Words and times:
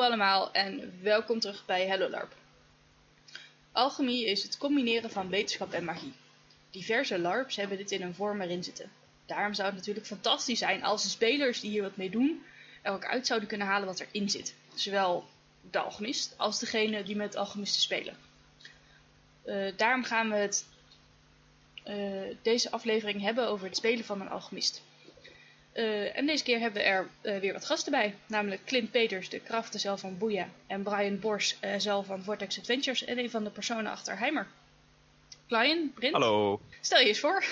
Allemaal 0.00 0.52
en 0.52 0.98
welkom 1.02 1.40
terug 1.40 1.66
bij 1.66 1.86
Hello 1.86 2.08
LARP. 2.08 2.34
Alchemie 3.72 4.26
is 4.26 4.42
het 4.42 4.58
combineren 4.58 5.10
van 5.10 5.28
wetenschap 5.28 5.72
en 5.72 5.84
magie. 5.84 6.12
Diverse 6.70 7.18
LARPs 7.18 7.56
hebben 7.56 7.76
dit 7.76 7.90
in 7.90 8.02
een 8.02 8.14
vorm 8.14 8.40
erin 8.40 8.64
zitten. 8.64 8.90
Daarom 9.26 9.54
zou 9.54 9.68
het 9.68 9.76
natuurlijk 9.76 10.06
fantastisch 10.06 10.58
zijn 10.58 10.84
als 10.84 11.02
de 11.02 11.08
spelers 11.08 11.60
die 11.60 11.70
hier 11.70 11.82
wat 11.82 11.96
mee 11.96 12.10
doen 12.10 12.42
er 12.82 12.92
ook 12.92 13.04
uit 13.04 13.26
zouden 13.26 13.48
kunnen 13.48 13.66
halen 13.66 13.86
wat 13.86 14.00
erin 14.00 14.30
zit. 14.30 14.54
Zowel 14.74 15.24
de 15.70 15.78
alchemist 15.78 16.34
als 16.36 16.58
degene 16.58 17.02
die 17.02 17.16
met 17.16 17.36
alchemisten 17.36 17.82
spelen. 17.82 18.16
Uh, 19.44 19.72
daarom 19.76 20.04
gaan 20.04 20.28
we 20.28 20.36
het, 20.36 20.66
uh, 21.86 22.36
deze 22.42 22.70
aflevering 22.70 23.20
hebben 23.20 23.48
over 23.48 23.66
het 23.66 23.76
spelen 23.76 24.04
van 24.04 24.20
een 24.20 24.30
alchemist. 24.30 24.82
Uh, 25.74 26.16
en 26.16 26.26
deze 26.26 26.44
keer 26.44 26.60
hebben 26.60 26.82
we 26.82 26.88
er 26.88 27.08
uh, 27.22 27.40
weer 27.40 27.52
wat 27.52 27.66
gasten 27.66 27.92
bij. 27.92 28.14
Namelijk 28.26 28.64
Clint 28.64 28.90
Peters, 28.90 29.28
de 29.28 29.40
kraftenzel 29.40 29.96
van 29.96 30.18
Boeia. 30.18 30.48
En 30.66 30.82
Brian 30.82 31.18
Bors, 31.18 31.56
uh, 31.64 31.74
zelf 31.78 32.06
van 32.06 32.22
Vortex 32.22 32.58
Adventures. 32.58 33.04
En 33.04 33.18
een 33.18 33.30
van 33.30 33.44
de 33.44 33.50
personen 33.50 33.90
achter 33.90 34.18
Heimer. 34.18 34.46
Brian, 35.46 35.92
Brint. 35.94 36.12
Hallo. 36.12 36.60
Stel 36.80 37.00
je 37.00 37.06
eens 37.06 37.20
voor. 37.20 37.44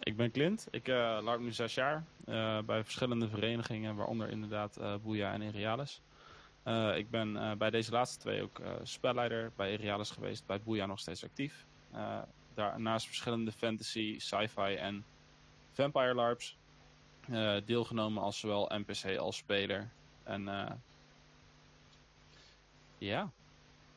Ik 0.00 0.16
ben 0.16 0.30
Clint. 0.30 0.66
Ik 0.70 0.88
uh, 0.88 1.18
larp 1.22 1.40
nu 1.40 1.52
zes 1.52 1.74
jaar. 1.74 2.04
bij 2.64 2.84
verschillende 2.84 3.28
verenigingen, 3.28 3.96
waaronder 3.96 4.30
inderdaad 4.30 4.78
Boeia 5.02 5.32
en 5.32 5.42
Irialis. 5.42 6.00
ik 6.96 7.10
ben 7.10 7.58
bij 7.58 7.70
deze 7.70 7.90
laatste 7.90 8.18
twee 8.18 8.42
ook 8.42 8.60
spelleider 8.82 9.52
bij 9.56 9.72
Irialis 9.72 10.10
geweest. 10.10 10.46
Bij 10.46 10.60
Boeia 10.60 10.86
nog 10.86 10.98
steeds 10.98 11.24
actief. 11.24 11.64
daarnaast 12.54 13.06
verschillende 13.06 13.52
fantasy, 13.52 14.18
sci-fi 14.18 14.74
en 14.74 15.04
vampire 15.72 16.14
larps. 16.14 16.56
Uh, 17.30 17.56
deelgenomen 17.64 18.22
als 18.22 18.38
zowel 18.38 18.70
NPC 18.72 19.18
als 19.18 19.36
speler. 19.36 19.90
En 20.22 20.42
uh, 20.42 20.70
ja, 22.98 23.30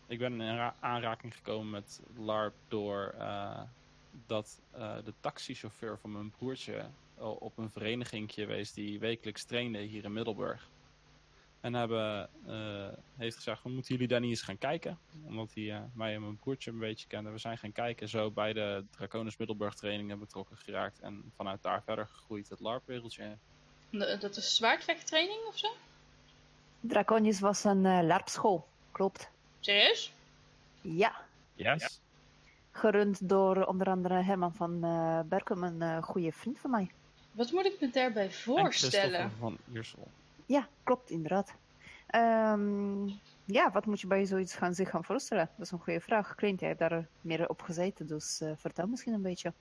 ik 0.08 0.20
ben 0.20 0.42
in 0.42 0.72
aanraking 0.80 1.36
gekomen 1.36 1.70
met 1.70 2.02
LARP 2.18 2.54
door 2.68 3.14
uh, 3.18 3.62
dat 4.26 4.62
de 5.04 5.14
taxichauffeur 5.20 5.98
van 5.98 6.12
mijn 6.12 6.32
broertje 6.32 6.86
op 7.18 7.58
een 7.58 7.70
vereniging 7.70 8.32
geweest 8.32 8.76
die 8.76 9.00
wekelijks 9.00 9.44
trainde 9.44 9.80
hier 9.80 10.04
in 10.04 10.14
Middelburg. 10.14 10.70
En 11.62 11.74
hebben, 11.74 12.30
heeft 13.18 13.36
gezegd, 13.36 13.64
we 13.64 13.70
moeten 13.70 13.94
jullie 13.94 14.08
daar 14.08 14.20
niet 14.20 14.30
eens 14.30 14.42
gaan 14.42 14.58
kijken. 14.58 15.00
Omdat 15.26 15.54
hij 15.54 15.82
mij 15.94 16.14
en 16.14 16.22
mijn 16.22 16.36
broertje 16.38 16.72
een 16.72 16.80
beetje 16.80 17.08
kende. 17.08 17.30
We 17.30 17.38
zijn 17.38 17.58
gaan 17.58 17.72
kijken, 17.72 18.10
zo 18.10 18.32
bij 18.32 18.54
de 18.54 18.84
Draconis 18.92 19.38
Middelburg 19.38 19.76
trainingen 19.76 20.20
betrokken 20.20 20.58
geraakt. 20.58 21.00
En 21.00 21.32
vanuit 21.36 21.62
daar 21.62 21.84
verder 21.84 22.08
gegroeid 22.08 22.50
het 22.50 22.60
LARP-wereldje. 22.60 23.38
Dat 24.20 24.38
is 24.38 24.56
zwaardvechttraining 24.56 25.40
of 25.48 25.58
zo? 25.58 25.68
Draconis 26.80 27.40
was 27.40 27.64
een 27.64 27.86
uh, 27.86 28.00
LARP-school, 28.04 28.68
klopt. 28.92 29.30
Serieus? 29.60 30.12
Ja. 30.82 31.22
Yes. 31.54 31.82
Ja. 31.82 31.90
Gerund 32.72 33.30
door 33.30 33.66
onder 33.66 33.88
andere 33.88 34.14
Herman 34.14 34.54
van 34.54 34.86
uh, 34.86 35.20
Berkum, 35.22 35.64
een 35.64 35.82
uh, 35.82 36.04
goede 36.04 36.32
vriend 36.32 36.60
van 36.60 36.72
mij. 36.72 36.92
Wat 37.32 37.52
moet 37.52 37.66
ik 37.66 37.80
me 37.80 37.90
daarbij 37.90 38.32
voorstellen? 38.32 39.32
van 39.40 39.58
Iersel. 39.74 40.08
Ja, 40.50 40.68
klopt, 40.84 41.10
inderdaad. 41.10 41.54
Um, 42.16 43.20
ja, 43.46 43.72
wat 43.72 43.86
moet 43.86 44.02
je 44.02 44.08
bij 44.08 44.26
zoiets 44.26 44.56
gaan 44.56 44.74
zich 44.74 44.90
gaan 44.90 45.04
voorstellen? 45.04 45.50
Dat 45.58 45.66
is 45.66 45.72
een 45.72 45.80
goede 45.80 46.00
vraag. 46.00 46.36
Clint, 46.36 46.60
jij 46.60 46.70
hebt 46.70 46.80
daar 46.80 47.08
meer 47.22 47.50
op 47.50 47.62
gezeten, 47.62 48.08
dus 48.08 48.42
vertel 48.56 48.88
misschien 48.88 49.14
een 49.14 49.22
beetje. 49.22 49.54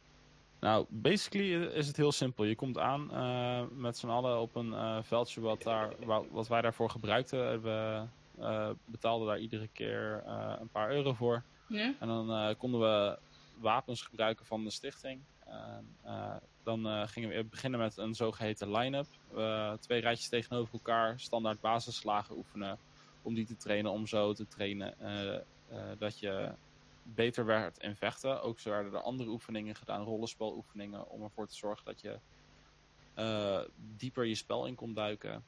Nou, 0.61 0.87
basically 0.89 1.65
is 1.65 1.87
het 1.87 1.97
heel 1.97 2.13
simpel. 2.13 2.45
Je 2.45 2.57
komt 2.57 2.79
aan 2.79 3.11
uh, 3.13 3.63
met 3.71 3.99
z'n 3.99 4.09
allen 4.09 4.41
op 4.41 4.55
een 4.55 4.71
uh, 4.71 4.99
veldje 5.03 5.41
wat, 5.41 5.63
daar, 5.63 5.93
wat 6.31 6.49
wij 6.49 6.61
daarvoor 6.61 6.91
gebruikten. 6.91 7.63
We 7.63 8.03
uh, 8.39 8.71
betaalden 8.85 9.27
daar 9.27 9.39
iedere 9.39 9.69
keer 9.73 10.23
een 10.61 10.69
paar 10.69 10.91
euro 10.91 11.13
voor. 11.13 11.43
Ja. 11.67 11.95
En 12.01 12.09
dan 12.09 12.57
konden 12.57 12.81
we 12.81 13.19
wapens 13.59 14.03
gebruiken 14.03 14.47
van 14.47 14.65
de 14.65 14.71
stichting. 14.71 15.21
Dan 16.69 17.09
gingen 17.09 17.29
we 17.29 17.45
beginnen 17.45 17.81
met 17.81 17.97
een 17.97 18.15
zogeheten 18.15 18.71
line-up. 18.71 19.07
twee 19.81 20.01
rijtjes 20.01 20.29
tegenover 20.29 20.73
elkaar, 20.73 21.21
standaard 21.21 21.61
basisslagen 21.61 22.37
oefenen. 22.37 22.79
Om 23.23 23.35
die 23.35 23.47
te 23.47 23.57
trainen, 23.57 23.91
om 23.91 24.07
zo 24.07 24.33
te 24.33 24.47
trainen 24.47 24.95
dat 25.99 26.19
je 26.19 26.53
beter 27.03 27.45
werd 27.45 27.79
in 27.79 27.97
vechten. 27.97 28.43
Ook 28.43 28.59
zo 28.59 28.71
werden 28.71 28.93
er 28.93 29.01
andere 29.01 29.31
oefeningen 29.31 29.75
gedaan, 29.75 30.05
rollenspeloefeningen, 30.05 31.09
om 31.09 31.23
ervoor 31.23 31.47
te 31.47 31.57
zorgen 31.57 31.85
dat 31.85 32.01
je 32.01 32.19
dieper 33.97 34.25
je 34.25 34.35
spel 34.35 34.67
in 34.67 34.75
kon 34.75 34.95
duiken. 34.95 35.45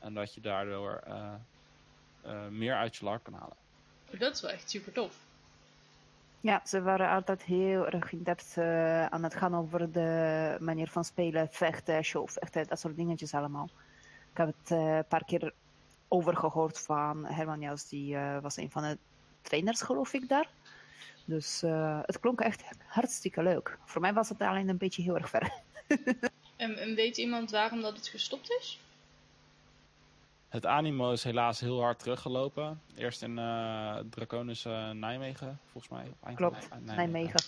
En 0.00 0.14
dat 0.14 0.34
je 0.34 0.40
daardoor 0.40 1.02
meer 2.50 2.74
uit 2.74 2.96
je 2.96 3.04
larp 3.04 3.24
kan 3.24 3.34
halen. 3.34 3.56
Dat 4.18 4.34
is 4.34 4.40
wel 4.40 4.50
echt 4.50 4.70
super 4.70 4.92
tof. 4.92 5.23
Ja, 6.44 6.60
ze 6.64 6.82
waren 6.82 7.10
altijd 7.10 7.42
heel 7.42 7.88
erg 7.88 8.12
in 8.12 8.22
depth 8.22 8.58
aan 9.08 9.22
het 9.22 9.34
gaan 9.34 9.54
over 9.54 9.92
de 9.92 10.56
manier 10.60 10.88
van 10.88 11.04
spelen, 11.04 11.48
vechten, 11.50 12.04
showvechten, 12.04 12.66
dat 12.66 12.80
soort 12.80 12.96
dingetjes 12.96 13.34
allemaal. 13.34 13.70
Ik 14.30 14.36
heb 14.36 14.46
het 14.46 14.70
een 14.70 15.06
paar 15.08 15.24
keer 15.24 15.52
overgehoord 16.08 16.80
van 16.80 17.26
Herman 17.26 17.60
Jous, 17.60 17.88
die 17.88 18.16
was 18.16 18.56
een 18.56 18.70
van 18.70 18.82
de 18.82 18.98
trainers 19.42 19.82
geloof 19.82 20.12
ik 20.12 20.28
daar. 20.28 20.48
Dus 21.24 21.62
uh, 21.62 21.98
het 22.02 22.20
klonk 22.20 22.40
echt 22.40 22.64
hartstikke 22.86 23.42
leuk. 23.42 23.78
Voor 23.84 24.00
mij 24.00 24.12
was 24.12 24.28
het 24.28 24.40
alleen 24.40 24.68
een 24.68 24.78
beetje 24.78 25.02
heel 25.02 25.16
erg 25.16 25.28
ver. 25.28 25.52
en, 26.56 26.76
en, 26.76 26.94
weet 26.94 27.16
iemand 27.16 27.50
waarom 27.50 27.80
dat 27.80 27.96
het 27.96 28.08
gestopt 28.08 28.50
is? 28.50 28.80
Het 30.54 30.66
animo 30.66 31.12
is 31.12 31.24
helaas 31.24 31.60
heel 31.60 31.80
hard 31.80 31.98
teruggelopen. 31.98 32.80
Eerst 32.96 33.22
in 33.22 33.38
uh, 33.38 33.96
Draconis 34.10 34.64
uh, 34.64 34.90
Nijmegen, 34.90 35.58
volgens 35.70 35.92
mij. 35.92 36.34
Klopt, 36.34 36.68
Nijmegen. 36.70 36.96
Nijmegen. 36.96 37.40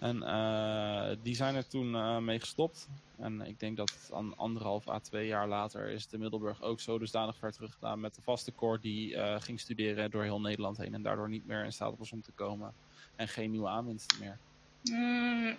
En 0.00 0.16
uh, 0.16 1.16
die 1.22 1.34
zijn 1.34 1.54
er 1.54 1.68
toen 1.68 1.94
uh, 1.94 2.18
mee 2.18 2.40
gestopt. 2.40 2.88
En 3.18 3.40
ik 3.40 3.60
denk 3.60 3.76
dat 3.76 3.90
het 3.90 4.12
aan 4.12 4.36
anderhalf 4.36 4.88
à 4.88 4.98
twee 4.98 5.26
jaar 5.26 5.48
later 5.48 5.88
is 5.88 6.08
de 6.08 6.18
Middelburg 6.18 6.62
ook 6.62 6.80
zo 6.80 6.98
dusdanig 6.98 7.36
ver 7.36 7.52
teruggedaan 7.52 8.00
met 8.00 8.14
de 8.14 8.22
vaste 8.22 8.54
core 8.54 8.78
die 8.80 9.12
uh, 9.12 9.40
ging 9.40 9.60
studeren 9.60 10.10
door 10.10 10.22
heel 10.22 10.40
Nederland 10.40 10.76
heen 10.76 10.94
en 10.94 11.02
daardoor 11.02 11.28
niet 11.28 11.46
meer 11.46 11.64
in 11.64 11.72
staat 11.72 11.98
was 11.98 12.12
om 12.12 12.22
te 12.22 12.32
komen. 12.32 12.72
En 13.16 13.28
geen 13.28 13.50
nieuwe 13.50 13.68
aanwinsten 13.68 14.18
meer. 14.20 14.38
Mm. 14.82 15.56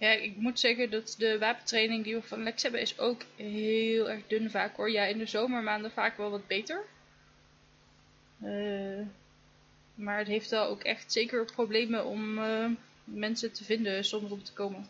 Ja, 0.00 0.10
ik 0.10 0.36
moet 0.36 0.60
zeggen 0.60 0.90
dat 0.90 1.14
de 1.18 1.38
wapentraining 1.38 2.04
die 2.04 2.14
we 2.14 2.22
van 2.22 2.42
Lex 2.42 2.62
hebben 2.62 2.80
is 2.80 2.98
ook 2.98 3.22
heel 3.36 4.10
erg 4.10 4.26
dun 4.26 4.50
vaak 4.50 4.76
hoor. 4.76 4.90
Ja, 4.90 5.04
in 5.04 5.18
de 5.18 5.26
zomermaanden 5.26 5.90
vaak 5.90 6.16
wel 6.16 6.30
wat 6.30 6.46
beter. 6.46 6.84
Uh, 8.42 9.06
maar 9.94 10.18
het 10.18 10.26
heeft 10.26 10.50
wel 10.50 10.66
ook 10.66 10.82
echt 10.82 11.12
zeker 11.12 11.44
problemen 11.44 12.04
om 12.04 12.38
uh, 12.38 12.66
mensen 13.04 13.52
te 13.52 13.64
vinden 13.64 14.04
zonder 14.04 14.32
om 14.32 14.42
te 14.42 14.52
komen. 14.52 14.88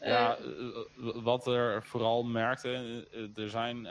Ja, 0.00 0.38
uh, 0.38 0.76
wat 1.14 1.46
er 1.46 1.82
vooral 1.82 2.22
merkte, 2.24 3.04
er 3.36 3.50
zijn 3.50 3.86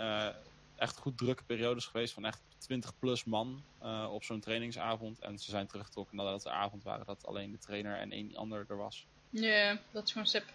echt 0.80 0.98
goed 0.98 1.18
drukke 1.18 1.44
periodes 1.44 1.86
geweest 1.86 2.14
van 2.14 2.26
echt 2.26 2.42
20 2.58 3.00
plus 3.00 3.24
man 3.24 3.64
op 4.10 4.24
zo'n 4.24 4.40
trainingsavond. 4.40 5.20
En 5.20 5.40
ze 5.40 5.50
zijn 5.50 5.68
teruggetrokken 5.68 6.16
nadat 6.16 6.42
de 6.42 6.50
avond 6.50 6.84
waren 6.84 7.06
dat 7.06 7.26
alleen 7.26 7.52
de 7.52 7.58
trainer 7.58 7.98
en 7.98 8.12
één 8.12 8.36
ander 8.36 8.66
er 8.70 8.78
was. 8.78 9.06
Ja, 9.30 9.78
dat 9.92 10.04
is 10.04 10.12
gewoon 10.12 10.28
sip. 10.28 10.46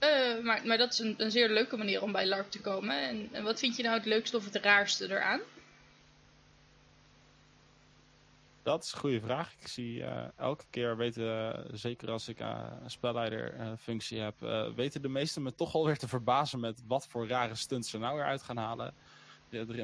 Uh, 0.00 0.44
maar, 0.44 0.66
maar 0.66 0.78
dat 0.78 0.92
is 0.92 0.98
een, 0.98 1.14
een, 1.16 1.30
zeer 1.30 1.48
leuke 1.48 1.76
manier 1.76 2.02
om 2.02 2.12
bij 2.12 2.26
LARP 2.26 2.50
te 2.50 2.60
komen. 2.60 3.00
En, 3.08 3.28
en, 3.32 3.44
wat 3.44 3.58
vind 3.58 3.76
je 3.76 3.82
nou 3.82 3.94
het 3.96 4.04
leukste 4.06 4.36
of 4.36 4.44
het 4.44 4.56
raarste 4.56 5.10
eraan? 5.10 5.40
Dat 8.66 8.84
is 8.84 8.92
een 8.92 8.98
goede 8.98 9.20
vraag. 9.20 9.52
Ik 9.60 9.68
zie 9.68 9.98
uh, 9.98 10.24
elke 10.36 10.64
keer 10.70 10.96
weten, 10.96 11.24
uh, 11.24 11.64
zeker 11.72 12.10
als 12.10 12.28
ik 12.28 12.40
een 12.40 12.90
spelleiderfunctie 12.90 14.20
heb, 14.20 14.34
weten 14.76 15.02
de 15.02 15.08
meesten 15.08 15.42
me 15.42 15.54
toch 15.54 15.74
alweer 15.74 15.98
te 15.98 16.08
verbazen 16.08 16.60
met 16.60 16.82
wat 16.86 17.06
voor 17.06 17.28
rare 17.28 17.54
stunts 17.54 17.90
ze 17.90 17.98
nou 17.98 18.16
weer 18.16 18.24
uit 18.24 18.42
gaan 18.42 18.56
halen. 18.56 18.94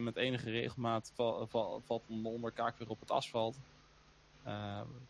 Met 0.00 0.17
enige 0.17 0.50
regelmaat 0.50 1.12
val, 1.14 1.46
val, 1.46 1.82
valt 1.84 2.02
de 2.06 2.29
onderkaak 2.29 2.79
weer 2.79 2.88
op 2.88 3.00
het 3.00 3.11
asfalt. 3.11 3.56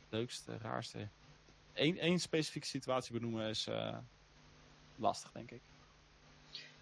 leukste, 0.09 0.59
raarste. 0.59 1.09
Eén, 1.75 2.21
specifieke 2.21 2.67
situatie 2.67 3.13
benoemen 3.13 3.49
is 3.49 3.69
lastig, 4.97 5.33
denk 5.33 5.51
ik. 5.51 5.61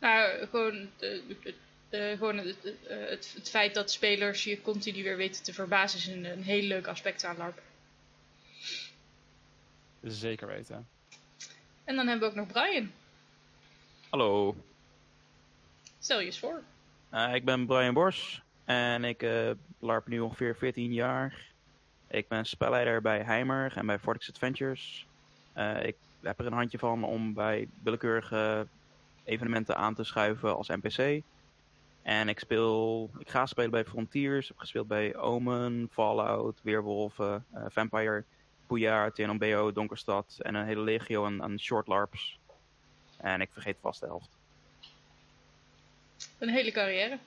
Nou, 0.01 0.47
gewoon, 0.47 0.89
uh, 1.01 1.55
uh, 1.91 2.19
gewoon 2.19 2.37
het, 2.37 2.57
het, 2.87 3.33
het, 3.35 3.51
feit 3.51 3.75
dat 3.75 3.91
spelers 3.91 4.45
je 4.45 4.63
continu 4.63 5.03
weer 5.03 5.17
weten 5.17 5.43
te 5.43 5.53
verbazen 5.53 5.99
is 5.99 6.07
een, 6.07 6.25
een 6.25 6.43
heel 6.43 6.63
leuk 6.63 6.87
aspect 6.87 7.25
aan 7.25 7.37
LARP. 7.37 7.63
Zeker 10.03 10.47
weten. 10.47 10.89
En 11.85 11.97
dan 11.97 12.07
hebben 12.07 12.29
we 12.29 12.35
ook 12.35 12.47
nog 12.47 12.53
Brian. 12.53 12.93
Hallo. 14.09 14.57
Stel 15.99 16.21
je 16.21 16.27
eens 16.27 16.39
voor. 16.39 16.63
Uh, 17.15 17.35
ik 17.35 17.45
ben 17.45 17.67
Brian 17.67 17.95
Bors 17.95 18.43
en 18.65 19.05
ik 19.05 19.23
uh, 19.23 19.51
LARP 19.79 20.07
nu 20.07 20.21
ongeveer 20.21 20.57
14 20.57 20.93
jaar. 20.93 21.49
Ik 22.09 22.29
ben 22.29 22.45
spelleider 22.45 23.03
bij 23.03 23.21
Heimer 23.21 23.73
en 23.77 23.87
bij 23.87 23.99
Vortex 23.99 24.29
Adventures. 24.29 25.07
Uh, 25.57 25.85
ik 25.85 25.97
heb 26.21 26.39
er 26.39 26.47
een 26.47 26.53
handje 26.53 26.79
van 26.79 27.05
om 27.05 27.35
bij 27.35 27.69
willekeurige 27.83 28.67
evenementen 29.25 29.77
aan 29.77 29.95
te 29.95 30.05
schuiven 30.05 30.57
als 30.57 30.69
NPC. 30.69 31.23
En 32.02 32.29
ik 32.29 32.38
speel, 32.38 33.11
ik 33.19 33.29
ga 33.29 33.47
spelen 33.47 33.70
bij 33.70 33.85
Frontiers, 33.85 34.49
heb 34.49 34.58
gespeeld 34.58 34.88
bij 34.88 35.17
Omen, 35.17 35.88
Fallout, 35.93 36.61
Weerwolven, 36.62 37.44
eh, 37.52 37.64
Vampire, 37.69 38.25
Booyah, 38.67 39.11
TNMBO, 39.11 39.73
Donkerstad 39.73 40.38
en 40.38 40.55
een 40.55 40.67
hele 40.67 40.81
legio 40.81 41.25
aan, 41.25 41.43
aan 41.43 41.58
short 41.58 41.87
larps. 41.87 42.38
En 43.17 43.41
ik 43.41 43.49
vergeet 43.52 43.76
vast 43.81 44.00
de 44.00 44.06
helft. 44.06 44.38
Een 46.38 46.49
hele 46.49 46.70
carrière. 46.70 47.19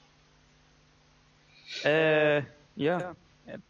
Eh, 1.84 2.44
ja. 2.74 3.16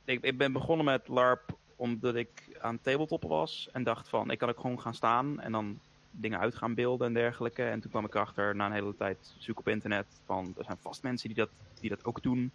Ik, 0.06 0.22
ik 0.22 0.38
ben 0.38 0.52
begonnen 0.52 0.86
met 0.86 1.08
LARP 1.08 1.58
omdat 1.76 2.16
ik 2.16 2.58
aan 2.62 2.82
tabletoppen 2.82 3.30
was 3.30 3.70
en 3.72 3.84
dacht 3.84 4.10
van, 4.10 4.32
ik 4.32 4.38
kan 4.38 4.50
ook 4.50 4.60
gewoon 4.60 4.82
gaan 4.82 4.94
staan 4.94 5.40
en 5.40 5.52
dan 5.52 5.80
dingen 6.14 6.40
uit 6.40 6.56
gaan 6.56 6.74
beelden 6.74 7.08
en 7.08 7.14
dergelijke. 7.14 7.64
En 7.64 7.80
toen 7.80 7.92
kwam 7.92 8.06
ik 8.06 8.16
achter, 8.16 8.56
na 8.56 8.66
een 8.66 8.72
hele 8.72 8.96
tijd 8.96 9.34
zoek 9.38 9.60
op 9.60 9.68
internet, 9.68 10.06
van 10.26 10.54
er 10.58 10.64
zijn 10.64 10.78
vast 10.82 11.04
mensen 11.04 11.28
die 11.28 11.38
dat, 11.38 11.50
die 11.80 11.90
dat 11.90 12.06
ook 12.06 12.22
doen. 12.22 12.52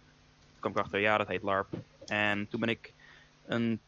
Toen 0.51 0.59
kwam 0.59 0.71
ik 0.71 0.77
achter, 0.77 0.99
ja, 0.99 1.17
dat 1.17 1.27
heet 1.27 1.43
LARP. 1.43 1.67
En 2.05 2.47
toen 2.47 2.59
ben 2.59 2.69
ik 2.69 2.93
een 3.45 3.79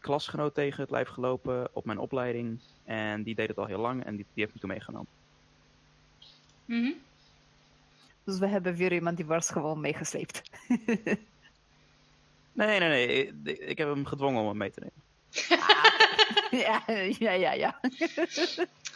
klasgenoot 0.00 0.54
tegen 0.54 0.80
het 0.80 0.90
lijf 0.90 1.08
gelopen 1.08 1.68
op 1.72 1.84
mijn 1.84 1.98
opleiding. 1.98 2.60
En 2.84 3.22
die 3.22 3.34
deed 3.34 3.48
het 3.48 3.58
al 3.58 3.66
heel 3.66 3.80
lang 3.80 4.04
en 4.04 4.16
die, 4.16 4.26
die 4.34 4.42
heeft 4.42 4.54
me 4.54 4.60
toen 4.60 4.70
meegenomen. 4.70 5.08
Mhm. 6.64 6.92
Dus 8.24 8.38
we 8.38 8.46
hebben 8.46 8.74
weer 8.74 8.92
iemand 8.92 9.16
die 9.16 9.26
was 9.26 9.50
gewoon 9.50 9.80
meegesleept. 9.80 10.42
Nee, 12.54 12.78
nee, 12.78 12.88
nee. 12.88 13.26
Ik, 13.26 13.58
ik 13.58 13.78
heb 13.78 13.88
hem 13.88 14.04
gedwongen 14.04 14.40
om 14.40 14.48
hem 14.48 14.56
mee 14.56 14.70
te 14.70 14.80
nemen. 14.80 15.02
ja, 16.64 16.82
ja, 17.18 17.32
ja, 17.32 17.52
ja. 17.52 17.80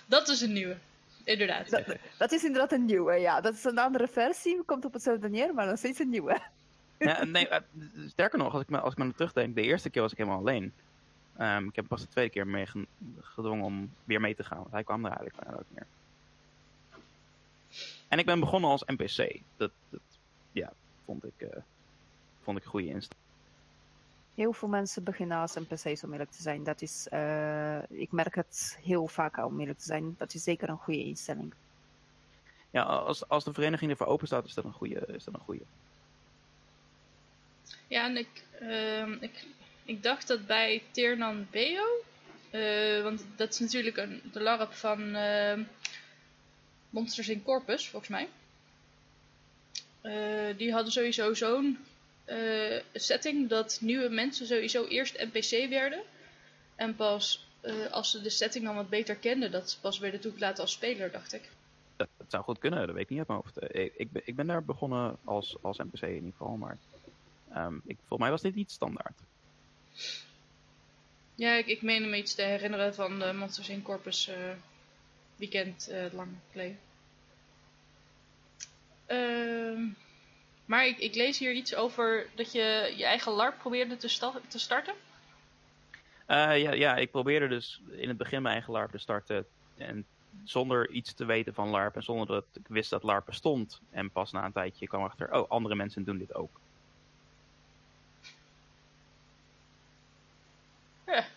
Dat 0.08 0.28
is 0.28 0.40
een 0.40 0.52
nieuwe. 0.52 0.76
Inderdaad. 1.24 1.70
Dat, 1.70 1.84
dat 2.18 2.32
is 2.32 2.44
inderdaad 2.44 2.72
een 2.72 2.84
nieuwe, 2.84 3.14
ja. 3.14 3.40
Dat 3.40 3.54
is 3.54 3.64
een 3.64 3.78
andere 3.78 4.08
versie, 4.08 4.62
komt 4.64 4.84
op 4.84 4.92
hetzelfde 4.92 5.28
neer, 5.28 5.54
maar 5.54 5.66
nog 5.66 5.78
steeds 5.78 5.98
een 5.98 6.08
nieuwe. 6.10 6.40
Ja, 6.98 7.24
nee, 7.24 7.48
eh, 7.48 7.60
sterker 8.08 8.38
nog, 8.38 8.52
als 8.52 8.62
ik, 8.62 8.68
me, 8.68 8.80
als 8.80 8.92
ik 8.92 8.98
me 8.98 9.04
aan 9.04 9.14
terugdenk, 9.14 9.54
de 9.54 9.62
eerste 9.62 9.90
keer 9.90 10.02
was 10.02 10.12
ik 10.12 10.18
helemaal 10.18 10.38
alleen. 10.38 10.72
Ehm, 11.36 11.66
ik 11.66 11.76
heb 11.76 11.88
pas 11.88 12.00
de 12.00 12.08
tweede 12.08 12.30
keer 12.30 12.46
mee 12.46 12.66
ge- 12.66 12.86
gedwongen 13.20 13.64
om 13.64 13.90
weer 14.04 14.20
mee 14.20 14.34
te 14.34 14.44
gaan, 14.44 14.58
want 14.58 14.70
hij 14.72 14.84
kwam 14.84 15.04
er 15.04 15.10
eigenlijk 15.10 15.44
bijna 15.44 15.58
ook 15.58 15.64
meer. 15.68 15.86
En 18.08 18.18
ik 18.18 18.26
ben 18.26 18.40
begonnen 18.40 18.70
als 18.70 18.82
NPC. 18.86 19.40
Dat, 19.56 19.70
dat 19.88 20.00
ja, 20.52 20.72
vond 21.04 21.24
ik, 21.24 21.32
eh, 21.48 21.60
vond 22.42 22.58
ik 22.58 22.64
een 22.64 22.70
goede 22.70 22.88
insteek. 22.88 23.18
Heel 24.38 24.52
veel 24.52 24.68
mensen 24.68 25.04
beginnen 25.04 25.38
als 25.38 25.54
NPC's 25.54 26.02
om 26.02 26.12
eerlijk 26.12 26.30
te 26.30 26.42
zijn. 26.42 26.64
Dat 26.64 26.82
is, 26.82 27.06
eh, 27.10 27.90
ik 27.90 28.12
merk 28.12 28.34
het 28.34 28.78
heel 28.82 29.06
vaak 29.06 29.36
om 29.44 29.60
eerlijk 29.60 29.78
te 29.78 29.84
zijn. 29.84 30.14
Dat 30.18 30.34
is 30.34 30.42
zeker 30.42 30.68
een 30.68 30.76
goede 30.76 31.04
instelling. 31.04 31.54
Ja, 32.70 32.82
als, 32.82 33.28
als 33.28 33.44
de 33.44 33.52
vereniging 33.52 33.90
ervoor 33.90 34.06
open 34.06 34.26
staat, 34.26 34.44
is 34.44 34.54
dat 34.54 34.64
een 34.64 34.72
goede. 34.72 35.06
Is 35.06 35.24
dat 35.24 35.34
een 35.34 35.40
goede. 35.40 35.62
Ja, 37.86 38.04
en 38.04 38.16
ik, 38.16 38.44
ehm, 38.60 39.12
ik, 39.20 39.46
ik 39.84 40.02
dacht 40.02 40.28
dat 40.28 40.46
bij 40.46 40.82
Tiernan 40.90 41.46
Beo, 41.50 41.86
eh, 42.50 43.02
want 43.02 43.26
dat 43.36 43.52
is 43.52 43.58
natuurlijk 43.58 43.96
een, 43.96 44.20
de 44.32 44.40
LARP 44.40 44.72
van 44.72 45.14
ehm, 45.14 45.62
Monsters 46.90 47.28
in 47.28 47.42
Corpus, 47.42 47.88
volgens 47.88 48.10
mij. 48.10 48.28
Eh, 50.00 50.56
die 50.56 50.72
hadden 50.72 50.92
sowieso 50.92 51.34
zo'n 51.34 51.78
eh, 52.28 52.82
setting 52.92 53.48
dat 53.48 53.78
nieuwe 53.80 54.08
mensen 54.08 54.46
sowieso 54.46 54.86
eerst 54.86 55.18
NPC 55.18 55.68
werden. 55.68 56.02
En 56.76 56.96
pas 56.96 57.48
eh, 57.60 57.90
als 57.90 58.10
ze 58.10 58.20
de 58.22 58.30
setting 58.30 58.64
dan 58.64 58.74
wat 58.74 58.88
beter 58.88 59.16
kenden, 59.16 59.50
dat 59.50 59.70
ze 59.70 59.80
pas 59.80 59.98
werden 59.98 60.20
toegelaten 60.20 60.62
als 60.62 60.72
speler, 60.72 61.10
dacht 61.10 61.32
ik. 61.32 61.50
Dat, 61.96 62.08
dat 62.16 62.30
zou 62.30 62.42
goed 62.42 62.58
kunnen, 62.58 62.86
dat 62.86 62.94
weet 62.94 63.04
ik 63.04 63.08
niet 63.10 63.18
uit 63.18 63.28
mijn 63.28 63.40
hoofd. 63.40 63.58
Eh, 63.58 63.84
Ik, 63.84 63.92
ik, 63.96 64.12
ben, 64.12 64.22
ik 64.24 64.36
ben 64.36 64.46
daar 64.46 64.64
begonnen 64.64 65.16
als, 65.24 65.56
als 65.62 65.78
NPC 65.78 66.02
in 66.02 66.14
ieder 66.14 66.30
geval, 66.30 66.56
maar 66.56 66.78
ehm, 67.52 67.74
ik, 67.74 67.96
volgens 67.98 68.20
mij 68.20 68.30
was 68.30 68.42
dit 68.42 68.54
niet 68.54 68.70
standaard. 68.70 69.18
Ja, 71.34 71.54
ik, 71.54 71.66
ik 71.66 71.82
meen 71.82 72.10
me 72.10 72.16
iets 72.16 72.34
te 72.34 72.42
herinneren 72.42 72.94
van 72.94 73.18
de 73.18 73.32
Monsters 73.32 73.68
in 73.68 73.82
Corpus 73.82 74.30
weekend 75.36 75.90
lang 76.12 76.28
geleden. 76.52 76.78
Ehm, 79.06 79.82
maar 80.68 80.86
ik, 80.86 80.98
ik 80.98 81.14
lees 81.14 81.38
hier 81.38 81.52
iets 81.52 81.74
over 81.74 82.26
dat 82.34 82.52
je 82.52 82.92
je 82.96 83.04
eigen 83.04 83.32
LARP 83.32 83.58
probeerde 83.58 83.96
te, 83.96 84.08
sta- 84.08 84.40
te 84.48 84.58
starten. 84.58 84.94
Eh, 86.26 86.60
ja, 86.62 86.72
ja, 86.72 86.96
ik 86.96 87.10
probeerde 87.10 87.48
dus 87.48 87.80
in 87.90 88.08
het 88.08 88.16
begin 88.16 88.42
mijn 88.42 88.54
eigen 88.54 88.72
LARP 88.72 88.90
te 88.90 88.98
starten. 88.98 89.46
En 89.76 90.06
zonder 90.44 90.90
iets 90.90 91.12
te 91.14 91.24
weten 91.24 91.54
van 91.54 91.68
LARP 91.68 91.96
en 91.96 92.02
zonder 92.02 92.26
dat 92.26 92.44
ik 92.52 92.68
wist 92.68 92.90
dat 92.90 93.02
LARP 93.02 93.26
bestond. 93.26 93.80
En 93.90 94.10
pas 94.10 94.32
na 94.32 94.44
een 94.44 94.52
tijdje 94.52 94.86
kwam 94.86 95.02
achter, 95.04 95.32
oh, 95.32 95.50
andere 95.50 95.74
mensen 95.74 96.04
doen 96.04 96.18
dit 96.18 96.34
ook. 96.34 96.60
Ja. 101.06 101.26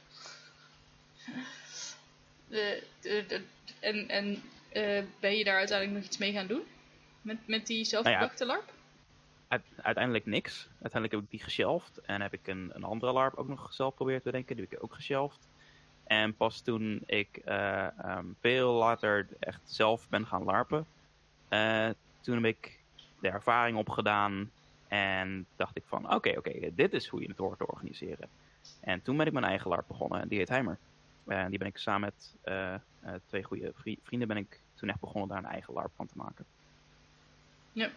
De- 2.47 2.83
de- 3.01 3.25
de- 3.27 3.43
en 3.79 4.07
en 4.09 4.43
eh, 4.69 5.03
ben 5.19 5.37
je 5.37 5.43
daar 5.43 5.57
uiteindelijk 5.57 5.97
nog 5.97 6.07
iets 6.07 6.17
mee 6.17 6.31
gaan 6.31 6.47
doen? 6.47 6.63
Met, 7.21 7.47
met 7.47 7.67
die 7.67 7.83
zelfbedachte 7.85 8.45
LARP? 8.45 8.71
Uit- 9.51 9.65
uiteindelijk 9.81 10.25
niks. 10.25 10.67
Uiteindelijk 10.81 11.11
heb 11.13 11.21
ik 11.21 11.29
die 11.29 11.43
geshelft. 11.43 11.97
En 11.97 12.21
heb 12.21 12.33
ik 12.33 12.47
een, 12.47 12.69
een 12.73 12.83
andere 12.83 13.11
LARP 13.11 13.35
ook 13.35 13.47
nog 13.47 13.73
zelf 13.73 13.95
proberen 13.95 14.19
te 14.21 14.25
bedenken. 14.29 14.55
Die 14.55 14.65
heb 14.65 14.73
ik 14.73 14.83
ook 14.83 14.93
geshelft. 14.93 15.47
En 16.03 16.35
pas 16.35 16.61
toen 16.61 17.03
ik 17.05 17.37
eh, 17.37 17.99
ehm, 17.99 18.25
veel 18.39 18.73
later 18.73 19.27
echt 19.39 19.61
zelf 19.65 20.09
ben 20.09 20.25
gaan 20.27 20.43
LARPen. 20.43 20.85
eh, 21.49 21.89
toen 22.21 22.35
heb 22.35 22.45
ik 22.45 22.79
de 23.19 23.29
ervaring 23.29 23.77
opgedaan. 23.77 24.51
En 24.87 25.45
dacht 25.55 25.77
ik 25.77 25.83
van, 25.85 26.13
oké, 26.13 26.37
oké, 26.37 26.73
dit 26.75 26.93
is 26.93 27.07
hoe 27.07 27.21
je 27.21 27.27
het 27.27 27.37
hoort 27.37 27.57
te 27.57 27.67
organiseren. 27.67 28.29
En 28.79 29.01
toen 29.01 29.17
ben 29.17 29.25
ik 29.25 29.33
mijn 29.33 29.45
eigen 29.45 29.69
LARP 29.69 29.87
begonnen. 29.87 30.21
En 30.21 30.27
die 30.27 30.37
heet 30.37 30.49
Heimer. 30.49 30.77
En 31.27 31.49
die 31.49 31.59
ben 31.59 31.67
ik 31.67 31.77
samen 31.77 32.01
met 32.01 32.35
eh, 32.41 32.75
twee 33.25 33.43
goede 33.43 33.71
vri- 33.75 33.99
vrienden 34.03 34.27
ben 34.27 34.37
ik 34.37 34.59
toen 34.75 34.89
echt 34.89 34.99
begonnen 34.99 35.29
daar 35.29 35.37
een 35.37 35.45
eigen 35.45 35.73
LARP 35.73 35.91
van 35.95 36.07
te 36.07 36.17
maken. 36.17 36.45
Ja. 37.71 37.89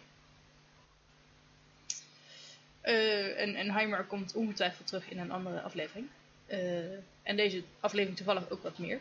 Eh, 2.85 3.57
en, 3.57 3.71
Heimer 3.71 4.03
komt 4.03 4.35
ongetwijfeld 4.35 4.87
terug 4.87 5.09
in 5.09 5.19
een 5.19 5.31
andere 5.31 5.61
aflevering. 5.61 6.07
Eh, 6.45 6.93
en 7.23 7.35
deze 7.35 7.63
aflevering 7.79 8.17
toevallig 8.17 8.49
ook 8.49 8.63
wat 8.63 8.77
meer. 8.77 8.99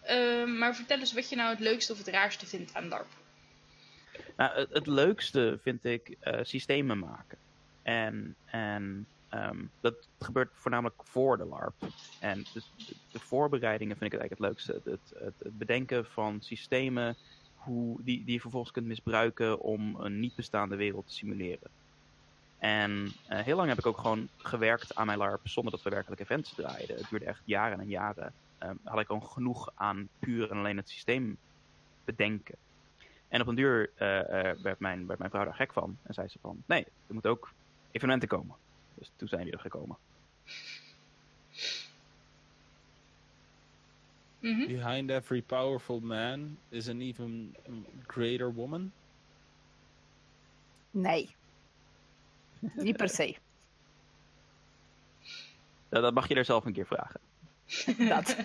Eh, 0.00 0.44
maar 0.44 0.74
vertel 0.74 0.98
eens 0.98 1.12
wat 1.12 1.28
je 1.28 1.36
nou 1.36 1.50
het 1.50 1.60
leukste 1.60 1.92
of 1.92 1.98
het 1.98 2.08
raarste 2.08 2.46
vindt 2.46 2.74
aan 2.74 2.88
LARP. 2.88 3.06
Nou, 4.36 4.66
het, 4.70 4.86
leukste 4.86 5.58
vind 5.62 5.84
ik 5.84 6.16
systemen 6.42 6.98
maken. 6.98 7.38
En, 7.82 8.36
en 8.44 9.06
ehm, 9.28 9.64
dat 9.80 10.08
gebeurt 10.18 10.50
voornamelijk 10.54 11.02
voor 11.04 11.36
de 11.36 11.44
LARP. 11.44 11.74
En 12.20 12.46
de, 13.12 13.18
voorbereidingen 13.18 13.96
vind 13.96 14.12
ik 14.12 14.20
eigenlijk 14.20 14.40
het 14.40 14.50
leukste. 14.50 14.90
Het, 14.90 15.14
het, 15.14 15.34
het 15.38 15.58
bedenken 15.58 16.06
van 16.06 16.40
systemen 16.40 17.16
hoe, 17.54 18.02
die, 18.02 18.24
die 18.24 18.34
je 18.34 18.40
vervolgens 18.40 18.72
kunt 18.72 18.86
misbruiken 18.86 19.60
om 19.60 19.96
een 20.00 20.20
niet 20.20 20.34
bestaande 20.34 20.76
wereld 20.76 21.06
te 21.06 21.12
simuleren. 21.12 21.70
En 22.62 23.12
eh, 23.28 23.40
heel 23.40 23.56
lang 23.56 23.68
heb 23.68 23.78
ik 23.78 23.86
ook 23.86 23.98
gewoon 23.98 24.28
gewerkt 24.36 24.94
aan 24.94 25.06
mijn 25.06 25.18
LARP 25.18 25.48
zonder 25.48 25.72
dat 25.72 25.82
we 25.82 25.90
werkelijk 25.90 26.20
events 26.20 26.54
draaiden. 26.54 26.96
Het 26.96 27.08
duurde 27.10 27.24
echt 27.24 27.42
jaren 27.44 27.80
en 27.80 27.88
jaren. 27.88 28.32
Ehm, 28.58 28.74
had 28.84 29.00
ik 29.00 29.06
gewoon 29.06 29.26
genoeg 29.26 29.70
aan 29.74 30.08
puur 30.18 30.50
en 30.50 30.56
alleen 30.56 30.76
het 30.76 30.90
systeem 30.90 31.38
bedenken. 32.04 32.54
En 33.28 33.40
op 33.40 33.46
een 33.46 33.54
duur 33.54 33.90
eh, 33.94 34.50
eh, 34.50 34.58
werd, 34.58 34.78
mijn, 34.78 35.06
werd 35.06 35.18
mijn 35.18 35.30
vrouw 35.30 35.44
daar 35.44 35.54
gek 35.54 35.72
van. 35.72 35.98
En 36.02 36.14
zei 36.14 36.28
ze 36.28 36.38
van, 36.40 36.62
nee, 36.66 36.84
er 36.84 37.12
moeten 37.12 37.30
ook 37.30 37.52
evenementen 37.90 38.28
komen. 38.28 38.56
Dus 38.94 39.10
toen 39.16 39.28
zijn 39.28 39.44
die 39.44 39.52
er 39.52 39.60
gekomen. 39.60 39.96
Mhm. 44.38 44.66
Behind 44.66 45.10
every 45.10 45.42
powerful 45.42 46.00
man 46.00 46.58
is 46.68 46.88
an 46.88 47.00
even 47.00 47.56
greater 48.06 48.54
woman. 48.54 48.92
Nee. 50.90 51.34
Niet 52.74 52.96
per 52.96 53.08
se. 53.08 53.36
Ja, 55.88 56.00
dat 56.00 56.14
mag 56.14 56.28
je 56.28 56.34
er 56.34 56.44
zelf 56.44 56.64
een 56.64 56.72
keer 56.72 56.86
vragen. 56.86 57.20
Dat. 58.08 58.36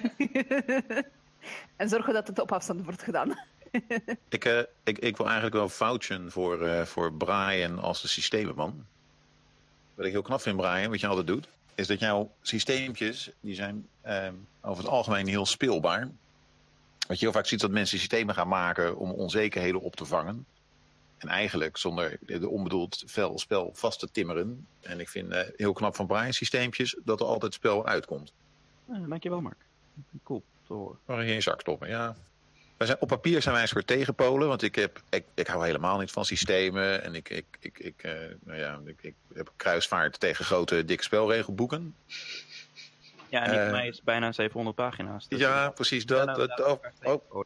en 1.75 1.89
zorgen 1.89 2.13
dat 2.13 2.27
het 2.27 2.39
op 2.39 2.51
afstand 2.51 2.83
wordt 2.83 3.03
gedaan. 3.03 3.37
Ik, 4.29 4.45
eh, 4.45 4.59
ik, 4.83 4.97
ik 4.97 5.17
wil 5.17 5.25
eigenlijk 5.25 5.55
wel 5.55 5.69
vouchen 5.69 6.31
voor, 6.31 6.67
eh, 6.67 6.85
voor 6.85 7.13
Brian 7.13 7.79
als 7.79 8.01
de 8.01 8.07
systemenman. 8.07 8.85
Wat 9.95 10.05
ik 10.05 10.11
heel 10.11 10.21
knap 10.21 10.41
vind, 10.41 10.57
Brian, 10.57 10.89
wat 10.89 10.99
je 10.99 11.07
altijd 11.07 11.27
doet, 11.27 11.47
is 11.75 11.87
dat 11.87 11.99
jouw 11.99 12.31
systeempjes, 12.41 13.31
die 13.39 13.55
zijn 13.55 13.87
eh, 14.01 14.27
over 14.61 14.83
het 14.83 14.91
algemeen 14.91 15.27
heel 15.27 15.45
speelbaar. 15.45 16.09
Wat 17.07 17.19
je 17.19 17.25
heel 17.25 17.33
vaak 17.33 17.45
ziet 17.45 17.59
dat 17.59 17.71
mensen 17.71 17.97
systemen 17.97 18.35
gaan 18.35 18.47
maken 18.47 18.97
om 18.97 19.11
onzekerheden 19.11 19.81
op 19.81 19.95
te 19.95 20.05
vangen. 20.05 20.45
En 21.17 21.27
eigenlijk 21.27 21.77
zonder 21.77 22.17
de 22.25 22.49
onbedoeld 22.49 23.03
fel 23.07 23.39
spel 23.39 23.71
vast 23.73 23.99
te 23.99 24.11
timmeren. 24.11 24.67
En 24.81 24.99
ik 24.99 25.09
vind 25.09 25.31
eh, 25.31 25.41
heel 25.55 25.73
knap 25.73 25.95
van 25.95 26.07
Brian 26.07 26.33
systeempjes 26.33 26.97
dat 27.03 27.19
er 27.19 27.25
altijd 27.25 27.53
spel 27.53 27.85
uitkomt. 27.85 28.33
Eh, 28.89 28.95
dankjewel, 29.07 29.41
Mark. 29.41 29.65
Cool. 30.23 30.43
te 30.67 30.73
horen. 30.73 30.97
Mag 31.05 31.23
je 31.23 31.33
in 31.33 31.41
zak 31.41 31.59
stoppen, 31.61 31.87
ja. 31.89 32.15
Wij 32.77 32.87
zijn, 32.87 33.01
op 33.01 33.07
papier 33.07 33.41
zijn 33.41 33.53
wij 33.53 33.63
een 33.63 33.69
soort 33.69 33.87
tegenpolen, 33.87 34.47
want 34.47 34.61
ik, 34.61 34.75
heb, 34.75 35.01
ik, 35.09 35.23
ik 35.33 35.47
hou 35.47 35.65
helemaal 35.65 35.99
niet 35.99 36.11
van 36.11 36.25
systemen. 36.25 37.03
En 37.03 37.15
ik, 37.15 37.29
ik, 37.29 37.45
ik, 37.59 37.79
ik, 37.79 38.03
eh, 38.03 38.11
nou 38.43 38.57
ja, 38.59 38.79
ik, 38.85 38.97
ik 39.01 39.13
heb 39.33 39.51
kruisvaart 39.55 40.19
tegen 40.19 40.45
grote, 40.45 40.85
dikke 40.85 41.03
spelregelboeken. 41.03 41.95
Ja, 43.29 43.41
en 43.43 43.49
die 43.49 43.57
van 43.59 43.67
Eh, 43.67 43.71
mij 43.71 43.87
is 43.87 44.01
bijna 44.03 44.31
700 44.31 44.75
pagina's. 44.75 45.27
dus- 45.27 45.39
ja, 45.39 45.69
precies 45.69 46.03
Ja, 46.03 46.07
dat. 46.07 46.25
nou, 46.25 46.47
dat 46.47 46.65
oh, 47.03 47.43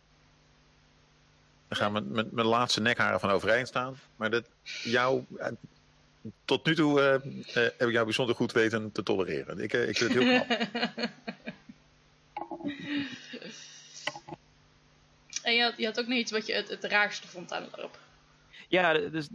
daar 1.72 1.80
gaan 1.80 1.92
mijn, 1.92 2.12
mijn, 2.12 2.28
mijn 2.32 2.48
laatste 2.48 2.82
nekharen 2.82 3.20
van 3.20 3.30
overeind 3.30 3.68
staan. 3.68 3.96
Maar 4.16 4.30
dat, 4.30 4.50
jou, 4.84 5.26
eh, 5.38 5.48
tot 6.46 6.66
nu 6.66 6.76
toe 6.76 7.02
eh, 7.02 7.14
eh, 7.14 7.72
heb 7.78 7.88
ik 7.88 7.92
jou 7.92 8.06
bijzonder 8.06 8.36
goed 8.36 8.52
weten 8.52 8.92
te 8.92 9.04
tolereren. 9.04 9.60
Ik, 9.60 9.74
ik 9.74 9.98
vind 9.98 10.14
het 10.14 10.24
heel 10.24 10.44
knap. 10.46 10.68
En 15.44 15.54
je 15.56 15.64
had, 15.64 15.78
je 15.78 15.86
had 15.86 16.00
ook 16.00 16.08
nog 16.08 16.18
iets 16.18 16.32
wat 16.32 16.46
je 16.46 16.54
het, 16.54 16.70
het 16.70 16.84
raarste 16.84 17.28
vond 17.28 17.54
aan 17.54 17.68
LARP. 17.76 18.00
Ja, 18.68 18.94
d- 18.94 19.12
dus 19.12 19.28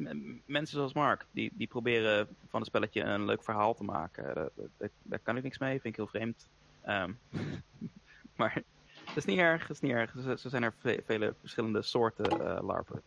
mensen 0.46 0.76
zoals 0.76 0.92
Mark, 0.92 1.24
die, 1.30 1.50
die 1.54 1.66
proberen 1.66 2.28
van 2.48 2.60
het 2.60 2.68
spelletje 2.68 3.02
een 3.02 3.24
leuk 3.24 3.42
verhaal 3.42 3.74
te 3.74 3.84
maken. 3.84 4.34
Daar, 4.34 4.48
daar, 4.76 4.88
daar 5.02 5.18
kan 5.18 5.36
ik 5.36 5.42
niks 5.42 5.58
mee, 5.58 5.70
vind 5.70 5.84
ik 5.84 5.96
heel 5.96 6.06
vreemd. 6.06 6.46
Ehm, 6.82 7.12
maar 8.36 8.62
is 9.16 9.24
niet 9.24 9.38
erg, 9.38 9.60
dat 9.66 9.70
is 9.70 9.80
niet 9.80 9.92
erg. 9.92 10.12
Zo, 10.24 10.36
zo 10.36 10.48
zijn 10.48 10.62
er 10.62 10.72
ve- 10.80 11.02
vele 11.06 11.34
verschillende 11.40 11.82
soorten 11.82 12.24
eh, 12.30 12.58
larpen. 12.62 13.02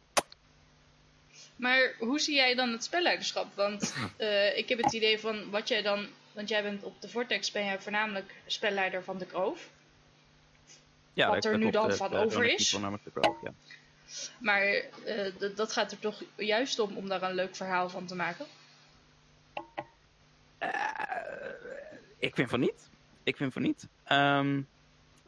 Maar 1.56 1.94
hoe 2.00 2.20
zie 2.20 2.36
jij 2.36 2.56
dan 2.56 2.70
het 2.72 2.84
spelleiderschap? 2.84 3.56
Want 3.56 3.96
eh, 4.18 4.58
ik 4.58 4.70
heb 4.70 4.78
het 4.84 4.94
idee 4.94 5.20
van 5.20 5.50
wat 5.50 5.68
jij 5.68 5.82
dan. 5.82 6.08
Want 6.32 6.50
jij 6.50 6.64
bent 6.64 6.84
op 6.84 7.02
de 7.02 7.10
Vortex 7.10 7.52
ben 7.52 7.66
jij 7.66 7.80
voornamelijk 7.80 8.36
spelleider 8.46 9.04
van 9.04 9.18
de 9.18 9.26
Grove. 9.26 9.68
Ja, 11.14 11.26
Wat 11.30 11.36
dat- 11.44 11.52
er 11.52 11.58
nu 11.58 11.70
dan 11.72 11.94
van 11.94 12.14
eh, 12.14 12.22
over 12.22 12.44
is? 12.46 12.56
Keeper 12.70 12.80
namelijk 12.90 13.04
de 13.14 13.22
Grove, 13.22 13.40
ja. 13.46 13.54
Maar 14.40 14.84
dat 15.56 15.72
gaat 15.74 15.92
er 15.92 16.00
toch 16.00 16.24
juist 16.36 16.80
om 16.80 16.98
om 16.98 17.08
daar 17.08 17.22
een 17.22 17.34
leuk 17.36 17.56
verhaal 17.56 17.90
van 17.90 18.06
te 18.06 18.16
maken. 18.16 18.46
Ik 22.18 22.36
vind 22.36 22.50
van 22.50 22.60
niet. 22.60 22.90
Ik 23.24 23.38
vind 23.38 23.54
van 23.54 23.62
niet. 23.62 23.88
Ehm, 24.04 24.62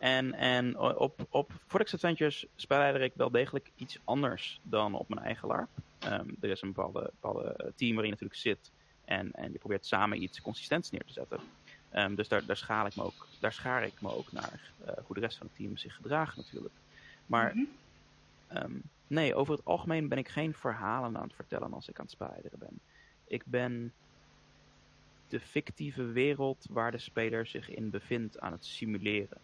en 0.02 0.34
en 0.34 0.78
op, 0.80 1.26
op 1.30 1.52
Vortex 1.68 1.94
Adventures 1.94 2.46
spelleider 2.56 3.02
ik 3.02 3.14
wel 3.16 3.32
degelijk 3.32 3.72
iets 3.76 4.00
anders 4.04 4.60
dan 4.64 4.94
op 4.94 5.10
mijn 5.10 5.26
eigen 5.26 5.48
LARP. 5.48 5.70
Ehm, 6.00 6.30
er 6.40 6.50
is 6.50 6.62
een 6.62 6.74
bepaalde, 6.74 7.12
bepaalde 7.20 7.74
team 7.76 7.96
waarin 7.96 8.14
je 8.14 8.20
natuurlijk 8.22 8.40
zit. 8.40 8.72
En, 9.06 9.32
en 9.32 9.52
je 9.52 9.58
probeert 9.58 9.86
samen 9.86 10.24
iets 10.24 10.42
consistents 10.42 10.92
neer 10.92 11.06
te 11.06 11.14
zetten. 11.14 11.40
Ehm, 11.90 12.16
dus 12.16 12.28
daar, 12.28 12.46
daar, 12.46 12.58
schaal 12.58 12.86
ik 12.86 12.96
me 12.96 13.04
ook, 13.04 13.28
daar 13.40 13.54
schaar 13.54 13.84
ik 13.84 14.02
me 14.02 14.16
ook 14.16 14.32
naar 14.32 14.72
eh, 14.86 14.94
hoe 15.06 15.16
de 15.16 15.22
rest 15.22 15.38
van 15.38 15.48
het 15.48 15.56
team 15.56 15.78
zich 15.78 15.96
gedraagt 15.96 16.38
natuurlijk. 16.38 16.74
Maar 17.26 17.56
Mhm. 17.56 17.66
Ehm, 18.48 18.80
nee, 19.08 19.36
over 19.36 19.56
het 19.56 19.66
algemeen 19.66 20.08
ben 20.08 20.18
ik 20.18 20.28
geen 20.28 20.54
verhalen 20.54 21.18
aan 21.18 21.24
het 21.24 21.36
vertellen 21.36 21.74
als 21.74 21.90
ik 21.90 22.00
aan 22.00 22.06
het 22.06 22.14
spelleideren 22.14 22.60
ben. 22.60 22.80
Ik 23.28 23.46
ben 23.46 23.94
de 25.28 25.40
fictieve 25.40 26.04
wereld 26.04 26.66
waar 26.70 26.92
de 26.92 26.98
speler 26.98 27.48
zich 27.48 27.70
in 27.70 27.90
bevindt 27.90 28.40
aan 28.40 28.52
het 28.52 28.66
simuleren. 28.66 29.38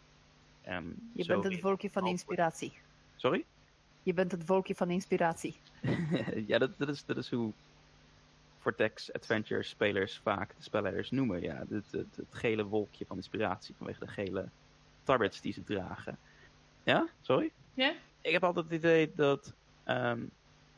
Ehm, 0.68 0.86
Je 1.14 1.26
bent 1.26 1.44
het 1.44 1.60
volkje 1.60 1.90
van 1.90 2.08
inspiratie. 2.08 2.74
Sorry? 3.16 3.46
Je 4.04 4.14
bent 4.14 4.32
het 4.32 4.44
volkje 4.44 4.76
van 4.76 4.90
inspiratie. 4.90 5.56
ja, 6.48 6.58
dat, 6.58 6.78
dat, 6.78 6.90
is, 6.90 7.06
dat 7.06 7.18
is 7.18 7.32
hoe 7.32 7.52
Vortex 8.58 9.14
Adventure 9.14 9.64
spelers 9.64 10.18
vaak 10.18 10.56
de 10.56 10.64
spelleiders 10.64 11.12
noemen. 11.12 11.42
Ja, 11.42 11.66
het, 11.70 11.92
het, 11.92 12.16
het 12.16 12.28
gele 12.30 12.66
wolkje 12.66 13.06
van 13.06 13.16
inspiratie 13.16 13.76
vanwege 13.76 14.00
de 14.00 14.08
gele 14.08 14.50
tablets 15.04 15.42
die 15.42 15.54
ze 15.54 15.64
dragen. 15.64 16.18
Ja, 16.84 17.08
sorry? 17.22 17.52
Ja? 17.74 17.94
ik 18.22 18.32
heb 18.32 18.44
altijd 18.44 18.66
het 18.66 18.74
idee 18.74 19.12
dat 19.16 19.54
ehm, 19.84 20.22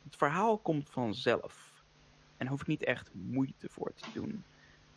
het 0.04 0.16
verhaal 0.16 0.58
komt 0.58 0.90
vanzelf. 0.90 1.84
En 2.38 2.46
daar 2.46 2.50
hoef 2.50 2.62
ik 2.62 2.68
niet 2.68 2.84
echt 2.84 3.10
moeite 3.14 3.70
voor 3.70 3.94
te 3.94 4.06
doen. 4.14 4.44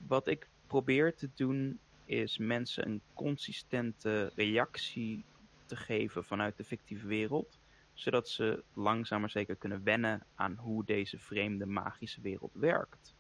Wat 0.07 0.27
ik 0.27 0.49
probeer 0.67 1.15
te 1.15 1.29
doen 1.35 1.79
is 2.05 2.39
mensen 2.39 2.87
een 2.87 3.01
consistente 3.15 4.33
reactie 4.35 5.25
te 5.67 5.77
geven 5.77 6.25
vanuit 6.25 6.57
de 6.57 6.65
fictieve 6.65 7.07
wereld. 7.07 7.59
Zodat 7.95 8.29
ze 8.29 8.63
langzaam 8.73 9.21
maar 9.21 9.31
zeker 9.31 9.57
kunnen 9.57 9.85
wennen 9.85 10.23
aan 10.35 10.55
hoe 10.55 10.85
deze 10.85 11.19
vreemde 11.19 11.67
magische 11.67 12.21
wereld 12.21 12.53
werkt. 12.55 13.15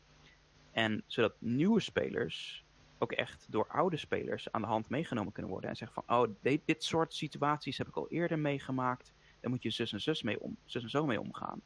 En 0.71 1.03
zodat 1.07 1.35
nieuwe 1.39 1.81
spelers 1.81 2.65
ook 2.99 3.12
echt 3.12 3.47
door 3.51 3.67
oude 3.69 3.97
spelers 3.97 4.53
aan 4.53 4.61
de 4.61 4.67
hand 4.67 4.89
meegenomen 4.89 5.33
kunnen 5.33 5.51
worden. 5.51 5.71
En 5.71 5.77
zeggen 5.77 6.03
van, 6.05 6.17
oh, 6.17 6.35
dit, 6.41 6.61
dit 6.65 6.85
soort 6.85 7.15
situaties 7.15 7.79
heb 7.79 7.89
ik 7.89 7.97
al 7.97 8.09
eerder 8.09 8.39
meegemaakt. 8.39 9.12
Daar 9.41 9.51
moet 9.51 9.62
je 9.62 9.71
zus 9.71 9.93
en 9.93 10.01
zus, 10.01 10.23
mee 10.23 10.41
om, 10.41 10.57
zus 10.65 10.83
en 10.83 10.91
zo 10.91 11.07
mee 11.07 11.21
omgaan. 11.21 11.61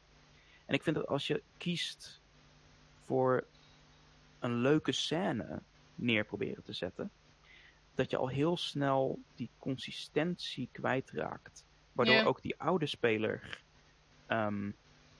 En 0.65 0.73
ik 0.73 0.83
vind 0.83 0.95
dat 0.95 1.07
als 1.07 1.27
je 1.27 1.43
kiest 1.57 2.21
voor 3.05 3.43
een 4.39 4.55
leuke 4.55 4.91
scène 4.91 5.61
neer 5.97 6.25
proberen 6.25 6.63
te 6.63 6.73
zetten, 6.73 7.11
dat 7.95 8.09
je 8.11 8.17
al 8.17 8.27
heel 8.27 8.57
snel 8.57 9.19
die 9.35 9.49
consistentie 9.57 10.69
kwijtraakt. 10.71 11.65
Waardoor 11.91 12.23
ook 12.23 12.41
die 12.41 12.55
oude 12.57 12.85
speler 12.85 13.61
ehm, 14.25 14.71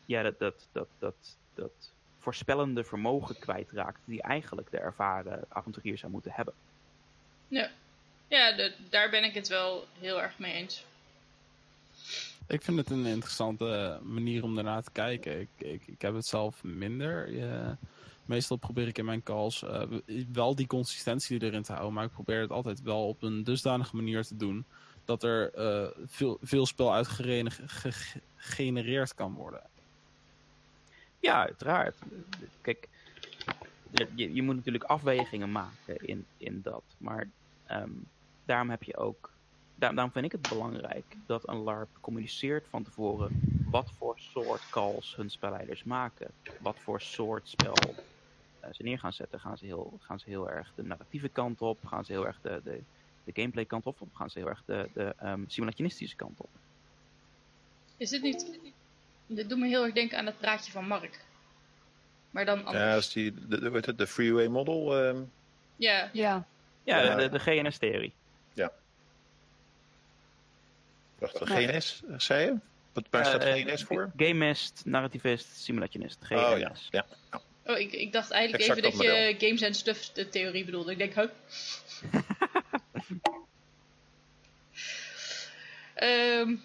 ja, 0.05 0.23
dat, 0.23 0.39
dat, 0.39 0.67
dat, 0.71 0.87
dat, 0.99 1.37
dat 1.53 1.93
voorspellende 2.17 2.83
vermogen 2.83 3.39
kwijtraakt 3.39 4.01
die 4.05 4.21
eigenlijk 4.21 4.71
de 4.71 4.79
ervaren 4.79 5.45
avonturier 5.49 5.97
zou 5.97 6.11
moeten 6.11 6.31
hebben. 6.31 6.53
Ja, 7.47 7.71
ja 8.27 8.55
de- 8.55 8.75
daar 8.89 9.09
ben 9.09 9.23
ik 9.23 9.33
het 9.33 9.47
wel 9.47 9.87
heel 9.99 10.21
erg 10.21 10.39
mee 10.39 10.53
eens. 10.53 10.85
Ik 12.47 12.61
vind 12.61 12.77
het 12.77 12.89
een 12.89 13.05
interessante 13.05 13.99
manier 14.03 14.43
om 14.43 14.55
daarna 14.55 14.81
te 14.81 14.91
kijken. 14.91 15.39
Ik, 15.39 15.49
ik, 15.57 15.87
ik 15.87 16.01
heb 16.01 16.13
het 16.13 16.25
zelf 16.25 16.63
minder. 16.63 17.41
Eh, 17.41 17.71
meestal 18.27 18.57
probeer 18.57 18.87
ik 18.87 18.97
in 18.97 19.05
mijn 19.05 19.23
calls 19.23 19.63
eh, 19.63 19.91
wel 20.31 20.55
die 20.55 20.67
consistentie 20.67 21.41
erin 21.43 21.61
te 21.63 21.71
houden. 21.71 21.93
Maar 21.93 22.05
ik 22.05 22.11
probeer 22.11 22.41
het 22.41 22.51
altijd 22.51 22.81
wel 22.81 23.07
op 23.07 23.23
een 23.23 23.43
dusdanige 23.43 23.95
manier 23.95 24.23
te 24.23 24.35
doen. 24.35 24.67
Dat 25.03 25.23
er 25.23 25.53
eh, 25.53 26.03
veel, 26.05 26.37
veel 26.41 26.65
spel 26.65 26.93
uit 26.93 27.07
gegenereerd 27.07 29.13
kan 29.13 29.33
worden. 29.33 29.71
Ja, 31.19 31.39
uiteraard. 31.45 31.99
Kijk, 32.61 32.89
je, 33.91 34.33
je 34.33 34.41
moet 34.41 34.55
natuurlijk 34.55 34.83
afwegingen 34.83 35.51
maken 35.51 35.97
in, 35.97 36.27
in 36.37 36.61
dat. 36.61 36.95
Maar 36.99 37.33
ehm, 37.63 38.01
daarom 38.43 38.69
heb 38.69 38.83
je 38.83 38.97
ook. 38.97 39.35
daar- 39.73 39.93
daarom 39.93 40.11
vind 40.13 40.25
ik 40.25 40.31
het 40.31 40.47
belangrijk 40.47 41.19
dat 41.25 41.47
een 41.49 41.55
LARP 41.57 41.97
communiceert 42.01 42.69
van 42.69 42.83
tevoren 42.83 43.35
wat 43.63 43.93
voor 43.93 44.19
soort 44.19 44.69
calls 44.69 45.15
hun 45.15 45.29
spelleiders 45.29 45.83
maken. 45.83 46.35
Wat 46.57 46.81
voor 46.81 47.01
soort 47.01 47.49
spel 47.49 47.99
ze 48.71 48.83
neer 48.83 48.99
gaan 48.99 49.13
zetten. 49.13 49.39
Gaan 49.39 49.57
ze, 49.57 49.65
heel, 49.65 49.97
gaan 50.01 50.19
ze 50.19 50.29
heel 50.29 50.49
erg 50.49 50.71
de 50.75 50.83
narratieve 50.83 51.29
kant 51.29 51.61
op? 51.61 51.85
Gaan 51.85 52.05
ze 52.05 52.11
heel 52.11 52.25
erg 52.25 52.39
de, 52.41 52.61
de, 52.63 52.81
de 53.23 53.31
gameplay 53.41 53.65
kant 53.65 53.85
op? 53.85 54.01
Of 54.01 54.07
gaan 54.13 54.29
ze 54.29 54.39
heel 54.39 54.47
erg 54.47 54.61
de, 54.65 54.89
de 54.93 55.13
ehm, 55.19 55.41
simulationistische 55.47 56.15
kant 56.15 56.39
op? 56.39 56.49
Is 57.97 58.09
dit 58.09 58.21
niet... 58.21 58.51
Dit 59.27 59.49
doet 59.49 59.57
me 59.59 59.67
heel 59.67 59.83
erg 59.83 59.93
denken 59.93 60.17
aan 60.17 60.25
het 60.25 60.37
praatje 60.37 60.71
van 60.71 60.87
Mark. 60.87 61.19
Maar 62.31 62.45
dan 62.45 62.65
anders. 62.65 62.83
Ja, 62.83 62.95
is 62.95 63.11
die, 63.11 63.47
de, 63.47 63.81
de, 63.81 63.95
de 63.95 64.07
freeway 64.07 64.47
model. 64.47 64.97
ehm, 64.97 65.21
Ja, 65.75 66.09
Ja, 66.13 66.45
Ja, 66.83 67.15
de, 67.15 67.29
de, 67.29 67.39
GNS-theorie. 67.39 68.13
wacht, 71.19 71.39
Ja. 71.39 71.45
GNS, 71.45 72.03
zei 72.17 72.45
je? 72.45 72.55
Wat, 72.93 73.05
waar 73.09 73.25
staat 73.25 73.43
Eh, 73.43 73.53
GNS 73.53 73.83
voor? 73.83 74.11
Gamist, 74.17 74.81
narrativist, 74.85 75.55
simulationist. 75.55 76.17
GNS. 76.23 76.37
Oh 76.37 76.57
ja, 76.59 76.71
ja. 76.89 77.05
Oh, 77.67 77.77
ik, 77.79 77.93
ik 77.93 78.11
dacht 78.11 78.31
eigenlijk 78.31 78.63
Exact 78.63 78.85
even 78.85 78.97
dat 78.97 79.07
dat 79.07 79.39
je 79.39 79.47
games 79.47 79.63
and 79.63 79.75
stuff 79.75 80.11
de 80.11 80.29
theorie 80.29 80.65
bedoelde. 80.65 80.91
Ik 80.91 80.97
denk, 80.97 81.13
huh? 81.13 81.25
Ehm, 85.97 86.55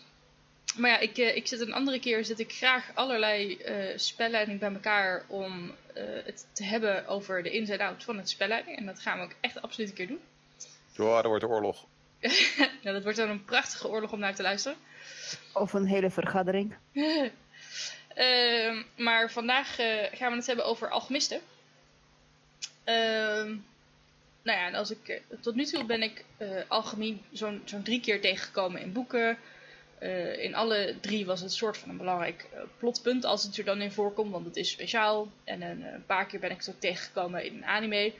maar 0.77 0.91
ja, 0.91 0.99
ik, 0.99 1.19
eh, 1.19 1.37
ik 1.37 1.47
zit 1.47 1.61
een 1.61 1.73
andere 1.73 2.01
keer 2.01 2.25
zit 2.25 2.39
ik 2.39 2.53
graag 2.53 2.91
allerlei 2.95 3.57
eh 3.57 3.99
spelleiding 3.99 4.61
bij 4.61 4.73
elkaar 4.73 5.25
om 5.29 5.75
eh, 5.95 6.05
het 6.25 6.47
te 6.53 6.65
hebben 6.65 7.07
over 7.07 7.43
de 7.43 7.51
ins 7.51 7.69
en 7.69 7.81
outs 7.81 8.05
van 8.05 8.17
het 8.17 8.29
spelleiding. 8.29 8.77
En 8.77 8.87
dat 8.87 9.01
gaan 9.01 9.19
we 9.19 9.25
ook 9.25 9.35
echt 9.41 9.63
absoluut 9.63 9.89
een 9.89 9.95
keer 9.95 10.07
doen. 10.07 10.21
Ja, 10.93 11.23
er 11.23 11.29
wordt 11.29 11.45
oorlog. 11.45 11.87
nou, 12.57 12.71
dat 12.83 13.03
wordt 13.03 13.19
dan 13.23 13.29
een 13.29 13.45
prachtige 13.45 13.89
oorlog 13.89 14.13
om 14.13 14.19
naar 14.19 14.35
te 14.35 14.43
luisteren. 14.43 14.79
of 15.53 15.73
een 15.73 15.87
hele 15.87 16.11
vergadering. 16.11 16.75
Ehm, 18.15 18.83
maar 18.97 19.31
vandaag 19.31 19.79
eh, 19.79 19.87
gaan 20.13 20.31
we 20.31 20.37
het 20.37 20.47
hebben 20.47 20.65
over 20.65 20.91
alchemisten. 20.91 21.41
Ehm, 22.85 23.57
nou 24.43 24.59
ja, 24.59 24.71
als 24.71 24.91
ik, 24.91 25.09
eh, 25.09 25.21
tot 25.41 25.55
nu 25.55 25.65
toe 25.65 25.85
ben 25.85 26.03
ik 26.03 26.25
eh, 26.37 26.49
alchemie 26.69 27.23
zo'n 27.33 27.63
drie 27.83 28.01
keer 28.01 28.21
tegengekomen 28.21 28.81
in 28.81 28.93
boeken. 28.93 29.39
In 30.39 30.55
alle 30.55 30.95
drie 31.01 31.27
was 31.27 31.41
het 31.41 31.53
soort 31.53 31.79
van 31.79 31.91
een 31.91 31.97
belangrijk 31.97 32.47
plotpunt 32.79 33.25
als 33.25 33.43
het 33.43 33.57
er 33.57 33.65
dan 33.65 33.81
in 33.81 33.93
voorkomt, 33.93 34.31
want 34.33 34.47
het 34.47 34.57
is 34.57 34.71
speciaal. 34.71 35.29
En 35.45 35.63
een, 35.63 36.05
paar 36.07 36.27
keer 36.27 36.41
ben 36.41 36.51
ik 36.51 36.57
het 36.57 36.69
ook 36.69 36.81
tegengekomen 36.81 37.45
in 37.45 37.57
een 37.57 37.65
anime. 37.65 38.13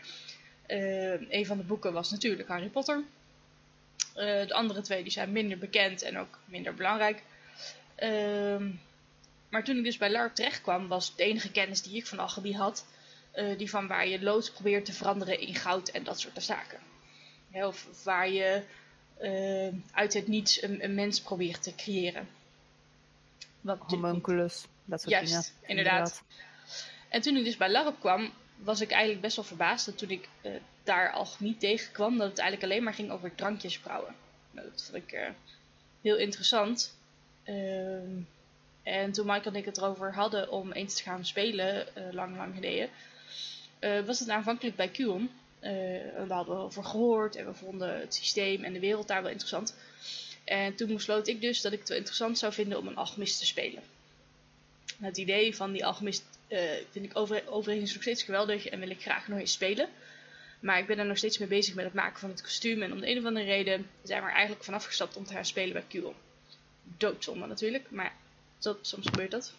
Eh, 0.67 1.31
een 1.31 1.47
van 1.47 1.57
de 1.57 1.63
boeken 1.63 1.93
was 1.93 2.11
natuurlijk 2.11 2.49
Harry 2.49 2.69
Potter. 2.69 3.03
De 4.15 4.53
andere 4.53 4.81
twee 4.81 5.03
die 5.03 5.13
zijn 5.13 5.33
minder 5.33 5.59
bekend 5.59 6.03
en 6.03 6.19
ook 6.19 6.39
minder 6.45 6.75
belangrijk. 6.75 7.23
Ehm, 7.95 8.69
maar 9.53 9.65
toen 9.65 9.77
ik 9.77 9.85
dus 9.85 9.97
bij 9.97 10.11
LARP 10.11 10.35
terecht 10.35 10.63
kwam, 10.63 10.89
was 10.89 11.17
de 11.17 11.23
enige 11.23 11.51
kennis 11.51 11.83
die 11.83 11.97
ik 11.97 12.07
van 12.07 12.19
alchemie 12.19 12.57
had, 12.57 12.87
eh, 13.31 13.59
die 13.59 13.71
van 13.71 13.87
waar 13.87 14.09
je 14.09 14.23
lood 14.23 14.53
probeert 14.53 14.85
te 14.85 14.93
veranderen 14.93 15.41
in 15.41 15.55
goud 15.55 15.89
en 15.89 16.05
dat 16.05 16.21
soort 16.21 16.43
zaken. 16.43 16.79
Ja, 17.49 17.67
of, 17.67 18.05
waar 18.05 18.31
je 18.31 18.63
eh, 19.19 19.97
uit 19.97 20.15
het 20.15 20.27
niets 20.27 20.63
een, 20.63 20.85
een 20.85 20.95
mens 20.95 21.21
probeert 21.21 21.63
te 21.63 21.75
creëren. 21.75 22.29
Wat 23.61 23.79
Homunculus, 23.87 24.65
dat 24.85 25.01
soort 25.01 25.13
Juist, 25.13 25.33
dingen. 25.33 25.69
inderdaad. 25.69 26.23
En 27.09 27.21
toen 27.21 27.37
ik 27.37 27.45
dus 27.45 27.57
bij 27.57 27.71
LARP 27.71 28.01
kwam, 28.01 28.33
was 28.57 28.81
ik 28.81 28.91
eigenlijk 28.91 29.23
best 29.23 29.37
wel 29.37 29.45
verbaasd 29.45 29.87
dat 29.87 29.99
toen 29.99 30.11
ik 30.11 30.29
eh, 30.41 30.53
daar 30.83 31.13
alchemie 31.13 31.57
tegenkwam, 31.57 32.19
dat 32.19 32.29
het 32.29 32.39
eigenlijk 32.39 32.71
alleen 32.73 32.85
maar 32.85 32.95
ging 32.95 33.11
over 33.11 33.35
drankjes 33.35 33.79
brouwen. 33.79 34.15
Nou, 34.51 34.71
dat 34.71 34.83
vond 34.83 34.97
ik 34.97 35.33
heel 36.01 36.17
interessant. 36.17 36.97
Ehm, 37.43 38.21
en 38.83 39.13
toen 39.13 39.27
Mike 39.27 39.49
en 39.49 39.55
ik 39.55 39.65
het 39.65 39.77
erover 39.77 40.15
hadden 40.15 40.51
om 40.51 40.73
eens 40.73 40.97
te 40.97 41.03
gaan 41.03 41.25
spelen, 41.25 41.97
eh, 41.97 42.03
lang, 42.13 42.37
lang 42.37 42.55
geleden, 42.55 42.91
eh, 43.79 44.01
was 44.01 44.19
het 44.19 44.29
aanvankelijk 44.29 44.77
bij 44.77 44.89
QON. 44.89 45.31
Eh, 45.61 45.73
daar 46.17 46.29
hadden 46.29 46.57
we 46.57 46.63
over 46.63 46.85
gehoord 46.85 47.37
en 47.37 47.47
we 47.47 47.55
vonden 47.55 48.01
het 48.01 48.15
systeem 48.15 48.65
en 48.65 48.73
de 48.73 48.81
wereld 48.81 49.09
daar 49.09 49.23
wel 49.23 49.31
interessant. 49.31 49.77
En 50.45 50.75
toen 50.75 50.95
besloot 50.95 51.29
ik 51.29 51.41
dus 51.41 51.61
dat 51.61 51.73
ik 51.73 51.79
het 51.79 51.89
wel 51.89 51.99
interessant 51.99 52.39
zou 52.39 52.53
vinden 52.53 52.79
om 52.79 52.87
een 52.87 52.97
alchemist 52.97 53.39
te 53.39 53.47
spelen. 53.47 53.83
Het 55.01 55.19
idee 55.19 55.57
van 55.57 55.73
die 55.73 55.87
alchemist 55.87 56.25
vind 56.91 57.05
ik 57.05 57.17
over, 57.17 57.43
overigens 57.49 57.93
nog 57.93 58.03
steeds 58.03 58.23
geweldig 58.23 58.67
en 58.69 58.81
wil 58.81 58.91
ik 58.91 59.03
graag 59.03 59.29
nog 59.29 59.39
eens 59.39 59.53
spelen. 59.53 59.89
Maar 60.61 60.79
ik 60.79 60.87
ben 60.87 60.99
er 60.99 61.07
nog 61.07 61.17
steeds 61.17 61.39
mee 61.39 61.49
bezig 61.49 61.75
met 61.75 61.85
het 61.85 61.95
maken 61.95 62.21
van 62.21 62.31
het 62.31 62.43
kostuum. 62.43 62.83
En 62.83 62.93
om 62.93 63.01
de 63.01 63.11
een 63.11 63.19
of 63.19 63.25
andere 63.25 63.45
reden 63.45 63.91
zijn 64.03 64.23
we 64.23 64.29
er 64.29 64.35
eigenlijk 64.35 64.65
vanaf 64.65 64.85
gestapt 64.85 65.17
om 65.17 65.25
te 65.25 65.33
gaan 65.33 65.45
spelen 65.45 65.73
bij 65.73 66.01
QON. 66.01 66.15
Doodzonde 66.97 67.47
natuurlijk, 67.47 67.91
maar 67.91 68.15
dat, 68.63 68.79
soms 68.81 69.09
gebeurt 69.09 69.31
dat. 69.31 69.53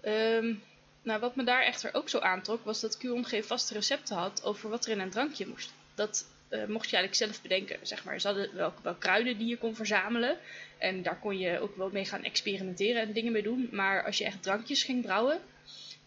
Ehm, 0.00 0.54
nou, 1.02 1.20
wat 1.20 1.36
me 1.36 1.44
daar 1.44 1.62
echter 1.62 1.94
ook 1.94 2.08
zo 2.08 2.18
aantrok, 2.18 2.64
was 2.64 2.80
dat 2.80 2.98
geen 3.00 3.44
vaste 3.44 3.74
recepten 3.74 4.16
had 4.16 4.44
over 4.44 4.70
wat 4.70 4.84
er 4.84 4.92
in 4.92 5.00
een 5.00 5.10
drankje 5.10 5.46
moest. 5.46 5.72
Dat 5.94 6.26
eh, 6.48 6.64
mocht 6.66 6.90
je 6.90 6.96
eigenlijk 6.96 7.14
zelf 7.14 7.42
bedenken. 7.42 7.86
Zeg 7.86 8.04
maar, 8.04 8.20
ze 8.20 8.26
hadden 8.26 8.54
wel, 8.54 8.72
wel 8.82 8.94
kruiden 8.94 9.38
die 9.38 9.46
je 9.46 9.58
kon 9.58 9.74
verzamelen. 9.74 10.38
En 10.78 11.02
daar 11.02 11.18
kon 11.18 11.38
je 11.38 11.58
ook 11.58 11.76
wel 11.76 11.90
mee 11.92 12.04
gaan 12.04 12.24
experimenteren 12.24 13.02
en 13.02 13.12
dingen 13.12 13.32
mee 13.32 13.42
doen. 13.42 13.68
Maar 13.72 14.04
als 14.04 14.18
je 14.18 14.24
echt 14.24 14.42
drankjes 14.42 14.82
ging 14.82 15.02
brouwen, 15.02 15.40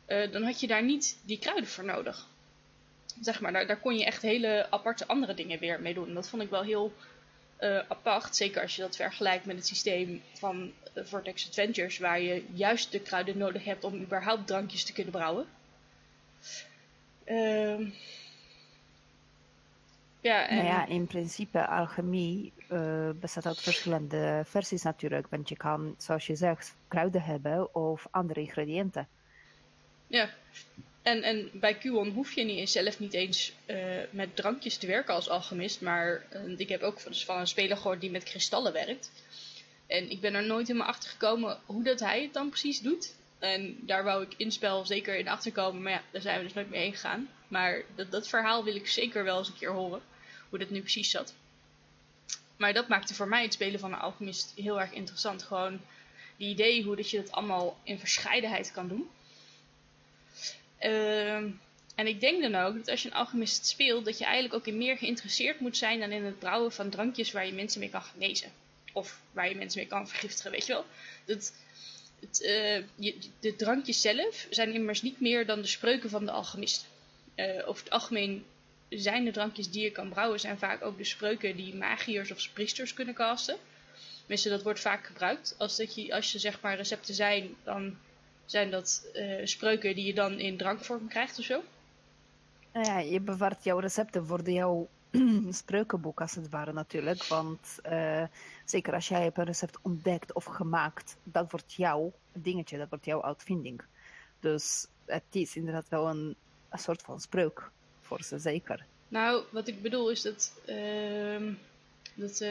eh, 0.06 0.32
dan 0.32 0.44
had 0.44 0.60
je 0.60 0.68
daar 0.68 0.84
niet 0.84 1.18
die 1.26 1.40
kruiden 1.40 1.70
voor 1.70 1.86
nodig. 1.86 2.28
Zeg 3.22 3.42
maar, 3.42 3.54
daar, 3.54 3.68
daar 3.68 3.80
kon 3.80 3.98
je 3.98 4.06
echt 4.06 4.22
hele 4.22 4.68
aparte 4.70 5.08
andere 5.08 5.34
dingen 5.34 5.60
weer 5.60 5.82
mee 5.82 5.94
doen. 5.94 6.14
Dat 6.14 6.30
vond 6.30 6.42
ik 6.42 6.50
wel 6.50 6.64
heel 6.64 6.94
eh, 7.58 7.78
apart. 7.88 8.36
Zeker 8.36 8.62
als 8.62 8.76
je 8.76 8.82
dat 8.82 8.96
vergelijkt 8.96 9.46
met 9.46 9.56
het 9.56 9.68
systeem 9.68 10.22
van 10.34 10.72
eh, 10.94 11.04
Vortex 11.04 11.48
Adventures, 11.48 11.98
waar 11.98 12.22
je 12.22 12.46
juist 12.54 12.92
de 12.92 13.00
kruiden 13.00 13.38
nodig 13.38 13.64
hebt 13.64 13.84
om 13.84 14.02
überhaupt 14.02 14.48
drankjes 14.48 14.84
te 14.84 14.94
kunnen 14.94 15.14
brouwen. 15.14 15.46
Ehm 17.24 17.90
ja, 20.28 20.48
en... 20.48 20.56
Nou 20.56 20.68
ja, 20.68 20.86
in 20.86 21.08
principe 21.08 21.68
alchemie 21.68 22.54
eh, 22.68 23.10
bestaat 23.20 23.46
uit 23.46 23.62
verschillende 23.62 24.42
versies 24.46 24.84
natuurlijk. 24.84 25.28
Want 25.30 25.50
je 25.50 25.58
kan, 25.58 25.96
zoals 25.98 26.28
je 26.28 26.36
zegt, 26.36 26.76
kruiden 26.88 27.22
hebben 27.22 27.76
of 27.76 28.08
andere 28.12 28.40
ingrediënten. 28.40 29.08
Ja, 30.08 30.30
en, 31.08 31.24
en 31.24 31.50
bij 31.54 31.78
QON 31.78 32.10
hoef 32.10 32.34
je 32.34 32.44
niet 32.44 32.70
zelf 32.70 33.00
niet 33.00 33.14
eens 33.14 33.52
eh, 33.66 33.78
met 34.10 34.36
drankjes 34.36 34.78
te 34.78 34.88
werken 34.88 35.14
als 35.14 35.30
alchemist. 35.30 35.82
Maar 35.82 36.26
eh, 36.30 36.60
ik 36.60 36.70
heb 36.70 36.82
ook 36.82 37.00
van, 37.00 37.16
van 37.16 37.40
een 37.40 37.48
speler 37.48 37.78
gehoord 37.78 38.02
die 38.02 38.12
met 38.12 38.24
kristallen 38.24 38.74
werkt. 38.74 39.12
En 39.86 40.10
ik 40.10 40.22
ben 40.22 40.34
er 40.34 40.46
nooit 40.46 40.68
helemaal 40.68 40.88
achter 40.88 41.10
gekomen 41.10 41.60
hoe 41.66 41.84
dat 41.84 42.00
hij 42.00 42.22
het 42.22 42.34
dan 42.34 42.50
precies 42.50 42.82
doet. 42.82 43.16
En 43.40 43.78
daar 43.82 44.04
wou 44.04 44.24
ik 44.24 44.34
in 44.38 44.52
spel 44.52 44.86
zeker 44.86 45.18
in 45.18 45.28
achterkomen. 45.28 45.82
Maar 45.82 45.92
ja, 45.92 46.04
daar 46.12 46.22
zijn 46.22 46.38
we 46.38 46.44
dus 46.44 46.54
nooit 46.54 46.70
mee 46.70 46.82
heen 46.82 46.94
gegaan. 46.94 47.30
Maar 47.48 47.82
dat, 47.96 48.12
dat 48.12 48.28
verhaal 48.28 48.64
wil 48.64 48.76
ik 48.76 48.88
zeker 48.88 49.24
wel 49.24 49.38
eens 49.38 49.48
een 49.48 49.58
keer 49.58 49.72
horen. 49.72 50.02
Hoe 50.50 50.60
dat 50.60 50.70
nu 50.70 50.80
precies 50.80 51.12
zat. 51.12 51.34
Maar 52.58 52.74
dat 52.74 52.88
maakte 52.88 53.14
voor 53.14 53.28
mij 53.28 53.44
het 53.44 53.54
spelen 53.54 53.80
van 53.80 53.94
een 53.94 54.00
alchemist 54.00 54.54
heel 54.56 54.80
erg 54.80 54.92
interessant. 54.92 55.44
Gewoon 55.44 55.82
die 56.38 56.50
idee 56.50 56.84
hoe 56.84 56.96
dat 56.96 57.10
je 57.10 57.22
dat 57.22 57.32
allemaal 57.32 57.78
in 57.84 58.00
verscheidenheid 58.00 58.72
kan 58.72 58.88
doen. 58.88 59.10
Ehm, 60.78 61.50
en 61.96 62.08
ik 62.08 62.20
denk 62.20 62.42
dan 62.42 62.56
ook 62.56 62.76
dat 62.76 62.90
als 62.90 63.02
je 63.02 63.08
een 63.08 63.16
alchemist 63.16 63.66
speelt, 63.66 64.06
dat 64.06 64.18
je 64.18 64.24
eigenlijk 64.26 64.54
ook 64.54 64.68
in 64.68 64.78
meer 64.78 64.98
geïnteresseerd 64.98 65.60
moet 65.60 65.78
zijn 65.78 66.00
dan 66.00 66.12
in 66.12 66.26
het 66.26 66.40
brouwen 66.40 66.72
van 66.72 66.90
drankjes 66.90 67.32
waar 67.32 67.46
je 67.46 67.54
mensen 67.54 67.80
mee 67.80 67.90
kan 67.90 68.02
genezen. 68.02 68.52
Of 68.94 69.20
waar 69.32 69.50
je 69.50 69.56
mensen 69.56 69.80
mee 69.80 69.90
kan 69.90 70.08
vergiftigen, 70.08 70.52
weet 70.52 70.66
je 70.66 70.74
wel. 70.74 70.86
Dat, 71.26 71.54
het, 72.20 72.42
eh, 72.42 72.78
je, 72.96 73.16
de 73.40 73.56
drankjes 73.56 74.02
zelf 74.02 74.48
zijn 74.50 74.74
immers 74.74 75.02
niet 75.02 75.20
meer 75.20 75.46
dan 75.46 75.62
de 75.62 75.68
spreuken 75.68 76.10
van 76.10 76.26
de 76.26 76.32
alchemist. 76.32 76.88
Eh, 77.36 77.68
over 77.68 77.84
het 77.84 77.94
algemeen 77.94 78.46
zijn 78.90 79.26
de 79.26 79.32
drankjes 79.32 79.70
die 79.70 79.84
je 79.84 79.92
kan 79.92 80.10
brouwen, 80.10 80.40
zijn 80.40 80.58
vaak 80.58 80.82
ook 80.82 80.98
de 80.98 81.04
spreuken 81.04 81.56
die 81.56 81.76
magiërs 81.76 82.32
of 82.32 82.54
priesters 82.54 82.94
kunnen 82.94 83.14
casten. 83.14 83.58
Tenminste, 84.20 84.50
dat 84.50 84.64
wordt 84.64 84.80
vaak 84.80 85.06
gebruikt. 85.06 85.56
Als, 85.58 85.78
dat 85.78 85.96
je, 85.96 86.14
als 86.14 86.32
je 86.32 86.40
zeg 86.40 86.62
maar 86.62 86.76
recepten 86.76 87.14
zijn, 87.14 87.56
dan 87.64 87.98
zijn 88.48 88.72
dat 88.72 89.10
eh, 89.14 89.46
spreuken 89.46 89.96
die 89.96 90.06
je 90.06 90.14
dan 90.14 90.40
in 90.40 90.58
drankvorm 90.58 91.08
krijgt 91.08 91.40
of 91.40 91.46
zo. 91.46 91.64
Nou 92.74 92.86
ja, 92.86 93.00
je 93.00 93.20
bewaart 93.20 93.64
jouw 93.64 93.80
recepten 93.80 94.26
voor 94.26 94.50
jouw 94.50 94.88
spreukenboek 95.50 96.22
als 96.22 96.36
het 96.36 96.50
ware 96.50 96.74
natuurlijk. 96.74 97.24
Want 97.24 97.80
eh, 97.84 98.24
zeker 98.66 98.94
als 98.94 99.08
jij 99.08 99.24
hebt 99.24 99.38
een 99.38 99.46
recept 99.46 99.78
ontdekt 99.82 100.34
of 100.34 100.44
gemaakt, 100.44 101.16
dat 101.24 101.52
wordt 101.52 101.74
jouw 101.74 102.12
dingetje, 102.34 102.78
dat 102.78 102.90
wordt 102.90 103.06
jouw 103.06 103.24
uitvinding. 103.24 103.82
Dus 104.40 104.88
het 105.06 105.24
is 105.32 105.56
inderdaad 105.56 105.90
wel 105.90 106.08
een, 106.10 106.36
een 106.70 106.80
soort 106.80 107.02
van 107.02 107.20
spreuk 107.22 107.70
voor 108.02 108.24
ze, 108.24 108.40
zeker. 108.40 108.86
Nou, 109.08 109.44
wat 109.52 109.68
ik 109.68 109.82
bedoel 109.82 110.10
is 110.12 110.22
dat. 110.22 110.54
ehm, 110.66 111.54
dat 112.14 112.42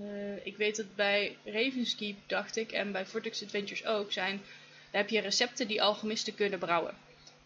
eh, 0.00 0.46
ik 0.46 0.56
weet 0.56 0.76
dat 0.76 0.94
bij 0.94 1.36
Ravenskeep, 1.44 2.16
dacht 2.26 2.56
ik, 2.56 2.72
en 2.72 2.92
bij 2.92 3.06
Vortex 3.06 3.42
Adventures 3.42 3.86
ook, 3.86 4.12
zijn. 4.12 4.40
Daar 4.90 5.00
heb 5.00 5.10
je 5.10 5.20
recepten 5.20 5.68
die 5.68 5.82
alchemisten 5.82 6.34
kunnen 6.34 6.58
brouwen. 6.58 6.94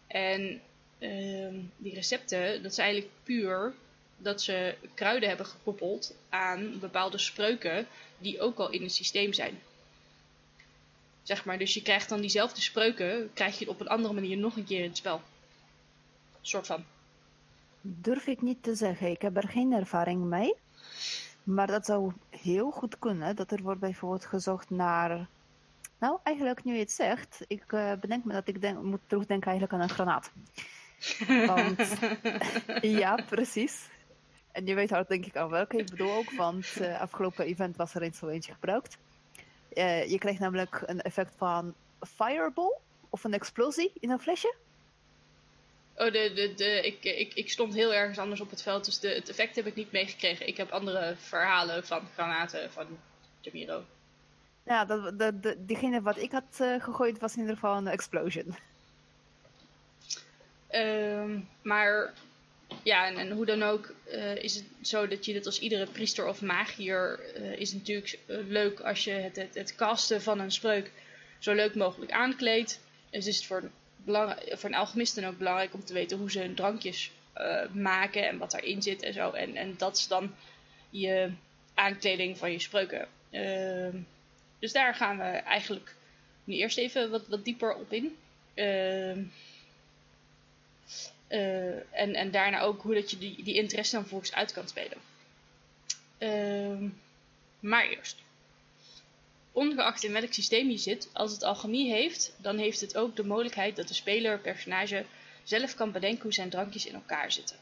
En 0.07 0.61
ehm, 0.99 1.55
die 1.77 1.93
recepten, 1.93 2.63
dat 2.63 2.71
is 2.71 2.77
eigenlijk 2.77 3.11
puur 3.23 3.73
dat 4.17 4.41
ze 4.41 4.75
kruiden 4.93 5.29
hebben 5.29 5.45
gekoppeld 5.45 6.15
aan 6.29 6.79
bepaalde 6.79 7.17
spreuken 7.17 7.87
die 8.17 8.41
ook 8.41 8.57
al 8.57 8.69
in 8.69 8.83
het 8.83 8.93
systeem 8.93 9.33
zijn. 9.33 9.59
Zeg 11.23 11.45
maar, 11.45 11.57
dus 11.57 11.73
je 11.73 11.81
krijgt 11.81 12.09
dan 12.09 12.21
diezelfde 12.21 12.61
spreuken, 12.61 13.29
krijg 13.33 13.59
je 13.59 13.69
op 13.69 13.79
een 13.79 13.87
andere 13.87 14.13
manier 14.13 14.37
nog 14.37 14.55
een 14.55 14.65
keer 14.65 14.83
in 14.83 14.89
het 14.89 14.97
spel. 14.97 15.21
soort 16.41 16.67
van. 16.67 16.85
Durf 17.81 18.27
ik 18.27 18.41
niet 18.41 18.63
te 18.63 18.75
zeggen. 18.75 19.11
Ik 19.11 19.21
heb 19.21 19.37
er 19.37 19.47
geen 19.47 19.73
ervaring 19.73 20.23
mee. 20.23 20.53
Maar 21.53 21.67
dat 21.67 21.85
zou 21.85 22.11
heel 22.29 22.71
goed 22.71 22.99
kunnen. 22.99 23.35
Dat 23.35 23.51
er 23.51 23.61
wordt 23.61 23.79
bijvoorbeeld 23.79 24.25
gezocht 24.25 24.69
naar. 24.69 25.27
Nou, 25.99 26.19
eigenlijk 26.23 26.63
nu 26.63 26.73
je 26.73 26.79
het 26.79 26.91
zegt, 26.91 27.45
ik 27.47 27.63
eh, 27.67 27.91
bedenk 28.01 28.23
me 28.23 28.33
dat 28.33 28.47
ik 28.47 28.61
denk, 28.61 28.81
moet 28.81 28.99
terugdenken 29.07 29.51
eigenlijk 29.51 29.81
aan 29.81 29.89
een 29.89 29.95
granaat. 29.95 30.31
Want 31.47 31.97
ja, 33.01 33.15
precies. 33.29 33.89
En 34.51 34.65
je 34.65 34.75
weet 34.75 34.91
al 34.91 35.05
denk 35.07 35.25
ik 35.25 35.37
aan 35.37 35.49
welke 35.49 35.77
ik 35.77 35.89
bedoel 35.89 36.13
ook, 36.13 36.31
want 36.31 36.65
uh, 36.81 37.01
afgelopen 37.01 37.45
event 37.45 37.75
was 37.75 37.93
er 37.93 38.01
eens 38.01 38.17
zo 38.17 38.27
eentje 38.27 38.53
gebruikt. 38.53 38.97
Uh, 39.73 40.09
je 40.09 40.17
krijgt 40.17 40.39
namelijk 40.39 40.83
een 40.85 41.01
effect 41.01 41.33
van 41.37 41.73
fireball 41.99 42.77
of 43.09 43.23
een 43.23 43.33
explosie 43.33 43.91
in 43.99 44.09
een 44.09 44.19
flesje. 44.19 44.55
Oh, 46.01 46.11
de, 46.11 46.31
de, 46.33 46.53
de, 46.53 46.81
ik, 46.85 47.03
ik, 47.03 47.33
ik 47.33 47.49
stond 47.49 47.73
heel 47.73 47.93
ergens 47.93 48.17
anders 48.17 48.41
op 48.41 48.49
het 48.49 48.61
veld, 48.61 48.85
dus 48.85 48.99
de, 48.99 49.09
het 49.09 49.29
effect 49.29 49.55
heb 49.55 49.65
ik 49.65 49.75
niet 49.75 49.91
meegekregen. 49.91 50.47
Ik 50.47 50.57
heb 50.57 50.71
andere 50.71 51.15
verhalen 51.17 51.85
van 51.85 52.07
granaten 52.13 52.71
van 52.71 52.87
Jamiro. 53.41 53.83
Ja, 54.63 54.85
dat, 54.85 55.19
de, 55.19 55.39
de, 55.39 55.65
diegene 55.65 56.01
wat 56.01 56.17
ik 56.17 56.31
had 56.31 56.57
uh, 56.61 56.83
gegooid 56.83 57.19
was 57.19 57.33
in 57.33 57.39
ieder 57.39 57.55
geval 57.55 57.77
een 57.77 57.87
explosion. 57.87 58.55
Um, 60.71 61.49
maar 61.61 62.13
ja, 62.83 63.07
en, 63.07 63.17
en, 63.17 63.31
hoe 63.31 63.45
dan 63.45 63.63
ook 63.63 63.93
uh, 64.13 64.35
is 64.35 64.55
het 64.55 64.65
zo 64.81 65.07
dat 65.07 65.25
je 65.25 65.33
dit 65.33 65.45
als 65.45 65.59
iedere 65.59 65.85
priester 65.85 66.27
of 66.27 66.41
magier 66.41 67.19
uh, 67.37 67.59
is 67.59 67.73
natuurlijk 67.73 68.19
leuk 68.27 68.79
als 68.79 69.03
je 69.03 69.11
het, 69.11 69.35
het, 69.35 69.55
het 69.55 69.75
casten 69.75 70.21
van 70.21 70.39
een 70.39 70.51
spreuk 70.51 70.91
zo 71.39 71.53
leuk 71.53 71.75
mogelijk 71.75 72.11
aankleedt. 72.11 72.79
Dus 73.09 73.27
is 73.27 73.35
het 73.35 73.45
voor 73.45 73.69
voor 74.05 74.69
een 74.69 74.75
alchemist 74.75 75.15
dan 75.15 75.25
ook 75.25 75.37
belangrijk 75.37 75.73
om 75.73 75.85
te 75.85 75.93
weten 75.93 76.17
hoe 76.17 76.31
ze 76.31 76.39
hun 76.39 76.55
drankjes 76.55 77.11
uh, 77.37 77.67
maken 77.71 78.27
en 78.27 78.37
wat 78.37 78.51
daarin 78.51 78.81
zit 78.81 79.01
en 79.01 79.13
zo. 79.13 79.31
En, 79.31 79.55
en 79.55 79.73
dat 79.77 79.97
is 79.97 80.07
dan 80.07 80.35
je 80.89 81.31
aankleding 81.73 82.37
van 82.37 82.51
je 82.51 82.59
spreuken. 82.59 83.07
Uh, 83.31 84.01
dus 84.59 84.71
daar 84.71 84.95
gaan 84.95 85.17
we 85.17 85.23
eigenlijk 85.23 85.95
nu 86.43 86.55
eerst 86.55 86.77
even 86.77 87.09
wat, 87.09 87.27
wat 87.27 87.45
dieper 87.45 87.75
op 87.75 87.93
in. 87.93 88.17
Uh, 88.55 89.17
en, 91.91 92.15
en 92.15 92.31
daarna 92.31 92.61
ook 92.61 92.81
hoe 92.81 92.93
dat 92.93 93.11
je 93.11 93.17
die, 93.17 93.43
die 93.43 93.55
interesse 93.55 93.95
dan 93.95 94.05
volgens 94.05 94.33
uit 94.33 94.53
kan 94.53 94.67
spelen. 94.67 94.97
Ehm, 96.17 96.87
maar 97.59 97.85
eerst. 97.87 98.17
Ongeacht 99.51 100.03
in 100.03 100.11
welk 100.11 100.33
systeem 100.33 100.69
je 100.69 100.77
zit, 100.77 101.09
als 101.13 101.31
het 101.31 101.43
alchemie 101.43 101.91
heeft, 101.91 102.33
dan 102.37 102.57
heeft 102.57 102.81
het 102.81 102.97
ook 102.97 103.15
de 103.15 103.23
mogelijkheid 103.23 103.75
dat 103.75 103.87
de 103.87 103.93
speler, 103.93 104.39
personage, 104.39 105.05
zelf 105.43 105.75
kan 105.75 105.91
bedenken 105.91 106.23
hoe 106.23 106.33
zijn 106.33 106.49
drankjes 106.49 106.85
in 106.85 106.93
elkaar 106.93 107.31
zitten. 107.31 107.57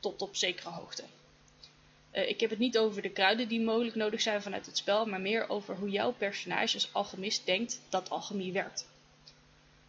Tot 0.00 0.22
op 0.22 0.36
zekere 0.36 0.68
hoogte. 0.68 1.04
Eh, 2.10 2.28
ik 2.28 2.40
heb 2.40 2.50
het 2.50 2.58
niet 2.58 2.78
over 2.78 3.02
de 3.02 3.10
kruiden 3.10 3.48
die 3.48 3.60
mogelijk 3.60 3.96
nodig 3.96 4.20
zijn 4.20 4.42
vanuit 4.42 4.66
het 4.66 4.76
spel, 4.76 5.06
maar 5.06 5.20
meer 5.20 5.48
over 5.48 5.76
hoe 5.76 5.90
jouw 5.90 6.12
personage 6.12 6.74
als 6.74 6.92
alchemist 6.92 7.46
denkt 7.46 7.80
dat 7.88 8.10
alchemie 8.10 8.52
werkt. 8.52 8.88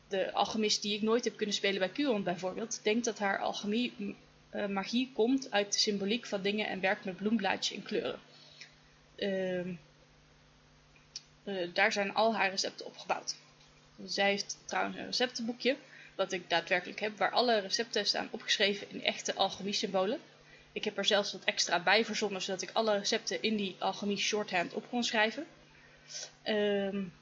De 0.08 0.34
alchemist 0.34 0.82
die 0.82 0.96
ik 0.96 1.02
nooit 1.02 1.24
heb 1.24 1.38
kunnen 1.38 1.56
spelen 1.56 1.80
bij 1.80 1.92
Curon 1.92 2.24
bijvoorbeeld, 2.24 2.80
denkt 2.84 3.06
dat 3.06 3.20
haar 3.20 3.40
alchemie 3.40 4.16
uh, 4.56 4.68
magie 4.68 5.12
komt 5.14 5.52
uit 5.52 5.74
de 5.74 5.80
symboliek 5.80 6.26
van 6.26 6.42
dingen 6.42 6.68
en 6.68 6.80
werkt 6.80 7.06
met 7.06 7.16
bloemblaadjes 7.16 7.78
en 7.78 7.84
kleuren. 7.84 8.20
Uh, 9.18 9.76
daar 11.74 11.92
zijn 11.92 12.14
al 12.14 12.36
haar 12.36 12.50
recepten 12.50 12.86
op 12.86 12.98
gebouwd. 12.98 13.36
Zij 14.06 14.30
heeft 14.30 14.58
trouwens 14.66 14.98
een 14.98 15.06
receptenboekje, 15.06 15.76
wat 16.16 16.32
ik 16.32 16.50
daadwerkelijk 16.50 17.00
heb, 17.00 17.18
waar 17.18 17.32
alle 17.32 17.60
recepten 17.60 18.06
staan 18.06 18.28
opgeschreven 18.32 18.90
in 18.90 19.04
echte 19.04 19.36
alchemie-symbolen. 19.36 20.20
Ik 20.72 20.84
heb 20.84 20.98
er 20.98 21.06
zelfs 21.06 21.32
wat 21.32 21.44
extra 21.44 21.80
bij 21.80 22.06
verzonnen, 22.06 22.42
zodat 22.42 22.62
ik 22.62 22.70
alle 22.74 22.98
recepten 22.98 23.42
in 23.42 23.56
die 23.56 23.76
alchemie 23.80 24.18
shorthand 24.18 24.74
op 24.74 24.90
kon 24.90 25.04
schrijven. 25.04 25.46
Um, 26.48 27.14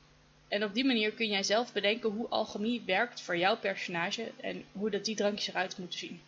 en 0.47 0.63
op 0.63 0.73
die 0.73 0.85
manier 0.85 1.11
kun 1.11 1.27
jij 1.27 1.43
zelf 1.43 1.73
bedenken 1.73 2.09
hoe 2.09 2.27
alchemie 2.27 2.81
werkt 2.85 3.21
voor 3.21 3.37
jouw 3.37 3.57
personage 3.57 4.31
en 4.41 4.65
hoe 4.71 4.89
dat 4.89 5.05
die 5.05 5.15
drankjes 5.15 5.47
eruit 5.47 5.77
moeten 5.77 5.99
zien. 5.99 6.21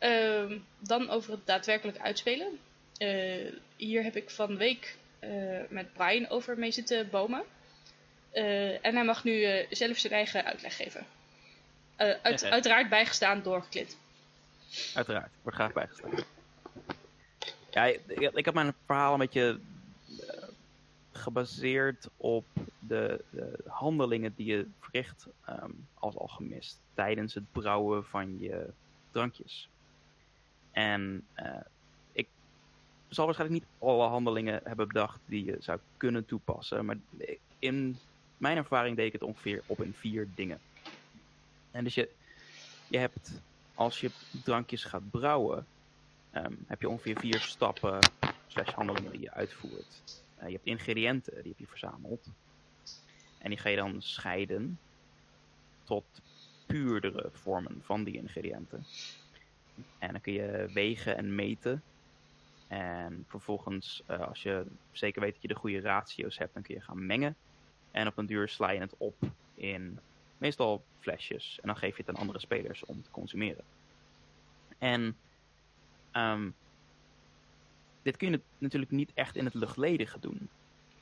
Um, 0.00 0.64
dan 0.78 1.10
over 1.10 1.32
het 1.32 1.46
daadwerkelijk 1.46 1.98
uitspelen. 1.98 2.58
Uh, 2.98 3.52
hier 3.76 4.02
heb 4.02 4.16
ik 4.16 4.30
van 4.30 4.56
week 4.56 4.96
uh, 5.20 5.60
met 5.68 5.92
Brian 5.92 6.28
over 6.28 6.58
mee 6.58 6.70
zitten 6.70 7.10
bomen. 7.10 7.42
Uh, 8.34 8.86
en 8.86 8.94
hij 8.94 9.04
mag 9.04 9.24
nu 9.24 9.66
zelf 9.70 9.96
zijn 9.96 10.12
eigen 10.12 10.44
uitleg 10.44 10.76
geven. 10.76 11.06
Uit, 11.96 12.44
uiteraard 12.44 12.88
bijgestaan 12.88 13.42
door 13.42 13.64
Klit. 13.68 13.96
Uiteraard, 14.94 15.30
wordt 15.42 15.58
graag 15.58 15.72
bijgestaan. 15.72 16.10
Ja, 17.70 17.84
ik, 17.84 18.30
ik 18.34 18.44
heb 18.44 18.54
mijn 18.54 18.74
verhaal 18.86 19.12
een 19.12 19.18
beetje 19.18 19.60
gebaseerd 21.12 22.08
op 22.16 22.44
de, 22.78 23.24
de, 23.30 23.58
handelingen 23.66 24.34
die 24.36 24.46
je 24.46 24.66
verricht 24.80 25.26
um, 25.48 25.88
als 25.94 26.16
alchemist 26.16 26.80
tijdens 26.94 27.34
het 27.34 27.52
brouwen 27.52 28.04
van 28.04 28.38
je 28.38 28.66
drankjes. 29.10 29.68
En 30.70 31.26
zal 33.10 33.24
waarschijnlijk 33.24 33.60
niet 33.60 33.70
alle 33.78 34.06
handelingen 34.06 34.60
hebben 34.64 34.88
bedacht 34.88 35.20
die 35.26 35.44
je 35.44 35.56
zou 35.60 35.78
kunnen 35.96 36.26
toepassen, 36.26 36.84
maar 36.84 36.96
in 37.58 37.98
mijn 38.36 38.56
ervaring 38.56 38.96
deed 38.96 39.06
ik 39.06 39.12
het 39.12 39.22
ongeveer 39.22 39.62
op 39.66 39.82
in 39.82 39.94
vier 39.94 40.28
dingen. 40.34 40.60
En 41.70 41.84
dus 41.84 41.94
je, 41.94 42.08
je 42.88 42.98
hebt, 42.98 43.30
als 43.74 44.00
je 44.00 44.10
drankjes 44.44 44.84
gaat 44.84 45.10
brouwen, 45.10 45.66
um, 46.34 46.58
heb 46.66 46.80
je 46.80 46.88
ongeveer 46.88 47.18
vier 47.18 47.38
stappen 47.40 47.98
slash 48.46 48.70
handelingen 48.70 49.10
die 49.12 49.20
je 49.20 49.32
uitvoert. 49.32 50.22
Uh, 50.38 50.46
je 50.46 50.52
hebt 50.52 50.66
ingrediënten, 50.66 51.34
die 51.34 51.52
heb 51.52 51.58
je 51.58 51.66
verzameld. 51.66 52.26
En 53.38 53.48
die 53.48 53.58
ga 53.58 53.68
je 53.68 53.76
dan 53.76 54.02
scheiden 54.02 54.78
tot 55.84 56.04
puurdere 56.66 57.28
vormen 57.32 57.82
van 57.84 58.04
die 58.04 58.16
ingrediënten. 58.16 58.84
En 59.98 60.12
dan 60.12 60.20
kun 60.20 60.32
je 60.32 60.70
wegen 60.72 61.16
en 61.16 61.34
meten. 61.34 61.82
En 62.70 63.24
vervolgens, 63.28 64.02
uh, 64.10 64.20
als 64.28 64.42
je 64.42 64.66
zeker 64.92 65.20
weet 65.20 65.32
dat 65.32 65.42
je 65.42 65.48
de 65.48 65.54
goede 65.54 65.80
ratio's 65.80 66.38
hebt, 66.38 66.54
dan 66.54 66.62
kun 66.62 66.74
je 66.74 66.80
gaan 66.80 67.06
mengen. 67.06 67.36
En 67.90 68.06
op 68.06 68.18
een 68.18 68.26
duur 68.26 68.48
sla 68.48 68.70
je 68.70 68.80
het 68.80 68.94
op 68.96 69.14
in 69.54 69.98
meestal 70.38 70.84
flesjes. 70.98 71.58
En 71.60 71.66
dan 71.66 71.76
geef 71.76 71.96
je 71.96 72.02
het 72.02 72.14
aan 72.14 72.20
andere 72.20 72.38
spelers 72.38 72.84
om 72.84 73.02
te 73.02 73.10
consumeren. 73.10 73.64
En 74.78 75.16
um, 76.12 76.54
dit 78.02 78.16
kun 78.16 78.30
je 78.30 78.40
natuurlijk 78.58 78.92
niet 78.92 79.10
echt 79.14 79.36
in 79.36 79.44
het 79.44 79.54
luchtledige 79.54 80.18
doen. 80.20 80.48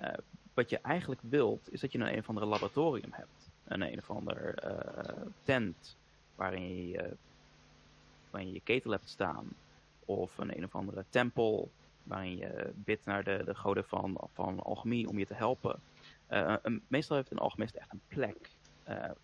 Uh, 0.00 0.08
wat 0.54 0.70
je 0.70 0.78
eigenlijk 0.78 1.20
wilt, 1.22 1.72
is 1.72 1.80
dat 1.80 1.92
je 1.92 1.98
een 1.98 2.12
een 2.12 2.18
of 2.18 2.28
andere 2.28 2.46
laboratorium 2.46 3.12
hebt. 3.12 3.50
Een 3.64 3.82
een 3.82 3.98
of 3.98 4.10
ander 4.10 4.64
uh, 4.64 5.26
tent 5.42 5.96
waarin 6.34 6.88
je, 6.88 7.16
waarin 8.30 8.48
je 8.48 8.54
je 8.54 8.60
ketel 8.64 8.90
hebt 8.90 9.08
staan. 9.08 9.48
Of 10.08 10.38
een 10.38 10.56
een 10.56 10.64
of 10.64 10.74
andere 10.74 11.04
tempel 11.10 11.70
waarin 12.02 12.36
je 12.36 12.72
bidt 12.74 13.04
naar 13.04 13.24
de, 13.24 13.42
de 13.44 13.54
goden 13.54 13.84
van, 13.84 14.28
van 14.32 14.60
alchemie 14.60 15.08
om 15.08 15.18
je 15.18 15.26
te 15.26 15.34
helpen. 15.34 15.80
Uh, 16.30 16.54
een, 16.62 16.82
meestal 16.88 17.16
heeft 17.16 17.30
een 17.30 17.38
alchemist 17.38 17.74
echt 17.74 17.92
een 17.92 18.02
plek 18.08 18.50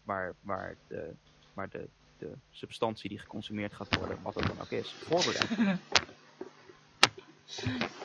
waar, 0.02 0.34
waar, 0.40 0.76
de, 0.88 1.14
waar 1.54 1.68
de, 1.68 1.88
de 2.18 2.32
substantie 2.50 3.08
die 3.08 3.18
geconsumeerd 3.18 3.74
gaat 3.74 3.96
worden, 3.98 4.22
wat 4.22 4.34
het 4.34 4.46
dan 4.46 4.60
ook 4.60 4.70
is, 4.70 4.92
voorbereid. 4.92 5.78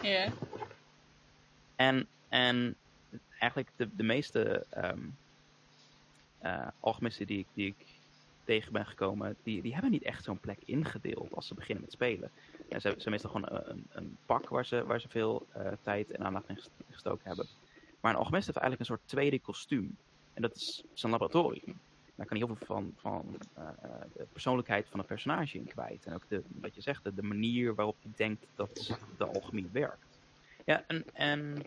Ja. 0.02 0.32
En, 1.76 2.08
en 2.30 2.76
eigenlijk 3.30 3.72
de, 3.76 3.96
de 3.96 4.04
meeste 4.04 4.66
um, 4.78 5.18
uh, 6.42 6.68
alchemisten 6.80 7.28
die 7.28 7.40
ik, 7.40 7.48
die 7.54 7.68
ik 7.68 7.86
tegen 8.44 8.74
ben 8.74 8.86
gekomen, 8.86 9.36
die, 9.44 9.62
die 9.62 9.74
hebben 9.74 9.92
niet 9.92 10.04
echt 10.04 10.24
zo'n 10.24 10.40
plek 10.40 10.60
ingedeeld 10.66 11.34
als 11.34 11.48
ze 11.48 11.54
beginnen 11.54 11.84
met 11.84 11.94
spelen. 11.94 12.32
Ja, 12.70 12.80
ze, 12.80 12.88
hebben 12.88 13.10
meestal 13.10 13.30
gewoon 13.30 13.50
een, 13.70 13.88
een 13.92 14.18
pak 14.26 14.50
waar 14.50 14.66
ze, 14.66 14.86
waar 14.86 15.02
ze 15.02 15.10
veel 15.10 15.48
uh, 15.58 15.72
tijd 15.82 16.12
en 16.12 16.26
aandacht 16.26 16.50
in 16.50 16.60
gestoken 16.90 17.28
hebben. 17.28 17.48
Maar 18.00 18.12
een 18.12 18.18
alchemist 18.18 18.46
heeft 18.46 18.58
eigenlijk 18.58 18.90
een 18.90 18.96
soort 18.96 19.10
tweede 19.10 19.40
kostuum. 19.40 19.98
En 20.34 20.42
dat 20.42 20.56
is 20.56 20.84
zijn 20.94 21.12
laboratorium. 21.12 21.80
Daar 22.16 22.28
kan 22.28 22.38
hij 22.38 22.48
heel 22.48 22.56
veel 22.56 22.66
van, 22.66 22.94
van 22.96 23.38
uh, 23.58 23.70
de 24.14 24.28
persoonlijkheid 24.32 24.88
van 24.88 25.00
een 25.00 25.06
personage 25.06 25.58
in 25.58 25.68
kwijt. 25.68 26.06
En 26.06 26.14
ook 26.14 26.24
de, 26.28 26.44
wat 26.62 26.76
je 26.76 26.82
zegt, 26.82 27.04
de, 27.04 27.14
de 27.14 27.24
manier 27.24 27.76
waarop 27.76 27.96
hij 28.02 28.12
denkt 28.16 28.46
dat 28.56 28.98
de 29.18 29.26
alchemie 29.26 29.70
werkt. 29.72 30.20
Ja, 30.66 30.84
en, 30.88 31.06
en 31.14 31.66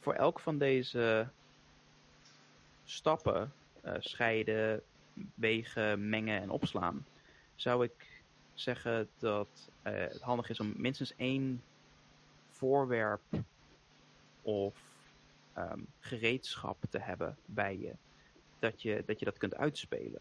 voor 0.00 0.14
elk 0.14 0.40
van 0.40 0.58
deze 0.58 1.28
stappen, 2.84 3.52
scheiden, 3.98 4.82
wegen, 5.34 6.08
mengen 6.08 6.40
en 6.40 6.50
opslaan, 6.50 7.06
zou 7.54 7.84
ik 7.84 8.13
zeggen 8.54 9.08
dat 9.18 9.70
uh, 9.82 9.92
het 9.92 10.20
handig 10.20 10.48
is 10.48 10.60
om 10.60 10.72
minstens 10.76 11.16
één 11.16 11.62
voorwerp 12.50 13.22
of 14.42 14.76
um, 15.58 15.86
gereedschap 16.00 16.76
te 16.90 16.98
hebben 16.98 17.36
bij 17.46 17.78
je 17.78 17.92
dat 18.58 18.82
je 18.82 19.02
dat, 19.06 19.18
je 19.18 19.24
dat 19.24 19.38
kunt 19.38 19.54
uitspelen. 19.54 20.20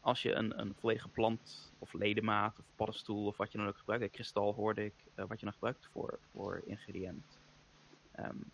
Als 0.00 0.22
je 0.22 0.32
een, 0.32 0.60
een 0.60 0.74
volledige 0.74 1.08
plant 1.08 1.72
of 1.78 1.92
ledemaat 1.92 2.58
of 2.58 2.64
paddenstoel 2.76 3.26
of 3.26 3.36
wat 3.36 3.52
je 3.52 3.58
dan 3.58 3.66
ook 3.66 3.78
gebruikt, 3.78 4.10
kristal 4.10 4.54
hoorde 4.54 4.84
ik, 4.84 4.94
uh, 5.14 5.24
wat 5.24 5.38
je 5.38 5.44
dan 5.44 5.54
gebruikt 5.54 5.88
voor, 5.92 6.18
voor 6.32 6.62
ingrediënt, 6.64 7.38
um, 8.18 8.50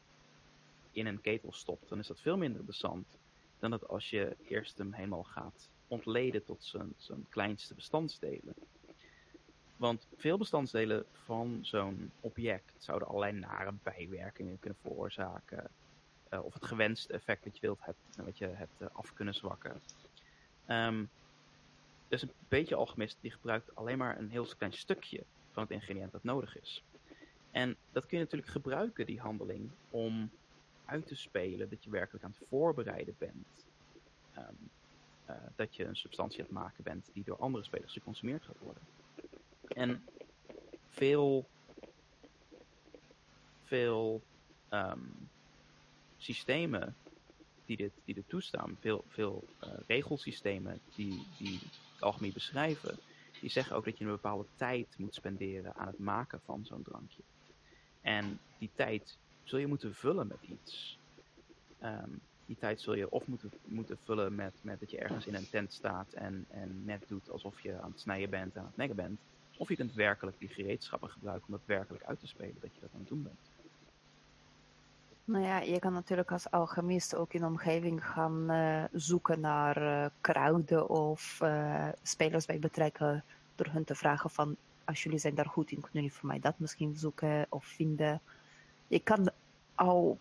in 0.92 1.07
een 1.07 1.20
ketel 1.20 1.53
stopt, 1.53 1.88
dan 1.88 1.99
is 1.99 2.07
dat 2.07 2.20
veel 2.20 2.37
minder 2.37 2.59
interessant 2.59 3.18
dan 3.59 3.70
dat 3.70 3.88
als 3.88 4.11
je 4.11 4.37
eerst 4.49 4.79
hem 4.79 4.92
helemaal 4.92 5.25
gaat 5.25 5.68
ontleden 5.90 6.44
tot 6.44 6.74
zijn, 6.96 7.26
kleinste 7.29 7.74
bestandsdelen. 7.74 8.55
Want 9.76 10.07
veel 10.16 10.38
bestandsdelen 10.38 11.05
van 11.12 11.59
zo'n 11.62 12.11
object 12.20 12.74
zouden 12.79 13.09
allerlei 13.09 13.33
nare 13.33 13.72
bijwerkingen 13.83 14.59
kunnen 14.59 14.79
veroorzaken 14.83 15.70
uh, 16.31 16.44
of 16.44 16.55
het 16.55 16.64
gewenste 16.64 17.12
effect 17.12 17.44
dat 17.44 17.55
je 17.55 17.61
wilt 17.61 17.85
hebt, 17.85 18.16
wat 18.16 18.38
je 18.38 18.46
hebt 18.46 18.81
uh, 18.81 18.88
af 18.92 19.14
kunnen 19.14 19.35
zwakken. 19.35 19.81
Dus 22.09 22.22
een 22.22 22.33
beetje 22.48 22.74
alchemist 22.74 23.16
die 23.20 23.31
gebruikt 23.31 23.74
alleen 23.76 23.98
maar 23.98 24.18
een 24.18 24.31
heel 24.31 24.46
klein 24.59 24.72
stukje 24.72 25.22
van 25.50 25.62
het 25.62 25.72
ingrediënt 25.72 26.12
dat 26.12 26.24
nodig 26.24 26.61
is. 26.61 26.83
En 27.50 27.76
dat 27.92 28.07
kun 28.07 28.18
je 28.18 28.24
natuurlijk 28.24 28.50
gebruiken, 28.50 29.07
die 29.07 29.20
handeling, 29.20 29.70
om 29.90 30.31
uit 30.85 31.07
te 31.07 31.14
spelen 31.14 31.70
dat 31.70 31.85
je 31.85 31.90
werkelijk 31.90 32.24
aan 32.24 32.35
het 32.38 32.48
voorbereiden 32.48 33.14
bent. 33.18 33.66
Uh, 34.38 34.44
dat 35.57 35.77
je 35.77 35.85
een 35.85 35.97
substantie 35.97 36.38
aan 36.38 36.45
het 36.45 36.55
maken 36.55 36.85
bent 36.85 37.11
die 37.12 37.25
door 37.25 37.38
andere 37.38 37.64
spelers 37.64 37.93
geconsumeerd 37.93 38.43
gaat 38.43 38.59
worden. 38.59 38.83
En 39.69 40.05
veel, 40.88 41.49
veel 43.64 44.23
um, 44.71 45.29
systemen 46.16 46.97
die 47.64 47.77
dit, 47.77 47.93
die 48.05 48.14
dit 48.14 48.29
toestaan, 48.29 48.77
veel, 48.81 49.05
veel 49.09 49.45
uh, 49.64 49.71
regelsystemen 49.87 50.81
die, 50.95 51.27
die 51.38 51.59
het 51.59 52.03
algemeen 52.03 52.33
beschrijven, 52.33 52.99
die 53.40 53.51
zeggen 53.51 53.77
ook 53.77 53.85
dat 53.85 53.99
je 53.99 54.05
een 54.05 54.11
bepaalde 54.11 54.47
tijd 54.55 54.99
moet 54.99 55.14
spenderen 55.14 55.75
aan 55.75 55.87
het 55.87 55.99
maken 55.99 56.40
van 56.45 56.64
zo'n 56.64 56.83
drankje. 56.83 57.23
En 58.01 58.40
die 58.59 58.71
tijd 58.75 59.19
zul 59.43 59.59
je 59.59 59.66
moeten 59.66 59.95
vullen 59.95 60.27
met 60.27 60.43
iets. 60.43 60.99
Um, 61.83 62.21
die 62.51 62.59
tijd 62.59 62.81
zul 62.81 62.95
je 62.95 63.11
of 63.11 63.27
moeten, 63.27 63.51
moeten 63.65 63.99
vullen 64.05 64.35
met, 64.35 64.53
met 64.61 64.81
dat 64.81 64.91
je 64.91 64.99
ergens 64.99 65.27
in 65.27 65.35
een 65.35 65.51
tent 65.51 65.73
staat 65.73 66.13
en, 66.13 66.47
en 66.49 66.85
net 66.85 67.05
doet 67.09 67.31
alsof 67.31 67.61
je 67.61 67.81
aan 67.81 67.91
het 67.91 68.01
snijden 68.01 68.31
bent 68.31 68.55
en 68.55 68.61
aan 68.61 68.67
het 68.67 68.77
neggen 68.77 68.97
bent. 68.97 69.21
Of 69.57 69.69
je 69.69 69.77
kunt 69.77 69.95
werkelijk 69.95 70.39
die 70.39 70.49
gereedschappen 70.49 71.11
gebruiken 71.11 71.47
om 71.47 71.53
dat 71.53 71.67
werkelijk 71.67 72.05
uit 72.05 72.21
te 72.21 72.27
spelen, 72.27 72.57
dat 72.61 72.75
je 72.75 72.81
dat 72.81 72.91
aan 72.93 73.01
het 73.01 73.09
doen 73.09 73.23
bent. 73.23 73.39
Nou 75.25 75.45
ja, 75.45 75.61
je 75.61 75.79
kan 75.79 75.93
natuurlijk 75.93 76.33
als 76.33 76.51
alchemist 76.51 77.15
ook 77.15 77.33
in 77.33 77.41
de 77.41 77.47
omgeving 77.47 78.07
gaan 78.07 78.51
eh, 78.51 78.85
zoeken 78.93 79.41
naar 79.41 79.77
eh, 79.77 80.11
kruiden 80.21 80.89
of 80.89 81.41
eh, 81.41 81.89
spelers 82.03 82.47
bij 82.47 82.59
betrekken 82.59 83.25
door 83.55 83.67
hun 83.73 83.85
te 83.85 83.95
vragen 83.95 84.31
van 84.31 84.57
als 84.85 85.03
jullie 85.03 85.19
zijn 85.19 85.35
daar 85.35 85.47
goed 85.47 85.71
in, 85.71 85.81
kunnen 85.81 86.03
jullie 86.03 86.13
voor 86.13 86.29
mij 86.29 86.41
dat 86.41 86.59
misschien 86.59 86.97
zoeken 86.97 87.47
of 87.49 87.65
vinden. 87.65 88.21
Je 88.87 88.99
kan 88.99 89.31
al 89.75 90.19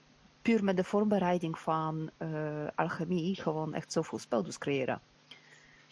puur 0.50 0.64
met 0.64 0.78
de 0.78 0.84
voorbereiding 0.84 1.60
van 1.60 2.12
alchemie 2.76 3.36
gewoon 3.36 3.74
echt 3.74 3.92
zoveel 3.92 4.20
spelletjes 4.20 4.58
creëren. 4.58 5.02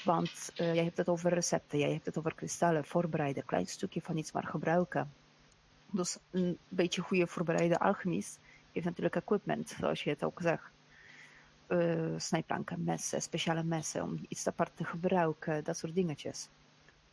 Want 0.03 0.51
jij 0.53 0.83
hebt 0.83 0.97
het 0.97 1.09
over 1.09 1.33
recepten, 1.33 1.79
jij 1.79 1.91
hebt 1.91 2.05
het 2.05 2.17
over 2.17 2.35
kristallen, 2.35 2.85
voorbereiden, 2.85 3.45
klein 3.45 3.67
stukje 3.67 4.01
van 4.01 4.17
iets 4.17 4.31
maar 4.31 4.47
gebruiken. 4.47 5.13
Dus 5.91 6.17
een 6.31 6.57
beetje 6.67 7.01
goede 7.01 7.27
voorbereide 7.27 7.79
alchemist 7.79 8.39
heeft 8.71 8.85
natuurlijk 8.85 9.15
equipment, 9.15 9.69
zoals 9.69 10.03
je 10.03 10.09
het 10.09 10.23
ook 10.23 10.41
zegt. 10.41 10.71
Uh, 11.67 12.13
snijplanken, 12.17 12.83
messen, 12.83 13.21
speciale 13.21 13.63
messen 13.63 14.03
om 14.03 14.25
iets 14.27 14.47
apart 14.47 14.71
te 14.75 14.83
gebruiken, 14.83 15.63
dat 15.63 15.77
soort 15.77 15.95
dingetjes. 15.95 16.49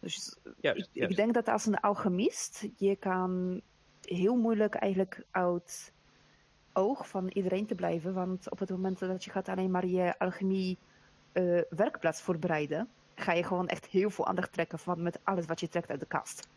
Dus 0.01 0.37
ik, 0.61 0.89
ik, 0.93 1.17
denk 1.17 1.35
dat 1.35 1.49
als 1.49 1.67
een 1.67 1.81
alchemist, 1.81 2.67
je 2.77 2.97
kan 2.97 3.61
heel 4.01 4.37
moeilijk 4.37 4.75
eigenlijk 4.75 5.25
uit 5.31 5.93
oog 6.75 7.09
van 7.09 7.29
iedereen 7.29 7.67
te 7.67 7.75
blijven, 7.75 8.15
want 8.15 8.51
op 8.51 8.59
het 8.59 8.71
moment 8.71 8.99
dat 8.99 9.25
je 9.25 9.31
gaat 9.31 9.49
alleen 9.49 9.71
maar 9.71 9.87
je 9.87 10.19
alchemie 10.19 10.79
uh, 11.33 11.61
werkplaats 11.71 12.21
voorbereiden, 12.23 12.89
ga 13.15 13.33
je 13.33 13.45
gewoon 13.45 13.69
echt 13.69 13.87
heel 13.87 14.11
veel 14.11 14.27
aandacht 14.27 14.53
trekken 14.53 14.79
van 14.79 15.03
met 15.03 15.19
alles 15.23 15.47
wat 15.47 15.61
je 15.61 15.69
trekt 15.69 15.91
uit 15.91 16.01
de 16.01 16.07
kast. 16.07 16.49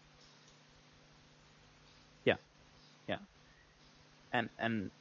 En, 4.30 4.50
en 4.56 4.92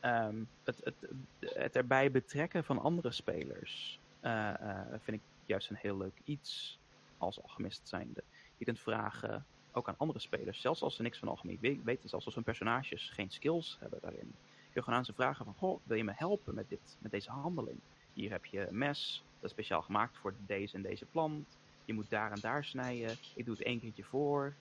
ehm, 0.00 0.36
het, 0.64 0.80
het, 0.84 0.94
het 1.40 1.76
erbij 1.76 2.10
betrekken 2.10 2.64
van 2.64 2.78
andere 2.78 3.10
spelers 3.10 4.00
uh, 4.22 4.54
uh, 4.62 4.80
vind 4.98 5.16
ik 5.16 5.22
juist 5.46 5.70
een 5.70 5.76
heel 5.76 5.96
leuk 5.96 6.20
iets 6.24 6.78
als 7.18 7.42
alchemist 7.42 7.88
zijnde. 7.88 8.22
Je 8.56 8.64
kunt 8.64 8.80
vragen, 8.80 9.46
ook 9.72 9.88
aan 9.88 9.98
andere 9.98 10.18
spelers, 10.18 10.60
zelfs 10.60 10.82
als 10.82 10.96
ze 10.96 11.02
niks 11.02 11.18
van 11.18 11.28
alchemie 11.28 11.80
weten, 11.84 12.08
zelfs 12.08 12.24
als 12.24 12.34
hun 12.34 12.44
personages 12.44 13.10
geen 13.10 13.30
skills 13.30 13.76
hebben 13.80 13.98
daarin. 14.02 14.34
Je 14.74 14.82
gewoon 14.82 14.98
aan 14.98 15.04
ze 15.04 15.12
vragen 15.12 15.44
van, 15.44 15.54
goh, 15.54 15.80
wil 15.84 15.96
je 15.96 16.04
me 16.04 16.12
helpen 16.14 16.54
met, 16.54 16.68
dit, 16.68 16.96
met 16.98 17.10
deze 17.10 17.30
handeling? 17.30 17.78
Hier 18.12 18.30
heb 18.30 18.44
je 18.44 18.68
een 18.68 18.78
mes, 18.78 19.24
dat 19.34 19.44
is 19.44 19.50
speciaal 19.50 19.82
gemaakt 19.82 20.16
voor 20.16 20.34
deze 20.46 20.76
en 20.76 20.82
deze 20.82 21.06
plant. 21.06 21.58
Je 21.84 21.92
moet 21.94 22.10
daar 22.10 22.32
en 22.32 22.40
daar 22.40 22.64
snijden. 22.64 23.16
Ik 23.34 23.44
doe 23.44 23.54
het 23.54 23.64
één 23.64 23.80
keertje 23.80 24.04
voor. 24.04 24.54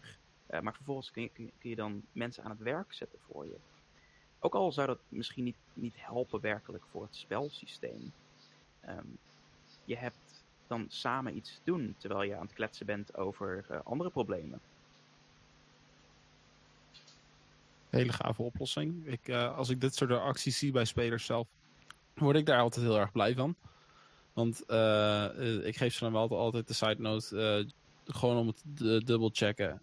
Uh, 0.50 0.60
maar 0.60 0.74
vervolgens 0.74 1.12
kun 1.12 1.22
je, 1.22 1.30
kun 1.34 1.70
je 1.70 1.76
dan 1.76 2.04
mensen 2.12 2.44
aan 2.44 2.50
het 2.50 2.60
werk 2.60 2.94
zetten 2.94 3.20
voor 3.32 3.46
je. 3.46 3.58
Ook 4.40 4.56
al 4.56 4.72
zou 4.72 4.88
dat 4.88 5.00
misschien 5.10 5.44
niet, 5.44 5.58
niet 5.74 5.96
helpen 5.98 6.42
werkelijk 6.42 6.84
voor 6.92 7.04
het 7.04 7.16
spelsysteem. 7.16 8.14
Um, 8.90 9.18
je 9.86 9.98
hebt 9.98 10.44
dan 10.68 10.86
samen 10.88 11.36
iets 11.36 11.54
te 11.56 11.62
doen 11.64 11.96
terwijl 11.98 12.24
je 12.24 12.36
aan 12.36 12.46
het 12.46 12.54
kletsen 12.54 12.86
bent 12.86 13.18
over 13.18 13.66
uh, 13.72 13.80
andere 13.84 14.10
problemen. 14.10 14.62
Hele 17.94 18.14
gave 18.14 18.42
oplossing. 18.42 19.08
Ik, 19.08 19.28
uh, 19.28 19.58
als 19.58 19.70
ik 19.70 19.82
dit 19.82 19.96
soort 19.96 20.12
acties 20.12 20.58
zie 20.58 20.72
bij 20.72 20.86
spelers 20.86 21.26
zelf, 21.26 21.48
word 22.14 22.36
ik 22.36 22.46
daar 22.46 22.60
altijd 22.60 22.86
heel 22.86 23.00
erg 23.00 23.12
blij 23.12 23.36
van. 23.36 23.56
Want 24.34 24.64
uh, 24.68 25.66
ik 25.66 25.78
geef 25.78 25.94
ze 25.94 26.04
dan 26.04 26.12
wel 26.12 26.38
altijd 26.38 26.68
de 26.68 26.74
side 26.74 27.02
note, 27.02 27.68
gewoon 28.06 28.38
om 28.38 28.48
het 28.48 28.64
dubbel 29.08 29.30
checken. 29.34 29.82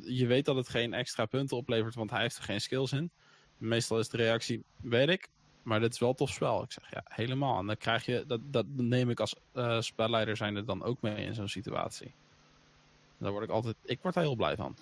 Je 0.00 0.26
weet 0.26 0.44
dat 0.44 0.56
het 0.56 0.68
geen 0.68 0.94
extra 0.94 1.26
punten 1.26 1.56
oplevert, 1.56 1.94
want 1.94 2.10
hij 2.10 2.20
heeft 2.20 2.36
er 2.36 2.42
geen 2.42 2.60
skills 2.60 2.92
in. 2.92 3.10
Meestal 3.58 3.98
is 3.98 4.08
de 4.08 4.16
reactie, 4.16 4.64
weet 4.76 5.08
ik, 5.08 5.28
maar 5.62 5.80
dit 5.80 5.92
is 5.92 5.98
wel 5.98 6.14
tof 6.14 6.30
spel. 6.30 6.62
Ik 6.62 6.72
zeg, 6.72 6.90
ja, 6.90 7.02
helemaal. 7.04 7.58
En 7.58 7.66
dan 7.66 7.76
krijg 7.76 8.04
je, 8.04 8.24
dat, 8.26 8.40
dat 8.44 8.66
neem 8.68 9.10
ik 9.10 9.20
als 9.20 9.36
spelleider 9.78 10.36
zijn 10.36 10.56
er 10.56 10.64
dan 10.64 10.82
ook 10.82 11.00
mee 11.00 11.24
in 11.24 11.34
zo'n 11.34 11.48
situatie. 11.48 12.14
Daar 13.18 13.32
word 13.32 13.44
ik 13.44 13.50
altijd, 13.50 13.76
ik 13.84 14.02
word 14.02 14.14
daar 14.14 14.24
heel 14.24 14.36
blij 14.36 14.56
van. 14.56 14.76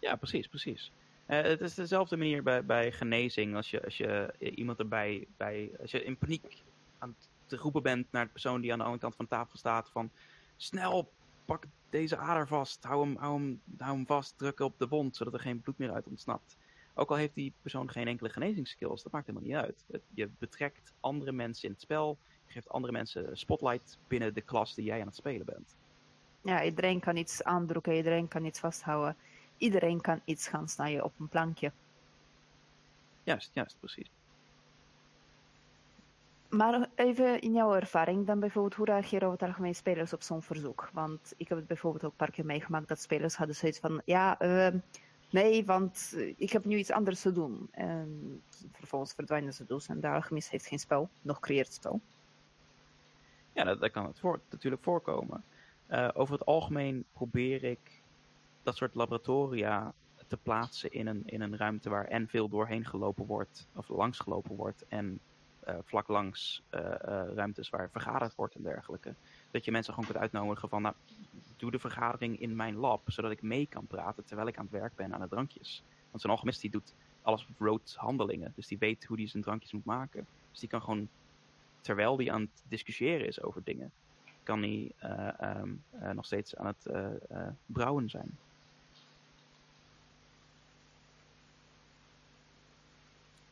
Ja, 0.00 0.16
precies, 0.16 0.46
precies. 0.46 0.92
Uh, 1.32 1.42
het 1.42 1.60
is 1.60 1.74
dezelfde 1.74 2.16
manier 2.16 2.42
bij, 2.42 2.64
bij 2.64 2.92
genezing. 2.92 3.56
Als 3.56 3.70
je, 3.70 3.84
als 3.84 3.96
je 3.96 4.34
iemand 4.38 4.78
erbij, 4.78 5.26
bij, 5.36 5.70
als 5.80 5.90
je 5.90 6.04
in 6.04 6.16
paniek 6.16 6.62
aan 6.98 7.16
het 7.48 7.60
roepen 7.60 7.82
bent 7.82 8.06
naar 8.10 8.24
de 8.24 8.30
persoon 8.30 8.60
die 8.60 8.72
aan 8.72 8.78
de 8.78 8.84
andere 8.84 9.02
kant 9.02 9.16
van 9.16 9.24
de 9.24 9.30
tafel 9.30 9.58
staat 9.58 9.88
van, 9.90 10.10
snel, 10.56 11.10
pak 11.44 11.64
deze 11.90 12.16
ader 12.16 12.46
vast, 12.46 12.84
hou 12.84 13.04
hem, 13.04 13.16
hou 13.16 13.40
hem, 13.40 13.60
hou 13.78 13.96
hem 13.96 14.06
vast, 14.06 14.38
druk 14.38 14.60
op 14.60 14.78
de 14.78 14.88
wond, 14.88 15.16
zodat 15.16 15.34
er 15.34 15.40
geen 15.40 15.60
bloed 15.60 15.78
meer 15.78 15.92
uit 15.92 16.06
ontsnapt. 16.06 16.56
Ook 16.94 17.10
al 17.10 17.16
heeft 17.16 17.34
die 17.34 17.52
persoon 17.62 17.90
geen 17.90 18.08
enkele 18.08 18.28
genezingsskills, 18.28 19.02
dat 19.02 19.12
maakt 19.12 19.26
helemaal 19.26 19.48
niet 19.48 19.56
uit. 19.56 20.02
Je 20.14 20.28
betrekt 20.38 20.92
andere 21.00 21.32
mensen 21.32 21.64
in 21.64 21.70
het 21.70 21.80
spel, 21.80 22.18
je 22.46 22.52
geeft 22.52 22.68
andere 22.68 22.92
mensen 22.92 23.36
spotlight 23.36 23.98
binnen 24.08 24.34
de 24.34 24.40
klas 24.40 24.74
die 24.74 24.84
jij 24.84 25.00
aan 25.00 25.06
het 25.06 25.16
spelen 25.16 25.46
bent. 25.46 25.76
Ja, 26.42 26.64
iedereen 26.64 27.00
kan 27.00 27.16
iets 27.16 27.42
aandrukken, 27.42 27.94
iedereen 27.94 28.28
kan 28.28 28.44
iets 28.44 28.60
vasthouden. 28.60 29.16
Iedereen 29.62 30.00
kan 30.00 30.20
iets 30.24 30.48
gaan 30.48 30.68
snijden 30.68 31.04
op 31.04 31.12
een 31.18 31.28
plankje. 31.28 31.72
Juist, 33.22 33.50
juist, 33.52 33.76
precies. 33.78 34.10
Maar 36.48 36.88
even 36.94 37.40
in 37.40 37.52
jouw 37.52 37.74
ervaring, 37.74 38.26
dan 38.26 38.40
bijvoorbeeld, 38.40 38.74
hoe 38.74 38.86
reageren 38.86 39.28
over 39.28 39.38
het 39.38 39.48
algemeen 39.48 39.74
spelers 39.74 40.12
op 40.12 40.22
zo'n 40.22 40.42
verzoek? 40.42 40.88
Want 40.92 41.34
ik 41.36 41.48
heb 41.48 41.58
het 41.58 41.66
bijvoorbeeld 41.66 42.04
ook 42.04 42.10
een 42.10 42.16
paar 42.16 42.30
keer 42.30 42.44
meegemaakt 42.46 42.88
dat 42.88 43.00
spelers 43.00 43.36
hadden 43.36 43.56
zoiets 43.56 43.78
van, 43.78 44.02
ja, 44.04 44.42
uh, 44.42 44.80
Nee, 45.32 45.64
want 45.64 46.12
eh, 46.16 46.34
ik 46.36 46.50
heb 46.50 46.64
nu 46.64 46.76
iets 46.76 46.90
anders 46.90 47.20
te 47.20 47.32
doen. 47.32 47.68
En 47.70 48.42
vervolgens 48.72 49.12
verdwijnen 49.12 49.52
ze 49.52 49.64
dus 49.66 49.88
en 49.88 50.00
de 50.00 50.08
alchemist 50.08 50.50
heeft 50.50 50.66
geen 50.66 50.78
spel, 50.78 51.08
nog 51.22 51.40
creëert 51.40 51.72
spel. 51.72 52.00
Ja, 53.52 53.64
dat, 53.64 53.80
dat 53.80 53.90
kan 53.90 54.06
het 54.06 54.18
voor, 54.18 54.40
natuurlijk 54.50 54.82
voorkomen. 54.82 55.44
Uh, 55.90 56.08
over 56.14 56.34
het 56.34 56.46
algemeen 56.46 57.04
probeer 57.12 57.64
ik 57.64 58.01
dat 58.62 58.76
soort 58.76 58.94
laboratoria 58.94 59.92
te 60.26 60.36
plaatsen 60.36 60.92
in 60.92 61.06
een, 61.06 61.22
in 61.26 61.40
een 61.40 61.56
ruimte 61.56 61.90
waar 61.90 62.04
en 62.04 62.28
veel 62.28 62.48
doorheen 62.48 62.86
gelopen 62.86 63.26
wordt, 63.26 63.68
of 63.74 63.88
langs 63.88 64.18
gelopen 64.18 64.56
wordt, 64.56 64.84
en 64.88 65.20
uh, 65.68 65.74
vlak 65.84 66.08
langs 66.08 66.62
ruimtes 67.34 67.70
waar 67.70 67.90
vergaderd 67.90 68.34
wordt 68.34 68.54
en 68.54 68.62
dergelijke. 68.62 69.14
Dat 69.50 69.64
je 69.64 69.70
mensen 69.70 69.94
gewoon 69.94 70.08
kunt 70.08 70.22
uitnodigen 70.22 70.68
van, 70.68 70.82
nou, 70.82 70.94
doe 71.56 71.70
de 71.70 71.78
vergadering 71.78 72.40
in 72.40 72.56
mijn 72.56 72.76
lab, 72.76 73.00
zodat 73.04 73.30
ik 73.30 73.42
mee 73.42 73.66
kan 73.66 73.86
praten 73.86 74.24
terwijl 74.24 74.48
ik 74.48 74.56
aan 74.58 74.68
het 74.70 74.72
werk 74.72 74.94
ben 74.94 75.14
aan 75.14 75.20
de 75.20 75.28
drankjes. 75.28 75.82
Want 76.10 76.22
zo'n 76.22 76.30
alchemist 76.30 76.60
die 76.60 76.70
doet 76.70 76.94
alles 77.22 77.46
op 77.46 77.58
road 77.58 77.94
handelingen, 77.98 78.52
dus 78.56 78.66
die 78.66 78.78
weet 78.78 79.04
hoe 79.04 79.16
hij 79.16 79.28
zijn 79.28 79.42
drankjes 79.42 79.72
moet 79.72 79.84
maken. 79.84 80.26
Dus 80.50 80.60
die 80.60 80.68
kan 80.68 80.82
gewoon, 80.82 81.08
terwijl 81.80 82.16
hij 82.16 82.32
aan 82.32 82.40
het 82.40 82.62
discussiëren 82.68 83.26
is 83.26 83.42
over 83.42 83.64
dingen, 83.64 83.92
kan 84.42 84.58
hij 84.58 84.92
uh, 85.02 86.10
nog 86.10 86.24
steeds 86.24 86.56
aan 86.56 86.66
het 86.66 86.90
brouwen 87.66 88.08
zijn. 88.08 88.38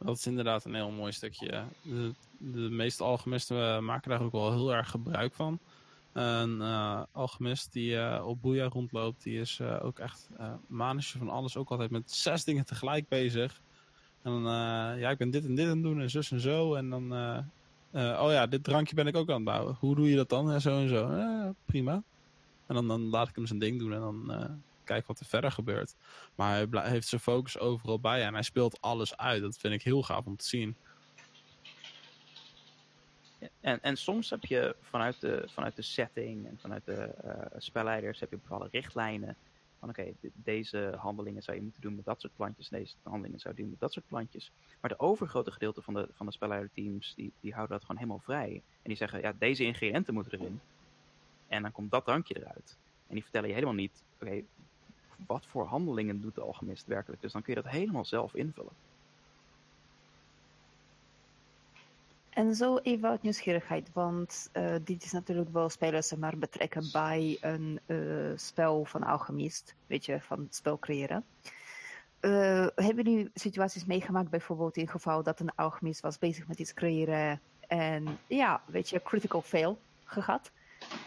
Dat 0.04 0.16
is 0.16 0.26
inderdaad 0.26 0.64
een 0.64 0.74
heel 0.74 0.90
mooi 0.90 1.12
stukje. 1.12 1.64
De, 1.82 2.12
de 2.38 2.70
meeste 2.70 3.04
alchemisten 3.04 3.84
maken 3.84 4.10
daar 4.10 4.22
ook 4.22 4.32
wel 4.32 4.52
heel 4.52 4.74
erg 4.74 4.90
gebruik 4.90 5.34
van. 5.34 5.58
Een 6.12 6.56
uh, 6.56 7.02
alchemist 7.12 7.72
die 7.72 7.92
uh, 7.92 8.22
op 8.26 8.42
Boeia 8.42 8.68
rondloopt, 8.68 9.22
die 9.22 9.40
is 9.40 9.60
ook 9.60 9.98
echt 9.98 10.28
manisje 10.66 11.18
van 11.18 11.28
alles. 11.28 11.56
Ook 11.56 11.70
altijd 11.70 11.90
met 11.90 12.10
zes 12.10 12.44
dingen 12.44 12.64
tegelijk 12.66 13.08
bezig. 13.08 13.60
En 14.22 14.32
dan, 14.32 14.42
ja, 14.98 15.10
ik 15.10 15.18
ben 15.18 15.30
dit 15.30 15.44
en 15.44 15.54
dit 15.54 15.64
aan 15.64 15.72
het 15.72 15.82
doen 15.82 16.00
en 16.00 16.10
zus 16.10 16.30
en 16.30 16.40
zo. 16.40 16.74
En 16.74 16.90
dan, 16.90 17.12
oh 17.92 18.30
ja, 18.30 18.46
dit 18.46 18.64
drankje 18.64 18.94
ben 18.94 19.06
ik 19.06 19.16
ook 19.16 19.28
aan 19.28 19.34
het 19.34 19.44
bouwen. 19.44 19.76
Hoe 19.80 19.94
doe 19.94 20.10
je 20.10 20.16
dat 20.16 20.28
dan? 20.28 20.50
Ja, 20.50 20.58
zo 20.58 20.80
en 20.80 20.88
zo. 20.88 21.54
prima. 21.64 22.02
En 22.66 22.74
dan, 22.74 22.88
dan 22.88 23.00
laat 23.00 23.28
ik 23.28 23.34
hem 23.34 23.46
zijn 23.46 23.58
ding 23.58 23.78
doen 23.78 23.92
en 23.92 24.00
dan 24.00 24.32
kijk 24.90 25.06
wat 25.06 25.20
er 25.20 25.26
verder 25.26 25.52
gebeurt. 25.52 25.94
Maar 26.34 26.66
hij 26.70 26.90
heeft 26.90 27.08
zijn 27.08 27.20
focus 27.20 27.58
overal 27.58 28.00
bij 28.00 28.24
en 28.24 28.32
hij 28.32 28.42
speelt 28.42 28.80
alles 28.80 29.16
uit. 29.16 29.42
Dat 29.42 29.58
vind 29.58 29.74
ik 29.74 29.82
heel 29.82 30.02
gaaf 30.02 30.26
om 30.26 30.36
te 30.36 30.46
zien. 30.46 30.76
En, 33.60 33.82
en 33.82 33.96
soms 33.96 34.30
heb 34.30 34.44
je 34.44 34.76
vanuit 34.80 35.20
de, 35.20 35.44
vanuit 35.46 35.76
de 35.76 35.82
setting 35.82 36.46
en 36.46 36.58
vanuit 36.58 36.84
de 36.84 37.14
uh, 37.24 37.32
spelleiders 37.56 38.20
heb 38.20 38.30
je 38.30 38.36
bepaalde 38.36 38.68
richtlijnen. 38.70 39.36
Van 39.78 39.88
oké, 39.88 40.12
deze 40.34 40.94
handelingen 40.98 41.42
zou 41.42 41.56
je 41.56 41.62
moeten 41.62 41.80
doen 41.80 41.94
met 41.94 42.04
dat 42.04 42.20
soort 42.20 42.36
plantjes, 42.36 42.68
deze 42.68 42.94
handelingen 43.02 43.40
zou 43.40 43.54
je 43.54 43.60
doen 43.60 43.70
met 43.70 43.80
dat 43.80 43.92
soort 43.92 44.06
plantjes. 44.06 44.50
Maar 44.80 44.90
de 44.90 44.98
overgrote 44.98 45.52
gedeelte 45.52 45.82
van 45.82 45.94
de, 45.94 46.08
van 46.12 46.26
de 46.26 46.32
spelleiderteams, 46.32 47.14
die, 47.16 47.32
die 47.40 47.52
houden 47.52 47.76
dat 47.76 47.86
gewoon 47.86 48.00
helemaal 48.00 48.24
vrij. 48.24 48.52
En 48.54 48.88
die 48.88 48.96
zeggen, 48.96 49.20
ja, 49.20 49.32
deze 49.38 49.64
ingrediënten 49.64 50.14
moeten 50.14 50.38
erin. 50.38 50.60
En 51.48 51.62
dan 51.62 51.72
komt 51.72 51.90
dat 51.90 52.04
drankje 52.04 52.36
eruit. 52.38 52.78
En 53.10 53.16
die 53.16 53.22
vertellen 53.22 53.48
je 53.48 53.54
helemaal 53.54 53.74
niet, 53.74 54.02
oké, 54.20 54.42
wat 55.26 55.46
voor 55.46 55.64
handelingen 55.64 56.20
doet 56.20 56.34
de 56.34 56.40
alchemist 56.40 56.86
werkelijk. 56.86 57.22
Dus 57.22 57.32
dan 57.32 57.42
kun 57.42 57.54
je 57.54 57.62
dat 57.62 57.72
helemaal 57.72 58.04
zelf 58.04 58.34
invullen. 58.34 58.72
En 62.30 62.54
zo 62.54 62.76
even 62.76 63.08
uit 63.08 63.22
nieuwsgierigheid, 63.22 63.90
want 63.92 64.50
uh, 64.52 64.74
dit 64.84 65.04
is 65.04 65.12
natuurlijk 65.12 65.52
wel 65.52 65.68
spelers 65.68 66.14
maar 66.14 66.38
betrekken 66.38 66.88
bij 66.92 67.38
een 67.40 67.80
uh, 67.86 68.32
spel 68.36 68.84
van 68.84 69.02
alchemist, 69.02 69.74
weet 69.86 70.04
je, 70.04 70.20
van 70.20 70.38
het 70.38 70.54
spel 70.54 70.78
creëren. 70.78 71.24
Uh, 72.20 72.66
hebben 72.74 73.04
jullie 73.04 73.30
situaties 73.34 73.84
meegemaakt, 73.84 74.30
bijvoorbeeld 74.30 74.76
in 74.76 74.88
geval 74.88 75.22
dat 75.22 75.40
een 75.40 75.54
alchemist 75.54 76.00
was 76.00 76.18
bezig 76.18 76.48
met 76.48 76.58
iets 76.58 76.74
creëren 76.74 77.40
en 77.66 78.18
ja, 78.26 78.62
weet 78.66 78.88
je, 78.88 79.02
critical 79.02 79.42
fail 79.42 79.78
gehad? 80.04 80.50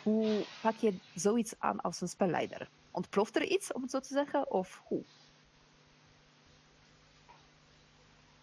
Hoe 0.03 0.45
pak 0.61 0.75
je 0.75 0.93
zoiets 1.15 1.53
aan 1.59 1.81
als 1.81 2.01
een 2.01 2.07
spelleider? 2.07 2.69
Ontploft 2.93 3.35
er 3.35 3.43
iets, 3.43 3.71
om 3.71 3.81
het 3.81 3.91
zo 3.91 3.99
te 3.99 4.13
zeggen, 4.13 4.51
of 4.51 4.81
hoe? 4.85 5.03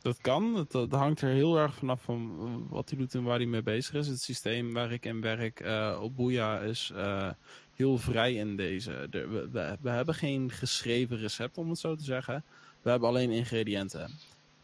Dat 0.03 0.21
kan. 0.21 0.67
Dat 0.69 0.91
hangt 0.91 1.21
er 1.21 1.29
heel 1.29 1.59
erg 1.59 1.75
vanaf 1.75 2.03
van 2.03 2.67
wat 2.69 2.91
hij 2.91 2.99
doet 2.99 3.15
en 3.15 3.23
waar 3.23 3.37
hij 3.37 3.47
mee 3.47 3.63
bezig 3.63 3.95
is. 3.95 4.07
Het 4.07 4.21
systeem 4.21 4.73
waar 4.73 4.93
ik 4.93 5.05
in 5.05 5.21
werk 5.21 5.61
uh, 5.61 5.99
op 6.03 6.17
Boeia 6.17 6.61
is 6.61 6.93
uh, 6.95 7.31
heel 7.75 7.99
vrij 7.99 8.35
in 8.35 8.57
deze. 8.57 9.07
De, 9.11 9.27
we, 9.27 9.49
we, 9.51 9.77
we, 9.81 9.91
hebben 9.91 10.15
geen 10.15 10.51
geschreven 10.51 11.17
recept, 11.17 11.59
om 11.59 11.69
het 11.69 11.79
zo 11.79 11.95
te 11.95 12.05
zeggen. 12.05 12.45
We 12.83 12.91
hebben 12.91 13.09
alleen 13.09 13.31
ingrediënten. 13.31 14.11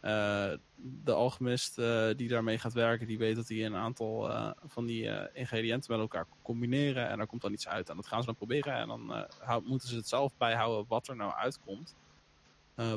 Uh, 0.06 0.52
de 1.02 1.12
alchemist 1.12 1.76
die 2.16 2.28
daarmee 2.28 2.58
gaat 2.58 2.72
werken, 2.72 3.06
die 3.06 3.18
weet 3.18 3.36
dat 3.36 3.48
hij 3.48 3.64
een 3.64 3.74
aantal 3.74 4.30
van 4.66 4.86
die 4.86 5.32
ingrediënten 5.32 5.92
met 5.92 6.00
elkaar 6.00 6.24
kan 6.24 6.36
combineren. 6.42 7.08
En 7.08 7.16
daar 7.16 7.26
komt 7.26 7.42
dan 7.42 7.52
iets 7.52 7.68
uit. 7.68 7.88
En 7.88 7.96
dat 7.96 8.06
gaan 8.06 8.20
ze 8.20 8.26
dan 8.26 8.34
proberen. 8.34 8.74
En 8.74 8.88
dan 8.88 9.26
moeten 9.64 9.88
ze 9.88 9.96
het 9.96 10.08
zelf 10.08 10.32
bijhouden 10.36 10.84
wat 10.88 11.08
er 11.08 11.16
nou 11.16 11.32
uitkomt. 11.32 11.94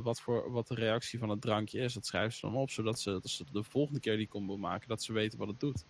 Wat, 0.04 0.22
voor, 0.22 0.52
wat 0.52 0.68
de 0.68 0.76
reactie 0.76 1.20
van 1.20 1.30
het 1.30 1.42
drankje 1.42 1.80
is. 1.80 1.94
Dat 1.94 2.06
schrijven 2.06 2.34
ze 2.34 2.42
dan 2.42 2.56
op, 2.56 2.70
zodat 2.70 3.00
ze, 3.00 3.12
dat 3.12 3.42
de 3.52 3.64
volgende 3.64 4.00
keer 4.00 4.18
die 4.18 4.28
combo 4.28 4.58
maken, 4.58 4.88
dat 4.88 5.04
ze 5.04 5.14
weten 5.14 5.40
wat 5.40 5.48
het 5.48 5.60
doet. 5.60 5.84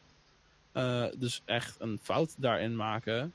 Dus 1.19 1.41
echt 1.45 1.79
een 1.79 1.99
fout 2.01 2.36
daarin 2.38 2.75
maken 2.75 3.34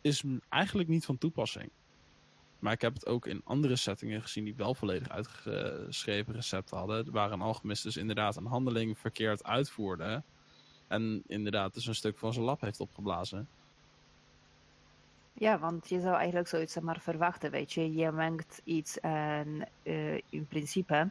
is 0.00 0.22
eigenlijk 0.48 0.88
niet 0.88 1.04
van 1.04 1.18
toepassing. 1.18 1.70
Maar 2.64 2.72
ik 2.72 2.80
heb 2.80 2.94
het 2.94 3.06
ook 3.06 3.26
in 3.26 3.40
andere 3.44 3.76
settingen 3.76 4.22
gezien 4.22 4.44
die 4.44 4.54
wel 4.54 4.74
volledig 4.74 5.08
uitgeschreven 5.08 6.34
recepten 6.34 6.76
hadden. 6.76 7.12
Waar 7.12 7.32
een 7.32 7.40
alchemist 7.40 7.82
dus 7.82 7.96
inderdaad 7.96 8.36
een 8.36 8.46
handeling 8.46 8.98
verkeerd 8.98 9.44
uitvoerde. 9.44 10.22
En 10.88 11.22
inderdaad 11.26 11.74
dus 11.74 11.86
een 11.86 11.94
stuk 11.94 12.18
van 12.18 12.32
zijn 12.32 12.44
lab 12.44 12.60
heeft 12.60 12.80
opgeblazen. 12.80 13.48
Ja, 15.32 15.58
want 15.58 15.88
je 15.88 16.00
zou 16.00 16.16
eigenlijk 16.16 16.48
zoiets 16.48 16.80
maar 16.80 17.00
verwachten, 17.00 17.50
weet 17.50 17.72
je. 17.72 17.92
Je 17.92 18.12
mengt 18.12 18.60
iets 18.64 19.00
en 19.00 19.68
uh, 19.82 20.20
in 20.28 20.46
principe 20.46 21.10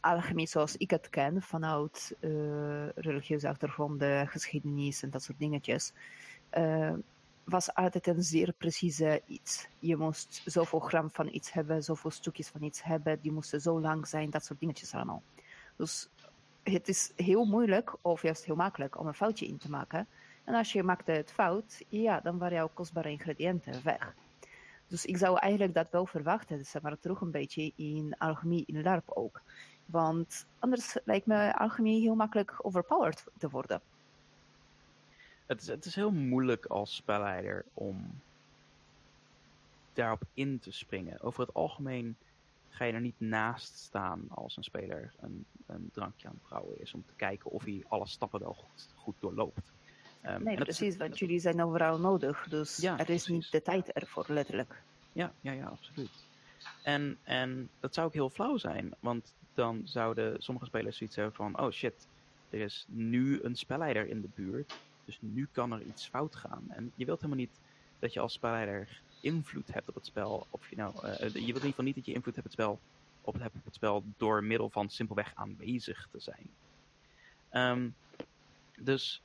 alchemie 0.00 0.46
zoals 0.46 0.76
ik 0.76 0.90
het 0.90 1.08
ken, 1.08 1.42
vanuit 1.42 2.16
uh, 2.20 2.88
religieuze 2.94 3.48
achtergronden, 3.48 4.28
geschiedenis 4.28 5.02
en 5.02 5.10
dat 5.10 5.22
soort 5.22 5.38
dingetjes, 5.38 5.92
uh, 6.58 6.92
was 7.48 7.74
altijd 7.74 8.06
een 8.06 8.22
zeer 8.22 8.52
precieze 8.52 9.22
iets. 9.26 9.68
Je 9.78 9.96
moest 9.96 10.42
zoveel 10.44 10.78
gram 10.78 11.10
van 11.10 11.28
iets 11.32 11.52
hebben, 11.52 11.84
zoveel 11.84 12.10
stukjes 12.10 12.48
van 12.48 12.62
iets 12.62 12.82
hebben, 12.82 13.20
die 13.20 13.32
moesten 13.32 13.60
zo 13.60 13.80
lang 13.80 14.06
zijn, 14.06 14.30
dat 14.30 14.44
soort 14.44 14.60
dingetjes 14.60 14.94
allemaal. 14.94 15.22
Dus 15.76 16.08
het 16.62 16.88
is 16.88 17.12
heel 17.16 17.44
moeilijk, 17.44 17.96
of 18.00 18.22
juist 18.22 18.44
heel 18.44 18.56
makkelijk, 18.56 18.98
om 18.98 19.06
een 19.06 19.14
foutje 19.14 19.46
in 19.46 19.56
te 19.56 19.70
maken. 19.70 20.06
En 20.44 20.54
als 20.54 20.72
je 20.72 20.82
maakte 20.82 21.10
het 21.10 21.32
fout, 21.32 21.82
ja, 21.88 22.20
dan 22.20 22.38
waren 22.38 22.56
jouw 22.56 22.70
kostbare 22.74 23.10
ingrediënten 23.10 23.80
weg. 23.84 24.14
Dus 24.86 25.04
ik 25.04 25.16
zou 25.16 25.38
eigenlijk 25.38 25.74
dat 25.74 25.90
wel 25.90 26.06
verwachten, 26.06 26.64
zeg 26.64 26.82
maar 26.82 26.98
terug 27.00 27.20
een 27.20 27.30
beetje 27.30 27.72
in 27.76 28.14
alchemie 28.18 28.64
in 28.66 28.82
LARP 28.82 29.10
ook. 29.10 29.42
Want 29.86 30.46
anders 30.58 30.96
lijkt 31.04 31.26
me 31.26 31.58
alchemie 31.58 32.00
heel 32.00 32.14
makkelijk 32.14 32.54
overpowered 32.62 33.24
te 33.38 33.48
worden. 33.48 33.80
Het 35.48 35.60
is, 35.60 35.66
het 35.66 35.84
is 35.84 35.94
heel 35.94 36.10
moeilijk 36.10 36.66
als 36.66 36.94
spelleider 36.94 37.64
om 37.74 38.20
daarop 39.92 40.22
in 40.34 40.58
te 40.58 40.70
springen. 40.70 41.20
Over 41.20 41.40
het 41.40 41.54
algemeen 41.54 42.16
ga 42.68 42.84
je 42.84 42.92
er 42.92 43.00
niet 43.00 43.20
naast 43.20 43.78
staan 43.78 44.24
als 44.28 44.56
een 44.56 44.62
speler 44.62 45.12
een, 45.20 45.44
een 45.66 45.90
drankje 45.92 46.28
aan 46.28 46.34
het 46.34 46.48
brouwen 46.48 46.80
is. 46.80 46.94
Om 46.94 47.04
te 47.06 47.12
kijken 47.16 47.50
of 47.50 47.64
hij 47.64 47.84
alle 47.88 48.06
stappen 48.06 48.40
wel 48.40 48.52
goed, 48.52 48.88
goed 48.94 49.14
doorloopt. 49.20 49.72
Um, 50.26 50.42
nee, 50.42 50.56
precies, 50.56 50.96
want 50.96 51.18
jullie 51.18 51.38
zijn 51.38 51.62
overal 51.62 51.98
nodig. 51.98 52.48
Dus 52.48 52.76
ja, 52.76 52.92
er 52.92 52.98
is 52.98 53.04
precies. 53.04 53.28
niet 53.28 53.50
de 53.50 53.62
tijd 53.62 53.92
ervoor, 53.92 54.24
letterlijk. 54.28 54.82
Ja, 55.12 55.32
ja, 55.40 55.52
ja, 55.52 55.66
absoluut. 55.66 56.24
En, 56.82 57.18
en 57.22 57.68
dat 57.80 57.94
zou 57.94 58.06
ook 58.06 58.14
heel 58.14 58.30
flauw 58.30 58.56
zijn, 58.56 58.94
want 59.00 59.34
dan 59.54 59.80
zouden 59.84 60.42
sommige 60.42 60.66
spelers 60.66 60.96
zoiets 60.96 61.16
hebben 61.16 61.34
van: 61.34 61.60
oh 61.60 61.70
shit, 61.70 62.06
er 62.50 62.60
is 62.60 62.84
nu 62.88 63.42
een 63.42 63.56
spelleider 63.56 64.08
in 64.08 64.20
de 64.20 64.28
buurt, 64.34 64.78
dus 65.08 65.18
nu 65.20 65.48
kan 65.52 65.72
er 65.72 65.82
iets 65.82 66.06
fout 66.06 66.36
gaan. 66.36 66.64
En 66.68 66.92
je 66.94 67.04
wilt 67.04 67.20
helemaal 67.20 67.44
niet 67.44 67.60
dat 67.98 68.12
je 68.12 68.20
als 68.20 68.32
spelleider 68.32 69.00
invloed 69.20 69.72
hebt 69.72 69.88
op 69.88 69.94
het 69.94 70.06
spel. 70.06 70.46
Of 70.50 70.70
je, 70.70 70.76
nou, 70.76 71.06
uh, 71.06 71.12
je 71.12 71.18
wilt 71.18 71.34
in 71.34 71.46
ieder 71.46 71.62
geval 71.62 71.84
niet 71.84 71.94
dat 71.94 72.06
je 72.06 72.12
invloed 72.12 72.34
hebt 72.34 72.46
op 72.46 72.52
het 72.52 72.60
spel, 72.60 72.80
op 73.20 73.34
het, 73.34 73.42
op 73.44 73.64
het 73.64 73.74
spel 73.74 74.04
door 74.16 74.44
middel 74.44 74.70
van 74.70 74.90
simpelweg 74.90 75.32
aanwezig 75.34 76.08
te 76.10 76.20
zijn. 76.20 76.50
Um, 77.52 77.94
dus 78.78 79.22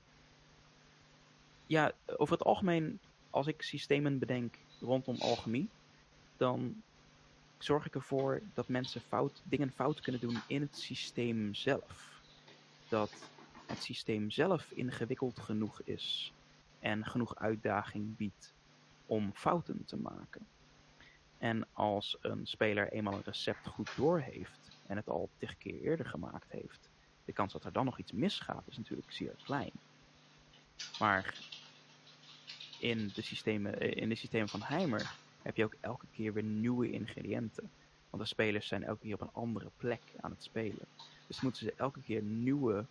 ja, 1.65 1.91
over 2.06 2.34
het 2.38 2.46
algemeen, 2.46 3.00
als 3.30 3.48
ik 3.48 3.62
systemen 3.62 4.19
bedenk 4.19 4.56
rondom 4.80 5.15
alchemie, 5.19 5.69
dan 6.38 6.82
zorg 7.58 7.86
ik 7.86 7.96
ervoor 7.96 8.41
dat 8.54 8.67
mensen 8.67 9.02
fout, 9.02 9.41
dingen 9.43 9.72
fout 9.72 10.02
kunnen 10.02 10.22
doen 10.22 10.41
in 10.48 10.62
het 10.62 10.78
systeem 10.78 11.54
zelf. 11.54 12.22
Dat 12.88 13.32
het 13.67 13.84
systeem 13.84 14.32
zelf 14.32 14.71
ingewikkeld 14.71 15.39
genoeg 15.39 15.82
is 15.82 16.34
en 16.80 17.06
genoeg 17.06 17.36
uitdaging 17.36 18.17
biedt 18.17 18.54
om 19.06 19.32
fouten 19.34 19.86
te 19.86 19.97
maken. 19.97 20.47
En 21.38 21.67
als 21.73 22.17
een 22.21 22.45
speler 22.45 22.91
eenmaal 22.91 23.13
een 23.13 23.23
recept 23.23 23.67
goed 23.67 23.95
doorheeft 23.95 24.80
en 24.88 24.97
het 24.97 25.10
al 25.10 25.30
tig 25.38 25.58
keer 25.58 25.82
eerder 25.82 26.06
gemaakt 26.06 26.52
heeft, 26.52 26.89
de 27.26 27.34
kans 27.34 27.54
dat 27.54 27.63
er 27.63 27.71
dan 27.71 27.86
nog 27.86 27.99
iets 27.99 28.12
misgaat 28.12 28.67
is 28.67 28.78
natuurlijk 28.78 29.12
zeer 29.12 29.36
klein. 29.43 29.71
Maar 30.99 31.38
in 32.80 33.12
de 33.13 33.21
systemen, 33.21 33.80
eh, 33.80 34.02
in 34.02 34.10
de 34.10 34.15
systemen 34.15 34.49
van 34.49 34.62
Heimer 34.62 35.15
heb 35.41 35.56
je 35.56 35.63
ook 35.63 35.76
elke 35.80 36.06
keer 36.12 36.34
weer 36.34 36.43
nieuwe 36.43 36.91
ingrediënten. 36.91 37.71
Want 38.10 38.23
de 38.23 38.30
spelers 38.30 38.67
zijn 38.67 38.84
elke 38.84 39.02
keer 39.02 39.13
op 39.13 39.21
een 39.21 39.34
andere 39.34 39.71
plek 39.78 40.02
aan 40.21 40.32
het 40.32 40.43
spelen. 40.43 40.88
Dus 41.28 41.41
moeten 41.41 41.65
ze 41.65 41.73
elke 41.78 42.02
keer 42.02 42.21
nieuwe 42.21 42.86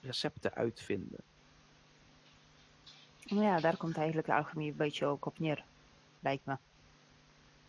recepten 0.00 0.54
uitvinden. 0.54 1.20
Ja, 3.18 3.60
daar 3.60 3.76
komt 3.76 3.96
eigenlijk 3.96 4.26
de 4.26 4.34
alchemie 4.34 4.70
een 4.70 4.76
beetje 4.76 5.06
ook 5.06 5.26
op 5.26 5.38
neer, 5.38 5.64
lijkt 6.20 6.44
me. 6.44 6.56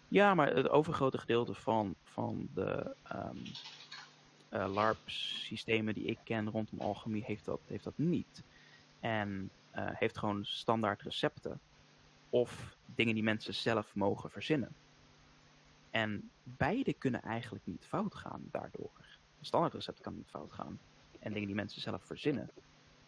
Ja, 0.08 0.34
maar 0.34 0.56
het 0.56 0.70
overgrote 0.70 1.18
gedeelte 1.18 1.54
van, 1.54 1.96
van 2.04 2.50
de 2.54 2.96
um, 3.14 3.42
uh, 4.50 4.74
LARP-systemen 4.74 5.94
die 5.94 6.06
ik 6.06 6.20
ken 6.24 6.50
rondom 6.50 6.80
alchemie 6.80 7.24
heeft 7.24 7.46
dat, 7.46 7.60
heeft 7.66 7.84
dat 7.84 7.98
niet. 7.98 8.44
En 9.00 9.50
uh, 9.76 9.90
heeft 9.92 10.18
gewoon 10.18 10.46
standaard 10.46 11.02
recepten. 11.02 11.60
Of 12.30 12.78
dingen 12.86 13.14
die 13.14 13.24
mensen 13.24 13.54
zelf 13.54 13.96
mogen 13.96 14.30
verzinnen. 14.30 14.76
En 15.90 16.32
beide 16.44 16.94
kunnen 16.94 17.22
eigenlijk 17.22 17.66
niet 17.66 17.86
fout 17.86 18.16
gaan 18.16 18.42
daardoor. 18.52 18.92
Een 19.40 19.46
standaard 19.46 19.74
recept 19.74 20.02
kan 20.02 20.16
niet 20.16 20.30
fout 20.30 20.52
gaan. 20.52 20.80
En 21.22 21.34
dingen 21.34 21.48
die 21.48 21.56
mensen 21.56 21.82
zelf 21.82 22.04
verzinnen, 22.06 22.50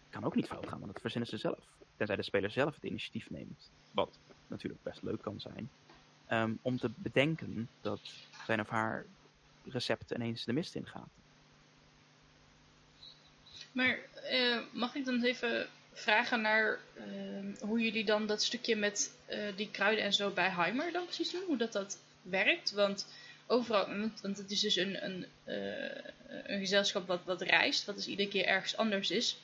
kan 0.09 0.23
ook 0.23 0.35
niet 0.35 0.47
fout 0.47 0.67
gaan, 0.67 0.79
want 0.79 0.91
dat 0.91 1.01
verzinnen 1.01 1.29
ze 1.29 1.37
zelf. 1.37 1.59
Tenzij 1.97 2.15
de 2.15 2.23
speler 2.23 2.51
zelf 2.51 2.75
het 2.75 2.83
initiatief 2.83 3.29
neemt. 3.29 3.69
Wat 3.91 4.17
natuurlijk 4.47 4.83
best 4.83 5.03
leuk 5.03 5.21
kan 5.21 5.39
zijn. 5.39 5.69
Um, 6.31 6.59
om 6.61 6.77
te 6.77 6.89
bedenken 6.95 7.69
dat 7.81 7.99
zijn 8.45 8.59
of 8.59 8.69
haar 8.69 9.05
recept 9.65 10.11
ineens 10.11 10.45
de 10.45 10.53
mist 10.53 10.75
ingaat. 10.75 11.09
Maar 13.71 13.99
uh, 14.31 14.59
mag 14.71 14.95
ik 14.95 15.05
dan 15.05 15.23
even 15.23 15.67
vragen 15.93 16.41
naar 16.41 16.79
uh, 16.97 17.57
hoe 17.59 17.79
jullie 17.79 18.05
dan 18.05 18.27
dat 18.27 18.43
stukje 18.43 18.75
met 18.75 19.17
uh, 19.29 19.55
die 19.55 19.71
kruiden 19.71 20.03
en 20.03 20.13
zo 20.13 20.29
bij 20.29 20.49
Heimer 20.49 20.91
dan 20.91 21.05
precies 21.05 21.31
doen? 21.31 21.43
Hoe 21.47 21.57
dat 21.57 21.71
dat 21.71 21.99
werkt? 22.21 22.71
Want 22.71 23.07
overal, 23.53 23.87
want 24.21 24.37
het 24.37 24.51
is 24.51 24.59
dus 24.59 24.75
een, 24.75 25.05
een, 25.05 25.25
uh, 25.45 26.11
een 26.43 26.59
gezelschap 26.59 27.07
wat, 27.07 27.23
wat 27.25 27.41
reist, 27.41 27.85
wat 27.85 27.95
dus 27.95 28.07
iedere 28.07 28.29
keer 28.29 28.45
ergens 28.45 28.77
anders 28.77 29.11
is. 29.11 29.37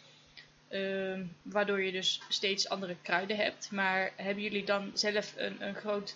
Ehm, 0.69 1.23
waardoor 1.41 1.81
je 1.81 1.91
dus 1.91 2.21
steeds 2.29 2.69
andere 2.69 2.95
kruiden 3.01 3.37
hebt. 3.37 3.71
Maar 3.71 4.11
hebben 4.15 4.43
jullie 4.43 4.65
dan 4.65 4.91
zelf 4.93 5.33
een, 5.37 5.61
een 5.67 5.75
groot 5.75 6.15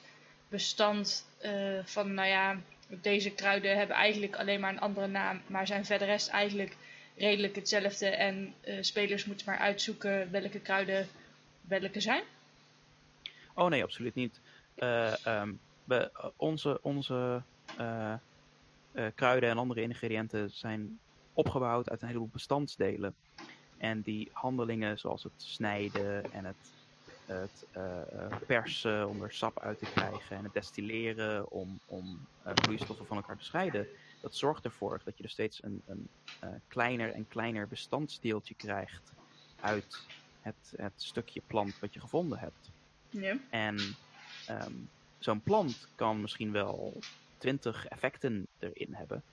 bestand 0.49 1.27
eh, 1.37 1.79
van, 1.83 2.13
nou 2.13 2.27
ja, 2.27 2.57
deze 2.87 3.29
kruiden 3.29 3.77
hebben 3.77 3.95
eigenlijk 3.95 4.35
alleen 4.35 4.59
maar 4.59 4.71
een 4.71 4.79
andere 4.79 5.07
naam, 5.07 5.41
maar 5.47 5.67
zijn 5.67 5.85
verder 5.85 6.07
rest 6.07 6.27
eigenlijk 6.27 6.75
redelijk 7.17 7.55
hetzelfde 7.55 8.07
en 8.07 8.53
uh, 8.67 8.77
spelers 8.81 9.25
moeten 9.25 9.45
maar 9.45 9.57
uitzoeken 9.57 10.31
welke 10.31 10.59
kruiden 10.59 11.07
welke 11.61 11.99
zijn? 11.99 12.23
Oh 13.53 13.69
nee, 13.69 13.83
absoluut 13.83 14.15
niet. 14.15 14.39
Um, 14.77 15.59
we, 15.83 16.31
onze 16.35 16.79
onze 16.81 17.41
kruiden 19.15 19.49
en 19.49 19.57
andere 19.57 19.81
ingrediënten 19.81 20.49
zijn 20.49 21.01
opgebouwd 21.33 21.89
uit 21.89 22.01
een 22.01 22.07
heleboel 22.07 22.29
bestandsdelen. 22.29 23.15
En 23.77 24.01
die 24.01 24.29
handelingen 24.31 24.99
zoals 24.99 25.23
het 25.23 25.33
snijden 25.41 26.31
en 26.31 26.45
het, 26.45 26.75
het 27.25 27.67
eh, 27.71 28.25
eh, 28.25 28.37
persen 28.45 29.09
om 29.09 29.21
er 29.23 29.31
sap 29.31 29.59
uit 29.59 29.77
te 29.77 29.85
krijgen 29.85 30.37
en 30.37 30.43
het 30.43 30.53
destilleren 30.53 31.51
om, 31.51 31.81
om 31.85 32.27
eh, 32.41 32.53
vloeistoffen 32.55 33.07
van 33.07 33.17
elkaar 33.17 33.37
te 33.37 33.43
scheiden, 33.43 33.87
dat 34.19 34.35
zorgt 34.35 34.65
ervoor 34.65 35.01
dat 35.03 35.17
je 35.17 35.23
er 35.23 35.29
steeds 35.29 35.63
een, 35.63 35.81
een 35.85 36.09
eh, 36.39 36.55
kleiner 36.67 37.13
en 37.13 37.27
kleiner 37.27 37.67
bestandsdeeltje 37.67 38.55
krijgt 38.55 39.13
uit 39.59 40.11
het, 40.39 40.73
het 40.75 41.01
stukje 41.01 41.41
plant 41.41 41.79
wat 41.79 41.93
je 41.93 41.99
gevonden 41.99 42.39
hebt. 42.39 42.71
Ja. 43.09 43.47
En 43.49 43.99
ehm, 44.45 44.85
zo'n 45.17 45.43
plant 45.43 45.91
kan 45.95 46.21
misschien 46.21 46.51
wel 46.51 47.05
20 47.43 47.85
effecten 47.85 48.47
erin 48.57 48.93
hebben. 48.93 49.23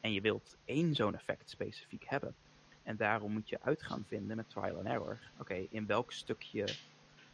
En 0.00 0.12
je 0.12 0.20
wilt 0.20 0.58
één 0.64 0.94
zo'n 0.94 1.14
effect 1.14 1.50
specifiek 1.50 2.04
hebben. 2.04 2.36
En 2.82 2.96
daarom 2.96 3.32
moet 3.32 3.48
je 3.48 3.60
uit 3.60 3.82
gaan 3.82 4.04
vinden 4.06 4.36
met 4.36 4.48
trial 4.48 4.76
and 4.76 4.86
error. 4.86 5.32
Oké, 5.36 5.54
in 5.54 5.86
welk 5.86 6.12
stukje 6.12 6.78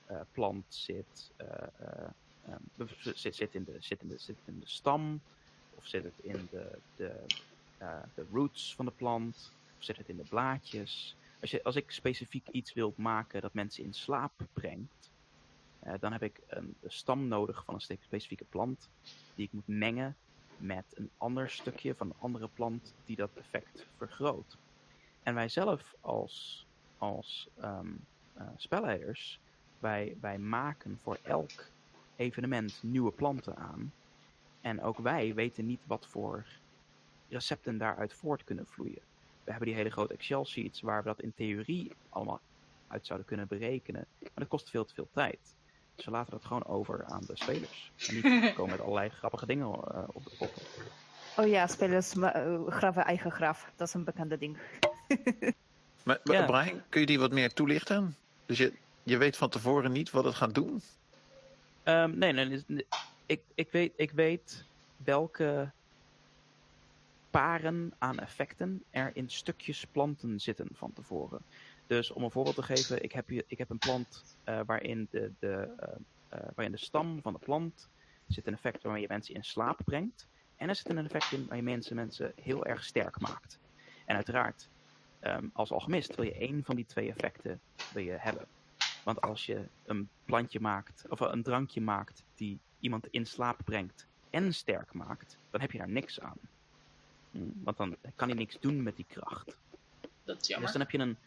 eh, 0.04 0.20
plant 0.32 0.74
zit, 0.74 1.32
eh, 1.36 1.66
eh, 1.78 2.10
ehm, 2.40 2.62
zit, 2.98 3.34
zit, 3.34 3.54
in 3.54 3.64
de, 3.64 3.76
zit, 3.78 4.02
in 4.02 4.08
de, 4.58 4.68
stam? 4.68 5.22
Of 5.70 5.86
zit 5.86 6.04
het 6.04 6.18
in 6.18 6.46
de, 6.50 6.82
de, 6.94 7.26
de 8.14 8.26
roots 8.30 8.74
van 8.74 8.84
de 8.84 8.92
plant? 8.92 9.56
Of 9.76 9.84
zit 9.84 9.96
het 9.96 10.08
in 10.08 10.16
de 10.16 10.24
blaadjes? 10.24 11.16
Als, 11.40 11.50
je, 11.50 11.62
als 11.62 11.76
ik 11.76 11.90
specifiek 11.90 12.48
iets 12.48 12.72
wil 12.72 12.92
maken 12.96 13.40
dat 13.40 13.54
mensen 13.54 13.84
in 13.84 13.92
slaap 13.92 14.48
brengt, 14.52 15.12
dan 15.98 16.12
heb 16.12 16.22
ik 16.22 16.42
een 16.46 16.76
de 16.80 16.90
stam 16.90 17.28
nodig 17.28 17.64
van 17.64 17.74
een 17.74 17.80
spe- 17.80 17.96
specifieke 18.00 18.44
plant 18.44 18.90
die 19.40 19.48
ik 19.48 19.54
moet 19.54 19.78
mengen 19.78 20.16
met 20.56 20.84
een 20.94 21.10
ander 21.16 21.50
stukje 21.50 21.94
van 21.94 22.06
een 22.06 22.16
andere 22.18 22.48
plant 22.48 22.94
die 23.04 23.16
dat 23.16 23.30
effect 23.34 23.86
vergroot. 23.96 24.56
En 25.22 25.34
wij 25.34 25.48
zelf 25.48 25.94
als, 26.00 26.66
als 26.98 27.48
eh, 27.54 27.80
spelleiders, 28.56 29.40
wij, 29.78 30.16
wij 30.20 30.38
maken 30.38 30.98
voor 30.98 31.18
elk 31.22 31.70
evenement 32.16 32.82
nieuwe 32.82 33.12
planten 33.12 33.56
aan. 33.56 33.92
En 34.60 34.82
ook 34.82 34.98
wij 34.98 35.34
weten 35.34 35.66
niet 35.66 35.80
wat 35.86 36.06
voor 36.06 36.46
recepten 37.28 37.78
daaruit 37.78 38.12
voort 38.12 38.44
kunnen 38.44 38.66
vloeien. 38.66 39.02
We 39.44 39.50
hebben 39.50 39.68
die 39.68 39.76
hele 39.76 39.90
grote 39.90 40.14
Excel-sheets 40.14 40.80
waar 40.80 41.02
we 41.02 41.08
dat 41.08 41.22
in 41.22 41.34
theorie 41.34 41.92
allemaal 42.08 42.40
uit 42.86 43.06
zouden 43.06 43.28
kunnen 43.28 43.48
berekenen. 43.48 44.06
Maar 44.20 44.30
dat 44.34 44.48
kost 44.48 44.70
veel 44.70 44.84
te 44.84 44.94
veel 44.94 45.08
tijd. 45.12 45.58
We 46.04 46.10
laten 46.10 46.30
dat 46.30 46.44
gewoon 46.44 46.66
over 46.66 47.04
aan 47.04 47.22
de 47.26 47.36
spelers. 47.36 47.92
En 48.08 48.14
die 48.20 48.52
komen 48.54 48.70
met 48.70 48.80
allerlei 48.80 49.08
grappige 49.08 49.46
dingen 49.46 49.66
eh, 49.66 50.02
op 50.12 50.24
de 50.24 50.30
kop. 50.38 50.52
Oh 51.36 51.46
ja, 51.46 51.66
spelers 51.66 52.12
eh, 52.16 52.66
graven 52.66 53.04
eigen 53.04 53.30
graf. 53.30 53.70
Dat 53.76 53.88
is 53.88 53.94
een 53.94 54.04
bekende 54.04 54.38
ding. 54.38 54.58
Maar, 56.02 56.20
maar 56.24 56.36
Ja. 56.36 56.44
Brian, 56.46 56.82
kun 56.88 57.00
je 57.00 57.06
die 57.06 57.18
wat 57.18 57.32
meer 57.32 57.52
toelichten? 57.52 58.16
Dus 58.46 58.58
je, 58.58 58.72
je 59.02 59.16
weet 59.16 59.36
van 59.36 59.48
tevoren 59.48 59.92
niet 59.92 60.10
wat 60.10 60.24
het 60.24 60.34
gaat 60.34 60.54
doen? 60.54 60.82
Ehm, 61.82 62.18
nee, 62.18 62.32
nee, 62.32 62.48
dus- 62.48 62.62
nee, 62.66 62.86
ik, 63.26 63.40
ik, 63.54 63.68
weet, 63.70 63.92
ik 63.96 64.10
weet 64.10 64.64
welke 64.96 65.70
paren 67.30 67.92
aan 67.98 68.18
effecten 68.18 68.82
er 68.90 69.10
in 69.14 69.30
stukjes 69.30 69.86
planten 69.92 70.40
zitten 70.40 70.68
van 70.72 70.92
tevoren. 70.92 71.40
Dus 71.90 72.10
om 72.10 72.22
een 72.22 72.30
voorbeeld 72.30 72.54
te 72.54 72.62
geven, 72.62 73.02
ik 73.02 73.12
heb, 73.12 73.28
hier, 73.28 73.44
ik 73.46 73.58
heb 73.58 73.70
een 73.70 73.78
plant 73.78 74.36
eh, 74.44 74.60
waarin, 74.66 75.08
de, 75.10 75.32
de, 75.38 75.74
eh, 75.76 75.88
eh, 76.28 76.48
waarin 76.54 76.72
de 76.72 76.78
stam 76.78 77.22
van 77.22 77.32
de 77.32 77.38
plant 77.38 77.88
zit 78.26 78.46
een 78.46 78.52
effect 78.52 78.82
waarmee 78.82 79.02
je 79.02 79.08
mensen 79.08 79.34
in 79.34 79.44
slaap 79.44 79.80
brengt. 79.84 80.28
En 80.56 80.68
er 80.68 80.74
zit 80.74 80.88
een 80.88 80.98
effect 81.04 81.32
in 81.32 81.46
waar 81.46 81.56
je 81.56 81.62
mensen, 81.62 81.96
mensen 81.96 82.32
heel 82.42 82.66
erg 82.66 82.84
sterk 82.84 83.20
maakt. 83.20 83.58
En 84.06 84.14
uiteraard, 84.14 84.68
ehm, 85.20 85.48
als 85.52 85.72
alchemist 85.72 86.14
wil 86.14 86.24
je 86.24 86.34
één 86.34 86.64
van 86.64 86.76
die 86.76 86.86
twee 86.86 87.08
effecten 87.08 87.60
wil 87.92 88.02
je 88.02 88.16
hebben. 88.18 88.46
Want 89.04 89.20
als 89.20 89.46
je 89.46 89.68
een 89.84 90.08
plantje 90.24 90.60
maakt, 90.60 91.04
of 91.08 91.20
een 91.20 91.42
drankje 91.42 91.80
maakt 91.80 92.24
die 92.34 92.58
iemand 92.80 93.06
in 93.06 93.26
slaap 93.26 93.60
brengt 93.64 94.06
en 94.30 94.54
sterk 94.54 94.92
maakt, 94.92 95.38
dan 95.50 95.60
heb 95.60 95.72
je 95.72 95.78
daar 95.78 95.90
niks 95.90 96.20
aan. 96.20 96.38
Hm, 97.30 97.38
Want 97.64 97.76
dan 97.76 97.96
kan 98.14 98.28
hij 98.28 98.36
niks 98.36 98.56
doen 98.60 98.82
met 98.82 98.96
die 98.96 99.06
kracht. 99.08 99.58
Dat 100.24 100.36
is 100.36 100.38
Dus 100.40 100.46
jammer. 100.46 100.72
dan 100.72 100.80
heb 100.80 100.90
je 100.90 100.98
een 100.98 101.18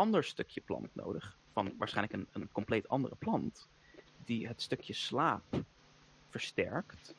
ander 0.00 0.24
stukje 0.24 0.60
plant 0.60 0.94
nodig, 0.94 1.36
van 1.52 1.74
waarschijnlijk 1.78 2.14
een, 2.14 2.26
een 2.32 2.52
compleet 2.52 2.88
andere 2.88 3.14
plant, 3.14 3.68
die 4.24 4.46
het 4.46 4.62
stukje 4.62 4.92
slaap 4.92 5.42
versterkt 6.28 7.14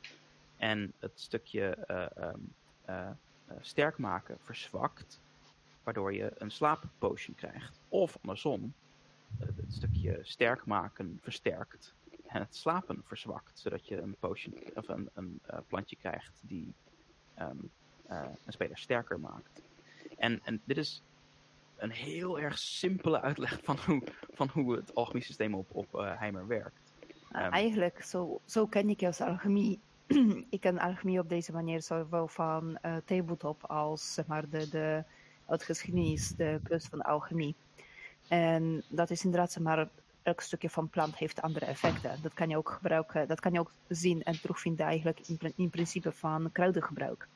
en 0.56 0.92
het 0.98 1.20
stukje 1.20 1.74
eh, 1.74 2.16
ehm, 2.16 2.40
eh, 2.84 3.08
eh, 3.08 3.56
sterk 3.60 3.98
maken 3.98 4.38
verzwakt, 4.40 5.20
waardoor 5.82 6.14
je 6.14 6.32
een 6.38 6.50
slaappotion 6.50 7.34
krijgt. 7.34 7.80
Of 7.88 8.18
andersom, 8.22 8.72
het 9.38 9.72
stukje 9.72 10.18
sterk 10.22 10.64
maken 10.64 11.18
versterkt 11.22 11.94
en 12.26 12.40
het 12.40 12.56
slapen 12.56 13.02
verzwakt, 13.04 13.58
zodat 13.58 13.86
je 13.86 14.00
een 14.00 14.16
potion 14.20 14.54
of 14.74 14.88
een, 14.88 15.10
een 15.14 15.40
plantje 15.66 15.96
krijgt 15.96 16.40
die 16.40 16.74
ehm, 17.34 17.56
eh, 18.12 18.24
een 18.44 18.52
speler 18.52 18.78
sterker 18.78 19.20
maakt. 19.20 19.62
En, 20.16 20.40
en 20.44 20.60
dit 20.64 20.76
is 20.76 21.02
een 21.82 21.90
heel 21.90 22.40
erg 22.40 22.58
simpele 22.58 23.20
uitleg 23.20 23.58
van 23.62 23.78
hoe, 23.86 24.02
van 24.32 24.48
hoe 24.52 24.76
het 24.76 24.94
alchemie 24.94 25.22
systeem 25.22 25.54
op, 25.54 25.66
op 25.72 25.94
eh, 25.94 26.18
Heimer 26.18 26.46
werkt. 26.46 26.80
Nou, 27.30 27.44
Ehm. 27.44 27.52
Eigenlijk, 27.52 28.02
zo, 28.02 28.40
zo 28.44 28.66
ken 28.66 28.88
ik 28.88 29.02
als 29.02 29.20
alchemie. 29.20 29.80
ik 30.50 30.60
ken 30.60 30.78
alchemie 30.78 31.18
op 31.18 31.28
deze 31.28 31.52
manier 31.52 31.82
zowel 31.82 32.28
van 32.28 32.76
eh 32.76 32.96
tabletop 33.04 33.64
als 33.64 34.14
zeg 34.14 34.26
maar, 34.26 34.48
de, 34.48 34.68
de, 34.68 35.04
het 35.46 35.62
geschiedenis, 35.62 36.28
de 36.28 36.60
kunst 36.62 36.88
van 36.88 37.02
alchemie. 37.02 37.54
En 38.28 38.82
dat 38.88 39.10
is 39.10 39.24
inderdaad, 39.24 39.52
zeg 39.52 39.62
maar, 39.62 39.88
elk 40.22 40.40
stukje 40.40 40.70
van 40.70 40.88
plant 40.88 41.16
heeft 41.16 41.42
andere 41.42 41.66
effecten. 41.66 42.22
Dat 42.22 42.34
kan 42.34 42.48
je 42.48 42.56
ook 42.56 42.70
gebruiken, 42.70 43.28
dat 43.28 43.40
kan 43.40 43.52
je 43.52 43.60
ook 43.60 43.72
zien 43.88 44.22
en 44.22 44.40
terugvinden 44.40 44.86
eigenlijk 44.86 45.20
in, 45.28 45.52
in 45.56 45.70
principe 45.70 46.12
van 46.12 46.52
kruidengebruik. 46.52 47.28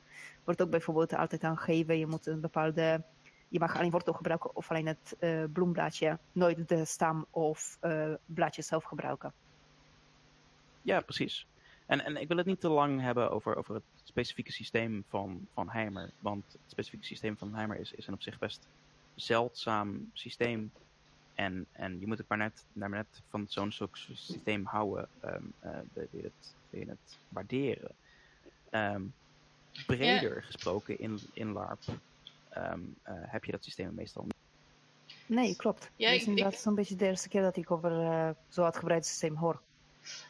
Wordt 0.43 0.61
ook 0.61 0.69
bijvoorbeeld 0.69 1.15
altijd 1.15 1.43
aangegeven, 1.43 1.97
je 1.97 2.07
moet 2.07 2.25
een 2.25 2.39
bepaalde, 2.39 3.01
je 3.47 3.59
mag 3.59 3.75
alleen 3.75 3.91
wortel 3.91 4.13
gebruiken 4.13 4.55
of 4.55 4.69
alleen 4.69 4.87
het 4.87 5.15
eh, 5.19 5.43
bloemblaadje, 5.53 6.19
nooit 6.31 6.67
de 6.67 6.85
stam 6.85 7.25
of 7.29 7.77
eh 7.79 8.13
blaadje 8.25 8.61
zelf 8.61 8.83
gebruiken. 8.83 9.33
Ja, 10.81 11.01
precies. 11.01 11.47
En, 11.85 12.05
en 12.05 12.17
ik 12.17 12.27
wil 12.27 12.37
het 12.37 12.45
niet 12.45 12.59
te 12.59 12.69
lang 12.69 13.01
hebben 13.01 13.31
over, 13.31 13.55
over 13.55 13.73
het 13.73 13.83
specifieke 14.03 14.51
systeem 14.51 15.03
van, 15.07 15.47
van 15.53 15.69
Heimer. 15.69 16.11
Want 16.19 16.43
het 16.51 16.61
specifieke 16.71 17.05
systeem 17.05 17.37
van 17.37 17.55
Heimer 17.55 17.79
is, 17.79 17.91
is 17.91 18.07
een 18.07 18.13
op 18.13 18.21
zich 18.21 18.39
best 18.39 18.67
zeldzaam 19.15 20.09
systeem. 20.13 20.71
En, 21.35 21.65
en 21.71 21.99
je 21.99 22.07
moet 22.07 22.17
het 22.17 22.27
maar 22.27 22.37
net, 22.37 22.65
maar 22.73 22.89
net 22.89 23.21
van 23.29 23.45
zo'n 23.47 23.71
soort 23.71 23.97
systeem 24.13 24.65
houden. 24.65 25.07
ehm 25.19 25.43
eh, 25.59 25.79
wil 25.93 26.07
je 26.11 26.21
het, 26.23 26.55
wil 26.69 26.79
je 26.79 26.89
het 26.89 27.17
waarderen. 27.29 27.91
Ehm, 28.69 29.01
breder 29.85 30.43
gesproken 30.43 30.99
in, 30.99 31.19
in 31.33 31.51
LARP 31.51 31.81
ehm, 32.63 32.79
eh, 33.03 33.13
heb 33.17 33.45
je 33.45 33.51
dat 33.51 33.63
systeem 33.63 33.93
meestal 33.95 34.23
niet. 34.23 34.33
Nee, 35.25 35.55
klopt. 35.55 35.89
Ja, 35.95 36.05
Het 36.07 36.15
ik- 36.15 36.21
is 36.21 36.27
inderdaad 36.27 36.53
ik- 36.53 36.59
zo'n 36.59 36.75
beetje 36.75 36.95
de 36.95 37.05
eerste 37.05 37.29
keer 37.29 37.41
dat 37.41 37.57
ik 37.57 37.71
over 37.71 37.91
eh, 37.91 38.29
zo'n 38.49 38.65
uitgebreid 38.65 39.05
systeem 39.05 39.35
hoor. 39.35 39.61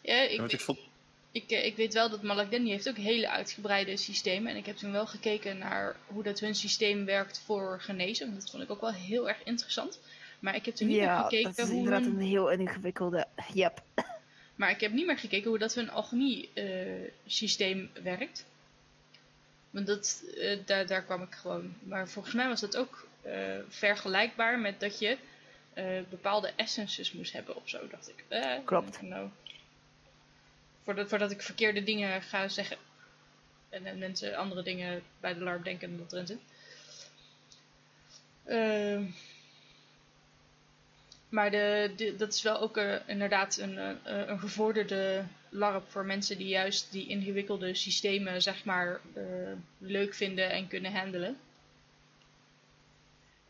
Ja, 0.01 0.21
ik, 0.21 0.51
ik 0.51 0.59
vond, 0.61 0.79
Ik, 1.31 1.49
eh, 1.51 1.65
ik 1.65 1.75
weet 1.75 1.93
wel 1.93 2.09
dat 2.09 2.21
Malak 2.21 2.51
Denny 2.51 2.69
heeft 2.69 2.89
ook 2.89 2.97
hele 2.97 3.29
uitgebreide 3.29 3.97
systemen. 3.97 4.51
En 4.51 4.57
ik 4.57 4.65
heb 4.65 4.75
toen 4.75 4.91
wel 4.91 5.07
gekeken 5.07 5.57
naar 5.57 5.95
hoe 6.07 6.23
dat 6.23 6.39
hun 6.39 6.55
systeem 6.55 7.05
werkt 7.05 7.39
voor 7.45 7.81
genezen. 7.81 8.27
Want 8.27 8.41
dat 8.41 8.49
vond 8.51 8.63
ik 8.63 8.71
ook 8.71 8.81
wel 8.81 8.93
heel 8.93 9.27
erg 9.29 9.43
interessant. 9.43 9.99
Maar 10.39 10.55
ik 10.55 10.65
heb 10.65 10.75
toen 10.75 10.87
niet 10.87 10.97
meer 10.97 11.05
Ja, 11.05 11.21
gekeken 11.21 11.43
dat 11.55 11.57
is 11.57 11.67
hoe 11.69 11.77
inderdaad 11.77 12.01
hun... 12.03 12.15
een 12.15 12.21
heel 12.27 12.51
ingewikkelde... 12.51 13.25
Yep. 13.53 13.81
Maar 14.55 14.69
ik 14.69 14.79
heb 14.81 14.91
niet 14.91 15.05
meer 15.05 15.17
gekeken 15.17 15.49
hoe 15.49 15.59
dat 15.59 15.73
hun 15.73 15.89
alchemie 15.89 16.49
eh, 16.53 17.09
systeem 17.25 17.89
werkt. 18.03 18.45
Want 19.77 19.89
dat, 19.89 20.23
eh, 20.37 20.57
daar, 20.65 20.85
daar 20.87 21.03
kwam 21.03 21.21
ik 21.21 21.33
gewoon. 21.35 21.73
Maar 21.83 22.07
volgens 22.09 22.33
mij 22.35 22.47
was 22.47 22.59
dat 22.59 22.77
ook 22.77 23.07
eh, 23.21 23.57
vergelijkbaar 23.69 24.59
met 24.59 24.79
dat 24.79 24.99
je 24.99 25.17
eh, 25.73 26.01
bepaalde 26.09 26.53
essences 26.55 27.11
moest 27.11 27.33
hebben 27.33 27.55
of 27.55 27.69
zo, 27.69 27.87
dacht 27.87 28.09
ik. 28.09 28.23
Klopt. 28.65 28.99
Voordat, 30.83 31.09
voordat 31.09 31.31
ik 31.31 31.41
verkeerde 31.41 31.83
dingen 31.83 32.21
ga 32.21 32.47
zeggen. 32.47 32.77
En, 33.69 33.85
en 33.85 33.97
mensen 33.97 34.35
andere 34.35 34.63
dingen 34.63 35.03
bij 35.19 35.33
de 35.33 35.39
LARP 35.39 35.63
denken 35.63 35.89
dan 35.89 35.97
dat 35.99 36.13
erin 36.13 36.27
zit. 36.27 36.39
Ehm, 38.45 39.03
maar 41.29 41.51
de, 41.51 41.93
de- 41.95 42.15
dat 42.15 42.33
is 42.33 42.41
wel 42.41 42.59
ook 42.59 42.77
inderdaad 43.05 43.57
een, 43.57 43.77
een 44.29 44.39
gevorderde 44.39 45.23
LARP 45.49 45.89
voor 45.89 46.05
mensen 46.05 46.37
die 46.37 46.47
juist 46.47 46.91
die 46.91 47.07
ingewikkelde 47.07 47.73
systemen 47.73 48.41
zeg 48.41 48.65
maar 48.65 49.01
eh, 49.13 49.23
leuk 49.77 50.13
vinden 50.13 50.49
en 50.49 50.67
kunnen 50.67 50.93
handelen. 50.93 51.37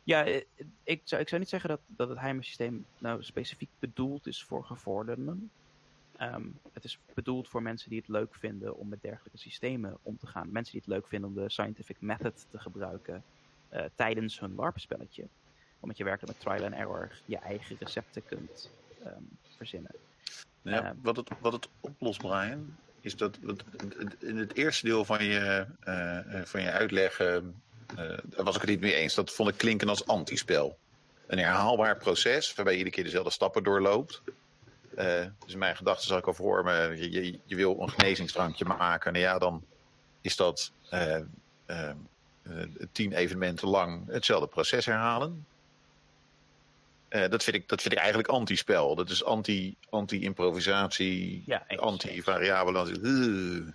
Ja, 0.03 0.25
eh, 0.25 0.41
ik 0.83 1.01
zou, 1.03 1.21
ik 1.21 1.29
zou 1.29 1.41
niet 1.41 1.49
zeggen 1.49 1.69
dat, 1.69 1.81
dat 1.85 2.09
het 2.09 2.19
Heimer 2.19 2.43
systeem 2.43 2.85
nou 2.97 3.23
specifiek 3.23 3.69
bedoeld 3.79 4.27
is 4.27 4.43
voor 4.43 4.65
gevorderden. 4.65 5.51
Ehm, 6.17 6.47
het 6.73 6.83
is 6.83 6.99
bedoeld 7.13 7.47
voor 7.47 7.61
mensen 7.61 7.89
die 7.89 7.99
het 7.99 8.07
leuk 8.07 8.35
vinden 8.35 8.77
om 8.77 8.87
met 8.87 9.01
dergelijke 9.01 9.37
systemen 9.37 9.97
om 10.01 10.17
te 10.17 10.27
gaan. 10.27 10.51
Mensen 10.51 10.73
die 10.73 10.81
het 10.85 10.93
leuk 10.93 11.07
vinden 11.07 11.29
om 11.29 11.35
de 11.35 11.49
scientific 11.49 12.01
method 12.01 12.45
te 12.49 12.59
gebruiken 12.59 13.23
eh, 13.67 13.85
tijdens 13.95 14.39
hun 14.39 14.55
LARP-spelletje. 14.55 15.29
omdat 15.79 15.97
je 15.97 16.03
werkelijk 16.03 16.33
met 16.33 16.47
trial 16.47 16.65
and 16.65 16.79
error 16.79 17.21
je 17.25 17.37
eigen 17.37 17.75
recepten 17.79 18.25
kunt 18.25 18.71
ehm, 19.03 19.23
verzinnen. 19.55 20.06
Ja, 20.69 20.83
Eh, 20.83 20.91
wat, 21.01 21.15
het, 21.15 21.29
wat 21.39 21.53
het 21.53 21.67
oplost, 21.79 22.19
Brian, 22.19 22.75
is 23.01 23.15
dat 23.15 23.37
dat- 23.41 23.63
in 24.19 24.37
het 24.37 24.53
eerste 24.55 24.85
deel 24.85 25.05
van 25.05 25.23
je, 25.25 25.65
eh, 25.79 26.41
van 26.43 26.61
je 26.61 26.71
uitleg 26.71 27.17
daar 27.17 28.43
was 28.43 28.55
ik 28.55 28.61
het 28.61 28.69
niet 28.69 28.79
mee 28.79 28.93
eens. 28.93 29.13
Dat 29.15 29.31
vond 29.31 29.49
ik 29.49 29.57
klinken 29.57 29.89
als 29.89 30.07
antispel. 30.07 30.77
Een 31.27 31.37
herhaalbaar 31.37 31.97
proces 31.97 32.53
waarbij 32.55 32.73
je 32.73 32.79
iedere 32.79 32.95
keer 32.95 33.03
dezelfde 33.05 33.31
stappen 33.31 33.63
doorloopt. 33.63 34.21
Dus 35.45 35.53
in 35.53 35.57
mijn 35.57 35.75
gedachten 35.75 36.07
zag 36.07 36.19
ik 36.19 36.27
al 36.27 36.33
voor 36.33 36.63
me, 36.63 36.93
je, 36.97 37.11
je, 37.11 37.39
je 37.45 37.55
wil 37.55 37.81
een 37.81 37.89
genezingsdrankje 37.89 38.65
maken. 38.65 39.13
Nou 39.13 39.25
ja, 39.25 39.37
dan 39.37 39.65
is 40.21 40.35
dat 40.35 40.71
tien 42.91 43.13
evenementen 43.13 43.67
lang 43.67 44.07
hetzelfde 44.07 44.47
proces 44.47 44.85
herhalen. 44.85 45.45
Eh, 47.07 47.29
dat, 47.29 47.43
vind 47.43 47.55
ik, 47.55 47.69
dat 47.69 47.81
vind 47.81 47.93
ik 47.93 47.99
eigenlijk 47.99 48.29
anti-spel. 48.29 48.95
Dat 48.95 49.09
is 49.09 49.23
anti- 49.23 49.77
anti-improvisatie, 49.89 51.43
Ja, 51.45 51.63
eens. 51.67 51.81
anti-variabele. 51.81 52.99
Uh. 53.01 53.67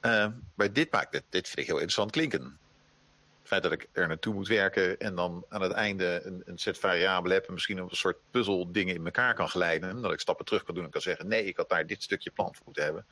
Eh, 0.00 0.32
maar 0.54 0.72
dit 0.72 0.92
maakt 0.92 1.12
het, 1.14 1.24
dit 1.28 1.46
vind 1.46 1.58
ik 1.58 1.66
heel 1.66 1.74
interessant 1.74 2.10
klinken. 2.10 2.42
Het 2.42 3.48
feit 3.48 3.62
dat 3.62 3.72
ik 3.72 3.88
er 3.92 4.08
naartoe 4.08 4.34
moet 4.34 4.48
werken 4.48 4.98
en 4.98 5.14
dan 5.14 5.44
aan 5.48 5.62
het 5.62 5.72
einde 5.72 6.20
een, 6.24 6.42
een 6.44 6.58
set 6.58 6.78
variabelen 6.78 7.36
heb 7.36 7.46
en 7.46 7.52
misschien 7.52 7.78
een 7.78 7.88
soort 7.90 8.16
puzzel 8.30 8.72
dingen 8.72 8.94
in 8.94 9.04
elkaar 9.04 9.34
kan 9.34 9.48
glijden. 9.48 10.02
Dat 10.02 10.12
ik 10.12 10.20
stappen 10.20 10.44
terug 10.44 10.62
kan 10.62 10.74
doen 10.74 10.84
en 10.84 10.90
kan 10.90 11.00
zeggen: 11.00 11.28
nee, 11.28 11.44
ik 11.44 11.56
had 11.56 11.68
daar 11.68 11.86
dit 11.86 12.02
stukje 12.02 12.30
plan 12.30 12.54
voor 12.54 12.64
moeten 12.64 12.84
hebben. 12.84 13.06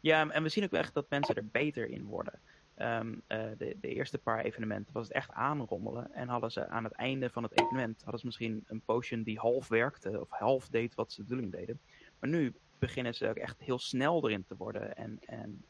Ja, 0.00 0.28
en 0.28 0.42
we 0.42 0.48
zien 0.48 0.64
ook 0.64 0.72
echt 0.72 0.94
dat 0.94 1.06
mensen 1.08 1.34
er 1.34 1.46
beter 1.46 1.90
in 1.90 2.04
worden. 2.04 2.40
Ehm, 2.78 3.14
eh, 3.26 3.44
de, 3.58 3.76
de 3.80 3.88
eerste 3.88 4.18
paar 4.18 4.40
evenementen 4.44 4.94
was 4.94 5.06
het 5.06 5.16
echt 5.16 5.32
aanrommelen. 5.32 6.14
En 6.14 6.28
hadden 6.28 6.50
ze 6.50 6.68
aan 6.68 6.84
het 6.84 6.92
einde 6.92 7.30
van 7.30 7.42
het 7.42 7.60
evenement 7.60 8.00
hadden 8.02 8.20
ze 8.20 8.26
misschien 8.26 8.64
een 8.66 8.80
potion 8.84 9.22
die 9.22 9.38
half 9.38 9.68
werkte 9.68 10.20
of 10.20 10.30
half 10.30 10.68
deed 10.68 10.94
wat 10.94 11.12
ze 11.12 11.16
de 11.16 11.22
bedoeling 11.22 11.52
deden. 11.52 11.80
Maar 12.18 12.30
nu 12.30 12.54
beginnen 12.78 13.14
ze 13.14 13.28
ook 13.28 13.36
echt 13.36 13.60
heel 13.60 13.78
snel 13.78 14.28
erin 14.28 14.44
te 14.44 14.56
worden. 14.56 14.96
En, 14.96 15.18
en 15.26 15.64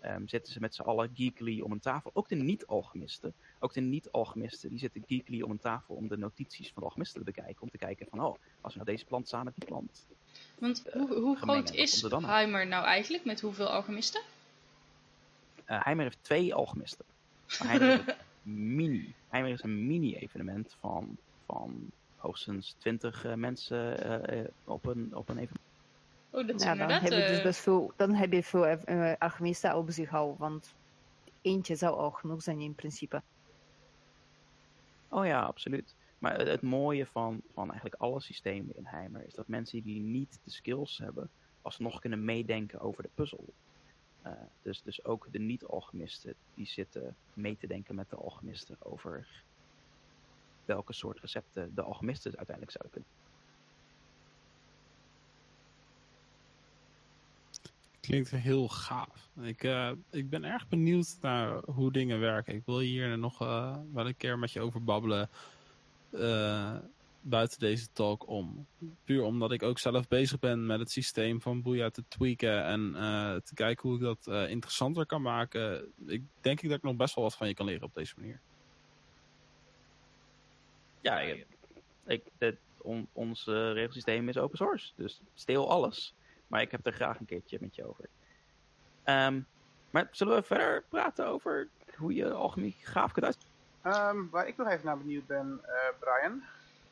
ehm, 0.00 0.26
zitten 0.26 0.52
ze 0.52 0.60
met 0.60 0.74
z'n 0.74 0.82
allen 0.82 1.10
geekly 1.14 1.60
om 1.60 1.72
een 1.72 1.80
tafel. 1.80 2.10
Ook 2.14 2.28
de 2.28 2.34
niet-alchemisten. 2.34 3.34
Ook 3.58 3.72
de 3.72 3.80
niet-alchemisten 3.80 4.68
die 4.68 4.78
zitten 4.78 5.04
geekly 5.06 5.42
om 5.42 5.50
een 5.50 5.58
tafel 5.58 5.94
om 5.94 6.08
de 6.08 6.18
notities 6.18 6.70
van 6.72 6.82
de 6.82 6.88
alchemisten 6.88 7.18
te 7.24 7.32
bekijken. 7.32 7.62
Om 7.62 7.70
te 7.70 7.78
kijken 7.78 8.06
van, 8.10 8.24
oh, 8.24 8.34
als 8.60 8.74
we 8.74 8.80
nou 8.80 8.90
deze 8.90 9.04
plant 9.04 9.28
samen 9.28 9.46
met 9.46 9.54
die 9.54 9.64
plant. 9.64 10.06
Want 10.58 10.84
hoe, 10.92 11.14
hoe 11.14 11.36
gemengd, 11.36 11.68
groot 11.68 11.80
is 11.80 12.02
er? 12.02 12.26
Heimer 12.26 12.66
nou 12.66 12.84
eigenlijk? 12.84 13.24
Met 13.24 13.40
hoeveel 13.40 13.68
alchemisten? 13.68 14.20
Eh 15.68 15.84
Heimer 15.84 16.04
heeft 16.04 16.24
twee 16.24 16.54
alchemisten. 16.54 17.04
Maar 17.58 17.68
Heimer 17.68 17.92
is 17.92 18.14
een 18.44 18.74
mini. 18.76 19.14
Heimer 19.28 19.50
is 19.52 19.62
een 19.62 19.86
mini-evenement 19.86 20.76
van, 20.80 21.16
van 21.46 21.90
hoogstens 22.16 22.72
20 22.78 23.24
eh, 23.24 23.34
mensen 23.34 24.02
eh, 24.28 24.44
op, 24.64 24.86
een, 24.86 25.16
op 25.16 25.28
een 25.28 25.38
evenement. 25.38 25.66
Oh, 26.30 26.46
dat 26.46 26.56
is 26.56 26.62
Ja, 26.62 26.74
dan 26.74 26.90
heb 26.90 27.12
je 27.12 27.26
dus 27.28 27.42
best 27.42 27.60
veel, 27.60 27.92
dan 27.96 28.14
heb 28.14 28.32
je 28.32 28.42
veel 28.42 28.66
eh, 28.66 29.12
alchemisten 29.18 29.76
op 29.76 29.90
zich 29.90 30.14
al, 30.14 30.36
want 30.38 30.74
eentje 31.42 31.76
zou 31.76 31.96
al 31.96 32.10
genoeg 32.10 32.42
zijn 32.42 32.60
in 32.60 32.74
principe. 32.74 33.22
Oh 35.08 35.26
ja, 35.26 35.42
absoluut. 35.42 35.94
Maar 36.18 36.38
het, 36.38 36.48
het 36.48 36.62
mooie 36.62 37.06
van, 37.06 37.42
van 37.52 37.70
eigenlijk 37.70 38.02
alle 38.02 38.20
systemen 38.20 38.76
in 38.76 38.86
Heimer 38.86 39.26
is 39.26 39.34
dat 39.34 39.48
mensen 39.48 39.82
die 39.82 40.00
niet 40.00 40.40
de 40.44 40.50
skills 40.50 40.98
hebben, 40.98 41.30
alsnog 41.62 42.00
kunnen 42.00 42.24
meedenken 42.24 42.80
over 42.80 43.02
de 43.02 43.10
puzzel. 43.14 43.44
Eh, 44.28 44.34
dus, 44.62 44.82
dus 44.82 45.04
ook 45.04 45.26
de 45.30 45.38
niet-alchemisten, 45.38 46.34
die 46.54 46.66
zitten 46.66 47.16
mee 47.34 47.56
te 47.56 47.66
denken 47.66 47.94
met 47.94 48.10
de 48.10 48.16
alchemisten 48.16 48.76
over 48.78 49.28
welke 50.64 50.92
soort 50.92 51.20
recepten 51.20 51.74
de 51.74 51.82
alchemisten 51.82 52.36
uiteindelijk 52.36 52.76
zouden 52.76 52.92
kunnen. 52.92 53.10
Klinkt 58.00 58.30
heel 58.30 58.68
gaaf. 58.68 59.28
Ik, 59.40 59.64
eh, 59.64 59.92
ik 60.10 60.30
ben 60.30 60.44
erg 60.44 60.68
benieuwd 60.68 61.16
naar 61.20 61.62
hoe 61.64 61.92
dingen 61.92 62.20
werken. 62.20 62.54
Ik 62.54 62.64
wil 62.64 62.78
hier 62.78 63.18
nog 63.18 63.40
eh, 63.40 63.76
wel 63.92 64.06
een 64.06 64.16
keer 64.16 64.38
met 64.38 64.52
je 64.52 64.60
over 64.60 64.84
babbelen. 64.84 65.28
Buiten 67.20 67.58
deze 67.58 67.92
talk 67.92 68.28
om. 68.28 68.66
Puur 69.04 69.22
omdat 69.22 69.52
ik 69.52 69.62
ook 69.62 69.78
zelf 69.78 70.08
bezig 70.08 70.38
ben 70.38 70.66
met 70.66 70.78
het 70.78 70.90
systeem 70.90 71.40
van 71.40 71.62
Boeia 71.62 71.90
te 71.90 72.04
tweaken. 72.08 72.64
En 72.64 72.94
eh, 72.94 73.34
te 73.34 73.54
kijken 73.54 73.88
hoe 73.88 73.98
ik 73.98 74.04
dat 74.04 74.26
eh, 74.26 74.50
interessanter 74.50 75.06
kan 75.06 75.22
maken. 75.22 75.92
Ik 76.06 76.22
denk 76.40 76.60
ik 76.60 76.68
dat 76.68 76.78
ik 76.78 76.84
nog 76.84 76.96
best 76.96 77.14
wel 77.14 77.24
wat 77.24 77.36
van 77.36 77.48
je 77.48 77.54
kan 77.54 77.66
leren 77.66 77.82
op 77.82 77.94
deze 77.94 78.14
manier. 78.16 78.40
Ja, 81.00 81.20
ik, 81.20 81.46
ik, 82.06 82.22
het, 82.38 82.58
on- 82.82 83.08
ons 83.12 83.46
eh, 83.46 83.72
regelsysteem 83.72 84.28
is 84.28 84.38
open 84.38 84.56
source, 84.58 84.92
dus 84.96 85.20
steel 85.34 85.70
alles. 85.70 86.14
Maar 86.46 86.60
ik 86.60 86.70
heb 86.70 86.86
er 86.86 86.92
graag 86.92 87.20
een 87.20 87.26
keertje 87.26 87.58
met 87.60 87.74
je 87.74 87.88
over. 87.88 88.08
Ehm, 89.02 89.40
maar 89.90 90.08
zullen 90.10 90.36
we 90.36 90.42
verder 90.42 90.84
praten 90.88 91.26
over 91.26 91.68
hoe 91.96 92.14
je 92.14 92.32
alchemie 92.32 92.76
gaaf 92.80 93.12
kunt 93.12 93.26
uit... 93.26 93.38
Ehm, 93.82 94.28
waar 94.30 94.46
ik 94.46 94.56
nog 94.56 94.68
even 94.68 94.86
naar 94.86 94.98
benieuwd 94.98 95.26
ben, 95.26 95.60
eh, 95.62 95.98
Brian, 95.98 96.42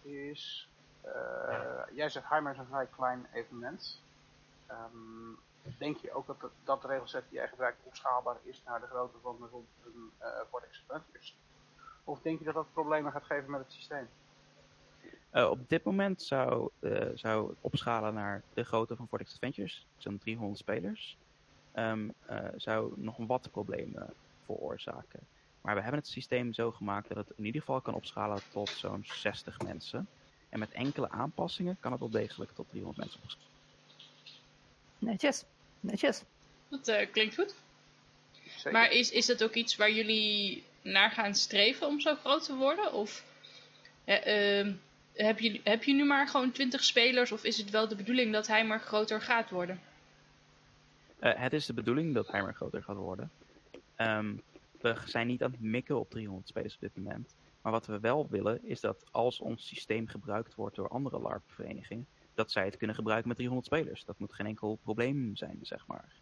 is... 0.07 0.69
eh, 1.01 1.83
jij 1.93 2.09
zegt 2.09 2.29
Heimer 2.29 2.53
is 2.53 2.59
een 2.59 2.67
vrij 2.67 2.87
klein 2.87 3.27
evenement. 3.33 4.01
Ehm, 4.67 5.33
denk 5.79 5.97
je 5.97 6.13
ook 6.13 6.27
dat 6.27 6.41
het- 6.41 6.51
dat 6.65 6.83
de 6.83 6.89
regelset 6.89 7.25
die 7.29 7.39
jij 7.39 7.49
gebruikt 7.49 7.79
opschaalbaar 7.83 8.37
is 8.43 8.63
naar 8.65 8.81
de 8.81 8.87
grootte 8.87 9.19
van 9.23 9.37
bijvoorbeeld 9.39 9.71
een 9.85 10.11
eh 10.19 10.29
Vortex 10.51 10.83
Adventures? 10.87 11.37
Of 12.05 12.21
denk 12.21 12.39
je 12.39 12.45
dat 12.45 12.55
dat 12.55 12.73
problemen 12.73 13.13
gaat 13.13 13.25
geven 13.25 13.51
met 13.51 13.61
het 13.61 13.73
systeem? 13.73 14.09
Eh, 15.31 15.51
op 15.51 15.69
dit 15.69 15.85
moment 15.85 16.23
zou, 16.23 16.71
eh, 16.81 17.09
zou 17.15 17.49
het 17.49 17.59
opschalen 17.61 18.15
naar 18.15 18.43
de 18.55 18.65
grootte 18.65 18.97
van 18.97 19.09
Vortex 19.09 19.33
Adventures, 19.33 19.87
zo'n 19.97 20.19
300 20.19 20.59
spelers, 20.59 21.17
ehm, 21.73 22.09
eh, 22.27 22.45
zou 22.57 22.93
nog 22.97 23.17
wat 23.17 23.51
problemen 23.51 24.15
veroorzaken. 24.45 25.21
Maar 25.67 25.75
we 25.75 25.81
hebben 25.81 26.01
het 26.01 26.09
systeem 26.09 26.53
zo 26.53 26.71
gemaakt 26.73 27.09
dat 27.09 27.17
het 27.17 27.33
in 27.37 27.45
ieder 27.45 27.61
geval 27.61 27.81
kan 27.81 27.95
opschalen 27.95 28.41
tot 28.53 28.69
zo'n 28.69 29.05
60 29.07 29.61
mensen. 29.61 30.09
En 30.49 30.59
met 30.59 30.73
enkele 30.73 31.11
aanpassingen 31.11 31.77
kan 31.81 31.91
het 31.91 32.01
wel 32.01 32.11
degelijk 32.11 32.51
tot 32.55 32.67
300 32.69 32.99
mensen 32.99 33.21
opschalen. 33.23 33.49
Netjes, 34.99 35.45
netjes. 35.81 36.23
Dat 36.69 36.89
eh, 36.89 37.11
klinkt 37.13 37.35
goed. 37.35 37.55
Zeker. 38.45 38.73
Maar 38.73 38.91
is, 38.91 39.11
is 39.11 39.27
dat 39.27 39.45
ook 39.45 39.55
iets 39.55 39.77
waar 39.77 39.91
jullie 39.91 40.65
naar 40.83 41.11
gaan 41.11 41.35
streven 41.35 41.87
om 41.87 42.01
zo 42.01 42.15
groot 42.15 42.45
te 42.45 42.55
worden? 42.55 42.93
Of 42.93 43.25
eh, 44.05 44.59
ehm, 44.59 44.73
heb, 45.13 45.39
je, 45.39 45.61
heb 45.65 45.85
je 45.85 45.95
nu 45.95 46.05
maar 46.05 46.29
gewoon 46.29 46.53
20 46.53 46.85
spelers? 46.85 47.33
Of 47.33 47.45
is 47.45 47.57
het 47.57 47.71
wel 47.71 47.89
de 47.89 47.97
bedoeling 47.97 48.33
dat 48.33 48.47
hij 48.47 48.65
maar 48.67 48.81
groter 48.81 49.21
gaat 49.21 49.51
worden? 49.51 49.81
Eh, 51.19 51.33
het 51.35 51.53
is 51.53 51.67
de 51.67 51.75
bedoeling 51.75 52.15
dat 52.15 52.29
Heimer 52.29 52.55
groter 52.55 52.83
gaat 52.83 52.97
worden. 52.97 53.31
Ehm, 53.97 54.35
we 54.81 54.95
zijn 55.05 55.27
niet 55.27 55.43
aan 55.43 55.51
het 55.51 55.61
mikken 55.61 55.99
op 55.99 56.11
300 56.11 56.49
spelers 56.49 56.75
op 56.75 56.81
dit 56.81 56.97
moment. 56.97 57.35
Maar 57.63 57.73
wat 57.73 57.87
we 57.87 58.01
wel 58.01 58.29
willen 58.29 58.65
is 58.65 58.81
dat 58.81 59.05
als 59.11 59.41
ons 59.41 59.67
systeem 59.67 60.07
gebruikt 60.07 60.55
wordt 60.55 60.77
door 60.77 60.89
andere 60.89 61.21
LARP-verenigingen, 61.21 62.07
dat 62.35 62.51
zij 62.51 62.65
het 62.65 62.77
kunnen 62.77 62.97
gebruiken 62.97 63.29
met 63.29 63.37
300 63.37 63.67
spelers. 63.75 64.05
Dat 64.05 64.19
moet 64.19 64.33
geen 64.33 64.47
enkel 64.47 64.79
probleem 64.83 65.37
zijn, 65.37 65.59
zeg 65.63 65.87
maar. 65.87 66.13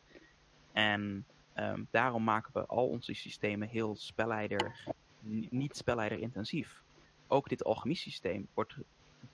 En 0.72 1.26
ehm, 1.52 1.82
daarom 1.90 2.24
maken 2.24 2.50
we 2.52 2.66
al 2.66 2.88
onze 2.88 3.14
systemen 3.14 3.68
heel 3.68 3.96
spelleider, 3.96 4.86
ni- 5.20 5.48
niet 5.50 5.76
spelleider 5.76 6.18
intensief. 6.18 6.82
Ook 7.26 7.48
dit 7.48 7.64
alchemie 7.64 7.96
systeem 7.96 8.48
wordt 8.54 8.74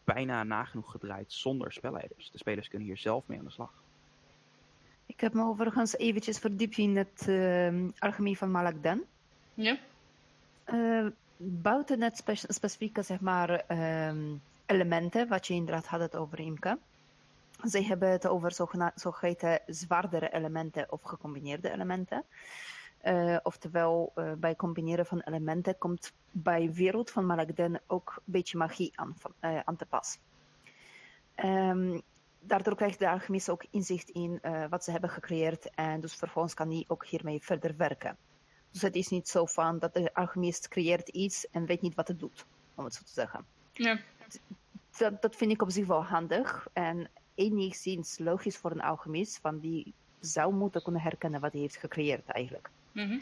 bijna 0.05 0.45
nagenoeg 0.45 0.91
gedraaid 0.91 1.33
zonder 1.33 1.73
spelleiders. 1.73 2.31
De 2.31 2.39
spelers 2.39 2.68
kunnen 2.68 2.89
hier 2.89 2.99
zelf 2.99 3.27
mee 3.27 3.39
aan 3.39 3.45
de 3.45 3.51
slag. 3.51 3.83
Ik 5.21 5.27
heb 5.27 5.35
me 5.35 5.45
overigens 5.49 5.97
eventjes 5.97 6.39
verdiept 6.39 6.79
in 6.79 6.97
het 6.97 7.25
ehm 7.29 7.89
alchemie 7.99 8.39
van 8.39 8.51
Malakdan. 8.51 9.03
Ja? 9.55 9.79
Eh, 10.64 11.07
buiten 11.37 12.01
het 12.03 12.16
spe- 12.16 12.53
specifieke 12.53 13.03
zeg 13.03 13.21
maar, 13.21 13.51
ehm, 13.51 14.35
elementen, 14.66 15.29
wat 15.29 15.47
je 15.47 15.55
inderdaad 15.55 15.87
had 15.87 16.01
het 16.01 16.16
over 16.16 16.41
Imke. 16.41 16.79
Zij 17.62 17.83
hebben 17.83 18.11
het 18.11 18.27
over 18.27 18.53
zogeheten 18.95 19.61
zwaardere 19.66 20.33
elementen 20.33 20.93
of 20.93 21.03
gecombineerde 21.03 21.71
elementen. 21.71 22.25
Eh, 23.01 23.37
oftewel, 23.43 24.12
eh, 24.14 24.33
bij 24.33 24.57
combineren 24.57 25.07
van 25.07 25.21
elementen 25.21 25.79
komt 25.79 26.12
bij 26.31 26.73
Wereld 26.73 27.11
van 27.11 27.27
Malakden 27.27 27.81
ook 27.87 28.12
een 28.16 28.33
beetje 28.33 28.59
magie 28.59 28.93
aan, 28.95 29.14
van- 29.18 29.35
aan 29.64 29.77
te 29.77 29.87
pas. 29.87 30.18
Ehm, 31.35 31.99
daardoor 32.41 32.76
krijgt 32.76 32.99
de 32.99 33.11
alchemist 33.11 33.51
ook 33.51 33.64
inzicht 33.70 34.09
in 34.09 34.38
eh, 34.43 34.64
wat 34.70 34.84
ze 34.84 34.91
hebben 34.91 35.11
gecreëerd 35.11 35.70
en 35.74 36.01
dus 36.01 36.14
vervolgens 36.14 36.55
kan 36.55 36.70
hij 36.70 36.84
ook 36.88 37.07
hiermee 37.07 37.43
verder 37.43 37.76
werken. 37.76 38.16
Dus 38.70 38.82
het 38.82 38.95
is 38.95 39.09
niet 39.09 39.28
zo 39.28 39.47
van 39.47 39.78
dat 39.78 39.95
de 39.95 40.14
alchemist 40.14 40.68
creëert 40.68 41.09
iets 41.09 41.51
en 41.51 41.66
weet 41.66 41.80
niet 41.80 41.95
wat 41.95 42.09
het 42.09 42.18
doet, 42.18 42.47
om 42.74 42.84
het 42.84 42.95
zo 42.95 43.03
te 43.05 43.12
zeggen. 43.12 43.45
Ja. 43.72 44.01
Dat, 44.99 45.22
dat 45.22 45.36
vind 45.36 45.51
ik 45.51 45.62
op 45.62 45.70
zich 45.70 45.86
wel 45.86 46.05
handig 46.05 46.68
en 46.72 47.11
enigszins 47.34 48.18
logisch 48.18 48.57
voor 48.57 48.70
een 48.70 48.82
alchemist, 48.82 49.41
want 49.41 49.62
die 49.62 49.95
zou 50.20 50.55
moeten 50.55 50.82
kunnen 50.82 51.01
herkennen 51.03 51.41
wat 51.41 51.53
hij 51.53 51.61
heeft 51.61 51.76
gecreëerd 51.76 52.26
eigenlijk. 52.26 52.70
Mhm. 52.93 53.18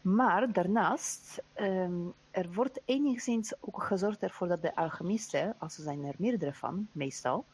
Maar 0.00 0.52
daarnaast, 0.52 1.42
ehm, 1.52 2.06
er 2.30 2.52
wordt 2.52 2.80
enigszins 2.84 3.52
ook 3.60 3.82
gezorgd 3.82 4.22
ervoor 4.22 4.48
dat 4.48 4.62
de 4.62 4.76
alchemisten, 4.76 5.54
als 5.58 5.76
er 5.76 5.82
zijn 5.82 6.04
er 6.04 6.14
meerdere 6.18 6.54
van, 6.54 6.88
meestal, 6.92 7.44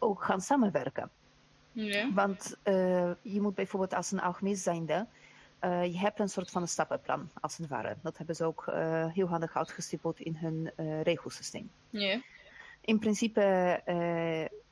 ook 0.00 0.22
gaan 0.24 0.40
samenwerken. 0.40 1.10
Ja. 1.72 2.12
Want 2.12 2.56
eh, 2.62 3.10
je 3.22 3.40
moet 3.40 3.54
bijvoorbeeld 3.54 3.94
als 3.94 4.10
een 4.10 4.20
alchemist 4.20 4.62
zijnde, 4.62 5.06
eh 5.58 5.84
je 5.84 5.98
hebt 5.98 6.18
een 6.18 6.28
soort 6.28 6.50
van 6.50 6.62
een 6.62 6.68
stappenplan, 6.68 7.30
als 7.40 7.56
het 7.56 7.68
ware. 7.68 7.96
Dat 8.02 8.16
hebben 8.18 8.36
ze 8.36 8.44
ook 8.44 8.66
eh, 8.66 9.06
heel 9.06 9.28
handig 9.28 9.56
uitgestippeld 9.56 10.20
in 10.20 10.36
hun 10.36 10.72
regelsysteem. 11.02 11.70
Ja. 11.90 12.20
In 12.80 12.98
principe, 12.98 13.42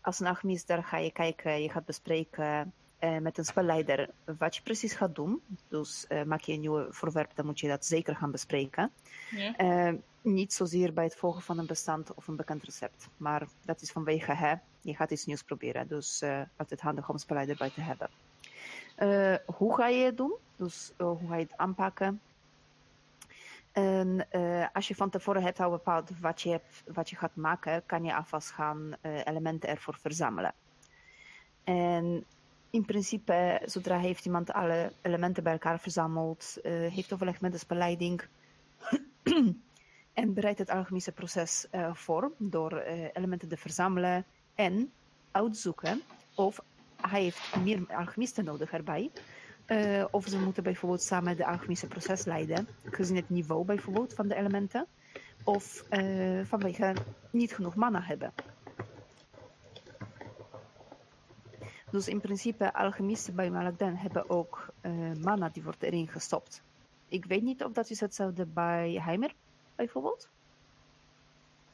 als 0.00 0.20
een 0.20 0.26
alchemist, 0.26 0.66
daar 0.66 0.84
ga 0.84 0.96
je 0.96 1.12
kijken, 1.12 1.62
je 1.62 1.70
gaat 1.70 1.84
bespreken 1.84 2.72
met 3.00 3.38
een 3.38 3.44
spelleider 3.44 4.10
wat 4.38 4.56
je 4.56 4.62
precies 4.62 4.92
gaat 4.92 5.14
doen. 5.14 5.42
Dus 5.68 6.06
eh, 6.06 6.22
maak 6.22 6.40
je 6.40 6.52
een 6.52 6.60
nieuw 6.60 6.92
voorwerp, 6.92 7.30
dan 7.34 7.46
moet 7.46 7.60
je 7.60 7.68
dat 7.68 7.84
zeker 7.84 8.16
gaan 8.16 8.30
bespreken. 8.30 8.90
Ja. 9.30 9.56
Eh, 9.56 9.94
niet 10.22 10.52
zozeer 10.52 10.92
bij 10.92 11.04
het 11.04 11.16
volgen 11.16 11.42
van 11.42 11.58
een 11.58 11.66
bestand 11.66 12.14
of 12.14 12.28
een 12.28 12.36
bekend 12.36 12.62
recept. 12.62 13.08
Maar 13.16 13.46
dat 13.64 13.80
is 13.80 13.92
vanwege, 13.92 14.32
hè, 14.32 14.54
je 14.80 14.94
gaat 14.94 15.10
iets 15.10 15.26
nieuws 15.26 15.42
proberen. 15.42 15.88
Dus 15.88 16.22
eh 16.22 16.40
altijd 16.56 16.80
handig 16.80 17.08
om 17.08 17.14
een 17.14 17.20
spelleider 17.20 17.56
bij 17.56 17.70
te 17.70 17.80
hebben. 17.80 18.10
Eh, 18.94 19.34
hoe 19.56 19.74
ga 19.74 19.88
je 19.88 20.04
het 20.04 20.16
doen? 20.16 20.34
Dus 20.56 20.92
eh, 20.96 21.06
hoe 21.06 21.28
ga 21.28 21.36
je 21.36 21.42
het 21.42 21.56
aanpakken? 21.56 22.20
En 23.72 24.26
eh, 24.30 24.66
als 24.72 24.88
je 24.88 24.94
van 24.94 25.10
tevoren 25.10 25.42
hebt 25.42 25.60
al 25.60 25.70
bepaald 25.70 26.10
wat 26.20 26.42
je, 26.42 26.50
hebt, 26.50 26.82
wat 26.86 27.10
je 27.10 27.16
gaat 27.16 27.36
maken, 27.36 27.82
kan 27.86 28.04
je 28.04 28.16
alvast 28.16 28.50
gaan 28.50 28.96
eh, 29.00 29.26
elementen 29.26 29.68
ervoor 29.68 29.98
verzamelen. 30.00 30.54
En 31.64 32.24
in 32.70 32.84
principe, 32.84 33.60
zodra 33.64 33.98
heeft 33.98 34.24
iemand 34.24 34.52
alle 34.52 34.92
elementen 35.02 35.42
bij 35.42 35.52
elkaar 35.52 35.80
verzameld, 35.80 36.56
eh, 36.62 36.72
heeft 36.72 37.12
overleg 37.12 37.40
met 37.40 37.52
de 37.52 37.58
spelleiding 37.58 38.22
en 40.12 40.34
bereidt 40.34 40.58
het 40.58 40.70
alchemische 40.70 41.12
proces 41.12 41.66
eh, 41.70 41.94
voor 41.94 42.32
door 42.38 42.72
eh, 42.72 43.04
elementen 43.12 43.48
te 43.48 43.56
verzamelen 43.56 44.24
en 44.54 44.92
uitzoeken 45.30 46.00
of 46.34 46.60
hij 47.00 47.22
heeft 47.22 47.56
meer 47.64 47.84
alchemisten 47.88 48.44
nodig 48.44 48.72
erbij. 48.72 49.10
Eh, 49.66 50.04
of 50.10 50.26
ze 50.26 50.38
moeten 50.38 50.62
bijvoorbeeld 50.62 51.02
samen 51.02 51.36
de 51.36 51.46
alchemische 51.46 51.86
proces 51.86 52.24
leiden, 52.24 52.68
gezien 52.84 53.16
het 53.16 53.30
niveau 53.30 53.64
bijvoorbeeld 53.64 54.14
van 54.14 54.28
de 54.28 54.34
elementen. 54.34 54.86
Of 55.44 55.84
eh, 55.88 56.40
vanwege 56.44 56.94
niet 57.30 57.54
genoeg 57.54 57.74
mana 57.74 58.00
hebben. 58.02 58.32
Dus 61.90 62.08
in 62.08 62.20
principe, 62.20 62.74
alchemisten 62.74 63.34
bij 63.34 63.50
Malakden 63.50 63.96
hebben 63.96 64.30
ook 64.30 64.66
eh, 64.80 64.92
mana 65.20 65.48
die 65.48 65.62
wordt 65.62 65.82
erin 65.82 66.08
gestopt. 66.08 66.62
Ik 67.08 67.24
weet 67.24 67.42
niet 67.42 67.64
of 67.64 67.72
dat 67.72 67.90
is 67.90 68.00
hetzelfde 68.00 68.46
bij 68.46 69.00
Heimer, 69.04 69.32
bijvoorbeeld. 69.76 70.28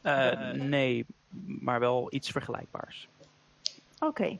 Eh, 0.01 0.51
nee, 0.51 1.07
maar 1.61 1.81
wel 1.81 2.07
iets 2.11 2.31
vergelijkbaars. 2.31 3.09
Oké. 3.99 4.39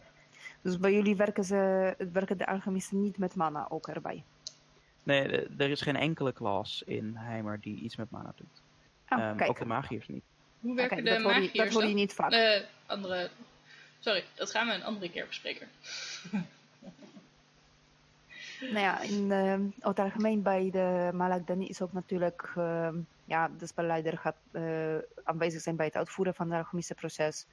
Dus 0.63 0.79
bij 0.79 0.93
jullie 0.93 1.17
werken, 1.17 1.45
ze, 1.45 1.95
werken 2.13 2.39
de 2.39 2.47
alchemisten 2.47 3.03
niet 3.03 3.19
met 3.19 3.35
mana 3.35 3.67
ook 3.69 3.87
erbij. 3.89 4.23
Nee, 5.03 5.29
eh, 5.29 5.61
er 5.61 5.71
is 5.71 5.81
geen 5.81 5.97
enkele 5.97 6.33
klas 6.33 6.83
in 6.87 7.17
Heimer 7.17 7.61
die 7.61 7.77
iets 7.81 7.97
met 7.97 8.11
mana 8.11 8.33
doet. 8.37 8.63
Oh, 9.09 9.19
Ehm, 9.19 9.37
kijk. 9.37 9.51
ook 9.51 9.59
de 9.59 9.65
magiërs 9.65 10.09
niet. 10.09 10.25
Hoe 10.61 10.75
werken 10.75 10.97
de 10.97 11.11
dat, 11.11 11.23
hoor 11.23 11.33
je, 11.33 11.41
magiërs 11.41 11.65
dat 11.65 11.73
hoor 11.73 11.83
je 11.83 11.89
dan? 11.89 11.97
niet 11.97 12.13
vaak. 12.13 12.33
Eh, 12.33 12.61
andere... 12.87 13.31
Sorry, 14.05 14.25
dat 14.35 14.51
gaan 14.51 14.67
we 14.67 14.73
een 14.73 14.85
andere 14.85 15.11
keer 15.11 15.27
bespreken. 15.27 15.69
Nou 18.61 18.79
ja, 18.79 19.01
in 19.01 19.33
eh, 19.33 19.87
het 19.89 19.99
algemeen 19.99 20.43
bij 20.43 20.71
de 20.71 21.11
Malakdani 21.13 21.69
is 21.69 21.83
ook 21.83 21.93
natuurlijk, 21.93 22.53
eh, 22.57 22.89
ja, 23.25 23.51
de 23.59 23.67
spelleider 23.67 24.19
gaat 24.19 24.37
eh, 24.51 24.97
aanwezig 25.25 25.61
zijn 25.61 25.77
bij 25.77 25.87
het 25.87 25.97
uitvoeren 25.97 26.35
van 26.35 26.51
het 26.51 26.59
alchemische 26.59 26.95
proces. 26.95 27.47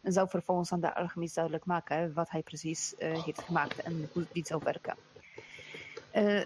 En 0.00 0.12
zou 0.12 0.28
vervolgens 0.28 0.72
aan 0.72 0.80
de 0.80 0.94
alchemist 0.94 1.34
duidelijk 1.34 1.64
maken 1.64 2.12
wat 2.12 2.30
hij 2.30 2.42
precies 2.42 2.96
eh, 2.96 3.24
heeft 3.24 3.42
gemaakt 3.42 3.82
en 3.82 4.08
hoe 4.12 4.26
dit 4.32 4.46
zou 4.46 4.60
werken. 4.64 4.96
Eh, 6.10 6.42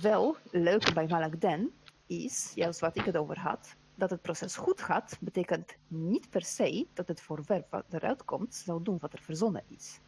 wel, 0.00 0.36
leuk 0.50 0.94
bij 0.94 1.06
Malakden 1.06 1.72
is, 2.06 2.52
juist 2.54 2.80
wat 2.80 2.96
ik 2.96 3.04
het 3.04 3.16
over 3.16 3.38
had, 3.38 3.74
dat 3.94 4.10
het 4.10 4.22
proces 4.22 4.56
goed 4.56 4.80
gaat, 4.80 5.16
betekent 5.20 5.74
niet 5.88 6.30
per 6.30 6.44
se 6.44 6.86
dat 6.94 7.08
het 7.08 7.20
voorwerp 7.20 7.66
wat 7.70 7.84
eruit 7.90 8.24
komt, 8.24 8.54
zou 8.54 8.82
doen 8.82 8.98
wat 9.00 9.12
er 9.12 9.22
verzonnen 9.22 9.62
is. 9.68 9.98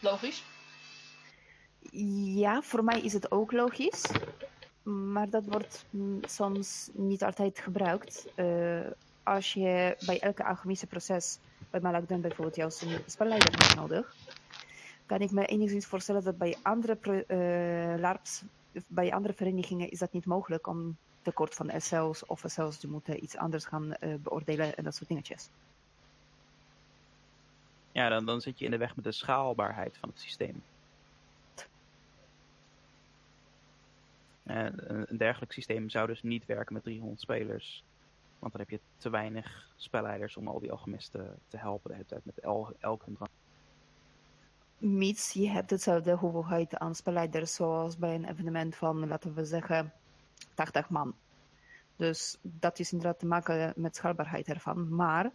Logisch. 0.00 0.44
Ja, 2.34 2.62
voor 2.62 2.84
mij 2.84 3.00
is 3.00 3.12
het 3.12 3.30
ook 3.30 3.52
logisch. 3.52 4.02
Maar 4.82 5.30
dat 5.30 5.46
wordt 5.46 5.84
mm, 5.90 6.18
soms 6.24 6.90
niet 6.92 7.22
altijd 7.22 7.58
gebruikt. 7.58 8.26
Eh, 8.34 8.80
als 9.22 9.52
je 9.52 9.96
bij 10.06 10.20
elke 10.20 10.44
alchemische 10.44 10.86
proces, 10.86 11.38
bij 11.70 11.80
Malakden 11.80 12.20
bijvoorbeeld, 12.20 12.82
een 12.82 13.00
spelleider 13.06 13.58
hebt 13.58 13.74
nodig, 13.74 14.14
kan 15.06 15.20
ik 15.20 15.30
me 15.30 15.46
enigszins 15.46 15.86
voorstellen 15.86 16.24
dat 16.24 16.38
bij 16.38 16.56
andere 16.62 17.24
eh, 17.26 18.00
LARPs, 18.00 18.42
bij 18.86 19.12
andere 19.12 19.34
verenigingen, 19.34 19.90
is 19.90 19.98
dat 19.98 20.12
niet 20.12 20.26
mogelijk 20.26 20.66
om 20.66 20.96
tekort 21.22 21.54
van 21.54 21.80
SL's 21.80 22.22
of 22.26 22.44
SL's 22.46 22.78
die 22.78 22.90
moeten 22.90 23.22
iets 23.22 23.36
anders 23.36 23.64
gaan 23.64 23.94
eh, 23.94 24.14
beoordelen 24.14 24.76
en 24.76 24.84
dat 24.84 24.94
soort 24.94 25.08
dingetjes. 25.08 25.48
Ja, 27.92 28.08
dan, 28.08 28.26
dan 28.26 28.40
zit 28.40 28.58
je 28.58 28.64
in 28.64 28.70
de 28.70 28.76
weg 28.76 28.96
met 28.96 29.04
de 29.04 29.12
schaalbaarheid 29.12 29.96
van 29.98 30.08
het 30.08 30.20
systeem. 30.20 30.62
En 34.42 34.90
een 34.90 35.04
een 35.08 35.16
dergelijk 35.16 35.52
systeem 35.52 35.88
zou 35.88 36.06
dus 36.06 36.22
niet 36.22 36.46
werken 36.46 36.74
met 36.74 36.82
300 36.82 37.20
spelers. 37.20 37.84
Want 38.38 38.52
dan 38.52 38.60
heb 38.60 38.70
je 38.70 38.80
te 38.96 39.10
weinig 39.10 39.68
spelleiders 39.76 40.36
om 40.36 40.48
al 40.48 40.60
die 40.60 40.70
alchemisten 40.70 41.38
te 41.48 41.56
helpen 41.56 41.90
de 41.90 41.96
hele 41.96 42.08
tijd 42.08 42.24
met 42.24 42.38
el, 42.38 42.74
elk 42.78 43.04
hun 43.04 43.14
drank. 43.14 43.30
mits 44.78 45.32
je 45.32 45.48
hebt 45.48 45.70
hetzelfde 45.70 46.12
hoeveelheid 46.16 46.76
aan 46.78 46.94
spelleiders 46.94 47.54
zoals 47.54 47.96
bij 47.96 48.14
een 48.14 48.28
evenement 48.28 48.76
van, 48.76 49.08
laten 49.08 49.34
we 49.34 49.44
zeggen, 49.44 49.92
80 50.54 50.88
man. 50.88 51.14
Dus 51.96 52.38
dat 52.42 52.78
is 52.78 52.92
inderdaad 52.92 53.18
te 53.18 53.26
maken 53.26 53.72
met 53.76 53.96
schaalbaarheid 53.96 54.48
ervan. 54.48 54.94
Maar 54.94 55.30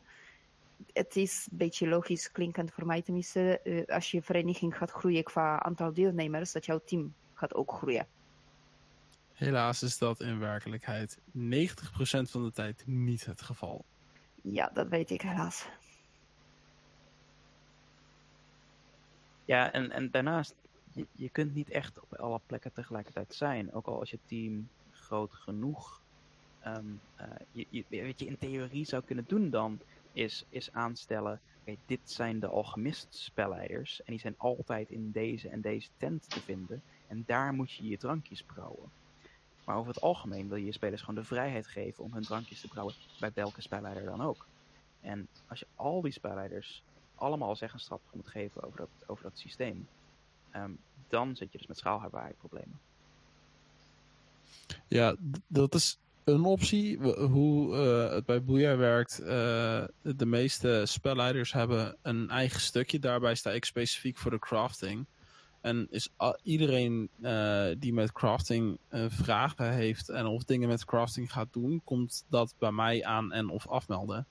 het 0.94 1.16
is 1.16 1.48
een 1.52 1.58
beetje 1.58 1.88
logisch 1.88 2.32
klinkend 2.32 2.72
voor 2.72 2.86
mij 2.86 3.02
tenminste, 3.02 3.60
eh, 3.60 3.96
als 3.96 4.12
je 4.12 4.22
vereniging 4.22 4.78
gaat 4.78 4.92
groeien 4.92 5.24
qua 5.24 5.60
aantal 5.60 5.94
deelnemers, 5.94 6.52
dat 6.52 6.66
jouw 6.66 6.82
team 6.86 7.14
gaat 7.34 7.54
ook 7.54 7.72
groeien. 7.72 8.08
Helaas 9.34 9.84
is 9.84 9.98
dat 9.98 10.22
in 10.22 10.40
werkelijkheid 10.40 11.20
90% 11.32 12.32
van 12.32 12.44
de 12.44 12.52
tijd 12.52 12.84
niet 12.86 13.26
het 13.26 13.42
geval. 13.42 13.86
Ja, 14.42 14.70
dat 14.74 14.88
weet 14.88 15.10
ik 15.10 15.22
helaas. 15.22 15.68
Ja, 19.46 19.72
en, 19.72 19.92
en 19.92 20.12
daarnaast, 20.12 20.56
je, 20.92 21.08
je 21.12 21.30
kunt 21.30 21.54
niet 21.54 21.70
echt 21.70 22.00
op 22.00 22.14
alle 22.14 22.40
plekken 22.46 22.74
tegelijkertijd 22.74 23.34
zijn. 23.34 23.74
Ook 23.74 23.86
al 23.86 24.02
is 24.02 24.10
je 24.10 24.20
team 24.26 24.70
groot 25.08 25.34
genoeg. 25.34 26.02
Ehm, 26.60 26.86
eh, 27.16 27.28
je, 27.70 28.06
wat 28.06 28.20
je 28.20 28.26
in 28.26 28.38
theorie 28.38 28.86
zou 28.86 29.04
kunnen 29.04 29.26
doen 29.28 29.50
dan, 29.50 29.80
is, 30.14 30.46
is 30.50 30.72
aanstellen... 30.72 31.40
Dit 31.86 32.00
zijn 32.12 32.40
de 32.40 32.48
alchemist-spelleiders. 32.48 34.04
En 34.04 34.12
die 34.12 34.20
zijn 34.20 34.36
altijd 34.38 34.90
in 34.90 35.12
deze 35.12 35.50
en 35.50 35.62
deze 35.62 35.90
tent 35.98 36.30
te 36.30 36.40
vinden. 36.40 36.82
En 37.08 37.24
daar 37.26 37.54
moet 37.54 37.72
je 37.72 37.88
je 37.88 37.98
drankjes 37.98 38.44
brouwen. 38.44 38.92
Maar 39.66 39.76
over 39.76 39.94
het 39.94 40.02
algemeen 40.02 40.48
wil 40.48 40.58
je 40.58 40.66
je 40.66 40.72
spelers 40.72 41.02
gewoon 41.02 41.16
de 41.16 41.28
vrijheid 41.28 41.68
geven 41.68 42.04
om 42.04 42.14
hun 42.14 42.24
drankjes 42.24 42.62
te 42.62 42.68
brouwen. 42.68 42.96
Bij 43.20 43.32
welke 43.34 43.62
spelleider 43.62 44.06
dan 44.06 44.22
ook. 44.22 44.46
En 45.02 45.28
als 45.48 45.60
je 45.60 45.68
al 45.76 46.02
die 46.02 46.12
spelleiders 46.12 46.84
allemaal 47.16 47.56
zeggenschap 47.56 48.02
moet 48.12 48.28
geven 48.28 48.64
over 48.64 48.78
dat, 48.78 48.90
over 49.06 49.24
dat 49.24 49.38
systeem, 49.38 49.88
ehm, 50.52 50.72
dan 51.08 51.36
zit 51.36 51.52
je 51.52 51.58
dus 51.58 51.68
met 51.68 51.78
schaalbaarheid 51.78 52.38
problemen. 52.38 52.80
Ja, 54.88 55.16
dat 55.48 55.76
is 55.76 56.00
een 56.24 56.44
optie. 56.44 56.98
Hoe 57.14 57.76
eh, 57.76 58.14
het 58.14 58.26
bij 58.26 58.44
Boeia 58.44 58.78
werkt. 58.78 59.20
eh, 59.20 59.84
de 60.02 60.26
meeste 60.26 60.84
spelleiders 60.86 61.54
hebben 61.54 61.98
een 62.02 62.30
eigen 62.30 62.62
stukje. 62.62 63.00
Daarbij 63.00 63.36
sta 63.36 63.52
ik 63.52 63.66
specifiek 63.66 64.18
voor 64.18 64.32
de 64.32 64.40
crafting. 64.40 65.06
En 65.62 65.88
is 65.90 66.10
iedereen 66.44 67.10
eh, 67.22 67.68
die 67.78 67.94
met 67.94 68.12
crafting 68.12 68.78
vragen 69.08 69.72
heeft 69.72 70.10
en 70.10 70.26
of 70.26 70.44
dingen 70.44 70.68
met 70.68 70.86
crafting 70.86 71.32
gaat 71.32 71.54
doen, 71.54 71.82
komt 71.84 72.26
dat 72.30 72.54
bij 72.58 72.72
mij 72.72 73.06
aan 73.06 73.32
en 73.32 73.50
of 73.50 73.68
afmelden. 73.68 74.28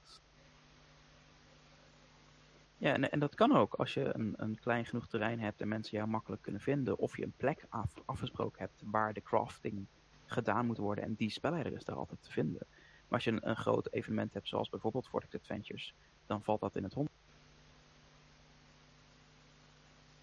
Ja, 2.78 2.92
en, 2.92 3.10
en 3.10 3.18
dat 3.18 3.34
kan 3.34 3.56
ook 3.56 3.74
als 3.74 3.94
je 3.94 4.10
een, 4.14 4.34
een 4.36 4.58
klein 4.60 4.86
genoeg 4.86 5.06
terrein 5.06 5.40
hebt 5.40 5.60
en 5.60 5.68
mensen 5.68 5.96
jou 5.96 6.08
makkelijk 6.08 6.42
kunnen 6.42 6.60
vinden. 6.60 6.98
Of 6.98 7.16
je 7.16 7.24
een 7.24 7.32
plek 7.36 7.66
af, 7.68 7.92
afgesproken 8.04 8.58
hebt 8.58 8.82
waar 8.84 9.12
de 9.12 9.22
crafting 9.22 9.86
gedaan 10.26 10.66
moet 10.66 10.78
worden 10.78 11.04
en 11.04 11.14
die 11.14 11.30
spelleider 11.30 11.72
is 11.72 11.84
daar 11.84 11.96
altijd 11.96 12.22
te 12.22 12.32
vinden. 12.32 12.66
Maar 13.08 13.18
als 13.18 13.24
je 13.24 13.30
een, 13.30 13.48
een 13.48 13.56
groot 13.56 13.88
evenement 13.90 14.34
hebt, 14.34 14.48
zoals 14.48 14.68
bijvoorbeeld 14.68 15.08
Vortex 15.08 15.34
Adventures, 15.34 15.94
dan 16.26 16.42
valt 16.42 16.60
dat 16.60 16.76
in 16.76 16.82
het 16.82 16.94
hond. 16.94 17.08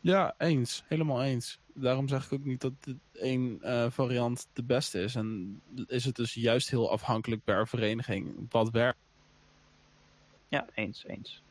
Ja, 0.03 0.35
eens. 0.37 0.83
Helemaal 0.87 1.23
eens. 1.23 1.59
Daarom 1.73 2.07
zeg 2.07 2.25
ik 2.25 2.33
ook 2.33 2.45
niet 2.45 2.61
dat 2.61 2.73
één 3.11 3.61
eh, 3.61 3.91
variant 3.91 4.47
de 4.53 4.63
beste 4.63 5.01
is. 5.01 5.15
En 5.15 5.61
is 5.87 6.05
het 6.05 6.15
dus 6.15 6.33
juist 6.33 6.69
heel 6.69 6.91
afhankelijk 6.91 7.43
per 7.43 7.67
vereniging 7.67 8.45
wat 8.49 8.69
werkt. 8.69 8.99
Ja, 10.47 10.67
eens, 10.73 11.05
eens. 11.05 11.43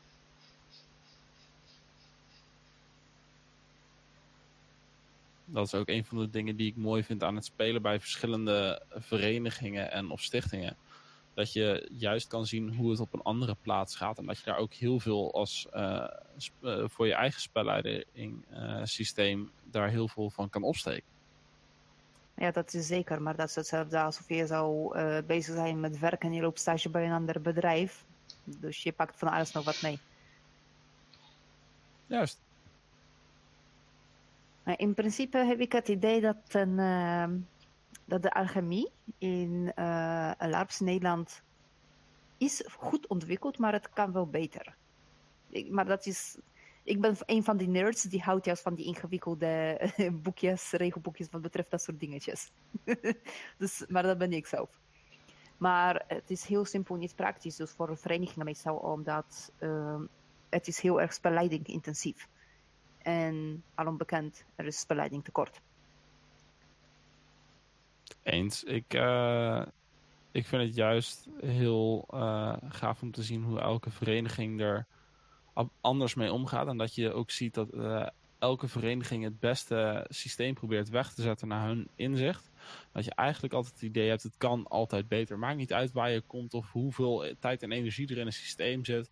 Dat 5.53 5.65
is 5.65 5.73
ook 5.73 5.87
een 5.87 6.05
van 6.05 6.17
de 6.17 6.29
dingen 6.29 6.55
die 6.55 6.67
ik 6.67 6.75
mooi 6.75 7.03
vind 7.03 7.23
aan 7.23 7.35
het 7.35 7.45
spelen 7.45 7.81
bij 7.81 7.99
verschillende 7.99 8.81
verenigingen 8.89 9.91
en 9.91 10.09
of 10.09 10.21
stichtingen. 10.21 10.77
Dat 11.33 11.53
je 11.53 11.89
juist 11.91 12.27
kan 12.27 12.45
zien 12.45 12.75
hoe 12.75 12.91
het 12.91 12.99
op 12.99 13.13
een 13.13 13.21
andere 13.21 13.55
plaats 13.61 13.95
gaat. 13.95 14.17
En 14.17 14.25
dat 14.25 14.37
je 14.37 14.45
daar 14.45 14.57
ook 14.57 14.73
heel 14.73 14.99
veel 14.99 15.33
als 15.33 15.67
eh, 15.71 16.07
eh, 16.61 16.83
voor 16.87 17.07
je 17.07 17.13
eigen 17.13 17.41
spelleiding 17.41 18.45
eh, 18.49 18.81
systeem 18.83 19.51
daar 19.63 19.89
heel 19.89 20.07
veel 20.07 20.29
van 20.29 20.49
kan 20.49 20.63
opsteken. 20.63 21.11
Ja, 22.35 22.51
dat 22.51 22.73
is 22.73 22.87
zeker. 22.87 23.21
Maar 23.21 23.35
dat 23.35 23.49
is 23.49 23.55
hetzelfde 23.55 23.99
alsof 23.99 24.29
je 24.29 24.47
zou 24.47 24.97
bezig 25.21 25.55
zijn 25.55 25.79
met 25.79 25.99
werk 25.99 26.23
en 26.23 26.33
je 26.33 26.41
loopt 26.41 26.59
stage 26.59 26.89
bij 26.89 27.05
een 27.05 27.11
ander 27.11 27.41
bedrijf. 27.41 28.05
Dus 28.43 28.83
je 28.83 28.91
pakt 28.91 29.19
van 29.19 29.27
alles 29.27 29.51
nog 29.51 29.65
wat 29.65 29.81
mee. 29.81 29.99
Juist. 32.07 32.42
In 34.65 34.93
principe 34.93 35.37
heb 35.37 35.59
ik 35.59 35.71
het 35.71 35.87
idee 35.87 36.21
dat, 36.21 36.37
een, 36.47 36.79
eh, 36.79 37.27
dat 38.05 38.21
de 38.21 38.33
alchemie 38.33 38.91
in 39.17 39.71
eh 39.75 40.31
LARPs 40.37 40.79
Nederland 40.79 41.43
is 42.37 42.63
goed 42.77 43.07
ontwikkeld, 43.07 43.57
maar 43.57 43.73
het 43.73 43.89
kan 43.89 44.11
wel 44.11 44.27
beter. 44.27 44.75
Ik, 45.49 45.71
maar 45.71 45.85
dat 45.85 46.05
is, 46.05 46.37
ik 46.83 47.01
ben 47.01 47.15
een 47.25 47.43
van 47.43 47.57
die 47.57 47.67
nerds 47.67 48.03
die 48.03 48.21
houdt 48.21 48.45
juist 48.45 48.63
van 48.63 48.75
die 48.75 48.85
ingewikkelde 48.85 49.79
boekjes, 50.23 50.71
regelboekjes 50.71 51.29
wat 51.31 51.41
betreft 51.41 51.71
dat 51.71 51.81
soort 51.81 51.99
dingetjes. 51.99 52.51
dus, 53.57 53.85
maar 53.87 54.03
dat 54.03 54.17
ben 54.17 54.33
ik 54.33 54.47
zelf. 54.47 54.79
Maar 55.57 56.03
het 56.07 56.29
is 56.29 56.45
heel 56.45 56.65
simpel 56.65 56.95
niet 56.95 57.15
praktisch, 57.15 57.55
dus 57.55 57.71
voor 57.71 57.97
verenigingen 57.97 58.45
meestal, 58.45 58.75
omdat 58.75 59.51
eh, 59.57 60.01
het 60.49 60.67
is 60.67 60.79
heel 60.79 61.01
erg 61.01 61.13
spelleiding 61.13 61.67
intensief. 61.67 62.27
En 63.03 63.63
alom 63.75 63.97
bekend, 63.97 64.43
er 64.55 64.65
is 64.65 64.79
spelleiding 64.79 65.23
tekort. 65.23 65.61
Eens. 68.23 68.63
Ik, 68.63 68.93
eh, 68.93 69.61
ik 70.31 70.45
vind 70.45 70.63
het 70.63 70.75
juist 70.75 71.27
heel 71.41 72.05
eh, 72.09 72.57
gaaf 72.69 73.01
om 73.01 73.11
te 73.11 73.23
zien 73.23 73.43
hoe 73.43 73.59
elke 73.59 73.91
vereniging 73.91 74.61
er 74.61 74.85
anders 75.81 76.15
mee 76.15 76.33
omgaat. 76.33 76.67
En 76.67 76.77
dat 76.77 76.95
je 76.95 77.13
ook 77.13 77.31
ziet 77.31 77.53
dat 77.53 77.69
eh, 77.69 78.07
elke 78.39 78.67
vereniging 78.67 79.23
het 79.23 79.39
beste 79.39 80.05
systeem 80.09 80.53
probeert 80.53 80.89
weg 80.89 81.13
te 81.13 81.21
zetten 81.21 81.47
naar 81.47 81.67
hun 81.67 81.87
inzicht. 81.95 82.51
Dat 82.91 83.05
je 83.05 83.15
eigenlijk 83.15 83.53
altijd 83.53 83.73
het 83.73 83.83
idee 83.83 84.09
hebt, 84.09 84.23
het 84.23 84.37
kan 84.37 84.67
altijd 84.67 85.07
beter. 85.07 85.39
Maakt 85.39 85.57
niet 85.57 85.73
uit 85.73 85.91
waar 85.91 86.11
je 86.11 86.21
komt 86.21 86.53
of 86.53 86.71
hoeveel 86.71 87.35
tijd 87.39 87.63
en 87.63 87.71
energie 87.71 88.07
er 88.07 88.17
in 88.17 88.25
een 88.25 88.33
systeem 88.33 88.85
zit. 88.85 89.09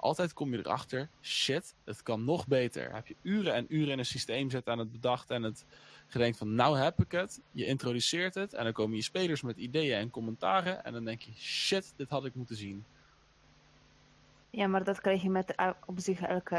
Altijd 0.00 0.32
kom 0.32 0.52
je 0.52 0.58
erachter, 0.58 1.08
shit, 1.22 1.74
het 1.84 2.02
kan 2.02 2.24
nog 2.24 2.46
beter. 2.46 2.94
Heb 2.94 3.06
je 3.06 3.16
uren 3.22 3.54
en 3.54 3.66
uren 3.68 3.92
in 3.92 3.98
een 3.98 4.04
systeem 4.04 4.50
zitten 4.50 4.72
aan 4.72 4.78
het 4.78 4.92
bedacht 4.92 5.30
en 5.30 5.42
het 5.42 5.64
gedenkt 6.06 6.38
van 6.38 6.54
nou 6.54 6.78
heb 6.78 7.00
ik 7.00 7.12
het. 7.12 7.40
Je 7.50 7.66
introduceert 7.66 8.34
het 8.34 8.52
en 8.54 8.64
dan 8.64 8.72
komen 8.72 8.96
je 8.96 9.02
spelers 9.02 9.42
met 9.42 9.56
ideeën 9.56 9.98
en 9.98 10.10
commentaren. 10.10 10.84
En 10.84 10.92
dan 10.92 11.04
denk 11.04 11.20
je, 11.20 11.32
shit, 11.34 11.92
dit 11.96 12.08
had 12.08 12.24
ik 12.24 12.34
moeten 12.34 12.56
zien. 12.56 12.84
Ja, 14.50 14.66
maar 14.66 14.84
dat 14.84 15.00
krijg 15.00 15.22
je 15.22 15.30
met 15.30 15.54
op 15.86 15.98
zich 15.98 16.20
elke 16.20 16.56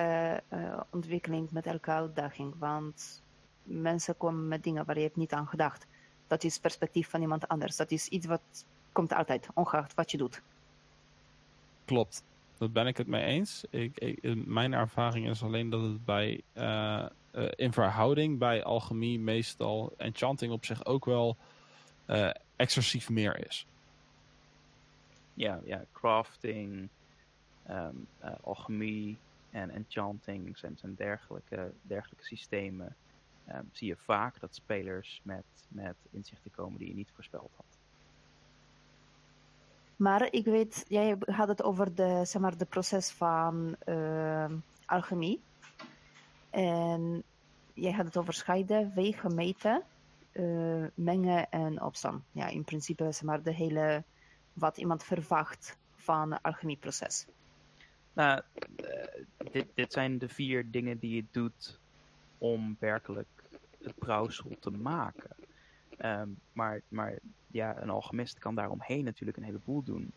eh, 0.48 0.80
ontwikkeling, 0.90 1.52
met 1.52 1.66
elke 1.66 1.92
uitdaging. 1.92 2.54
Want 2.58 3.24
mensen 3.64 4.18
komen 4.18 4.48
met 4.48 4.64
dingen 4.64 4.86
waar 4.86 4.98
je 4.98 5.04
hebt 5.04 5.16
niet 5.16 5.34
aan 5.34 5.48
gedacht. 5.48 5.88
Dat 6.28 6.44
is 6.44 6.60
perspectief 6.60 7.10
van 7.10 7.22
iemand 7.22 7.48
anders. 7.48 7.76
Dat 7.76 7.92
is 7.92 8.08
iets 8.08 8.26
wat 8.26 8.66
komt 8.92 9.14
altijd, 9.14 9.48
ongeacht 9.54 9.94
wat 9.94 10.12
je 10.12 10.18
doet. 10.18 10.42
Klopt. 11.86 12.24
Daar 12.60 12.72
ben 12.72 12.88
ik 12.88 12.98
het 12.98 13.08
mee 13.08 13.24
eens. 13.24 13.64
Ik, 13.70 13.98
ik- 14.00 14.46
mijn 14.46 14.74
ervaring 14.74 15.30
is 15.30 15.44
alleen 15.44 15.70
dat 15.70 15.82
het 15.82 16.06
bij 16.06 16.42
eh, 16.54 17.06
eh, 17.32 17.48
in 17.56 17.74
verhouding 17.74 18.38
bij 18.40 18.64
alchemie 18.64 19.20
meestal 19.20 19.94
enchanting 19.98 20.52
op 20.52 20.66
zich 20.66 20.86
ook 20.86 21.06
wel 21.06 21.38
eh, 22.06 22.30
excessief 22.56 23.10
meer 23.10 23.46
is. 23.48 23.66
Ja, 25.34 25.60
ja 25.66 25.86
crafting, 25.94 26.90
ehm, 27.66 27.96
eh, 28.20 28.32
alchemie 28.42 29.18
en 29.52 29.70
enchanting 29.70 30.58
zijn 30.58 30.96
dergelijke, 30.96 31.72
dergelijke 31.82 32.26
systemen. 32.26 32.96
Ehm, 33.46 33.64
zie 33.72 33.88
je 33.88 33.96
vaak 33.98 34.40
dat 34.40 34.56
spelers 34.56 35.20
met, 35.24 35.46
met 35.68 35.96
inzichten 36.12 36.52
komen 36.52 36.80
die 36.80 36.88
je 36.88 36.96
niet 36.96 37.12
voorspeld 37.14 37.52
had. 37.56 37.69
Maar 40.00 40.34
ik 40.34 40.46
weet, 40.46 40.86
jij 40.88 41.18
had 41.26 41.48
het 41.48 41.64
over 41.64 41.96
de, 41.96 42.22
zeg 42.26 42.42
maar, 42.42 42.58
de 42.58 42.66
proces 42.66 43.12
van 43.12 43.76
eh, 43.80 44.52
alchemie. 44.86 45.42
En 46.50 47.24
jij 47.74 47.92
had 47.92 48.06
het 48.06 48.18
over 48.18 48.34
scheiden, 48.34 48.92
wegen, 48.96 49.36
meten, 49.36 49.84
eh, 50.32 50.86
mengen 50.94 51.50
en 51.50 51.82
opstaan. 51.82 52.26
Ja, 52.32 52.48
in 52.48 52.64
principe 52.64 53.12
zeg 53.12 53.24
maar 53.24 53.44
de 53.44 53.54
hele, 53.54 54.04
wat 54.54 54.78
iemand 54.78 55.04
verwacht 55.04 55.78
van 55.96 56.32
het 56.32 56.44
alchemieproces. 56.44 57.26
Nou, 58.14 58.42
eh, 58.76 59.52
dit, 59.52 59.68
dit 59.74 59.94
zijn 59.94 60.18
de 60.18 60.30
vier 60.30 60.72
dingen 60.72 61.00
die 61.00 61.16
je 61.16 61.26
doet 61.32 61.80
om 62.38 62.76
werkelijk 62.80 63.44
het 63.82 63.96
brouwsel 63.96 64.58
te 64.60 64.72
maken. 64.72 65.39
Ehm, 66.00 66.30
maar, 66.52 66.82
maar 66.88 67.20
ja, 67.48 67.82
een 67.82 67.90
alchemist 67.90 68.40
kan 68.40 68.56
daaromheen 68.56 69.04
natuurlijk 69.04 69.38
een 69.38 69.44
heleboel 69.44 69.84
doen. 69.84 70.12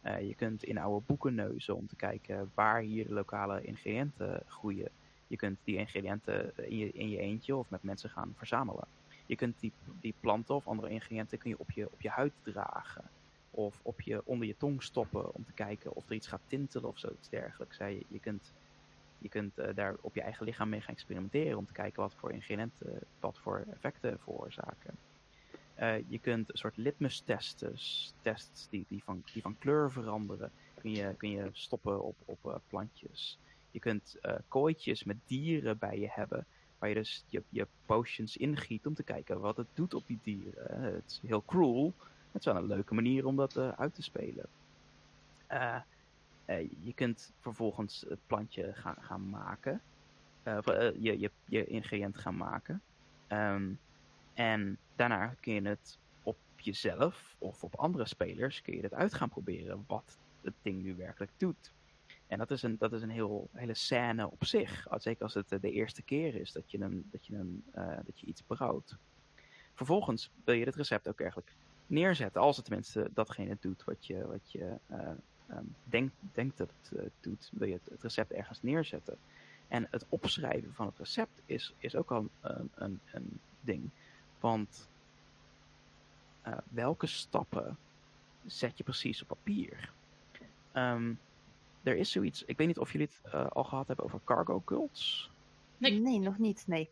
Eh, 0.00 0.28
je 0.28 0.34
kunt 0.34 0.64
in 0.64 0.78
oude 0.78 1.06
boeken 1.06 1.34
neuzen 1.34 1.76
om 1.76 1.86
te 1.86 1.96
kijken 1.96 2.50
waar 2.54 2.80
hier 2.80 3.06
de 3.06 3.12
lokale 3.12 3.62
ingrediënten 3.62 4.42
groeien. 4.46 4.90
Je 5.26 5.36
kunt 5.36 5.58
die 5.64 5.76
ingrediënten 5.76 6.52
in 6.56 6.76
je, 6.76 6.92
in 6.92 7.08
je 7.08 7.18
eentje 7.18 7.56
of 7.56 7.70
met 7.70 7.82
mensen 7.82 8.10
gaan 8.10 8.32
verzamelen. 8.36 8.88
Je 9.26 9.36
kunt 9.36 9.60
die, 9.60 9.72
die 10.00 10.14
planten 10.20 10.54
of 10.54 10.66
andere 10.66 10.88
ingrediënten 10.90 11.38
kun 11.38 11.50
je 11.50 11.58
op, 11.58 11.70
je 11.70 11.90
op 11.90 12.00
je 12.00 12.08
huid 12.08 12.32
dragen. 12.42 13.10
Of 13.50 13.80
op 13.82 14.00
je, 14.00 14.22
onder 14.24 14.46
je 14.46 14.56
tong 14.56 14.82
stoppen 14.82 15.34
om 15.34 15.44
te 15.44 15.52
kijken 15.52 15.94
of 15.94 16.08
er 16.08 16.14
iets 16.14 16.26
gaat 16.26 16.42
tintelen 16.46 16.88
of 16.88 16.98
zoiets 16.98 17.28
dergelijks. 17.28 17.76
Je, 17.76 18.04
je 18.08 18.20
kunt, 18.20 18.54
je 19.18 19.28
kunt 19.28 19.58
eh, 19.58 19.74
daar 19.74 19.96
op 20.00 20.14
je 20.14 20.22
eigen 20.22 20.44
lichaam 20.44 20.68
mee 20.68 20.80
gaan 20.80 20.94
experimenteren 20.94 21.58
om 21.58 21.66
te 21.66 21.72
kijken 21.72 22.02
wat 22.02 22.14
voor 22.14 22.32
ingrediënten 22.32 23.00
wat 23.20 23.38
voor 23.38 23.64
effecten 23.70 24.18
veroorzaken. 24.18 24.98
Eh, 25.74 25.94
je 26.08 26.18
kunt 26.18 26.48
een 26.48 26.58
soort 26.58 26.76
litmus-tests, 26.76 28.12
tests 28.20 28.68
die, 28.70 28.84
die, 28.88 29.02
van, 29.04 29.24
kleur 29.58 29.92
veranderen, 29.92 30.50
kun 30.80 30.90
je, 30.90 31.14
kun 31.16 31.30
je 31.30 31.48
stoppen 31.52 32.02
op, 32.02 32.16
op 32.24 32.38
eh, 32.44 32.54
plantjes. 32.68 33.38
Je 33.70 33.78
kunt 33.78 34.16
eh, 34.20 34.34
kooitjes 34.48 35.04
met 35.04 35.16
dieren 35.26 35.78
bij 35.78 35.98
je 35.98 36.08
hebben, 36.10 36.46
waar 36.78 36.88
je 36.88 36.94
dus 36.94 37.24
je, 37.28 37.42
je 37.48 37.66
potions 37.86 38.36
ingiet 38.36 38.86
om 38.86 38.94
te 38.94 39.02
kijken 39.02 39.40
wat 39.40 39.56
het 39.56 39.66
doet 39.74 39.94
op 39.94 40.06
die 40.06 40.18
dieren. 40.22 40.82
Het 40.82 41.04
is 41.06 41.20
heel 41.28 41.44
cruel, 41.46 41.92
het 42.32 42.40
is 42.40 42.52
wel 42.52 42.56
een 42.56 42.66
leuke 42.66 42.94
manier 42.94 43.26
om 43.26 43.36
dat 43.36 43.56
uit 43.56 43.94
te 43.94 44.02
spelen. 44.02 44.46
Je 46.80 46.92
kunt 46.94 47.32
vervolgens 47.40 48.04
het 48.08 48.18
plantje 48.26 48.72
gaan, 48.74 48.96
gaan 49.00 49.30
maken. 49.30 49.80
Je, 50.44 51.18
je, 51.18 51.30
je 51.44 51.66
ingrediënt 51.66 52.18
gaan 52.18 52.36
maken. 52.36 52.82
Ehm, 53.26 53.70
en 54.34 54.78
daarna 54.96 55.34
kun 55.40 55.52
je 55.52 55.68
het 55.68 55.98
op 56.22 56.36
jezelf 56.56 57.36
of 57.38 57.64
op 57.64 57.74
andere 57.74 58.06
spelers 58.06 58.62
kun 58.62 58.76
je 58.76 58.82
het 58.82 58.94
uit 58.94 59.14
gaan 59.14 59.28
proberen 59.28 59.84
wat 59.86 60.18
het 60.42 60.54
ding 60.62 60.82
nu 60.82 60.94
werkelijk 60.94 61.30
doet. 61.36 61.72
En 62.26 62.38
dat 62.38 62.50
is 62.50 62.62
een, 62.62 62.76
dat 62.78 62.92
is 62.92 63.02
een 63.02 63.10
heel, 63.10 63.48
hele 63.52 63.74
scène 63.74 64.30
op 64.30 64.44
zich. 64.44 64.86
Zeker 64.96 65.22
als 65.22 65.34
het 65.34 65.52
eh, 65.52 65.60
de 65.60 65.70
eerste 65.70 66.02
keer 66.02 66.34
is 66.34 66.52
dat 66.52 66.70
je, 66.70 66.80
een, 66.80 67.08
dat, 67.10 67.26
je 67.26 67.34
een, 67.34 67.64
eh, 67.72 67.96
dat 68.04 68.20
je 68.20 68.26
iets 68.26 68.42
brouwt. 68.42 68.96
Vervolgens 69.74 70.30
wil 70.44 70.54
je 70.54 70.64
het 70.64 70.74
recept 70.74 71.08
ook 71.08 71.20
eigenlijk 71.20 71.52
neerzetten. 71.86 72.40
Als 72.40 72.56
het 72.56 72.64
tenminste 72.64 73.10
datgene 73.14 73.56
doet 73.60 73.84
wat 73.84 74.06
je, 74.06 74.26
wat 74.26 74.52
je 74.52 74.74
eh, 74.86 75.10
ehm, 75.46 76.06
denkt, 76.32 76.58
dat 76.58 76.70
het 76.94 77.10
doet. 77.20 77.50
Wil 77.52 77.68
je 77.68 77.74
het, 77.74 77.88
het 77.90 78.02
recept 78.02 78.32
ergens 78.32 78.62
neerzetten. 78.62 79.16
En 79.68 79.86
het 79.90 80.06
opschrijven 80.08 80.74
van 80.74 80.86
het 80.86 80.98
recept 80.98 81.40
is, 81.46 81.74
is 81.78 81.96
ook 81.96 82.10
al 82.10 82.28
een, 82.40 82.70
een, 82.74 83.00
een 83.12 83.40
ding. 83.60 83.90
Want 84.42 84.88
eh, 86.42 86.58
welke 86.68 87.06
stappen 87.06 87.78
zet 88.46 88.78
je 88.78 88.84
precies 88.84 89.22
op 89.22 89.28
papier? 89.28 89.92
Ehm, 90.72 91.14
er 91.82 91.96
is 91.96 92.10
zoiets, 92.10 92.44
ik 92.44 92.56
weet 92.56 92.66
niet 92.66 92.78
of 92.78 92.92
jullie 92.92 93.06
het 93.06 93.32
eh, 93.32 93.46
al 93.46 93.64
gehad 93.64 93.86
hebben 93.86 94.04
over 94.04 94.20
cargo 94.24 94.62
cults. 94.64 95.30
Nee. 95.76 96.18
nog 96.18 96.38
niet, 96.38 96.64
nee. 96.66 96.90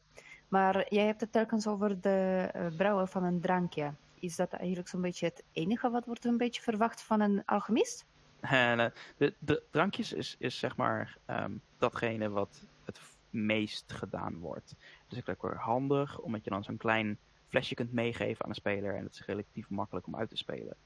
Maar 0.48 0.86
jij 0.88 1.06
hebt 1.06 1.20
het 1.20 1.32
telkens 1.32 1.66
over 1.66 2.00
de 2.00 2.48
eh, 2.52 2.66
brouwen 2.76 3.08
van 3.08 3.24
een 3.24 3.40
drankje. 3.40 3.92
Is 4.14 4.36
dat 4.36 4.52
eigenlijk 4.52 4.88
zo'n 4.88 5.00
beetje 5.00 5.26
het 5.26 5.44
enige 5.52 5.90
wat 5.90 6.06
wordt 6.06 6.24
een 6.24 6.36
beetje 6.36 6.62
verwacht 6.62 7.02
van 7.02 7.20
een 7.20 7.44
alchemist? 7.44 8.06
En, 8.40 8.80
eh, 8.84 8.90
de, 9.16 9.34
de 9.38 9.62
drankjes 9.70 10.12
is, 10.12 10.36
is 10.38 10.58
zeg 10.58 10.76
maar 10.76 11.18
ehm, 11.24 11.52
datgene 11.78 12.28
wat 12.28 12.66
het, 12.84 13.00
meest 13.30 13.92
gedaan 13.92 14.38
wordt. 14.38 14.74
Dus 15.08 15.18
ik 15.18 15.28
ook 15.28 15.42
weer 15.42 15.56
handig, 15.56 16.18
omdat 16.18 16.44
je 16.44 16.50
dan 16.50 16.64
zo'n 16.64 16.76
klein 16.76 17.18
flesje 17.50 17.74
kunt 17.74 17.92
meegeven 17.92 18.44
aan 18.44 18.50
een 18.50 18.54
speler 18.54 18.94
en 18.94 19.04
het 19.04 19.14
is 19.14 19.24
relatief 19.26 19.68
makkelijk 19.68 20.06
om 20.06 20.16
uit 20.16 20.28
te 20.28 20.36
spelen. 20.36 20.76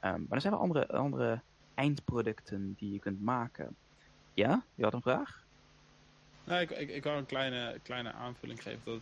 Ehm, 0.00 0.20
maar 0.20 0.36
er 0.36 0.40
zijn 0.40 0.52
wel 0.52 0.62
andere, 0.62 0.88
andere 0.88 1.40
eindproducten 1.74 2.74
die 2.78 2.92
je 2.92 2.98
kunt 2.98 3.22
maken. 3.22 3.76
Ja, 4.34 4.64
je 4.74 4.84
had 4.84 4.94
een 4.94 5.02
vraag? 5.02 5.44
Nou, 6.44 6.60
ik, 6.60 6.70
ik, 6.70 6.88
ik 6.88 7.04
wou 7.04 7.18
een 7.18 7.26
kleine, 7.26 7.78
kleine 7.82 8.12
aanvulling 8.12 8.62
geven. 8.62 8.80
Dat 8.84 9.00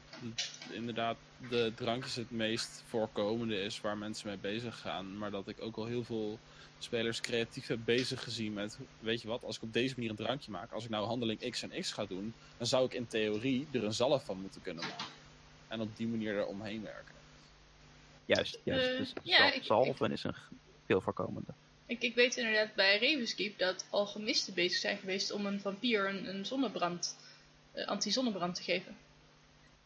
inderdaad 0.73 1.17
de 1.49 1.73
drankjes 1.75 2.15
het 2.15 2.31
meest 2.31 2.83
voorkomende 2.87 3.61
is 3.61 3.81
waar 3.81 3.99
mensen 3.99 4.29
mee 4.29 4.39
bezig 4.39 4.81
gaan. 4.81 5.19
Maar 5.19 5.31
dat 5.31 5.49
ik 5.49 5.57
ook 5.61 5.77
al 5.77 5.87
heel 5.87 6.05
veel 6.05 6.39
spelers 6.79 7.21
creatief 7.21 7.67
heb 7.67 7.79
bezig 7.85 8.23
gezien 8.23 8.53
met... 8.53 8.79
Weet 9.01 9.23
je 9.23 9.29
wat, 9.29 9.45
als 9.45 9.57
ik 9.57 9.63
op 9.63 9.73
deze 9.73 9.95
manier 9.95 10.11
een 10.11 10.17
drankje 10.17 10.51
maak... 10.51 10.73
Als 10.73 10.85
ik 10.85 10.91
nou 10.91 11.07
handeling 11.07 11.51
X 11.51 11.63
en 11.63 11.81
X 11.81 11.93
ga 11.93 12.05
doen... 12.05 12.35
Dan 12.57 12.67
zou 12.67 12.85
ik 12.85 12.95
in 12.95 13.07
theorie 13.07 13.67
er 13.73 13.85
een 13.85 13.93
zalf 13.93 14.25
van 14.25 14.41
moeten 14.41 14.63
kunnen 14.63 14.85
maken. 14.85 15.18
En 15.69 15.81
op 15.81 15.97
die 15.97 16.07
manier 16.09 16.37
er 16.37 16.47
omheen 16.47 16.83
werken. 16.83 17.15
Juist, 18.27 18.59
juist. 18.63 18.87
Eh, 18.91 18.97
dus 18.99 19.13
ja, 19.23 19.53
ik- 19.53 19.63
zalven 19.63 20.13
is 20.13 20.25
een 20.25 20.35
veel 20.87 21.01
voorkomende. 21.01 21.53
Ik, 21.87 22.03
ik 22.03 22.15
weet 22.15 22.37
inderdaad 22.37 22.75
bij 22.75 22.99
Ravenskeep 22.99 23.59
dat 23.59 23.87
alchemisten 23.91 24.55
bezig 24.55 24.79
zijn 24.79 24.99
geweest 24.99 25.33
om 25.33 25.47
een 25.47 25.61
vampier 25.61 26.09
een, 26.09 26.29
een 26.29 26.47
zonnebrand, 26.47 27.17
eh, 27.73 27.87
anti-zonnebrand 27.87 28.55
te 28.55 28.63
geven. 28.63 28.97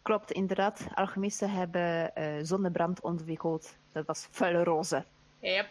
Klopt, 0.02 0.30
inderdaad. 0.30 0.86
Alchemisten 0.94 1.50
hebben 1.50 2.14
eh, 2.14 2.34
zonnebrand 2.42 3.00
ontwikkeld. 3.00 3.74
Dat 3.92 4.06
was 4.06 4.26
vuile 4.30 4.64
roze. 4.64 5.04
Yep. 5.40 5.68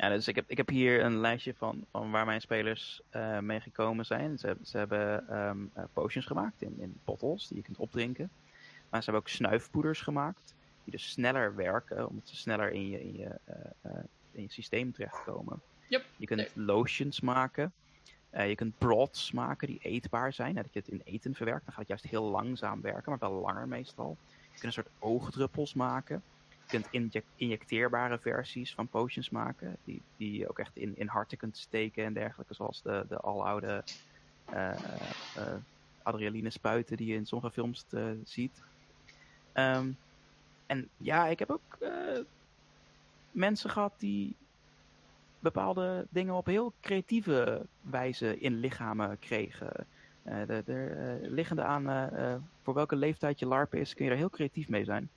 Ja, 0.00 0.08
dus 0.08 0.28
ik 0.28 0.34
heb, 0.34 0.44
ik 0.48 0.56
heb 0.56 0.68
hier 0.68 1.04
een 1.04 1.18
lijstje 1.18 1.54
van, 1.54 1.84
van 1.90 2.10
waar 2.10 2.26
mijn 2.26 2.40
spelers 2.40 3.00
eh, 3.10 3.38
mee 3.38 3.60
gekomen 3.60 4.06
zijn. 4.06 4.38
Ze, 4.38 4.56
ze 4.62 4.76
hebben 4.78 5.28
ehm, 5.28 5.58
eh, 5.72 5.84
potions 5.92 6.26
gemaakt 6.26 6.62
in, 6.62 6.74
in 6.78 7.00
bottles 7.04 7.48
die 7.48 7.56
je 7.56 7.62
kunt 7.62 7.76
opdrinken. 7.78 8.30
Maar 8.88 9.02
ze 9.02 9.10
hebben 9.10 9.22
ook 9.22 9.28
snuifpoeders 9.28 10.00
gemaakt, 10.00 10.54
die 10.84 10.92
dus 10.92 11.10
sneller 11.10 11.54
werken, 11.54 12.08
omdat 12.08 12.28
ze 12.28 12.36
sneller 12.36 12.70
in 12.72 12.88
je, 12.88 13.00
in 13.04 13.16
je, 13.16 13.38
eh, 13.82 13.90
in 14.30 14.42
je 14.42 14.50
systeem 14.52 14.92
terechtkomen. 14.92 15.60
Yep. 15.88 16.04
Je 16.16 16.26
kunt 16.26 16.54
Nee. 16.54 16.66
lotions 16.66 17.20
maken. 17.20 17.72
Je 18.30 18.54
kunt 18.54 18.78
broths 18.78 19.32
maken 19.32 19.66
die 19.66 19.78
eetbaar 19.82 20.32
zijn. 20.32 20.52
Nou, 20.54 20.62
dat 20.64 20.72
je 20.74 20.78
het 20.80 20.88
in 20.88 21.12
eten 21.14 21.34
verwerkt, 21.34 21.64
dan 21.64 21.70
gaat 21.72 21.88
het 21.88 21.88
juist 21.88 22.04
heel 22.04 22.30
langzaam 22.30 22.80
werken, 22.80 23.10
maar 23.10 23.30
wel 23.30 23.40
langer 23.40 23.68
meestal. 23.68 24.16
Je 24.42 24.48
kunt 24.50 24.64
een 24.64 24.72
soort 24.72 24.88
oogdruppels 24.98 25.74
maken. 25.74 26.22
Kunt 26.68 26.86
injec- 26.90 27.32
injecteerbare 27.34 28.18
versies 28.18 28.74
van 28.74 28.88
potions 28.88 29.30
maken, 29.30 29.76
die, 29.84 30.02
die 30.16 30.38
je 30.38 30.48
ook 30.48 30.58
echt 30.58 30.76
in, 30.76 30.96
in 30.96 31.08
harten 31.08 31.38
kunt 31.38 31.56
steken 31.56 32.04
en 32.04 32.12
dergelijke, 32.12 32.54
zoals 32.54 32.82
de, 32.82 33.04
de 33.08 33.18
aloude 33.18 33.84
eh 34.48 35.56
adrenaline 36.02 36.50
spuiten 36.50 36.96
die 36.96 37.06
je 37.06 37.14
in 37.14 37.26
sommige 37.26 37.52
films 37.52 37.86
eh, 37.90 38.10
ziet. 38.22 38.62
Ehm, 39.52 39.92
en 40.66 40.88
ja, 40.96 41.26
ik 41.26 41.38
heb 41.38 41.50
ook 41.50 41.78
mensen 43.30 43.70
gehad 43.70 43.94
die 43.98 44.36
bepaalde 45.38 46.06
dingen 46.10 46.34
op 46.34 46.46
heel 46.46 46.74
creatieve 46.80 47.66
wijze 47.80 48.38
in 48.38 48.54
lichamen 48.54 49.18
kregen. 49.18 49.86
Eh, 50.22 50.42
liggende 51.20 51.62
aan 51.62 52.10
voor 52.62 52.74
welke 52.74 52.96
leeftijd 52.96 53.38
je 53.38 53.46
LARP 53.46 53.74
is, 53.74 53.94
kun 53.94 54.04
je 54.04 54.10
er 54.10 54.16
heel 54.16 54.30
creatief 54.30 54.68
mee 54.68 54.84
zijn. 54.84 55.10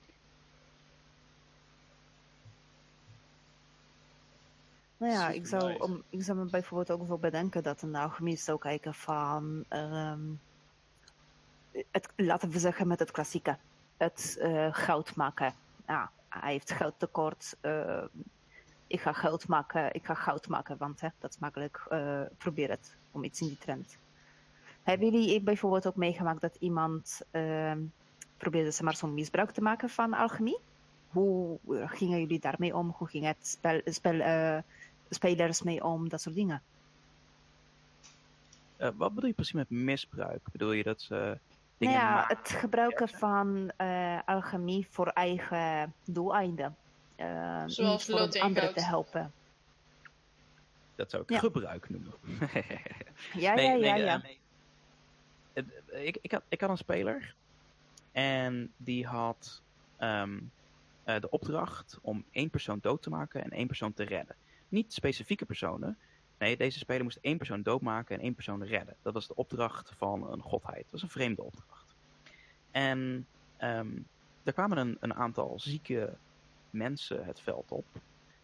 Nou 5.02 5.14
ja, 5.14 5.28
ik 5.28 5.46
zou, 5.46 5.78
om, 5.78 6.02
ik 6.10 6.22
zou 6.22 6.38
me 6.38 6.44
bijvoorbeeld 6.44 7.00
ook 7.00 7.08
wel 7.08 7.18
bedenken 7.18 7.62
dat 7.62 7.82
een 7.82 7.94
alchemist 7.94 8.44
zou 8.44 8.58
kijken 8.58 8.94
van, 8.94 9.64
ehm, 9.68 10.20
het, 11.90 12.08
laten 12.16 12.50
we 12.50 12.58
zeggen 12.58 12.86
met 12.86 12.98
het 12.98 13.10
klassieke, 13.10 13.56
het 13.96 14.36
eh, 14.40 14.68
goud 14.70 15.16
maken. 15.16 15.54
Ja, 15.86 16.10
hij 16.28 16.52
heeft 16.52 16.72
goudtekort, 16.72 17.56
eh, 17.60 18.04
ik 18.86 19.00
ga 19.00 19.12
goud 19.12 19.48
maken, 19.48 19.94
ik 19.94 20.04
ga 20.04 20.14
goud 20.14 20.48
maken, 20.48 20.76
want 20.78 21.00
hè, 21.00 21.08
dat 21.18 21.30
is 21.30 21.38
makkelijk, 21.38 21.86
eh, 21.88 22.22
probeer 22.38 22.70
het, 22.70 22.96
om 23.10 23.24
iets 23.24 23.40
in 23.40 23.46
die 23.46 23.58
trend. 23.58 23.96
Hebben 24.82 25.10
jullie 25.10 25.40
bijvoorbeeld 25.40 25.86
ook 25.86 25.96
meegemaakt 25.96 26.40
dat 26.40 26.56
iemand 26.58 27.20
ehm, 27.30 27.80
probeerde 28.36 28.72
ze 28.72 28.84
maar 28.84 28.96
zo'n 28.96 29.14
misbruik 29.14 29.50
te 29.50 29.62
maken 29.62 29.88
van 29.88 30.14
alchemie? 30.14 30.58
Hoe 31.08 31.58
gingen 31.86 32.20
jullie 32.20 32.40
daarmee 32.40 32.76
om? 32.76 32.94
Hoe 32.96 33.08
ging 33.08 33.24
het 33.24 33.46
spel, 33.46 33.80
spel, 33.84 34.20
spelers 35.14 35.62
mee 35.62 35.84
om, 35.84 36.08
dat 36.08 36.20
soort 36.20 36.34
dingen. 36.34 36.62
Eh, 38.76 38.90
wat 38.94 39.14
bedoel 39.14 39.28
je 39.28 39.34
precies 39.34 39.52
met 39.52 39.70
misbruik? 39.70 40.40
Bedoel 40.52 40.72
je 40.72 40.82
dat 40.82 41.00
ze 41.02 41.14
Nou 41.14 41.38
dingen 41.78 41.94
ja, 41.94 42.14
maken? 42.14 42.36
het 42.36 42.48
gebruiken 42.48 43.08
van 43.08 43.72
eh, 43.76 44.20
alchemie 44.24 44.86
voor 44.90 45.06
eigen 45.08 45.94
doeleinden. 46.04 46.76
Eh, 47.16 47.62
Zoals 47.66 48.08
niet 48.08 48.16
voor 48.18 48.40
anderen 48.40 48.74
te 48.74 48.84
helpen. 48.84 49.32
Dat 50.94 51.10
zou 51.10 51.22
ik 51.22 51.30
Ja. 51.30 51.38
gebruik 51.38 51.88
noemen. 51.88 52.14
Ja, 53.34 53.54
Nee, 53.54 53.66
ja, 53.66 53.72
nee, 53.76 53.80
ja, 53.80 53.96
ja. 53.96 54.16
nee. 54.22 54.40
Het- 55.52 55.82
ik, 55.92 56.18
ik, 56.22 56.32
had, 56.32 56.42
ik 56.48 56.60
had 56.60 56.70
een 56.70 56.76
speler 56.76 57.34
en 58.12 58.72
die 58.76 59.06
had 59.06 59.62
ehm, 59.96 60.40
eh, 61.02 61.20
de 61.20 61.30
opdracht 61.30 61.98
om 62.02 62.24
één 62.30 62.50
persoon 62.50 62.78
dood 62.80 63.02
te 63.02 63.10
maken 63.10 63.44
en 63.44 63.50
één 63.50 63.66
persoon 63.66 63.92
te 63.92 64.02
redden. 64.04 64.36
Niet 64.72 64.92
specifieke 64.92 65.44
personen. 65.44 65.98
Nee, 66.38 66.56
deze 66.56 66.78
speler 66.78 67.02
moest 67.02 67.18
één 67.20 67.36
persoon 67.36 67.62
doodmaken 67.62 68.16
en 68.16 68.22
één 68.22 68.34
persoon 68.34 68.64
redden. 68.64 68.96
Dat 69.02 69.12
was 69.12 69.26
de 69.26 69.34
opdracht 69.34 69.92
van 69.96 70.32
een 70.32 70.42
godheid. 70.42 70.82
Dat 70.82 70.90
was 70.90 71.02
een 71.02 71.08
vreemde 71.08 71.42
opdracht. 71.42 71.94
En 72.70 73.26
ehm, 73.56 73.98
er 74.42 74.52
kwamen 74.52 74.78
een, 74.78 74.96
een 75.00 75.14
aantal 75.14 75.60
zieke 75.60 76.16
mensen 76.70 77.24
het 77.24 77.40
veld 77.40 77.70
op. 77.70 77.86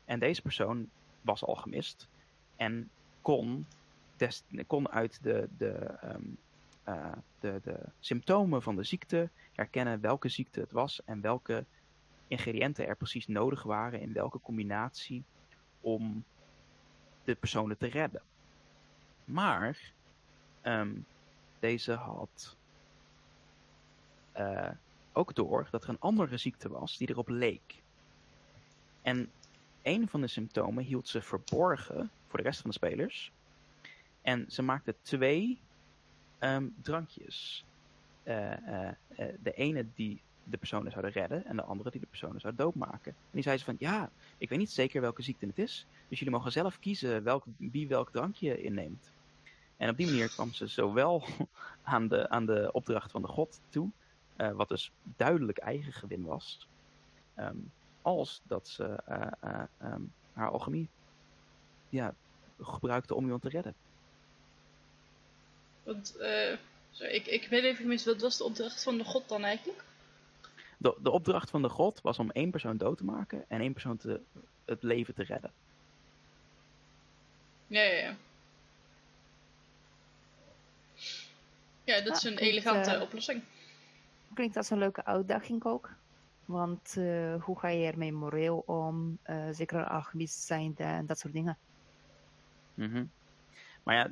En 0.05 0.18
deze 0.18 0.43
persoon 0.43 0.91
was 1.20 1.45
al 1.45 1.55
gemist 1.55 2.09
en 2.57 2.91
kon 3.22 3.66
kon 4.66 4.89
uit 4.89 5.22
de, 5.22 5.49
de, 5.57 5.72
ehm, 5.74 6.22
eh, 6.85 7.12
de, 7.41 7.61
de 7.62 7.79
symptomen 8.01 8.62
van 8.62 8.76
de 8.76 8.85
ziekte 8.85 9.31
herkennen 9.53 10.01
welke 10.01 10.29
ziekte 10.29 10.61
het 10.61 10.72
was 10.72 11.05
en 11.05 11.20
welke 11.20 11.64
ingrediënten 12.29 12.87
er 12.87 12.97
precies 12.97 13.26
nodig 13.26 13.62
waren 13.62 14.01
in 14.01 14.12
welke 14.12 14.41
combinatie 14.41 15.24
om 15.81 16.24
de 17.24 17.35
personen 17.35 17.79
te 17.79 17.87
redden. 17.87 18.22
Maar 19.24 19.93
ehm, 20.61 20.93
deze 21.59 21.93
had 21.93 22.57
eh, 24.33 24.70
ook 25.12 25.35
door 25.35 25.68
dat 25.70 25.83
er 25.83 25.89
een 25.89 26.01
andere 26.01 26.37
ziekte 26.37 26.68
was 26.68 26.97
die 26.97 27.11
erop 27.11 27.29
leek. 27.29 27.83
En 29.03 29.31
een 29.83 30.09
van 30.09 30.20
de 30.20 30.26
symptomen 30.26 30.85
hield 30.85 31.09
ze 31.09 31.22
verborgen 31.22 32.11
voor 32.26 32.39
de 32.39 32.45
rest 32.45 32.61
van 32.61 32.70
de 32.70 32.76
spelers. 32.76 33.33
En 34.22 34.45
ze 34.49 34.62
maakte 34.62 34.95
twee 35.03 35.59
ehm, 36.39 36.66
drankjes. 36.83 37.64
Eh, 38.22 38.89
eh, 38.89 38.95
de 39.43 39.53
ene 39.53 39.87
die 39.95 40.20
de 40.45 40.57
personen 40.57 40.91
zouden 40.91 41.12
redden 41.12 41.45
en 41.45 41.57
de 41.57 41.62
andere 41.62 41.91
die 41.91 42.01
de 42.01 42.07
personen 42.07 42.41
zou 42.41 42.55
doodmaken. 42.55 43.12
En 43.12 43.31
die 43.31 43.43
zei 43.43 43.59
ze 43.59 43.64
van, 43.64 43.76
ja, 43.79 44.11
ik 44.39 44.49
weet 44.49 44.59
niet 44.59 44.70
zeker 44.70 45.01
welke 45.01 45.22
ziekte 45.22 45.47
het 45.47 45.59
is, 45.59 45.86
dus 46.09 46.18
jullie 46.18 46.34
mogen 46.34 46.53
zelf 46.53 46.78
kiezen 46.78 47.22
welk, 47.22 47.45
wie 47.57 47.89
welk 47.89 48.11
drankje 48.11 48.62
inneemt. 48.62 49.12
En 49.76 49.89
op 49.89 49.97
die 49.97 50.07
manier 50.07 50.28
kwam 50.28 50.53
ze 50.53 50.66
zowel 50.66 51.24
aan 51.82 52.09
de, 52.09 52.28
aan 52.28 52.47
de 52.47 52.68
opdracht 52.72 53.11
van 53.11 53.22
de 53.22 53.28
god 53.28 53.61
toe, 53.68 53.91
eh, 54.36 54.53
wat 54.53 54.68
dus 54.68 54.93
duidelijk 55.03 55.59
eigen 55.59 55.93
gewin 55.93 56.24
was, 56.24 56.68
ehm, 57.34 57.57
als 58.03 58.41
dat 58.45 58.68
ze 58.68 58.84
eh, 58.84 59.26
eh, 59.41 59.62
ehm, 59.78 60.03
haar 60.32 60.51
alchemie 60.51 60.89
ja, 61.89 62.14
gebruikte 62.61 63.14
om 63.14 63.24
iemand 63.24 63.43
te 63.43 63.49
redden. 63.49 63.74
Want, 65.82 66.16
ik, 66.99 67.26
ik 67.26 67.47
ben 67.51 67.64
even 67.64 67.82
gemist, 67.82 68.05
wat 68.05 68.20
was 68.20 68.36
de 68.36 68.45
opdracht 68.45 68.82
van 68.82 68.99
de 68.99 69.05
god 69.05 69.28
dan 69.28 69.45
eigenlijk? 69.45 69.84
De, 70.79 70.99
de 71.03 71.11
opdracht 71.11 71.51
van 71.51 71.62
de 71.62 71.68
god 71.68 72.01
was 72.01 72.18
om 72.18 72.31
één 72.31 72.51
persoon 72.51 72.76
dood 72.76 72.99
te 72.99 73.05
maken 73.05 73.45
en 73.49 73.61
één 73.61 73.72
persoon 73.72 73.97
te, 73.97 74.20
het 74.64 74.83
leven 74.83 75.14
te 75.14 75.22
redden. 75.22 75.53
Ja, 77.66 77.83
ja, 77.83 77.99
ja. 77.99 78.16
Ja, 81.85 82.01
dat 82.01 82.16
is 82.16 82.22
een 82.22 82.35
klinkt, 82.35 82.53
elegante 82.53 82.91
eh, 82.91 83.01
oplossing. 83.01 83.43
Klinkt 84.35 84.57
als 84.57 84.70
een 84.70 84.79
leuke 84.79 85.05
uitdaging 85.05 85.64
ook. 85.64 85.91
Want 86.45 86.97
eh, 86.97 87.43
hoe 87.43 87.59
ga 87.59 87.68
je 87.68 87.87
ermee 87.87 88.12
moreel 88.12 88.59
om? 88.66 89.18
Eh, 89.22 89.49
zeker 89.51 89.89
alchemist 89.89 90.41
zijnde 90.41 90.83
en 90.83 91.07
dat 91.07 91.18
soort 91.18 91.33
dingen. 91.33 91.59
Mhm. 92.74 93.05
Maar 93.83 93.95
ja, 93.95 94.11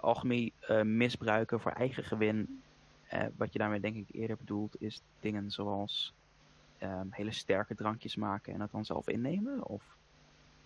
alchemie 0.00 0.52
eh, 0.60 0.82
misbruiken 0.82 1.60
voor 1.60 1.72
eigen 1.72 2.04
gewin. 2.04 2.62
Eh, 3.08 3.26
wat 3.36 3.52
je 3.52 3.58
daarmee 3.58 3.80
denk 3.80 3.96
ik 3.96 4.08
eerder 4.10 4.36
bedoelt, 4.36 4.80
is 4.80 5.02
dingen 5.20 5.50
zoals 5.50 6.14
ehm, 6.78 7.06
hele 7.10 7.32
sterke 7.32 7.74
drankjes 7.74 8.16
maken 8.16 8.54
en 8.54 8.60
het 8.60 8.70
dan 8.70 8.84
zelf 8.84 9.08
innemen. 9.08 9.66
Of 9.66 9.82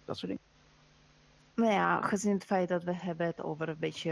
dat 0.05 0.17
soort 0.17 0.33
dingen. 0.33 0.51
Nou 1.55 1.73
ja, 1.73 2.01
gezien 2.01 2.33
het 2.33 2.45
feit 2.45 2.69
dat 2.69 2.85
we 2.85 2.95
hebben 2.95 3.27
het 3.27 3.43
over 3.43 3.69
een 3.69 3.79
beetje, 3.79 4.11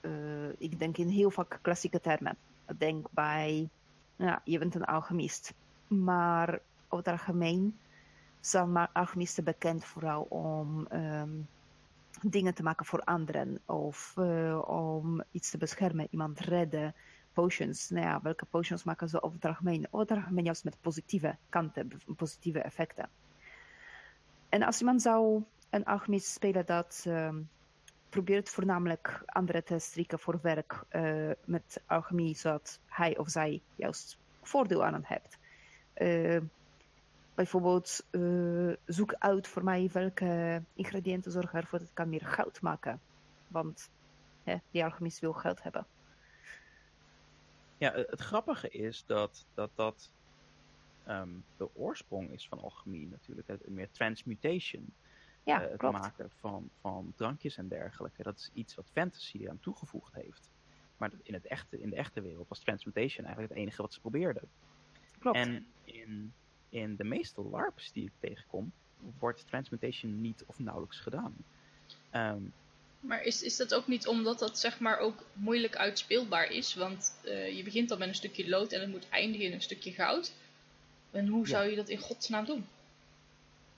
eh, 0.00 0.48
ik 0.58 0.78
denk 0.78 0.96
in 0.96 1.08
heel 1.08 1.30
vaak 1.30 1.58
klassieke 1.62 2.00
termen. 2.00 2.36
Denk 2.78 3.06
bij, 3.10 3.68
ja, 4.16 4.40
je 4.44 4.58
bent 4.58 4.74
een 4.74 4.84
alchemist. 4.84 5.54
Maar 5.86 6.60
over 6.88 7.10
het 7.10 7.20
algemeen 7.20 7.78
zijn 8.40 8.72
maar 8.72 8.90
alchemisten 8.92 9.44
bekend 9.44 9.84
vooral 9.84 10.22
om 10.22 10.86
ehm, 10.86 11.30
dingen 12.22 12.54
te 12.54 12.62
maken 12.62 12.86
voor 12.86 13.00
anderen. 13.00 13.58
Of 13.66 14.14
eh, 14.16 14.62
om 14.68 15.22
iets 15.30 15.50
te 15.50 15.58
beschermen, 15.58 16.08
iemand 16.10 16.40
redden. 16.40 16.94
Potions, 17.38 17.88
nou 17.88 18.06
ja, 18.06 18.20
welke 18.22 18.44
potions 18.44 18.84
maken 18.84 19.08
ze 19.08 19.22
over 19.22 19.36
het 19.36 19.44
algemeen? 19.44 19.86
Over 19.90 20.06
het 20.08 20.16
algemeen 20.16 20.44
juist 20.44 20.64
met 20.64 20.80
positieve 20.80 21.36
kanten, 21.48 21.92
positieve 22.16 22.60
effecten. 22.60 23.08
En 24.48 24.62
als 24.62 24.80
iemand 24.80 25.02
zou 25.02 25.42
een 25.70 25.84
alchemist 25.84 26.26
spelen 26.26 26.66
dat 26.66 27.04
ehm, 27.06 27.36
probeert 28.08 28.48
voornamelijk 28.48 29.22
anderen 29.26 29.64
te 29.64 29.78
strikken 29.78 30.18
voor 30.18 30.38
werk 30.42 30.84
eh, 30.88 31.30
met 31.44 31.82
alchemie, 31.86 32.36
zodat 32.36 32.80
hij 32.86 33.18
of 33.18 33.28
zij 33.28 33.62
juist 33.74 34.18
voordeel 34.42 34.84
aan 34.84 35.02
heeft. 35.04 35.38
Eh, 35.92 36.40
bijvoorbeeld, 37.34 38.06
eh, 38.10 38.72
zoek 38.86 39.14
uit 39.18 39.48
voor 39.48 39.64
mij 39.64 39.90
welke 39.92 40.62
ingrediënten 40.74 41.32
zorgen 41.32 41.60
ervoor 41.60 41.78
dat 41.78 41.88
ik 41.88 41.94
kan 41.94 42.08
meer 42.08 42.26
goud 42.26 42.60
maken. 42.60 43.00
Want 43.48 43.90
hè, 44.44 44.56
die 44.70 44.84
alchemist 44.84 45.20
wil 45.20 45.32
geld 45.32 45.62
hebben. 45.62 45.86
Ja, 47.78 47.92
het 47.92 48.20
grappige 48.20 48.68
is 48.68 49.04
dat 49.06 49.46
dat, 49.54 49.70
dat 49.74 50.12
ehm, 51.04 51.30
de 51.56 51.76
oorsprong 51.76 52.30
is 52.30 52.48
van 52.48 52.60
alchemie 52.60 53.08
natuurlijk. 53.08 53.48
Het, 53.48 53.68
meer 53.68 53.90
transmutation. 53.90 54.94
Ja, 55.42 55.62
eh, 55.62 55.70
het 55.70 55.78
klopt. 55.78 55.98
maken 55.98 56.30
van, 56.30 56.70
van 56.80 57.12
drankjes 57.16 57.56
en 57.56 57.68
dergelijke. 57.68 58.22
Dat 58.22 58.38
is 58.38 58.50
iets 58.52 58.74
wat 58.74 58.90
fantasy 58.92 59.38
eraan 59.38 59.60
toegevoegd 59.60 60.14
heeft. 60.14 60.50
Maar 60.96 61.10
in, 61.22 61.34
het 61.34 61.46
echte, 61.46 61.80
in 61.80 61.90
de 61.90 61.96
echte 61.96 62.20
wereld 62.20 62.48
was 62.48 62.58
transmutation 62.58 63.24
eigenlijk 63.24 63.54
het 63.54 63.62
enige 63.62 63.82
wat 63.82 63.92
ze 63.92 64.00
probeerden. 64.00 64.48
Klopt. 65.18 65.36
En 65.36 65.66
in, 65.84 66.32
in 66.68 66.96
de 66.96 67.04
meeste 67.04 67.42
LARPs 67.42 67.92
die 67.92 68.04
ik 68.04 68.12
tegenkom, 68.18 68.72
wordt 69.18 69.46
transmutation 69.46 70.20
niet 70.20 70.44
of 70.46 70.58
nauwelijks 70.58 71.00
gedaan. 71.00 71.36
Ehm, 72.10 72.42
Maar 73.00 73.22
is, 73.22 73.42
is 73.42 73.56
dat 73.56 73.74
ook 73.74 73.86
niet 73.86 74.06
omdat 74.06 74.38
dat 74.38 74.58
zeg 74.58 74.80
maar 74.80 74.98
ook 74.98 75.24
moeilijk 75.32 75.76
uitspeelbaar 75.76 76.50
is? 76.50 76.74
Want 76.74 77.14
eh, 77.24 77.56
je 77.56 77.62
begint 77.62 77.90
al 77.90 77.98
met 77.98 78.08
een 78.08 78.14
stukje 78.14 78.48
lood 78.48 78.72
en 78.72 78.80
het 78.80 78.90
moet 78.90 79.08
eindigen 79.08 79.46
in 79.46 79.52
een 79.52 79.62
stukje 79.62 79.92
goud. 79.92 80.32
En 81.10 81.26
hoe 81.26 81.40
Ja. 81.42 81.46
zou 81.48 81.70
je 81.70 81.76
dat 81.76 81.88
in 81.88 81.98
godsnaam 81.98 82.44
doen? 82.44 82.66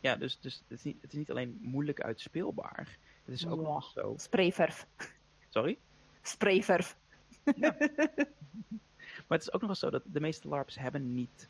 ja, 0.00 0.16
dus, 0.16 0.38
dus 0.40 0.54
het, 0.68 0.78
is 0.78 0.84
niet, 0.84 0.96
het 1.02 1.12
is 1.12 1.18
niet 1.18 1.30
alleen 1.30 1.58
moeilijk 1.62 2.00
uitspeelbaar. 2.00 2.96
Het 3.24 3.34
is 3.34 3.46
ook 3.46 3.60
Ja. 3.60 3.66
nog 3.68 3.90
zo. 3.94 4.14
Sprayverf. 4.18 4.86
Sorry? 5.48 5.78
Sprayverf. 6.22 6.96
Maar 9.28 9.38
het 9.38 9.46
is 9.48 9.52
ook 9.52 9.60
nog 9.60 9.70
eens 9.70 9.78
zo 9.78 9.90
dat 9.90 10.02
de 10.06 10.20
meeste 10.20 10.48
LARPs 10.48 10.74
hebben 10.78 11.14
niet 11.14 11.48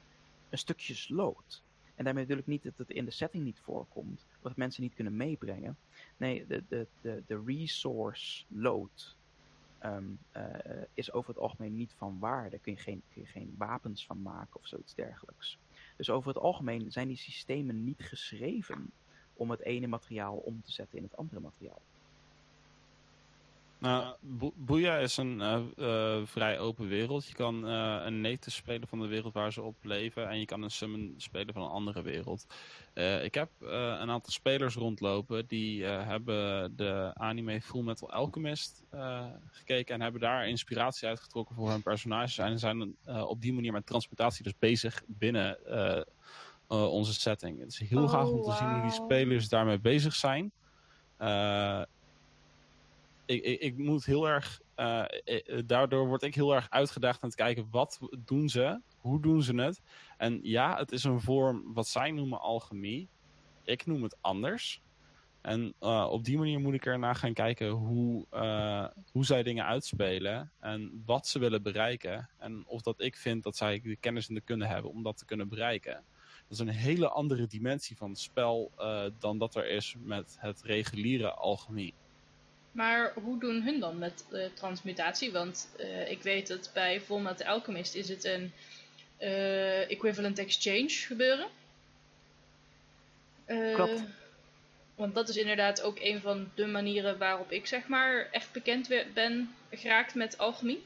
een 0.51 0.59
stukjes 0.59 1.09
lood. 1.09 1.63
En 1.95 2.05
daarmee 2.05 2.25
bedoel 2.25 2.41
ik 2.43 2.47
niet 2.47 2.63
dat 2.63 2.73
het 2.77 2.91
in 2.91 3.05
de 3.05 3.11
setting 3.11 3.45
niet 3.45 3.59
voorkomt, 3.63 4.25
dat 4.43 4.57
mensen 4.57 4.83
niet 4.83 4.95
kunnen 4.95 5.17
meebrengen. 5.17 5.77
Nee, 6.17 6.47
de, 6.47 6.65
de, 6.69 6.87
de, 7.01 7.23
de 7.27 7.43
resource 7.47 8.45
load 8.49 9.17
ehm, 9.79 10.05
eh, 10.33 10.45
is 10.95 11.13
over 11.13 11.31
het 11.31 11.43
algemeen 11.43 11.77
niet 11.77 11.95
van 11.97 12.19
waarde. 12.19 12.59
Kun 12.59 12.73
je, 12.73 12.79
geen, 12.79 13.03
kun 13.13 13.23
je 13.23 13.29
geen 13.29 13.55
wapens 13.59 14.07
van 14.07 14.23
maken 14.23 14.61
of 14.61 14.67
zoiets 14.67 14.95
dergelijks. 14.95 15.59
Dus 15.97 16.11
over 16.11 16.29
het 16.29 16.43
algemeen 16.43 16.93
zijn 16.93 17.09
die 17.09 17.17
systemen 17.17 17.85
niet 17.85 18.03
geschreven 18.03 18.91
om 19.35 19.51
het 19.51 19.61
ene 19.61 19.87
materiaal 19.87 20.37
om 20.37 20.63
te 20.63 20.73
zetten 20.73 20.99
in 20.99 21.05
het 21.05 21.17
andere 21.17 21.41
materiaal. 21.41 21.83
Nou, 23.81 24.15
Bo- 24.21 24.53
Boeia 24.57 24.97
is 24.97 25.17
een 25.17 25.41
eh, 25.41 25.61
eh, 25.77 26.27
vrij 26.27 26.59
open 26.59 26.89
wereld. 26.89 27.27
Je 27.27 27.35
kan 27.35 27.67
eh, 27.69 28.01
een 28.05 28.21
native 28.21 28.51
spelen 28.51 28.89
van 28.89 29.01
de 29.01 29.07
wereld 29.07 29.33
waar 29.35 29.53
ze 29.53 29.63
op 29.63 29.77
leven. 29.83 30.29
En 30.29 30.39
je 30.39 30.45
kan 30.45 30.63
een 30.63 30.71
summon 30.71 31.15
spelen 31.17 31.55
van 31.55 31.63
een 31.63 31.69
andere 31.71 32.03
wereld. 32.03 32.47
Ik 33.23 33.35
heb 33.35 33.51
een 33.61 34.11
aantal 34.11 34.33
spelers 34.33 34.75
rondlopen. 34.75 35.47
Die 35.47 35.85
hebben 35.85 36.77
de 36.77 37.11
anime 37.15 37.61
Full 37.61 37.83
Metal 37.83 38.11
Alchemist 38.13 38.83
gekeken. 39.51 39.95
En 39.95 40.01
hebben 40.01 40.21
daar 40.21 40.49
inspiratie 40.49 41.09
uitgetrokken 41.09 41.55
voor 41.55 41.71
hun 41.71 41.83
personages. 41.83 42.39
En 42.39 42.59
zijn 42.59 42.97
op 43.27 43.41
die 43.41 43.53
manier 43.53 43.73
met 43.73 43.87
transmutatie 43.87 44.43
dus 44.45 44.59
bezig 44.59 45.03
binnen 45.07 45.59
onze 46.69 47.13
setting. 47.15 47.61
Het 47.61 47.69
is 47.73 47.79
heel 47.89 48.03
Oh, 48.03 48.11
gaaf 48.11 48.29
om 48.29 48.43
te 48.43 48.53
zien 48.53 48.69
hoe 48.71 48.81
die 48.81 48.91
wauw. 48.91 49.05
spelers 49.05 49.49
daarmee 49.49 49.79
bezig 49.79 50.15
zijn. 50.15 50.53
Ik, 53.31 53.43
ik, 53.45 53.61
ik 53.61 53.79
moet 53.79 54.05
heel 54.05 54.29
erg. 54.29 54.61
eh, 54.75 55.05
eh, 55.25 55.63
daardoor 55.67 56.07
word 56.07 56.23
ik 56.23 56.35
heel 56.35 56.55
erg 56.55 56.71
uitgedaagd 56.71 57.23
aan 57.23 57.29
het 57.29 57.39
kijken 57.39 57.69
wat 57.71 57.99
doen 58.19 58.49
ze, 58.49 58.81
hoe 58.99 59.21
doen 59.21 59.43
ze 59.43 59.55
het. 59.55 59.83
En 60.17 60.39
ja, 60.43 60.77
het 60.77 60.93
is 60.93 61.05
een 61.05 61.21
vorm 61.21 61.73
wat 61.75 61.87
zij 61.87 62.11
noemen 62.11 62.41
alchemie. 62.41 63.09
Ik 63.65 63.87
noem 63.87 64.03
het 64.03 64.17
anders. 64.21 64.83
En 65.41 65.75
eh, 65.79 66.07
op 66.11 66.25
die 66.25 66.39
manier 66.39 66.61
moet 66.61 66.75
ik 66.75 66.87
ernaar 66.87 67.15
gaan 67.15 67.33
kijken 67.33 67.69
hoe, 67.69 68.27
eh, 68.31 68.87
hoe 69.13 69.25
zij 69.25 69.43
dingen 69.43 69.65
uitspelen 69.65 70.53
en 70.61 71.03
wat 71.07 71.27
ze 71.27 71.39
willen 71.39 71.63
bereiken. 71.63 72.29
En 72.39 72.65
of 72.67 72.83
dat 72.83 73.01
ik 73.01 73.17
vind 73.17 73.43
dat 73.43 73.57
zij 73.57 73.81
de 73.81 73.97
kennis 73.97 74.29
en 74.29 74.35
de 74.35 74.41
kunde 74.41 74.67
hebben 74.67 74.91
om 74.91 75.03
dat 75.03 75.17
te 75.19 75.25
kunnen 75.25 75.49
bereiken. 75.49 75.93
Dat 76.49 76.59
is 76.59 76.59
een 76.59 76.69
hele 76.69 77.09
andere 77.09 77.47
dimensie 77.47 77.97
van 77.97 78.11
het 78.11 78.19
spel 78.19 78.73
eh, 78.77 79.05
dan 79.19 79.39
dat 79.39 79.55
er 79.55 79.67
is 79.69 79.97
met 79.99 80.37
het 80.41 80.63
reguliere 80.63 81.35
alchemie. 81.35 81.95
Maar 82.73 83.13
hoe 83.15 83.39
doen 83.39 83.63
hun 83.63 83.81
dan 83.81 83.99
met 83.99 84.25
eh, 84.33 84.45
transmutatie? 84.55 85.33
Want 85.33 85.69
eh, 85.79 86.11
ik 86.11 86.23
weet 86.23 86.47
dat 86.47 86.71
bij 86.75 87.01
Fullmetal 87.01 87.47
Alchemist 87.47 87.95
is 87.95 88.09
het 88.09 88.25
een 88.25 88.53
eh, 89.17 89.91
equivalent 89.91 90.39
exchange 90.39 90.89
gebeuren. 90.89 91.47
Klopt. 93.75 94.03
Want 94.95 95.15
dat 95.15 95.29
is 95.29 95.37
inderdaad 95.37 95.83
ook 95.83 95.99
een 96.01 96.21
van 96.21 96.51
de 96.55 96.67
manieren 96.67 97.19
waarop 97.19 97.53
ik 97.53 97.67
zeg 97.67 97.87
maar 97.87 98.29
echt 98.31 98.53
bekend 98.53 98.89
ben 99.15 99.55
geraakt 99.71 100.15
met 100.15 100.39
alchemie. 100.39 100.83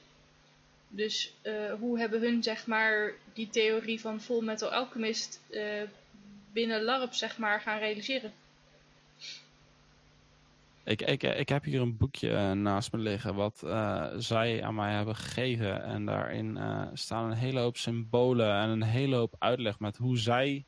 Dus 0.89 1.33
hoe 1.79 1.99
hebben 1.99 2.21
hun 2.21 2.43
zeg 2.43 2.67
maar 2.67 3.13
die 3.33 3.51
theorie 3.51 4.01
van 4.01 4.21
Full 4.21 4.43
Metal 4.43 4.73
Alchemist 4.73 5.41
binnen 6.53 6.83
LARP 6.83 7.15
zeg 7.15 7.39
maar 7.39 7.61
gaan 7.61 7.79
realiseren? 7.79 8.33
Ik, 10.85 11.03
ik, 11.03 11.23
ik 11.23 11.49
heb 11.49 11.65
hier 11.65 11.81
een 11.81 11.97
boekje 11.97 12.31
eh, 12.31 12.53
naast 12.53 12.93
me 12.93 12.99
liggen 12.99 13.35
wat 13.35 13.63
eh, 13.63 14.07
zij 14.17 14.63
aan 14.63 14.75
mij 14.75 14.93
hebben 14.93 15.17
gegeven. 15.17 15.83
En 15.83 16.05
daarin 16.05 16.57
eh, 16.57 16.87
staan 16.93 17.31
een 17.31 17.37
hele 17.37 17.61
hoop 17.61 17.77
symbolen 17.77 18.55
en 18.55 18.69
een 18.69 18.83
hele 18.83 19.17
hoop 19.17 19.37
uitleg 19.39 19.79
met 19.79 19.97
hoe 19.97 20.19
zij, 20.19 20.65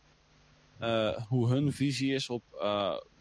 hoe 1.28 1.48
hun 1.48 1.72
visie 1.72 2.14
is 2.14 2.30
op 2.30 2.42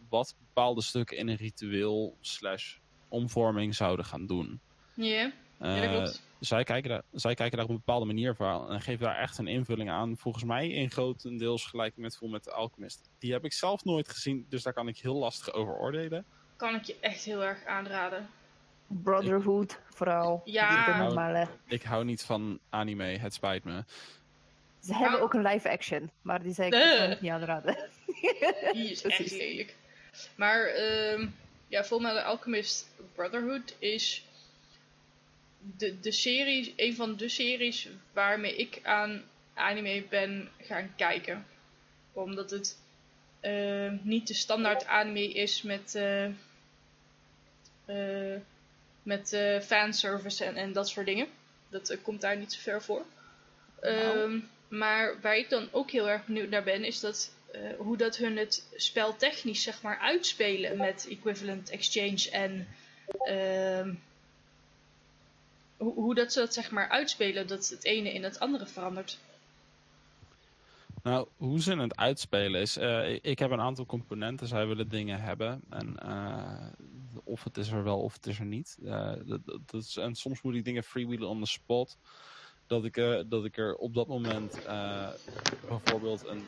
wat 0.08 0.36
bepaalde 0.38 0.82
stukken 0.82 1.16
in 1.16 1.28
een 1.28 1.36
ritueel 1.36 2.16
slash 2.20 2.76
omvorming 3.08 3.74
zouden 3.74 4.04
gaan 4.04 4.26
doen. 4.26 4.60
Ja, 4.94 5.32
ja 5.58 5.80
dat 5.80 5.90
klopt. 5.90 6.22
zij, 6.40 6.64
kijken 6.64 6.90
daar, 6.90 7.02
zij 7.12 7.34
kijken 7.34 7.56
daar 7.56 7.66
op 7.66 7.70
een 7.70 7.82
bepaalde 7.84 8.06
manier 8.06 8.34
voor 8.34 8.70
en 8.70 8.80
geven 8.80 9.06
daar 9.06 9.18
echt 9.18 9.38
een 9.38 9.46
invulling 9.46 9.90
aan. 9.90 10.16
Volgens 10.16 10.44
mij 10.44 10.68
in 10.68 10.90
grotendeels 10.90 11.66
gelijk 11.66 11.96
met 11.96 12.18
met 12.20 12.52
Alchemist. 12.52 13.10
Die 13.18 13.32
heb 13.32 13.44
ik 13.44 13.52
zelf 13.52 13.84
nooit 13.84 14.08
gezien, 14.08 14.46
dus 14.48 14.62
daar 14.62 14.72
kan 14.72 14.88
ik 14.88 14.98
heel 14.98 15.16
lastig 15.16 15.52
over 15.52 15.74
oordelen. 15.74 16.24
Kan 16.56 16.74
ik 16.74 16.84
je 16.84 16.96
echt 17.00 17.24
heel 17.24 17.44
erg 17.44 17.64
aanraden. 17.64 18.28
Brotherhood, 18.86 19.78
vooral. 19.90 20.42
Ja. 20.44 20.84
Die 20.84 20.94
de 20.94 20.98
normale. 21.00 21.48
Ik 21.66 21.82
hou 21.82 22.04
niet 22.04 22.22
van 22.22 22.58
anime, 22.70 23.04
het 23.18 23.34
spijt 23.34 23.64
me. 23.64 23.84
Ze 24.82 24.92
hebben 24.92 25.10
Nou. 25.10 25.22
ook 25.22 25.34
een 25.34 25.42
live 25.42 25.70
action, 25.70 26.10
maar 26.22 26.42
die 26.42 26.54
zei 26.54 26.66
ik 26.68 26.74
Eh. 26.74 27.10
ik 27.10 27.20
niet 27.20 27.30
aanraden. 27.30 27.76
Die 28.72 28.90
is 28.90 29.02
echt 29.02 29.30
lelijk. 29.30 29.74
Maar 30.34 30.64
ehm 30.64 31.28
ja, 31.68 31.84
Fullmetal 31.84 32.18
Alchemist 32.22 32.86
Brotherhood 33.14 33.74
is 33.78 34.24
de, 35.76 36.00
de 36.00 36.12
serie, 36.12 36.72
een 36.76 36.94
van 36.94 37.16
de 37.16 37.28
series 37.28 37.88
waarmee 38.12 38.56
ik 38.56 38.80
aan 38.82 39.22
anime 39.54 40.04
ben 40.10 40.48
gaan 40.60 40.92
kijken. 40.96 41.46
Omdat 42.12 42.50
het 42.50 42.78
eh, 43.40 43.92
niet 44.02 44.26
de 44.26 44.34
standaard 44.34 44.86
anime 44.86 45.32
is 45.32 45.62
met, 45.62 45.94
eh 45.94 46.26
eh, 47.86 48.36
met 49.02 49.32
eh, 49.32 49.60
fanservice 49.60 50.44
en, 50.44 50.56
en 50.56 50.72
dat 50.72 50.88
soort 50.88 51.06
dingen. 51.06 51.26
Dat 51.68 51.90
eh, 51.90 51.98
komt 52.02 52.20
daar 52.20 52.36
niet 52.36 52.52
zo 52.52 52.60
ver 52.60 52.82
voor. 52.82 53.04
Nou. 53.80 54.18
Ehm, 54.18 54.38
maar 54.68 55.20
waar 55.20 55.36
ik 55.36 55.48
dan 55.48 55.68
ook 55.72 55.90
heel 55.90 56.08
erg 56.08 56.24
benieuwd 56.24 56.50
naar 56.50 56.62
ben, 56.62 56.84
is 56.84 57.00
dat 57.00 57.30
eh, 57.56 57.76
hoe 57.78 57.96
dat 57.96 58.16
hun 58.16 58.36
het 58.36 58.66
spel 58.76 59.16
technisch 59.16 59.62
zeg 59.62 59.82
maar 59.82 59.98
uitspelen 59.98 60.76
met 60.76 61.06
equivalent 61.10 61.70
exchange 61.70 62.30
en 62.30 62.66
ehm, 63.18 63.94
hoe, 65.76 65.94
hoe 65.94 66.14
dat 66.14 66.32
ze 66.32 66.38
dat 66.38 66.54
zeg 66.54 66.70
maar 66.70 66.88
uitspelen 66.88 67.46
dat 67.46 67.68
het 67.68 67.84
ene 67.84 68.12
in 68.12 68.24
het 68.24 68.38
andere 68.38 68.66
verandert. 68.66 69.18
Nou, 71.02 71.28
hoe 71.36 71.60
ze 71.60 71.76
het 71.76 71.96
uitspelen 71.96 72.60
is, 72.60 72.76
eh, 72.76 73.14
ik 73.22 73.38
heb 73.38 73.50
een 73.50 73.60
aantal 73.60 73.86
componenten, 73.86 74.46
zij 74.46 74.66
willen 74.66 74.88
dingen 74.88 75.20
hebben. 75.20 75.60
En 75.70 75.98
eh, 75.98 76.66
of 77.24 77.44
het 77.44 77.56
is 77.56 77.70
er 77.70 77.82
wel 77.84 78.00
of 78.00 78.12
het 78.14 78.26
is 78.26 78.38
er 78.38 78.44
niet. 78.46 78.78
Eh, 78.84 79.12
dat, 79.24 79.40
dat- 79.44 79.82
is, 79.82 79.96
en 79.96 80.14
soms 80.14 80.42
moet 80.42 80.54
ik 80.54 80.64
dingen 80.64 80.82
freewheelen 80.82 81.28
on 81.28 81.40
the 81.40 81.46
spot. 81.46 81.98
Dat 82.66 82.84
ik, 82.84 82.96
eh, 82.96 83.20
dat 83.26 83.44
ik 83.44 83.56
er 83.56 83.76
op 83.76 83.94
dat 83.94 84.06
moment 84.06 84.64
eh, 84.64 85.08
bijvoorbeeld 85.68 86.26
een... 86.26 86.46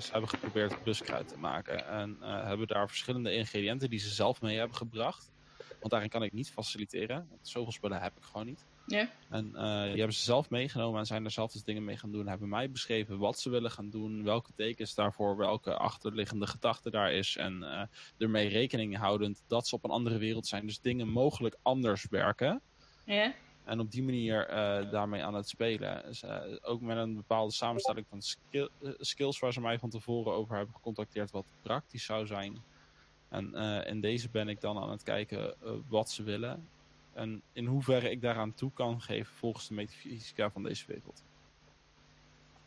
ze 0.00 0.12
hebben 0.12 0.28
geprobeerd 0.30 0.82
buskruid 0.82 1.28
te 1.28 1.38
maken. 1.38 1.86
En 1.86 2.16
hebben 2.20 2.66
daar 2.66 2.88
verschillende 2.88 3.34
ingrediënten 3.34 3.90
die 3.90 3.98
ze 3.98 4.08
zelf 4.10 4.40
mee 4.40 4.58
hebben 4.58 4.76
gebracht. 4.76 5.32
Want 5.78 5.90
daarin 5.90 6.08
kan 6.10 6.22
ik 6.22 6.32
niet 6.32 6.50
faciliteren. 6.50 7.28
Zoveel 7.42 7.72
spullen 7.72 8.00
heb 8.00 8.16
ik 8.16 8.24
gewoon 8.24 8.46
niet. 8.46 8.66
Ja. 8.86 9.08
En 9.30 9.54
eh, 9.54 9.82
die 9.82 9.98
hebben 9.98 10.12
ze 10.12 10.22
zelf 10.22 10.50
meegenomen 10.50 10.98
en 10.98 11.06
zijn 11.06 11.24
er 11.24 11.30
zelf 11.30 11.52
dus 11.52 11.64
dingen 11.64 11.84
mee 11.84 11.96
gaan 11.96 12.12
doen. 12.12 12.26
Hebben 12.26 12.48
mij 12.48 12.70
beschreven 12.70 13.18
wat 13.18 13.38
ze 13.38 13.50
willen 13.50 13.70
gaan 13.70 13.90
doen, 13.90 14.24
welke 14.24 14.50
tekens 14.56 14.94
daarvoor, 14.94 15.36
welke 15.36 15.76
achterliggende 15.76 16.46
gedachte 16.46 16.90
daar 16.90 17.12
is. 17.12 17.36
En 17.36 17.62
eh, 17.62 17.82
ermee 18.18 18.48
rekening 18.48 18.96
houdend 18.96 19.42
dat 19.46 19.68
ze 19.68 19.74
op 19.74 19.84
een 19.84 19.90
andere 19.90 20.18
wereld 20.18 20.46
zijn. 20.46 20.66
Dus 20.66 20.80
dingen 20.80 21.08
mogelijk 21.08 21.56
anders 21.62 22.06
werken. 22.10 22.60
Ja? 23.04 23.34
En 23.64 23.80
op 23.80 23.90
die 23.90 24.02
manier 24.02 24.46
eh, 24.46 24.90
daarmee 24.90 25.24
aan 25.24 25.34
het 25.34 25.48
spelen. 25.48 26.02
Dus, 26.06 26.24
ook 26.62 26.80
met 26.80 26.96
een 26.96 27.14
bepaalde 27.14 27.52
samenstelling 27.52 28.06
van 28.08 28.22
skill- 28.22 28.70
skills 28.98 29.38
waar 29.38 29.52
ze 29.52 29.60
mij 29.60 29.78
van 29.78 29.90
tevoren 29.90 30.32
over 30.32 30.56
hebben 30.56 30.74
gecontacteerd 30.74 31.30
wat 31.30 31.44
praktisch 31.62 32.04
zou 32.04 32.26
zijn. 32.26 32.62
En 33.28 33.54
in 33.86 34.00
deze 34.00 34.28
ben 34.28 34.48
ik 34.48 34.60
dan 34.60 34.78
aan 34.78 34.90
het 34.90 35.02
kijken 35.02 35.54
wat 35.88 36.10
ze 36.10 36.22
willen. 36.22 36.68
En 37.14 37.42
in 37.52 37.66
hoeverre 37.66 38.10
ik 38.10 38.20
daaraan 38.20 38.54
toe 38.54 38.70
kan 38.72 39.00
geven 39.00 39.34
volgens 39.34 39.68
de 39.68 39.74
metafysica 39.74 40.50
van 40.50 40.62
deze 40.62 40.86
wereld. 40.86 41.24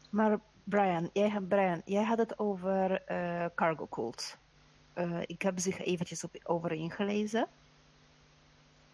Maar 0.10 0.40
Brian, 0.64 1.10
jij, 1.14 1.42
Brian, 1.48 1.82
jij 1.86 2.04
had 2.04 2.18
het 2.18 2.40
over 2.40 3.02
eh, 3.02 3.46
cargo 3.56 3.88
cult. 3.88 4.38
Eh, 4.94 5.22
ik 5.26 5.42
heb 5.42 5.60
zich 5.60 5.80
eventjes 5.80 6.24
op, 6.24 6.32
over 6.44 6.72
ingelezen. 6.72 7.48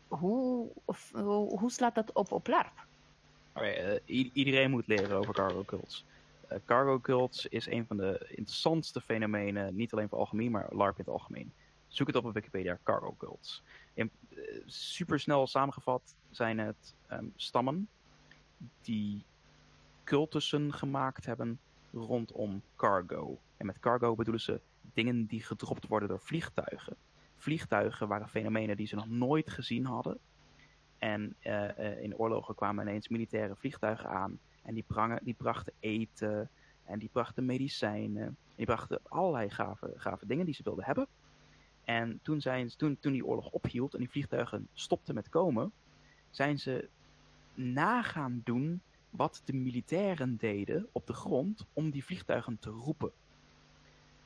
Hoe, 0.08 0.72
of, 0.86 1.12
hoe, 1.12 1.60
hoe 1.60 1.72
slaat 1.72 1.96
dat 1.96 2.12
op 2.12 2.32
op 2.32 2.48
LARP? 2.48 2.86
Eh, 3.54 4.00
iedereen 4.34 4.70
moet 4.70 4.88
leren 4.88 5.18
over 5.18 5.34
cargo 5.34 5.64
cults. 5.64 6.06
Eh, 6.48 6.58
cargo 6.66 7.00
cults 7.00 7.46
is 7.48 7.66
een 7.66 7.86
van 7.86 7.98
de 7.98 8.26
interessantste 8.30 9.02
fenomenen, 9.02 9.76
niet 9.76 9.94
alleen 9.94 10.10
voor 10.10 10.18
algemeen, 10.18 10.52
maar 10.52 10.68
LARP 10.70 10.98
in 10.98 11.04
het 11.06 11.14
algemeen. 11.14 11.54
Zoek 11.88 12.08
het 12.08 12.16
op 12.16 12.26
op 12.26 12.34
Wikipedia, 12.34 12.80
cargo 12.84 13.16
cults. 13.18 13.64
Super 14.66 15.20
snel 15.20 15.48
samengevat 15.48 16.16
zijn 16.30 16.58
het 16.58 16.96
ehm, 17.08 17.26
stammen 17.36 17.88
die 18.82 19.24
cultussen 20.04 20.74
gemaakt 20.74 21.26
hebben 21.26 21.60
rondom 21.92 22.62
cargo. 22.76 23.40
En 23.58 23.66
met 23.66 23.80
cargo 23.80 24.16
bedoelen 24.16 24.42
ze 24.42 24.62
dingen 24.94 25.26
die 25.26 25.44
gedropt 25.44 25.88
worden 25.88 26.10
door 26.10 26.20
vliegtuigen. 26.20 26.96
Vliegtuigen 27.38 28.08
waren 28.08 28.30
fenomenen 28.30 28.78
die 28.78 28.88
ze 28.88 28.96
nog 28.96 29.10
nooit 29.10 29.50
gezien 29.50 29.86
hadden. 29.86 30.18
En 30.98 31.36
eh, 31.40 31.78
eh, 31.78 32.04
in 32.04 32.18
oorlogen 32.18 32.56
kwamen 32.56 32.88
ineens 32.88 33.08
militaire 33.08 33.56
vliegtuigen 33.56 34.10
aan. 34.10 34.40
En 34.62 34.74
die, 34.74 34.86
die 35.24 35.34
brachten 35.34 35.74
eten. 35.80 36.50
En 36.86 37.00
die 37.00 37.10
brachten 37.12 37.46
medicijnen. 37.46 38.24
En 38.24 38.38
die 38.56 38.66
brachten 38.66 39.00
allerlei 39.04 39.50
gave, 39.50 39.94
gave 39.96 40.26
dingen 40.26 40.46
die 40.46 40.54
ze 40.54 40.64
wilden 40.64 40.86
hebben. 40.86 41.08
En 41.84 42.20
toen, 42.22 42.42
zijn, 42.42 42.76
toen, 42.78 42.98
toen 43.00 43.12
die 43.12 43.26
oorlog 43.26 43.50
ophield 43.50 43.94
en 43.94 44.00
die 44.00 44.10
vliegtuigen 44.10 44.68
stopten 44.74 45.16
met 45.16 45.30
komen, 45.30 45.72
zijn 46.30 46.60
ze 46.60 46.90
nagaan 47.54 48.42
doen 48.44 48.82
wat 49.10 49.42
de 49.46 49.54
militairen 49.54 50.38
deden 50.38 50.88
op 50.92 51.08
de 51.08 51.14
grond 51.14 51.66
om 51.74 51.92
die 51.92 52.06
vliegtuigen 52.06 52.60
te 52.60 52.70
roepen. 52.70 53.12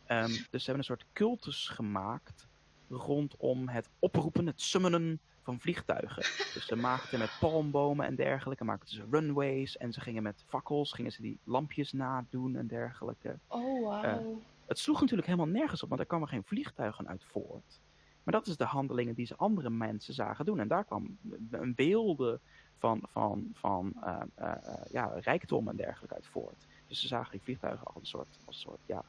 Ehm, 0.05 0.29
dus 0.49 0.63
ze 0.63 0.71
hebben 0.71 0.77
een 0.77 0.83
soort 0.83 1.05
cultus 1.13 1.67
gemaakt 1.67 2.47
rondom 2.89 3.67
het 3.69 3.89
oproepen, 3.99 4.47
het 4.47 4.61
summonen 4.61 5.19
van 5.41 5.59
vliegtuigen. 5.59 6.21
Dus 6.53 6.65
ze 6.65 6.75
maakten 6.75 7.19
met 7.19 7.37
palmbomen 7.39 8.05
en 8.05 8.15
dergelijke, 8.15 8.63
maakten 8.63 8.95
ze 8.95 9.05
runways 9.11 9.77
en 9.77 9.93
ze 9.93 10.01
gingen 10.01 10.23
met 10.23 10.43
fakkels, 10.47 10.91
gingen 10.91 11.11
ze 11.11 11.21
die 11.21 11.39
lampjes 11.43 11.91
nadoen 11.91 12.55
en 12.55 12.67
dergelijke. 12.67 13.39
Oh, 13.47 13.87
wauw. 13.87 14.41
Het 14.67 14.79
sloeg 14.79 14.99
natuurlijk 14.99 15.27
helemaal 15.27 15.53
nergens 15.53 15.83
op, 15.83 15.89
want 15.89 16.01
er 16.01 16.07
kwamen 16.07 16.27
geen 16.27 16.43
vliegtuigen 16.43 17.07
uit 17.07 17.23
voort. 17.23 17.79
Maar 18.23 18.33
dat 18.33 18.47
is 18.47 18.57
de 18.57 18.63
handelingen 18.63 19.13
die 19.15 19.25
ze 19.25 19.35
andere 19.35 19.69
mensen 19.69 20.13
zagen 20.13 20.45
doen. 20.45 20.59
En 20.59 20.67
daar 20.67 20.85
kwam 20.85 21.17
een 21.51 21.75
beelden 21.75 22.39
van, 22.77 23.01
van, 23.11 23.49
van 23.53 23.93
eh, 24.01 24.21
eh, 24.35 24.51
eh, 24.51 24.91
ja, 24.91 25.05
rijkdom 25.05 25.67
en 25.67 25.75
dergelijke 25.75 26.15
uit 26.15 26.27
voort. 26.27 26.65
Dus 26.87 26.99
ze 26.99 27.07
zagen 27.07 27.31
die 27.31 27.41
vliegtuigen 27.41 27.85
als 27.85 27.95
een 27.95 28.05
soort, 28.05 28.39
als 28.45 28.55
een 28.55 28.61
soort 28.61 28.79
ja, 28.85 29.03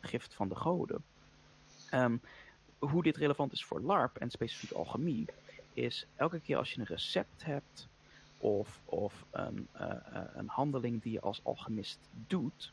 gift 0.00 0.34
van 0.34 0.48
de 0.48 0.54
goden. 0.54 1.04
Ehm, 1.90 2.16
hoe 2.78 3.02
dit 3.02 3.16
relevant 3.16 3.52
is 3.52 3.64
voor 3.64 3.80
LARP 3.80 4.16
en 4.16 4.30
specifiek 4.30 4.70
alchemie, 4.70 5.26
is 5.72 6.06
elke 6.16 6.40
keer 6.40 6.56
als 6.56 6.72
je 6.72 6.80
een 6.80 6.86
recept 6.86 7.44
hebt 7.44 7.88
of, 8.38 8.80
of 8.84 9.24
een, 9.30 9.68
een 10.34 10.48
handeling 10.48 11.02
die 11.02 11.12
je 11.12 11.20
als 11.20 11.40
alchemist 11.44 11.98
doet, 12.26 12.72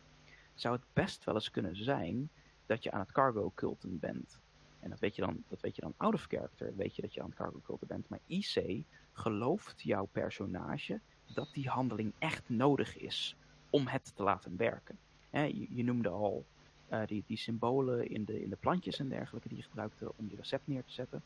zou 0.62 0.76
het 0.76 0.86
best 0.94 1.24
wel 1.24 1.36
eens 1.36 1.52
kunnen 1.52 1.76
zijn 1.76 2.30
dat 2.66 2.84
je 2.84 2.92
aan 2.92 3.00
het 3.00 3.12
cargo 3.12 3.52
culten 3.56 4.00
bent. 4.00 4.40
En 4.80 4.90
dat 4.90 5.00
weet 5.00 5.16
je 5.16 5.22
dan, 5.22 5.44
dat 5.48 5.62
weet 5.62 5.76
je 5.76 5.82
dan 5.82 5.94
out 5.98 6.14
of 6.14 6.26
character, 6.30 6.76
weet 6.76 6.96
je 6.96 7.02
dat 7.02 7.14
je 7.14 7.22
aan 7.22 7.30
het 7.30 7.38
cargo 7.38 7.60
culten 7.64 7.88
bent. 7.88 8.10
Maar 8.10 8.20
IC 8.26 8.84
gelooft 9.14 9.82
jouw 9.82 10.06
personage 10.12 11.00
dat 11.34 11.50
die 11.54 11.70
handeling 11.70 12.14
echt 12.20 12.50
nodig 12.50 12.98
is 12.98 13.36
om 13.70 13.88
het 13.88 14.16
te 14.16 14.24
laten 14.24 14.58
werken. 14.58 14.98
Hè, 15.30 15.44
je, 15.70 15.84
noemde 15.84 16.10
al 16.10 16.46
eh, 16.88 17.02
die, 17.06 17.24
die 17.28 17.38
symbolen 17.38 18.10
in 18.10 18.26
de, 18.26 18.44
in 18.44 18.50
de 18.50 18.56
plantjes 18.56 19.00
en 19.00 19.10
dergelijke 19.10 19.48
die 19.48 19.58
je 19.58 19.64
gebruikte 19.64 20.12
om 20.16 20.30
je 20.30 20.36
recept 20.36 20.68
neer 20.68 20.84
te 20.84 20.92
zetten. 20.92 21.22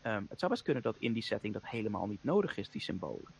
Ehm, 0.00 0.24
het 0.28 0.38
zou 0.38 0.50
best 0.50 0.62
kunnen 0.62 0.82
dat 0.82 0.96
in 0.98 1.12
die 1.12 1.22
setting 1.22 1.52
dat 1.52 1.66
helemaal 1.66 2.06
niet 2.06 2.24
nodig 2.24 2.56
is, 2.56 2.70
die 2.70 2.80
symbolen. 2.80 3.32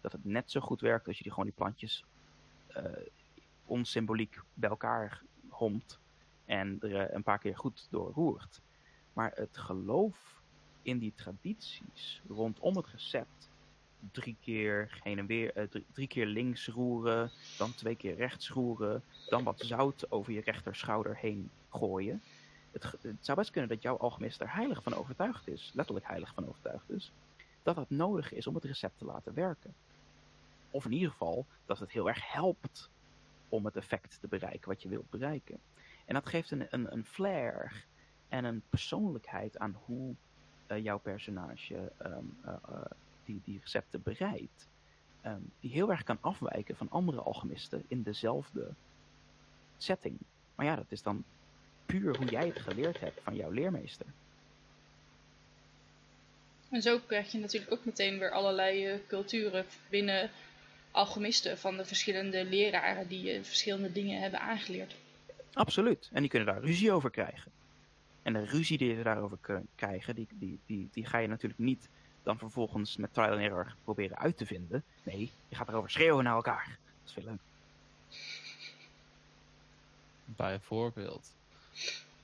Dat 0.00 0.12
het 0.12 0.24
net 0.24 0.50
zo 0.50 0.60
goed 0.60 0.80
werkt 0.80 1.06
als 1.06 1.16
je 1.16 1.22
die 1.22 1.32
gewoon 1.32 1.48
die 1.48 1.56
plantjes 1.56 2.04
onsymboliek 3.72 4.40
bij 4.54 4.70
elkaar 4.70 5.22
homt 5.48 5.98
en 6.44 6.76
er 6.80 6.96
eh, 6.96 7.14
een 7.14 7.22
paar 7.22 7.38
keer 7.38 7.56
goed 7.56 7.86
door 7.90 8.12
roert. 8.12 8.60
Maar 9.12 9.32
het 9.34 9.56
geloof 9.56 10.40
in 10.82 10.98
die 10.98 11.12
tradities 11.14 12.22
rondom 12.28 12.76
het 12.76 12.86
recept, 12.86 13.50
drie 14.12 14.36
keer 14.40 15.00
heen 15.02 15.18
en 15.18 15.26
weer, 15.26 15.56
eh, 15.56 15.80
drie, 15.92 16.06
keer 16.06 16.26
links 16.26 16.66
roeren, 16.66 17.30
dan 17.58 17.74
twee 17.74 17.96
keer 17.96 18.14
rechts 18.14 18.48
roeren, 18.48 19.02
dan 19.28 19.44
wat 19.44 19.60
zout 19.60 20.10
over 20.10 20.32
je 20.32 20.40
rechterschouder 20.40 21.16
heen 21.16 21.50
gooien. 21.68 22.22
Het, 22.70 22.96
zou 23.20 23.38
best 23.38 23.50
kunnen 23.50 23.70
dat 23.70 23.82
jouw 23.82 23.96
alchemist 23.96 24.40
er 24.40 24.54
heilig 24.54 24.82
van 24.82 24.94
overtuigd 24.94 25.48
is, 25.48 25.72
letterlijk 25.74 26.06
heilig 26.06 26.34
van 26.34 26.48
overtuigd 26.48 26.90
is, 26.90 27.12
dat 27.62 27.76
dat 27.76 27.90
nodig 27.90 28.32
is 28.32 28.46
om 28.46 28.54
het 28.54 28.64
recept 28.64 28.98
te 28.98 29.04
laten 29.04 29.34
werken. 29.34 29.74
Of 30.70 30.84
in 30.84 30.92
ieder 30.92 31.10
geval 31.10 31.46
dat 31.66 31.78
het 31.78 31.90
heel 31.90 32.08
erg 32.08 32.32
helpt 32.32 32.90
om 33.52 33.64
het 33.64 33.76
effect 33.76 34.20
te 34.20 34.28
bereiken 34.28 34.68
wat 34.68 34.82
je 34.82 34.88
wilt 34.88 35.10
bereiken. 35.10 35.60
En 36.04 36.14
dat 36.14 36.26
geeft 36.26 36.50
een, 36.50 36.66
een, 36.70 36.92
een 36.92 37.04
flair 37.04 37.84
en 38.28 38.44
een 38.44 38.62
persoonlijkheid 38.68 39.58
aan 39.58 39.76
hoe 39.84 40.14
eh, 40.66 40.82
jouw 40.82 40.98
personage 40.98 41.92
ehm, 41.96 42.24
eh, 42.44 42.54
eh, 42.68 42.84
die, 43.24 43.40
die 43.44 43.60
recepten 43.62 44.02
bereidt. 44.02 44.70
ehm, 45.20 45.40
die 45.60 45.70
heel 45.70 45.90
erg 45.90 46.02
kan 46.02 46.18
afwijken 46.20 46.76
van 46.76 46.90
andere 46.90 47.20
alchemisten 47.20 47.84
in 47.88 48.02
dezelfde 48.02 48.74
setting. 49.76 50.18
Maar 50.54 50.66
ja, 50.66 50.76
dat 50.76 50.92
is 50.92 51.02
dan 51.02 51.24
puur 51.86 52.16
hoe 52.16 52.26
jij 52.26 52.46
het 52.46 52.60
geleerd 52.60 53.00
hebt 53.00 53.20
van 53.22 53.34
jouw 53.34 53.50
leermeester. 53.50 54.06
En 56.70 56.82
zo 56.82 56.98
krijg 56.98 57.32
je 57.32 57.38
natuurlijk 57.38 57.72
ook 57.72 57.84
meteen 57.84 58.18
weer 58.18 58.30
allerlei 58.30 59.02
culturen 59.06 59.66
binnen 59.88 60.30
alchemisten 60.92 61.58
van 61.58 61.76
de 61.76 61.84
verschillende 61.84 62.44
leraren 62.44 63.08
die 63.08 63.30
eh, 63.30 63.42
verschillende 63.44 63.92
dingen 63.92 64.20
hebben 64.20 64.40
aangeleerd. 64.40 64.94
Absoluut. 65.52 66.10
En 66.12 66.20
die 66.20 66.30
kunnen 66.30 66.54
daar 66.54 66.62
ruzie 66.64 66.92
over 66.92 67.10
krijgen. 67.10 67.50
En 68.22 68.32
de 68.32 68.44
ruzie 68.44 68.78
die 68.78 68.94
ze 68.96 69.02
daarover 69.02 69.38
kunnen 69.40 69.66
krijgen, 69.74 70.14
die, 70.14 70.26
die, 70.30 70.58
die, 70.66 70.88
die 70.92 71.06
ga 71.06 71.18
je 71.18 71.28
natuurlijk 71.28 71.60
niet 71.60 71.88
dan 72.22 72.38
vervolgens 72.38 72.96
met 72.96 73.12
trial 73.14 73.30
and 73.32 73.40
error 73.40 73.74
proberen 73.84 74.18
uit 74.18 74.36
te 74.36 74.46
vinden. 74.46 74.84
Nee, 75.02 75.30
je 75.48 75.56
gaat 75.56 75.68
erover 75.68 75.90
schreeuwen 75.90 76.24
naar 76.24 76.34
elkaar. 76.34 76.66
Dat 76.66 77.06
is 77.06 77.12
veel 77.12 77.22
leuk. 77.24 77.40
Bijvoorbeeld. 80.24 81.34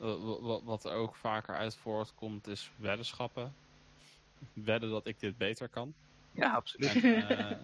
Eh, 0.01 0.07
wa- 0.25 0.41
wa- 0.41 0.63
wat 0.63 0.85
er 0.85 0.93
ook 0.93 1.15
vaker 1.15 1.55
uit 1.57 1.77
voortkomt 1.77 2.47
is 2.47 2.71
weddenschappen. 2.77 3.55
Wedden 4.53 4.91
dat 4.91 5.07
ik 5.07 5.21
dit 5.21 5.37
beter 5.39 5.69
kan. 5.69 5.95
Ja, 6.33 6.53
absoluut. 6.53 7.05
En, 7.05 7.29
eh, 7.39 7.57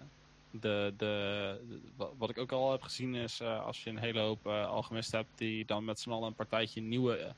de, 0.61 0.93
de, 0.97 1.61
de- 1.67 1.81
wa- 1.95 2.09
wat 2.17 2.29
ik 2.29 2.37
ook 2.37 2.51
al 2.51 2.71
heb 2.71 2.81
gezien 2.81 3.15
is 3.15 3.39
eh, 3.39 3.65
als 3.65 3.83
je 3.83 3.89
een 3.89 3.97
hele 3.99 4.19
hoop 4.19 4.47
eh 4.47 4.67
alchemisten 4.67 5.19
hebt 5.19 5.31
die 5.37 5.65
dan 5.65 5.85
met 5.85 5.99
z'n 5.99 6.11
allen 6.11 6.27
een 6.27 6.35
partijtje 6.35 6.81
nieuwe 6.81 7.15
eh, 7.17 7.31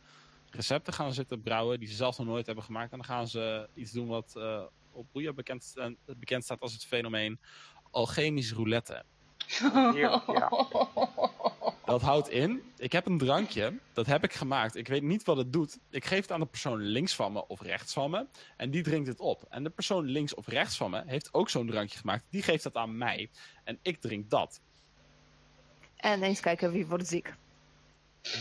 recepten 0.51 0.93
gaan 0.93 1.13
zitten 1.13 1.41
brouwen 1.41 1.79
die 1.79 1.87
ze 1.87 1.95
zelf 1.95 2.17
nog 2.17 2.27
nooit 2.27 2.45
hebben 2.45 2.63
gemaakt. 2.63 2.91
En 2.91 2.97
dan 2.97 3.07
gaan 3.07 3.27
ze 3.27 3.69
iets 3.73 3.91
doen 3.91 4.07
wat 4.07 4.33
eh, 4.37 4.61
op 4.91 5.05
Boeia 5.11 5.33
bekend, 5.33 5.73
bekend 6.05 6.43
staat 6.43 6.59
als 6.61 6.73
het 6.73 6.85
fenomeen 6.85 7.39
alchemisch 7.91 8.53
roulette. 8.53 9.03
Ja. 9.95 10.23
Dat 11.87 12.01
houdt 12.01 12.29
in, 12.29 12.61
ik 12.77 12.91
heb 12.91 13.05
een 13.05 13.17
drankje, 13.17 13.73
dat 13.93 14.05
heb 14.05 14.23
ik 14.23 14.33
gemaakt. 14.33 14.75
Ik 14.75 14.87
weet 14.87 15.01
niet 15.03 15.23
wat 15.23 15.37
het 15.37 15.53
doet. 15.53 15.77
Ik 15.89 16.05
geef 16.05 16.21
het 16.21 16.31
aan 16.31 16.39
de 16.39 16.45
persoon 16.45 16.77
links 16.81 17.15
van 17.15 17.31
me 17.31 17.47
of 17.47 17.61
rechts 17.61 17.93
van 17.93 18.09
me. 18.11 18.25
En 18.57 18.69
die 18.71 18.83
drinkt 18.83 19.07
het 19.07 19.19
op. 19.19 19.45
En 19.49 19.63
de 19.63 19.69
persoon 19.69 20.05
links 20.05 20.33
of 20.33 20.47
rechts 20.47 20.77
van 20.77 20.91
me 20.91 21.03
heeft 21.05 21.33
ook 21.33 21.49
zo'n 21.49 21.67
drankje 21.67 21.99
gemaakt. 21.99 22.23
Die 22.29 22.41
geeft 22.43 22.63
dat 22.63 22.75
aan 22.75 22.97
mij. 22.97 23.29
En 23.63 23.79
ik 23.81 24.01
drink 24.01 24.29
dat. 24.29 24.61
En 25.95 26.23
eens 26.23 26.39
kijken 26.39 26.71
wie 26.71 26.85
wordt 26.85 27.07
ziek. 27.07 27.33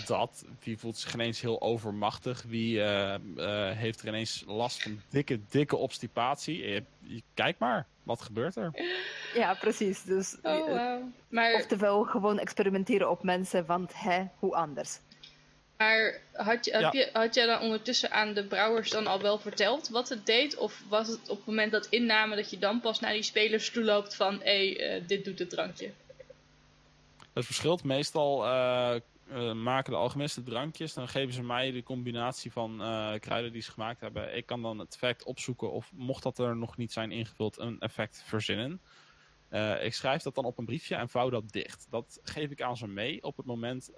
Dat. 0.07 0.45
Wie 0.63 0.79
voelt 0.79 0.97
zich 0.97 1.15
ineens 1.15 1.41
heel 1.41 1.61
overmachtig? 1.61 2.43
Wie 2.43 2.83
eh, 2.83 3.15
eh, 3.15 3.77
heeft 3.77 4.01
er 4.03 4.09
ineens 4.09 4.45
last 4.47 4.83
van 4.83 5.01
dikke, 5.09 5.41
dikke 5.49 5.77
obstipatie? 5.77 6.57
Je, 6.59 6.83
je- 7.01 7.23
kijk 7.35 7.59
maar, 7.59 7.87
wat 8.07 8.23
gebeurt 8.23 8.57
er? 8.57 8.71
Ja, 9.35 9.55
precies. 9.55 10.03
Dus, 10.03 10.37
Oh, 10.43 10.69
eh, 10.69 10.75
wauw. 10.75 11.11
Maar, 11.29 11.55
Oftewel 11.55 12.03
gewoon 12.05 12.39
experimenteren 12.39 13.11
op 13.11 13.23
mensen, 13.23 13.67
want 13.67 13.93
hè, 13.95 14.25
hoe 14.39 14.55
anders? 14.55 14.99
maar 15.77 16.21
had, 16.33 16.65
je, 16.65 16.73
heb 16.73 16.81
Ja. 16.81 16.91
je, 16.93 17.11
had 17.13 17.35
jij 17.35 17.47
dan 17.47 17.61
ondertussen 17.61 18.11
aan 18.11 18.33
de 18.35 18.45
brouwers 18.47 18.91
dan 18.91 19.07
al 19.07 19.21
wel 19.21 19.39
verteld 19.39 19.89
wat 19.89 20.09
het 20.09 20.27
deed? 20.27 20.57
Of 20.57 20.83
was 20.89 21.09
het 21.09 21.29
op 21.29 21.37
het 21.37 21.47
moment 21.47 21.73
dat 21.73 21.87
inname 21.87 22.37
dat 22.37 22.51
je 22.51 22.59
dan 22.59 22.81
pas 22.81 23.01
naar 23.01 23.13
die 23.13 23.23
spelers 23.23 23.71
toe 23.71 23.85
loopt 23.85 24.15
van... 24.15 24.35
hé, 24.43 24.73
hey, 24.75 24.97
eh, 24.97 25.03
dit 25.07 25.25
doet 25.25 25.39
het 25.39 25.51
drankje. 25.51 25.91
Het 27.33 27.45
verschilt. 27.45 27.85
Meestal 27.85 28.45
eh, 28.47 28.95
eh, 29.29 29.53
maken 29.53 29.93
de 29.93 29.99
alchemisten 29.99 30.45
drankjes. 30.45 30.95
Dan 30.95 31.09
geven 31.09 31.35
ze 31.35 31.43
mij 31.43 31.71
de 31.71 31.83
combinatie 31.83 32.53
van 32.53 32.83
eh, 32.83 33.15
kruiden 33.19 33.53
die 33.53 33.63
ze 33.63 33.71
gemaakt 33.71 34.01
hebben. 34.01 34.37
Ik 34.37 34.47
kan 34.47 34.63
dan 34.63 34.79
het 34.79 34.95
effect 34.95 35.25
opzoeken 35.25 35.73
of 35.73 35.93
mocht 35.95 36.23
dat 36.23 36.39
er 36.39 36.57
nog 36.57 36.77
niet 36.77 36.93
zijn 36.93 37.13
ingevuld, 37.13 37.59
een 37.59 37.81
effect 37.81 38.23
verzinnen. 38.27 38.81
Eh, 39.49 39.85
ik 39.85 39.95
schrijf 39.95 40.23
dat 40.23 40.35
dan 40.35 40.45
op 40.45 40.59
een 40.59 40.65
briefje 40.65 40.95
en 40.95 41.09
vouw 41.09 41.31
dat 41.31 41.53
dicht. 41.53 41.87
Dat 41.91 42.21
geef 42.23 42.51
ik 42.51 42.63
aan 42.63 42.77
ze 42.77 42.89
mee. 42.89 43.23
Op 43.23 43.37
het 43.37 43.47
moment 43.47 43.91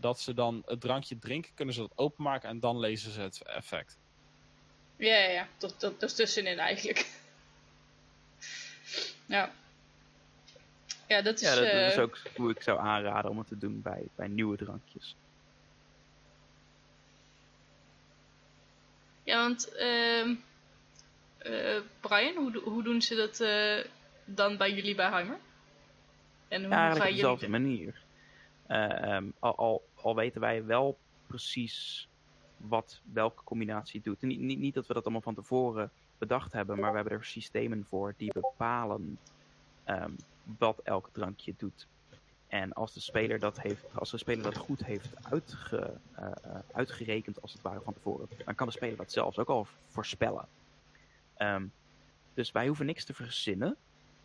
dat 0.00 0.20
ze 0.20 0.34
dan 0.34 0.62
het 0.66 0.80
drankje 0.80 1.18
drinken, 1.18 1.54
kunnen 1.54 1.74
ze 1.74 1.80
dat 1.80 1.98
openmaken 1.98 2.48
en 2.48 2.60
dan 2.60 2.78
lezen 2.78 3.12
ze 3.12 3.20
het 3.20 3.42
effect. 3.42 3.98
Ja, 4.96 5.16
ja, 5.16 5.30
ja. 5.30 5.48
Dat 5.78 6.02
is 6.02 6.14
tussenin 6.14 6.58
eigenlijk. 6.58 7.10
ja. 9.26 9.52
Ja, 11.08 11.22
dat 11.22 11.40
is... 11.40 11.48
Ja, 11.48 11.54
dat, 11.54 11.64
dat 11.64 11.90
is 11.90 11.96
eh, 11.96 12.02
ook 12.02 12.18
hoe 12.36 12.50
ik 12.50 12.62
zou 12.62 12.78
aanraden 12.78 13.30
om 13.30 13.38
het 13.38 13.48
te 13.48 13.58
doen 13.58 13.82
bij, 13.82 14.02
bij 14.14 14.28
nieuwe 14.28 14.56
drankjes. 14.56 15.16
Ja, 19.24 19.42
want 19.42 19.74
ehm 19.74 20.34
eh, 21.38 21.80
Brian, 22.00 22.36
hoe, 22.36 22.60
hoe 22.64 22.82
doen 22.82 23.02
ze 23.02 23.14
dat 23.14 23.40
eh, 23.40 23.90
dan 24.24 24.56
bij 24.56 24.72
jullie 24.72 24.94
bij 24.94 25.08
Heimer? 25.08 25.38
En 26.48 26.64
hoe 26.64 26.70
Ja, 26.70 26.92
op 26.94 27.02
dezelfde 27.02 27.48
manier. 27.48 27.94
Eh, 28.66 29.02
ehm, 29.02 29.24
al, 29.38 29.56
al, 29.56 29.82
al 29.94 30.14
weten 30.14 30.40
wij 30.40 30.64
wel 30.64 30.98
precies 31.26 32.08
wat 32.56 33.00
welke 33.12 33.44
combinatie 33.44 34.00
doet. 34.00 34.22
En 34.22 34.28
niet, 34.28 34.40
niet, 34.40 34.58
niet 34.58 34.74
dat 34.74 34.86
we 34.86 34.94
dat 34.94 35.02
allemaal 35.02 35.22
van 35.22 35.34
tevoren 35.34 35.90
bedacht 36.18 36.52
hebben, 36.52 36.78
maar 36.80 36.90
we 36.90 36.96
hebben 36.96 37.18
er 37.18 37.24
systemen 37.24 37.84
voor 37.88 38.14
die 38.16 38.32
bepalen 38.32 39.18
ehm, 39.84 40.12
wat 40.58 40.80
elk 40.82 41.08
drankje 41.12 41.54
doet. 41.56 41.86
En 42.48 42.72
als 42.72 42.92
de 42.92 43.00
speler 43.00 43.38
dat, 43.38 43.60
heeft, 43.60 43.84
als 43.94 44.10
de 44.10 44.18
speler 44.18 44.42
dat 44.42 44.56
goed 44.56 44.84
heeft 44.84 45.14
eh, 45.30 45.80
eh, 46.12 46.32
uitgerekend, 46.72 47.42
als 47.42 47.52
het 47.52 47.62
ware 47.62 47.80
van 47.80 47.92
tevoren, 47.92 48.28
dan 48.44 48.54
kan 48.54 48.66
de 48.66 48.72
speler 48.72 48.96
dat 48.96 49.12
zelfs 49.12 49.38
ook 49.38 49.48
al 49.48 49.66
voorspellen. 49.88 50.48
Ehm, 51.34 51.66
dus 52.34 52.52
wij 52.52 52.66
hoeven 52.66 52.86
niks 52.86 53.04
te 53.04 53.14
verzinnen 53.14 53.76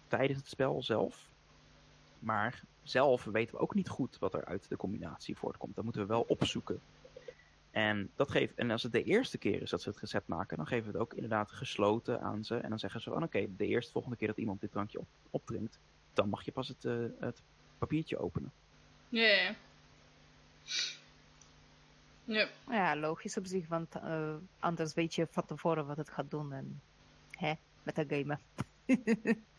tijdens 0.08 0.40
het 0.40 0.48
spel 0.48 0.84
zelf. 0.84 1.30
Maar 2.20 2.64
zelf 2.84 3.24
weten 3.24 3.56
we 3.56 3.62
ook 3.62 3.76
niet 3.76 3.90
goed 3.90 4.20
wat 4.20 4.34
er 4.34 4.46
uit 4.46 4.70
de 4.70 4.78
combinatie 4.78 5.38
voortkomt. 5.38 5.76
Dat 5.76 5.84
moeten 5.84 6.02
we 6.02 6.08
wel 6.08 6.26
opzoeken. 6.28 6.82
En, 7.72 8.10
dat 8.16 8.32
geeft, 8.32 8.56
en 8.56 8.72
als 8.72 8.84
het 8.84 8.92
de 8.92 9.04
eerste 9.04 9.38
keer 9.38 9.62
is 9.62 9.70
dat 9.70 9.82
ze 9.82 9.90
het 9.90 10.00
recept 10.00 10.28
maken, 10.28 10.58
dan 10.58 10.68
geven 10.68 10.86
we 10.86 10.92
het 10.92 11.02
ook 11.02 11.14
inderdaad 11.14 11.52
gesloten 11.52 12.22
aan 12.22 12.44
ze. 12.44 12.56
En 12.56 12.70
dan 12.70 12.80
zeggen 12.80 13.02
ze 13.02 13.10
van 13.10 13.24
oké, 13.24 13.48
de 13.58 13.68
eerste 13.68 13.92
volgende 13.92 14.18
keer 14.18 14.28
dat 14.28 14.38
iemand 14.38 14.62
dit 14.62 14.72
drankje 14.72 15.00
op, 15.00 15.08
opdrinkt, 15.30 15.80
dan 16.14 16.30
mag 16.30 16.46
je 16.46 16.52
pas 16.52 16.68
het, 16.68 16.86
eh, 16.86 16.94
het 17.20 17.42
papiertje 17.78 18.18
openen. 18.18 18.52
Ja, 19.10 19.56
ja, 22.26 22.48
ja. 22.70 22.96
Logisch 22.96 23.38
op 23.38 23.46
zich, 23.46 23.68
want 23.68 23.96
eh, 23.96 24.34
anders 24.60 24.94
weet 24.94 25.16
je 25.16 25.28
van 25.32 25.46
tevoren 25.46 25.86
wat 25.86 25.98
het 25.98 26.10
gaat 26.10 26.32
doen. 26.32 26.54
En 26.54 26.82
hè, 27.32 27.54
met 27.84 27.96
dat 27.96 28.06
gamen. 28.10 28.40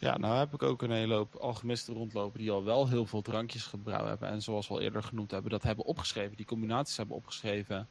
Ja, 0.00 0.18
nou 0.18 0.38
heb 0.38 0.54
ik 0.54 0.62
ook 0.62 0.82
een 0.82 0.90
hele 0.90 1.14
hoop 1.14 1.34
alchemisten 1.34 1.94
rondlopen 1.94 2.38
die 2.38 2.50
al 2.50 2.64
wel 2.64 2.88
heel 2.88 3.06
veel 3.06 3.22
drankjes 3.22 3.64
gebrouwen 3.64 4.08
hebben. 4.08 4.28
En 4.28 4.42
zoals 4.42 4.68
we 4.68 4.74
al 4.74 4.80
eerder 4.80 5.02
genoemd 5.02 5.30
hebben, 5.30 5.50
dat 5.50 5.62
hebben 5.62 5.84
opgeschreven. 5.84 6.36
Die 6.36 6.46
combinaties 6.46 6.96
hebben 6.96 7.16
opgeschreven. 7.16 7.88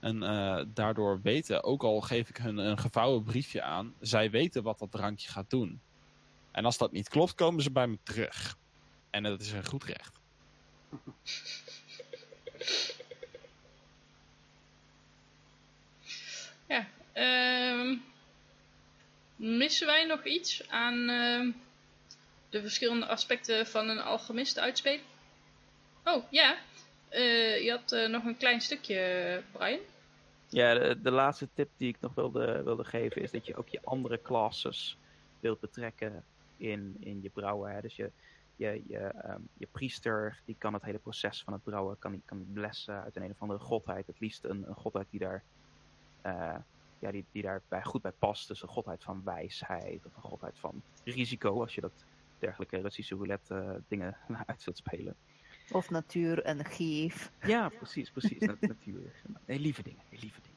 En 0.00 0.22
eh, 0.22 0.64
daardoor 0.74 1.20
weten, 1.22 1.64
ook 1.64 1.82
al 1.82 2.00
geef 2.00 2.28
ik 2.28 2.36
hun 2.36 2.58
een 2.58 2.78
gevouwen 2.78 3.22
briefje 3.22 3.62
aan, 3.62 3.94
zij 4.00 4.30
weten 4.30 4.62
wat 4.62 4.78
dat 4.78 4.90
drankje 4.90 5.28
gaat 5.28 5.50
doen. 5.50 5.80
En 6.52 6.64
als 6.64 6.78
dat 6.78 6.92
niet 6.92 7.08
klopt, 7.08 7.34
komen 7.34 7.62
ze 7.62 7.70
bij 7.70 7.86
me 7.86 7.98
terug. 8.02 8.56
En 9.10 9.22
dat 9.22 9.40
is 9.40 9.52
een 9.52 9.66
goed 9.66 9.84
recht. 9.84 10.20
ja. 16.68 16.86
Ehm, 17.12 17.96
missen 19.36 19.86
wij 19.86 20.04
nog 20.04 20.24
iets 20.24 20.68
aan 20.68 21.08
ehm, 21.08 21.50
de 22.50 22.60
verschillende 22.60 23.06
aspecten 23.06 23.66
van 23.66 23.88
een 23.88 24.00
alchemist 24.00 24.58
uitspelen? 24.58 25.04
Oh, 26.04 26.24
ja. 26.30 26.56
Eh, 27.08 27.64
je 27.64 27.70
had 27.70 27.92
eh, 27.92 28.08
nog 28.08 28.24
een 28.24 28.36
klein 28.36 28.60
stukje, 28.60 29.42
Brian. 29.52 29.80
Ja, 30.48 30.74
de, 30.74 31.00
de 31.02 31.10
laatste 31.10 31.48
tip 31.54 31.70
die 31.76 31.88
ik 31.88 32.00
nog 32.00 32.14
wilde, 32.14 32.62
wilde 32.62 32.84
geven 32.84 33.22
is 33.22 33.30
dat 33.30 33.46
je 33.46 33.56
ook 33.56 33.68
je 33.68 33.80
andere 33.84 34.22
classes 34.22 34.96
wilt 35.40 35.60
betrekken 35.60 36.24
in, 36.62 36.96
in 37.00 37.22
je 37.22 37.30
brouwen. 37.30 37.72
Hè. 37.72 37.80
Dus 37.80 37.96
je, 37.96 38.10
je, 38.56 38.82
je, 38.86 38.98
ehm, 38.98 39.40
je 39.58 39.68
priester, 39.70 40.40
die 40.44 40.56
kan 40.58 40.74
het 40.74 40.82
hele 40.82 40.98
proces 40.98 41.42
van 41.42 41.52
het 41.52 41.62
brouwen, 41.62 41.98
kan, 41.98 42.22
kan 42.24 42.46
blessen 42.52 43.02
uit 43.02 43.16
een, 43.16 43.22
een 43.22 43.30
of 43.30 43.40
andere 43.40 43.60
godheid. 43.60 44.06
Het 44.06 44.20
liefst 44.20 44.44
een, 44.44 44.68
een 44.68 44.74
godheid 44.74 45.06
die 45.10 45.20
daar, 45.20 45.42
eh, 46.20 46.56
ja, 46.98 47.10
die, 47.10 47.24
die 47.32 47.42
daarbij 47.42 47.84
goed 47.84 48.02
bij 48.02 48.12
past. 48.18 48.48
Dus 48.48 48.62
een 48.62 48.68
godheid 48.68 49.02
van 49.02 49.22
wijsheid 49.24 50.06
of 50.06 50.16
een 50.16 50.22
godheid 50.22 50.58
van 50.58 50.82
risico, 51.04 51.60
als 51.60 51.74
je 51.74 51.80
dat 51.80 52.04
dergelijke 52.38 52.80
Russische 52.80 53.14
roulette 53.14 53.54
eh, 53.54 53.74
dingen 53.88 54.16
uit 54.46 54.64
wilt 54.64 54.76
spelen. 54.76 55.16
Of 55.70 55.90
natuur 55.90 56.42
en 56.42 56.64
gif. 56.64 57.32
Ja, 57.46 57.68
precies, 57.68 58.10
precies. 58.10 58.38
Nat- 58.46 58.60
natuurlijk. 58.60 59.22
Nee, 59.46 59.58
lieve 59.58 59.82
dingen, 59.82 60.02
lieve 60.10 60.40
dingen. 60.40 60.51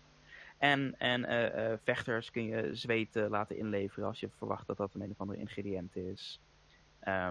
En, 0.57 0.99
en 0.99 1.25
eh, 1.25 1.71
eh, 1.71 1.79
vechters 1.83 2.31
kun 2.31 2.43
je 2.43 2.75
zweet 2.75 3.15
eh, 3.15 3.29
laten 3.29 3.57
inleveren 3.57 4.07
als 4.07 4.19
je 4.19 4.29
verwacht 4.37 4.67
dat 4.67 4.77
dat 4.77 4.93
een, 4.93 5.01
een 5.01 5.11
of 5.11 5.19
andere 5.19 5.39
ingrediënt 5.39 5.95
is. 5.95 6.39
Eh, 6.99 7.29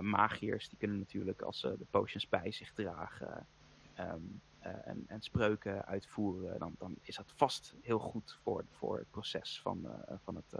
magiërs 0.00 0.68
die 0.68 0.78
kunnen 0.78 0.98
natuurlijk 0.98 1.42
als 1.42 1.60
ze 1.60 1.74
de 1.78 1.86
potions 1.90 2.28
bij 2.28 2.52
zich 2.52 2.72
dragen 2.72 3.46
ehm, 3.94 4.20
eh, 4.58 4.86
en, 4.86 5.04
en 5.06 5.22
spreuken 5.22 5.86
uitvoeren, 5.86 6.58
dan, 6.58 6.74
dan 6.78 6.96
is 7.02 7.16
dat 7.16 7.32
vast 7.36 7.74
heel 7.82 7.98
goed 7.98 8.38
voor, 8.42 8.64
voor 8.70 8.98
het 8.98 9.10
proces 9.10 9.60
van, 9.60 9.86
van 10.24 10.36
het 10.36 10.54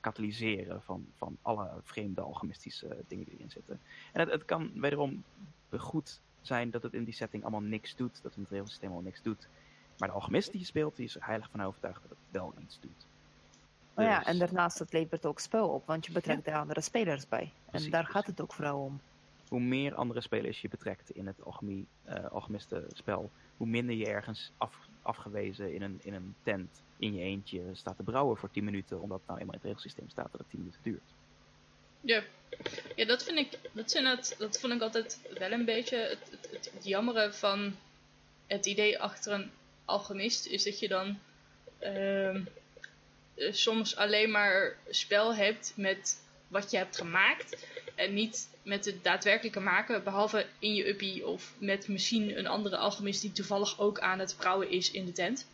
katalyseren 0.00 0.82
van, 0.82 1.06
van 1.16 1.36
alle 1.42 1.70
vreemde 1.82 2.20
alchemistische 2.20 3.04
dingen 3.08 3.24
die 3.24 3.34
erin 3.34 3.50
zitten. 3.50 3.80
En 4.12 4.20
het, 4.20 4.30
het 4.30 4.44
kan 4.44 4.80
wederom 4.80 5.24
goed 5.76 6.20
zijn 6.40 6.70
dat 6.70 6.82
het 6.82 6.94
in 6.94 7.04
die 7.04 7.14
setting 7.14 7.42
allemaal 7.42 7.60
niks 7.60 7.96
doet, 7.96 8.14
dat 8.14 8.22
het 8.22 8.36
in 8.36 8.42
het 8.42 8.50
regelsysteem 8.50 8.90
allemaal 8.90 9.10
niks 9.10 9.22
doet. 9.22 9.48
Maar 10.02 10.10
de 10.10 10.16
alchemist 10.16 10.50
die 10.50 10.60
je 10.60 10.66
speelt, 10.66 10.96
die 10.96 11.04
is 11.06 11.14
er 11.14 11.24
heilig 11.26 11.48
van 11.50 11.62
overtuigd 11.62 12.00
dat 12.02 12.10
het 12.10 12.18
wel 12.30 12.54
iets 12.62 12.78
doet. 12.80 13.06
Oh 13.94 14.04
ja, 14.04 14.18
Dus- 14.18 14.26
en 14.26 14.38
daarnaast 14.38 14.78
het 14.78 14.92
levert 14.92 15.26
ook 15.26 15.40
spel 15.40 15.68
op, 15.68 15.86
want 15.86 16.06
je 16.06 16.12
betrekt 16.12 16.44
de 16.44 16.54
andere 16.54 16.80
spelers 16.80 17.28
bij. 17.28 17.52
Precies, 17.66 17.86
en 17.86 17.92
daar 17.92 18.06
gaat 18.06 18.26
het 18.26 18.40
ook 18.40 18.52
vooral 18.52 18.80
om. 18.84 19.00
Hoe 19.48 19.60
meer 19.60 19.94
andere 19.94 20.20
spelers 20.20 20.60
je 20.60 20.68
betrekt 20.68 21.10
in 21.10 21.26
het 21.26 21.44
alchemie, 21.44 21.86
eh 22.04 22.24
alchemiste 22.30 22.84
spel, 22.92 23.30
hoe 23.56 23.66
minder 23.66 23.94
je 23.94 24.06
ergens 24.06 24.50
af, 24.56 24.76
afgewezen 25.02 25.74
in 25.74 25.82
een, 25.82 26.00
in 26.02 26.14
een 26.14 26.34
tent 26.42 26.82
in 26.96 27.14
je 27.14 27.20
eentje 27.22 27.62
staat 27.72 27.96
te 27.96 28.02
brouwen 28.02 28.36
voor 28.36 28.50
10 28.50 28.64
minuten, 28.64 29.00
omdat 29.00 29.20
nou 29.26 29.38
eenmaal 29.38 29.54
in 29.54 29.60
het 29.60 29.68
regelsysteem 29.68 30.08
staat 30.08 30.30
dat 30.30 30.40
het 30.40 30.50
10 30.50 30.58
minuten 30.58 30.80
duurt. 30.82 31.10
Ja, 32.00 32.22
ja 32.96 33.04
dat 33.06 33.22
vind 33.24 33.38
ik, 33.38 33.58
dat, 33.72 33.94
inderdaad- 33.94 34.34
dat 34.38 34.60
vond 34.60 34.72
ik 34.72 34.80
altijd 34.82 35.20
wel 35.38 35.52
een 35.52 35.64
beetje 35.64 35.96
het, 35.96 36.30
het, 36.30 36.48
het, 36.52 36.70
het 36.74 36.84
jammere 36.86 37.32
van 37.32 37.74
het 38.46 38.66
idee 38.66 39.00
achter 39.00 39.32
een 39.32 39.50
alchemist. 39.84 40.46
Is 40.46 40.62
dat 40.62 40.78
je 40.78 40.88
dan 40.88 41.18
ehm, 41.78 42.40
eh, 43.34 43.52
soms 43.52 43.96
alleen 43.96 44.30
maar 44.30 44.76
spel 44.90 45.34
hebt 45.34 45.72
met 45.76 46.20
wat 46.48 46.70
je 46.70 46.76
hebt 46.76 46.96
gemaakt. 46.96 47.66
En 47.94 48.14
niet 48.14 48.48
met 48.62 48.84
het 48.84 49.04
daadwerkelijke 49.04 49.60
maken, 49.60 50.04
behalve 50.04 50.46
in 50.58 50.74
je 50.74 50.88
uppie 50.88 51.26
of 51.26 51.54
met 51.58 51.88
misschien 51.88 52.38
een 52.38 52.46
andere 52.46 52.76
alchemist 52.76 53.20
die 53.20 53.32
toevallig 53.32 53.80
ook 53.80 54.00
aan 54.00 54.18
het 54.18 54.34
brouwen 54.36 54.70
is 54.70 54.90
in 54.90 55.04
de 55.04 55.12
tent. 55.12 55.46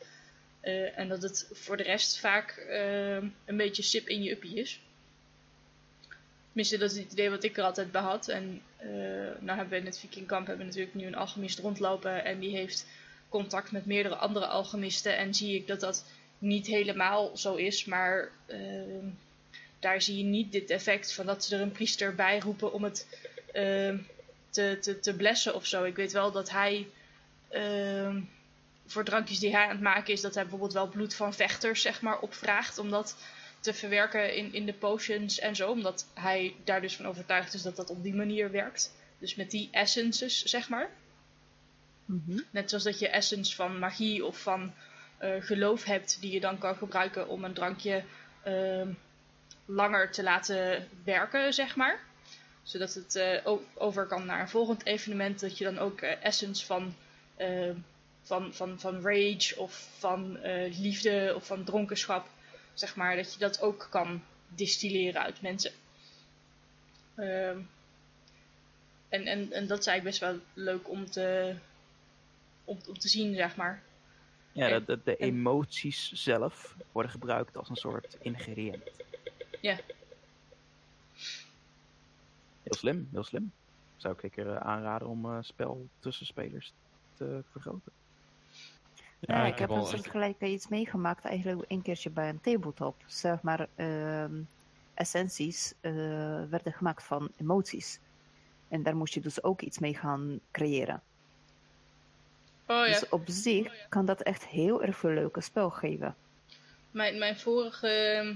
Eh, 0.60 0.98
en 0.98 1.08
dat 1.08 1.22
het 1.22 1.48
voor 1.52 1.76
de 1.76 1.82
rest 1.82 2.18
vaak 2.18 2.50
ehm, 2.50 3.26
een 3.44 3.56
beetje 3.56 3.82
sip 3.82 4.08
in 4.08 4.22
je 4.22 4.30
uppie 4.30 4.54
is. 4.54 4.80
Tenminste, 6.46 6.78
dat 6.78 6.90
is 6.90 7.02
het 7.02 7.12
idee 7.12 7.30
wat 7.30 7.44
ik 7.44 7.56
er 7.56 7.64
altijd 7.64 7.92
bij 7.92 8.00
had. 8.00 8.28
En 8.28 8.62
eh 8.76 8.88
nou 9.40 9.58
hebben 9.58 9.68
we 9.68 9.76
in 9.76 9.86
het 9.86 9.98
Vikingkamp 9.98 10.46
hebben 10.46 10.66
natuurlijk 10.66 10.94
nu 10.94 11.06
een 11.06 11.14
alchemist 11.14 11.58
rondlopen. 11.58 12.24
En 12.24 12.38
die 12.38 12.56
heeft 12.56 12.86
contact 13.28 13.72
met 13.72 13.86
meerdere 13.86 14.16
andere 14.16 14.46
alchemisten. 14.46 15.16
En 15.16 15.34
zie 15.34 15.54
ik 15.54 15.66
dat 15.66 15.80
dat 15.80 16.04
niet 16.38 16.66
helemaal 16.66 17.36
zo 17.36 17.54
is. 17.54 17.84
Maar 17.84 18.30
ehm, 18.46 19.06
daar 19.78 20.02
zie 20.02 20.16
je 20.16 20.24
niet 20.24 20.52
dit 20.52 20.70
effect 20.70 21.12
van 21.12 21.26
dat 21.26 21.44
ze 21.44 21.54
er 21.54 21.62
een 21.62 21.72
priester 21.72 22.14
bij 22.14 22.38
roepen 22.38 22.72
om 22.72 22.84
het 22.84 23.06
ehm, 23.52 23.98
te, 24.50 24.78
te, 24.80 25.00
te 25.00 25.14
blessen 25.14 25.54
of 25.54 25.66
zo. 25.66 25.84
Ik 25.84 25.96
weet 25.96 26.12
wel 26.12 26.32
dat 26.32 26.50
hij 26.50 26.86
ehm, 27.48 28.20
voor 28.86 29.04
drankjes 29.04 29.38
die 29.38 29.52
hij 29.52 29.64
aan 29.64 29.70
het 29.70 29.80
maken 29.80 30.12
is, 30.12 30.20
dat 30.20 30.34
hij 30.34 30.42
bijvoorbeeld 30.42 30.72
wel 30.72 30.88
bloed 30.88 31.14
van 31.14 31.34
vechters 31.34 31.82
zeg 31.82 32.00
maar 32.00 32.18
opvraagt. 32.18 32.78
Om 32.78 32.90
dat 32.90 33.16
te 33.60 33.74
verwerken 33.74 34.34
in, 34.36 34.52
in 34.52 34.66
de 34.66 34.72
potions 34.72 35.38
en 35.38 35.56
zo. 35.56 35.70
Omdat 35.70 36.06
hij 36.14 36.54
daar 36.64 36.80
dus 36.80 36.96
van 36.96 37.06
overtuigd 37.06 37.54
is 37.54 37.62
dat 37.62 37.76
dat 37.76 37.90
op 37.90 38.02
die 38.02 38.14
manier 38.14 38.50
werkt. 38.50 38.92
Dus 39.18 39.34
met 39.34 39.50
die 39.50 39.68
essences, 39.70 40.42
zeg 40.42 40.68
maar. 40.68 40.90
Mhm. 42.08 42.40
Net 42.50 42.68
zoals 42.68 42.84
dat 42.84 42.98
je 42.98 43.08
essence 43.08 43.54
van 43.54 43.78
magie 43.78 44.24
of 44.24 44.42
van 44.42 44.72
eh, 45.18 45.30
geloof 45.40 45.84
hebt, 45.84 46.20
die 46.20 46.32
je 46.32 46.40
dan 46.40 46.58
kan 46.58 46.76
gebruiken 46.76 47.28
om 47.28 47.44
een 47.44 47.52
drankje 47.52 48.04
ehm, 48.42 48.88
langer 49.64 50.10
te 50.10 50.22
laten 50.22 50.88
werken, 51.04 51.54
zeg 51.54 51.76
maar. 51.76 52.00
Zodat 52.62 52.94
het 52.94 53.16
eh, 53.16 53.52
over 53.74 54.06
kan 54.06 54.26
naar 54.26 54.40
een 54.40 54.48
volgend 54.48 54.84
evenement, 54.84 55.40
dat 55.40 55.58
je 55.58 55.64
dan 55.64 55.78
ook 55.78 56.00
eh, 56.00 56.24
essence 56.24 56.66
van, 56.66 56.94
eh, 57.36 57.70
van, 58.22 58.54
van, 58.54 58.80
van 58.80 59.02
rage 59.02 59.54
of 59.56 59.88
van 59.98 60.38
liefde 60.80 61.32
of 61.36 61.46
van 61.46 61.64
dronkenschap, 61.64 62.28
zeg 62.74 62.96
maar, 62.96 63.16
dat 63.16 63.32
je 63.32 63.38
dat 63.38 63.60
ook 63.60 63.86
kan 63.90 64.22
distilleren 64.48 65.22
uit 65.22 65.42
mensen. 65.42 65.72
Ehm, 67.14 67.58
en, 69.08 69.26
en, 69.26 69.52
en 69.52 69.66
dat 69.66 69.78
is 69.78 69.86
eigenlijk 69.86 70.04
best 70.04 70.18
wel 70.20 70.38
leuk 70.54 70.88
om 70.88 71.10
te, 71.10 71.54
om, 72.68 72.78
om 72.88 72.98
te 72.98 73.08
zien, 73.08 73.34
zeg 73.34 73.56
maar. 73.56 73.82
Ja, 74.52 74.68
En- 74.68 74.84
dat, 74.84 75.04
de 75.04 75.16
en- 75.16 75.26
emoties 75.28 76.12
zelf 76.12 76.76
worden 76.92 77.12
gebruikt 77.12 77.56
als 77.56 77.68
een 77.68 77.76
soort 77.76 78.16
ingrediënt. 78.20 78.90
Ja. 79.60 79.78
Heel 82.62 82.74
slim, 82.74 83.08
heel 83.12 83.24
slim. 83.24 83.52
Zou 83.96 84.14
ik 84.14 84.20
zeker 84.20 84.48
eh, 84.50 84.56
aanraden 84.56 85.08
om 85.08 85.24
eh, 85.24 85.38
spel 85.40 85.88
tussen 85.98 86.26
spelers 86.26 86.72
te 87.14 87.42
vergroten. 87.50 87.92
Ja, 89.20 89.46
ik 89.46 89.58
heb 89.58 89.70
een 89.70 89.84
soortgelijke 89.86 90.46
iets 90.46 90.68
meegemaakt 90.68 91.24
eigenlijk 91.24 91.70
een 91.70 91.82
keertje 91.82 92.10
bij 92.10 92.28
een 92.28 92.40
tabletop. 92.40 92.96
Zeg 93.06 93.42
maar, 93.42 93.68
ehm, 93.74 94.42
essenties 94.94 95.74
eh, 95.80 95.92
werden 96.50 96.72
gemaakt 96.72 97.02
van 97.04 97.30
emoties. 97.36 97.98
En 98.68 98.82
daar 98.82 98.96
moest 98.96 99.14
je 99.14 99.20
dus 99.20 99.42
ook 99.42 99.60
iets 99.60 99.78
mee 99.78 99.94
gaan 99.94 100.40
creëren. 100.50 101.02
Oh 102.68 102.86
ja, 102.86 102.92
Dus 103.00 103.08
op 103.08 103.22
zich 103.26 103.72
kan 103.88 104.06
dat 104.06 104.22
echt 104.22 104.46
heel 104.46 104.82
erg 104.82 104.96
veel 104.96 105.10
leuke 105.10 105.40
spel 105.40 105.70
geven. 105.70 106.16
mijn, 106.90 107.18
mijn 107.18 107.38
vorige 107.38 107.88
ehm, 107.88 108.34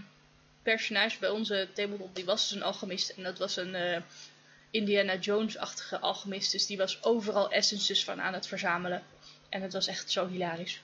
personage 0.63 1.19
bij 1.19 1.29
onze 1.29 1.69
tabletop, 1.75 2.15
die 2.15 2.25
was 2.25 2.49
dus 2.49 2.57
een 2.57 2.63
alchemist. 2.63 3.11
En 3.11 3.23
dat 3.23 3.39
was 3.39 3.57
een 3.57 3.75
eh, 3.75 4.01
Indiana 4.71 5.17
Jones-achtige 5.17 5.99
alchemist. 5.99 6.53
Dus 6.53 6.67
die 6.67 6.77
was 6.77 7.03
overal 7.03 7.51
essences 7.51 8.05
van 8.05 8.21
aan 8.21 8.33
het 8.33 8.47
verzamelen. 8.47 9.03
En 9.49 9.63
het 9.63 9.73
was 9.73 9.87
echt 9.87 10.11
zo 10.11 10.29
hilarisch. 10.29 10.83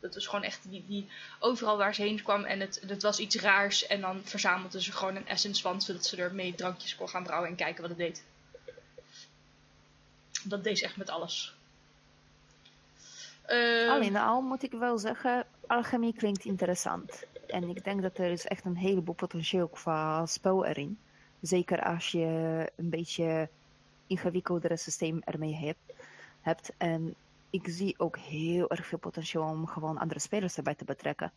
Dat 0.00 0.14
was 0.14 0.26
gewoon 0.26 0.44
echt 0.44 0.60
die, 0.70 0.84
die 0.86 1.08
overal 1.38 1.76
waar 1.76 1.94
ze 1.94 2.02
heen 2.02 2.22
kwam 2.22 2.44
en 2.44 2.60
het, 2.60 2.82
het 2.86 3.02
was 3.02 3.18
iets 3.18 3.36
raars. 3.36 3.86
En 3.86 4.00
dan 4.00 4.20
verzamelde 4.24 4.82
ze 4.82 4.92
gewoon 4.92 5.16
een 5.16 5.28
essence 5.28 5.62
van, 5.62 5.82
zodat 5.82 6.06
ze 6.06 6.16
ermee 6.16 6.54
drankjes 6.54 6.94
kon 6.94 7.08
gaan 7.08 7.22
brouwen 7.22 7.50
en 7.50 7.56
kijken 7.56 7.80
wat 7.80 7.90
het 7.90 7.98
deed. 7.98 8.24
Dat 10.44 10.64
deed 10.64 10.78
ze 10.78 10.84
echt 10.84 10.96
met 10.96 11.10
alles. 11.10 11.54
Ehm, 13.46 13.88
Al 13.90 14.00
in 14.00 14.16
al 14.16 14.40
moet 14.40 14.62
ik 14.62 14.72
wel 14.72 14.98
zeggen, 14.98 15.46
alchemie 15.66 16.14
klinkt 16.14 16.44
interessant. 16.44 17.24
En 17.46 17.68
ik 17.68 17.84
denk 17.84 18.02
dat 18.02 18.18
er 18.18 18.30
is 18.30 18.46
echt 18.46 18.64
een 18.64 18.76
heleboel 18.76 19.14
potentieel 19.14 19.68
qua 19.68 20.26
spel 20.26 20.64
erin. 20.64 20.98
Zeker 21.40 21.82
als 21.82 22.08
je 22.10 22.26
een 22.76 22.90
beetje 22.90 23.48
ingewikkeldere 24.06 24.76
systeem 24.76 25.20
ermee 25.24 25.54
hebt. 25.54 25.92
hebt. 26.40 26.72
En 26.76 27.14
ik 27.50 27.68
zie 27.68 27.98
ook 27.98 28.16
heel 28.18 28.70
erg 28.70 28.86
veel 28.86 28.98
potentieel 28.98 29.44
om 29.44 29.66
gewoon 29.66 29.98
andere 29.98 30.20
spelers 30.20 30.56
erbij 30.56 30.74
te 30.74 30.84
betrekken. 30.84 31.32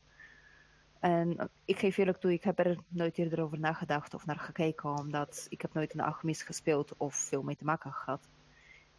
En 0.99 1.49
ik 1.65 1.79
geef 1.79 1.97
eerlijk 1.97 2.19
toe, 2.19 2.33
ik 2.33 2.43
heb 2.43 2.59
er 2.59 2.77
nooit 2.87 3.17
eerder 3.17 3.41
over 3.41 3.59
nagedacht 3.59 4.13
of 4.13 4.25
naar 4.25 4.39
gekeken, 4.39 4.89
omdat 4.89 5.45
ik 5.49 5.61
heb 5.61 5.73
nooit 5.73 5.93
een 5.93 6.01
alchemist 6.01 6.43
gespeeld 6.43 6.93
of 6.97 7.15
veel 7.15 7.41
mee 7.43 7.55
te 7.55 7.65
maken 7.65 7.91
gehad. 7.91 8.27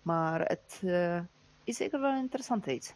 Maar 0.03 0.41
het 0.41 0.81
eh, 0.85 1.21
is 1.67 1.77
zeker 1.77 2.01
wel 2.01 2.11
een 2.11 2.19
interessant 2.23 2.67
iets. 2.67 2.93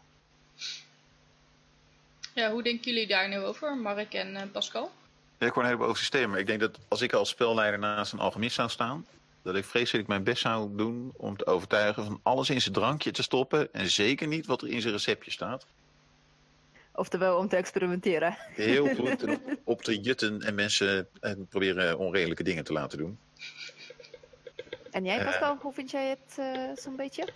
Ja, 2.33 2.51
hoe 2.51 2.63
denken 2.63 2.91
jullie 2.91 3.07
daar 3.07 3.29
nu 3.29 3.37
over, 3.37 3.77
Mark 3.77 4.13
en 4.13 4.35
eh, 4.35 4.43
Pascal? 4.51 4.91
Ja, 5.37 5.47
ik 5.47 5.53
hoor 5.53 5.61
een 5.61 5.67
heleboel 5.69 5.87
over 5.87 5.99
systemen. 6.01 6.29
Maar 6.29 6.39
ik 6.39 6.47
denk 6.47 6.59
dat 6.59 6.77
als 6.87 7.01
ik 7.01 7.13
als 7.13 7.29
spelleider 7.29 7.79
naast 7.79 8.13
een 8.13 8.19
alchemist 8.19 8.55
zou 8.55 8.69
staan, 8.69 9.05
dat 9.41 9.55
ik 9.55 9.65
vreselijk 9.65 10.07
mijn 10.07 10.23
best 10.23 10.41
zou 10.41 10.75
doen 10.75 11.13
om 11.17 11.37
te 11.37 11.45
overtuigen 11.45 12.05
van 12.05 12.19
alles 12.23 12.49
in 12.49 12.61
zijn 12.61 12.73
drankje 12.73 13.11
te 13.11 13.23
stoppen. 13.23 13.73
En 13.73 13.89
zeker 13.89 14.27
niet 14.27 14.45
wat 14.45 14.61
er 14.61 14.67
in 14.67 14.81
zijn 14.81 14.93
receptje 14.93 15.31
staat. 15.31 15.65
Oftewel 16.93 17.37
om 17.37 17.47
te 17.47 17.55
experimenteren. 17.55 18.35
Heel 18.39 18.87
goed 18.95 19.25
op 19.63 19.81
te 19.81 19.99
jutten 19.99 20.41
en 20.41 20.55
mensen 20.55 21.07
eh, 21.19 21.31
proberen 21.49 21.97
onredelijke 21.97 22.43
dingen 22.43 22.63
te 22.63 22.73
laten 22.73 22.97
doen. 22.97 23.17
En 24.91 25.05
jij, 25.05 25.19
Eh. 25.19 25.25
Pascal, 25.25 25.57
hoe 25.61 25.73
vind 25.73 25.91
jij 25.91 26.09
het 26.09 26.37
eh, 26.37 26.69
zo'n 26.75 26.95
beetje? 26.95 27.27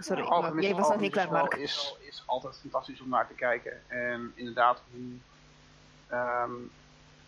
Sorry, 0.00 0.22
maar 0.22 0.30
alchemist- 0.32 0.66
jij 0.68 0.76
was 0.76 0.88
nog 0.88 1.00
niet 1.00 1.12
klaar, 1.12 1.30
Mark. 1.30 1.52
spel 1.52 1.62
Is, 1.62 1.94
is 2.08 2.22
altijd 2.26 2.56
fantastisch 2.60 3.00
om 3.00 3.08
naar 3.08 3.26
te 3.26 3.34
kijken. 3.34 3.82
En 3.90 4.32
inderdaad, 4.34 4.82
hoe, 4.92 5.10
ehm, 6.08 6.52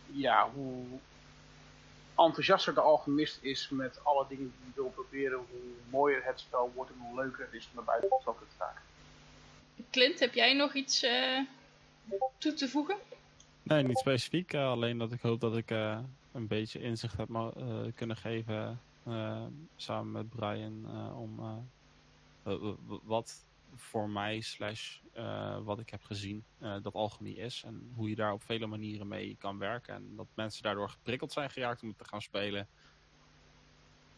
ja, 0.06 0.50
hoe 0.54 0.84
enthousiaster 2.16 2.74
de 2.74 2.80
alchemist 2.80 3.38
is 3.42 3.68
met 3.68 4.04
alle 4.04 4.24
dingen 4.28 4.44
die 4.44 4.54
hij 4.64 4.72
wil 4.74 4.90
proberen, 4.90 5.38
hoe 5.38 5.60
mooier 5.90 6.24
het 6.24 6.40
spel 6.40 6.72
wordt 6.74 6.90
en 6.90 6.96
hoe 7.00 7.14
leuker 7.20 7.44
het 7.44 7.52
is 7.52 7.64
om 7.68 7.74
naar 7.74 7.84
buiten 7.84 8.08
te 8.48 8.54
raken. 8.58 8.82
Clint, 9.90 10.20
heb 10.20 10.34
jij 10.34 10.54
nog 10.54 10.74
iets 10.74 11.02
eh, 11.02 11.38
toe 12.38 12.54
te 12.54 12.68
voegen? 12.68 12.96
Nee, 13.62 13.82
niet 13.82 13.98
specifiek. 13.98 14.52
eh, 14.52 14.66
alleen 14.70 14.98
dat 14.98 15.12
ik 15.12 15.20
hoop 15.20 15.40
dat 15.40 15.56
ik 15.56 15.70
eh, 15.70 15.98
een 16.32 16.46
beetje 16.46 16.80
inzicht 16.80 17.16
heb 17.16 17.28
eh, 17.56 17.76
kunnen 17.94 18.16
geven 18.16 18.80
eh, 19.06 19.42
samen 19.76 20.12
met 20.12 20.28
Brian 20.30 20.84
eh, 20.86 21.20
om 21.20 21.38
eh, 21.38 21.52
wat 23.02 23.44
voor 23.74 24.08
mij 24.08 24.40
slash 24.40 24.98
eh, 25.12 25.58
wat 25.64 25.78
ik 25.78 25.90
heb 25.90 26.02
gezien 26.02 26.44
eh, 26.60 26.76
dat 26.82 26.94
alchemie 26.94 27.36
is 27.36 27.62
en 27.66 27.92
hoe 27.94 28.08
je 28.08 28.14
daar 28.14 28.32
op 28.32 28.42
vele 28.42 28.66
manieren 28.66 29.08
mee 29.08 29.36
kan 29.38 29.58
werken 29.58 29.94
en 29.94 30.16
dat 30.16 30.26
mensen 30.34 30.62
daardoor 30.62 30.88
geprikkeld 30.88 31.32
zijn 31.32 31.50
geraakt 31.50 31.82
om 31.82 31.88
het 31.88 31.98
te 31.98 32.04
gaan 32.04 32.22
spelen. 32.22 32.68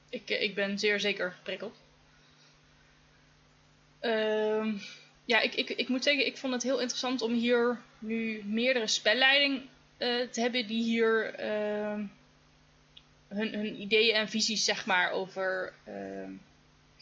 Ik, 0.08 0.30
eh, 0.30 0.42
ik 0.42 0.54
ben 0.54 0.78
zeer 0.78 1.00
zeker 1.00 1.32
geprikkeld. 1.32 1.82
Ehm, 4.00 4.76
ja, 5.24 5.40
ik, 5.40 5.54
ik, 5.54 5.68
ik 5.68 5.88
moet 5.88 6.04
zeggen, 6.04 6.26
ik 6.26 6.36
vond 6.36 6.52
het 6.52 6.62
heel 6.62 6.80
interessant 6.80 7.22
om 7.22 7.32
hier 7.32 7.80
nu 7.98 8.44
meerdere 8.44 8.86
spelleiding 8.86 9.62
eh, 9.96 10.28
te 10.28 10.40
hebben 10.40 10.66
die 10.66 10.82
hier 10.82 11.34
ehm, 11.34 12.04
hun, 13.28 13.54
hun 13.54 13.80
ideeën 13.80 14.14
en 14.14 14.28
visies 14.28 14.64
zeg 14.64 14.86
maar 14.86 15.10
over 15.10 15.72
ehm, 15.84 16.32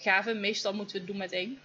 gaven. 0.02 0.40
Meestal 0.40 0.74
moeten 0.74 0.94
we 0.94 0.98
het 1.00 1.10
doen 1.10 1.18
met 1.18 1.32
één. 1.32 1.58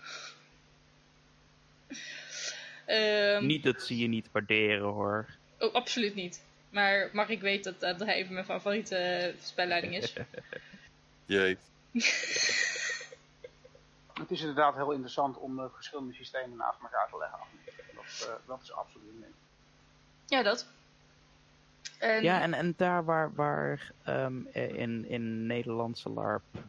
Ehm, 2.86 3.46
Niet 3.46 3.64
dat 3.64 3.82
ze 3.82 3.98
je 3.98 4.08
niet 4.08 4.32
waarderen 4.32 4.88
hoor. 4.88 5.26
Oh, 5.60 5.74
absoluut 5.74 6.16
niet. 6.16 6.44
Maar 6.70 7.10
mag 7.14 7.30
ik 7.30 7.42
weet 7.42 7.64
dat 7.64 7.80
dat 7.80 8.02
even 8.02 8.34
mijn 8.34 8.46
favoriete 8.46 8.96
eh, 8.96 9.34
spelleiding 9.42 9.96
is. 9.96 10.14
Jee. 11.26 11.58
Het 14.14 14.32
is 14.32 14.40
inderdaad 14.40 14.76
heel 14.76 14.92
interessant 14.92 15.38
om 15.38 15.56
de 15.56 15.70
verschillende 15.76 16.14
systemen 16.14 16.58
naast 16.58 16.82
elkaar 16.82 17.08
te 17.12 17.18
leggen. 17.18 17.40
Dat, 17.96 18.28
eh, 18.28 18.48
dat 18.48 18.60
is 18.62 18.72
absoluut 18.72 19.08
een 19.10 19.20
ding. 19.20 19.34
Ja, 20.26 20.44
dat. 20.44 20.68
En, 22.00 22.24
Ja, 22.24 22.42
en, 22.42 22.54
en 22.54 22.74
daar 22.78 23.06
waar, 23.06 23.34
waar 23.36 23.92
ehm, 24.04 24.42
in, 24.52 25.06
in 25.10 25.46
Nederlandse 25.46 26.10
LARP 26.10 26.44
eh, 26.52 26.62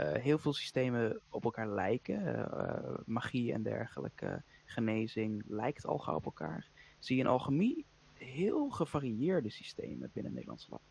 heel 0.00 0.38
veel 0.38 0.52
systemen 0.52 1.20
op 1.28 1.44
elkaar 1.44 1.68
lijken, 1.68 2.26
eh, 2.26 2.66
eh, 2.66 2.98
magie 3.06 3.52
en 3.52 3.62
dergelijke, 3.62 4.42
genezing 4.64 5.42
lijkt 5.46 5.86
al 5.86 5.98
gauw 5.98 6.14
op 6.14 6.24
elkaar, 6.24 6.66
zie 6.98 7.16
je 7.16 7.22
in 7.22 7.28
alchemie 7.28 7.84
heel 8.14 8.70
gevarieerde 8.70 9.50
systemen 9.50 10.10
binnen 10.12 10.32
Nederlandse 10.32 10.66
LARP. 10.70 10.82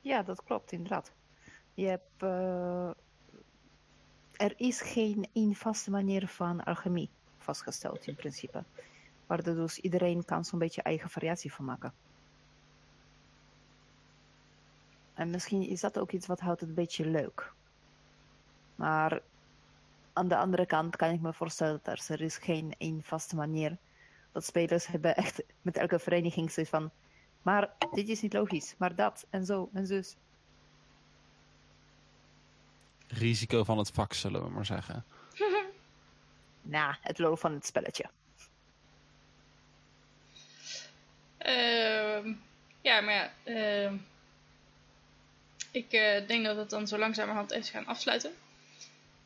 Ja, 0.00 0.22
dat 0.22 0.44
klopt, 0.44 0.72
inderdaad. 0.72 1.12
Je 1.74 1.86
hebt, 1.86 2.22
eh, 2.22 2.90
er 4.36 4.54
is 4.56 4.80
geen 4.80 5.28
één 5.32 5.54
vaste 5.54 5.90
manier 5.90 6.28
van 6.28 6.64
alchemie 6.64 7.10
vastgesteld 7.38 8.06
in 8.06 8.14
principe. 8.14 8.64
Waar 9.26 9.42
dus 9.42 9.78
iedereen 9.78 10.24
kan 10.24 10.44
zo'n 10.44 10.58
beetje 10.58 10.82
eigen 10.82 11.10
variatie 11.10 11.52
van 11.52 11.64
maken. 11.64 11.92
En 15.18 15.30
misschien 15.30 15.62
is 15.62 15.80
dat 15.80 15.98
ook 15.98 16.12
iets 16.12 16.26
wat 16.26 16.40
houdt 16.40 16.60
het 16.60 16.68
een 16.68 16.74
beetje 16.74 17.06
leuk. 17.06 17.52
Maar 18.74 19.20
aan 20.12 20.28
de 20.28 20.36
andere 20.36 20.66
kant 20.66 20.96
kan 20.96 21.10
ik 21.10 21.20
me 21.20 21.32
voorstellen 21.32 21.80
dat 21.82 22.08
er 22.08 22.20
is 22.20 22.36
geen 22.36 22.74
één 22.78 23.02
vaste 23.02 23.36
manier. 23.36 23.76
Dat 24.32 24.44
spelers 24.44 24.86
hebben 24.86 25.16
echt 25.16 25.42
met 25.62 25.76
elke 25.76 25.98
vereniging 25.98 26.50
zoiets 26.50 26.72
van... 26.72 26.90
Maar 27.42 27.74
dit 27.92 28.08
is 28.08 28.22
niet 28.22 28.32
logisch, 28.32 28.74
maar 28.76 28.94
dat 28.94 29.26
en 29.30 29.44
zo 29.44 29.70
en 29.72 29.86
zus. 29.86 30.16
Risico 33.06 33.64
van 33.64 33.78
het 33.78 33.90
vak, 33.90 34.12
zullen 34.12 34.42
we 34.42 34.50
maar 34.50 34.66
zeggen. 34.66 35.04
Nou, 36.62 36.94
het 37.00 37.18
lol 37.18 37.36
van 37.36 37.52
het 37.52 37.66
spelletje. 37.66 38.10
Ehm, 41.38 42.32
ja, 42.80 43.00
maar 43.00 43.14
ja, 43.14 43.30
ehm, 43.44 43.96
ik 45.78 45.92
eh, 45.92 46.26
denk 46.26 46.44
dat 46.44 46.54
we 46.54 46.60
het 46.60 46.70
dan 46.70 46.88
zo 46.88 46.98
langzamerhand 46.98 47.50
even 47.50 47.70
gaan 47.70 47.86
afsluiten. 47.86 48.32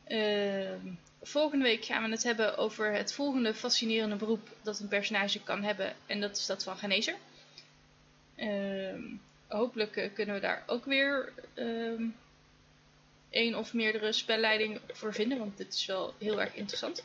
Ehm, 0.05 0.87
volgende 1.23 1.65
week 1.65 1.85
gaan 1.85 2.03
we 2.05 2.11
het 2.11 2.23
hebben 2.23 2.57
over 2.57 2.93
het 2.93 3.12
volgende 3.12 3.55
fascinerende 3.55 4.16
beroep 4.16 4.49
dat 4.62 4.79
een 4.79 4.89
personage 4.89 5.43
kan 5.43 5.62
hebben. 5.62 5.95
En 6.07 6.20
dat 6.20 6.37
is 6.37 6.47
dat 6.47 6.62
van 6.62 6.77
genezer. 6.77 7.15
Ehm, 8.37 9.03
hopelijk 9.47 9.97
eh, 9.97 10.12
kunnen 10.15 10.35
we 10.35 10.41
daar 10.41 10.62
ook 10.66 10.85
weer 10.85 11.33
ehm, 11.55 12.05
één 13.31 13.55
of 13.55 13.73
meerdere 13.73 14.12
spelleidingen 14.12 14.81
voor 14.93 15.15
vinden, 15.15 15.39
want 15.39 15.57
dit 15.57 15.74
is 15.74 15.87
wel 15.87 16.15
heel 16.19 16.41
erg 16.41 16.55
interessant. 16.55 17.05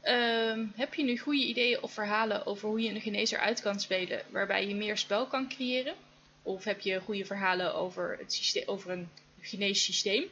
Ehm, 0.00 0.66
heb 0.74 0.94
je 0.94 1.04
nu 1.04 1.18
goede 1.18 1.44
ideeën 1.44 1.82
of 1.82 1.92
verhalen 1.92 2.46
over 2.46 2.68
hoe 2.68 2.80
je 2.80 2.90
een 2.90 3.00
genezer 3.00 3.38
uit 3.38 3.60
kan 3.60 3.80
spelen, 3.80 4.22
waarbij 4.30 4.66
je 4.66 4.74
meer 4.74 4.96
spel 4.96 5.26
kan 5.26 5.48
creëren? 5.48 5.94
Of 6.42 6.64
heb 6.64 6.80
je 6.80 7.00
goede 7.00 7.24
verhalen 7.24 7.74
over, 7.74 8.16
het 8.18 8.32
systeem, 8.32 8.62
over 8.66 8.90
een 8.90 9.08
geneessysteem? 9.40 10.24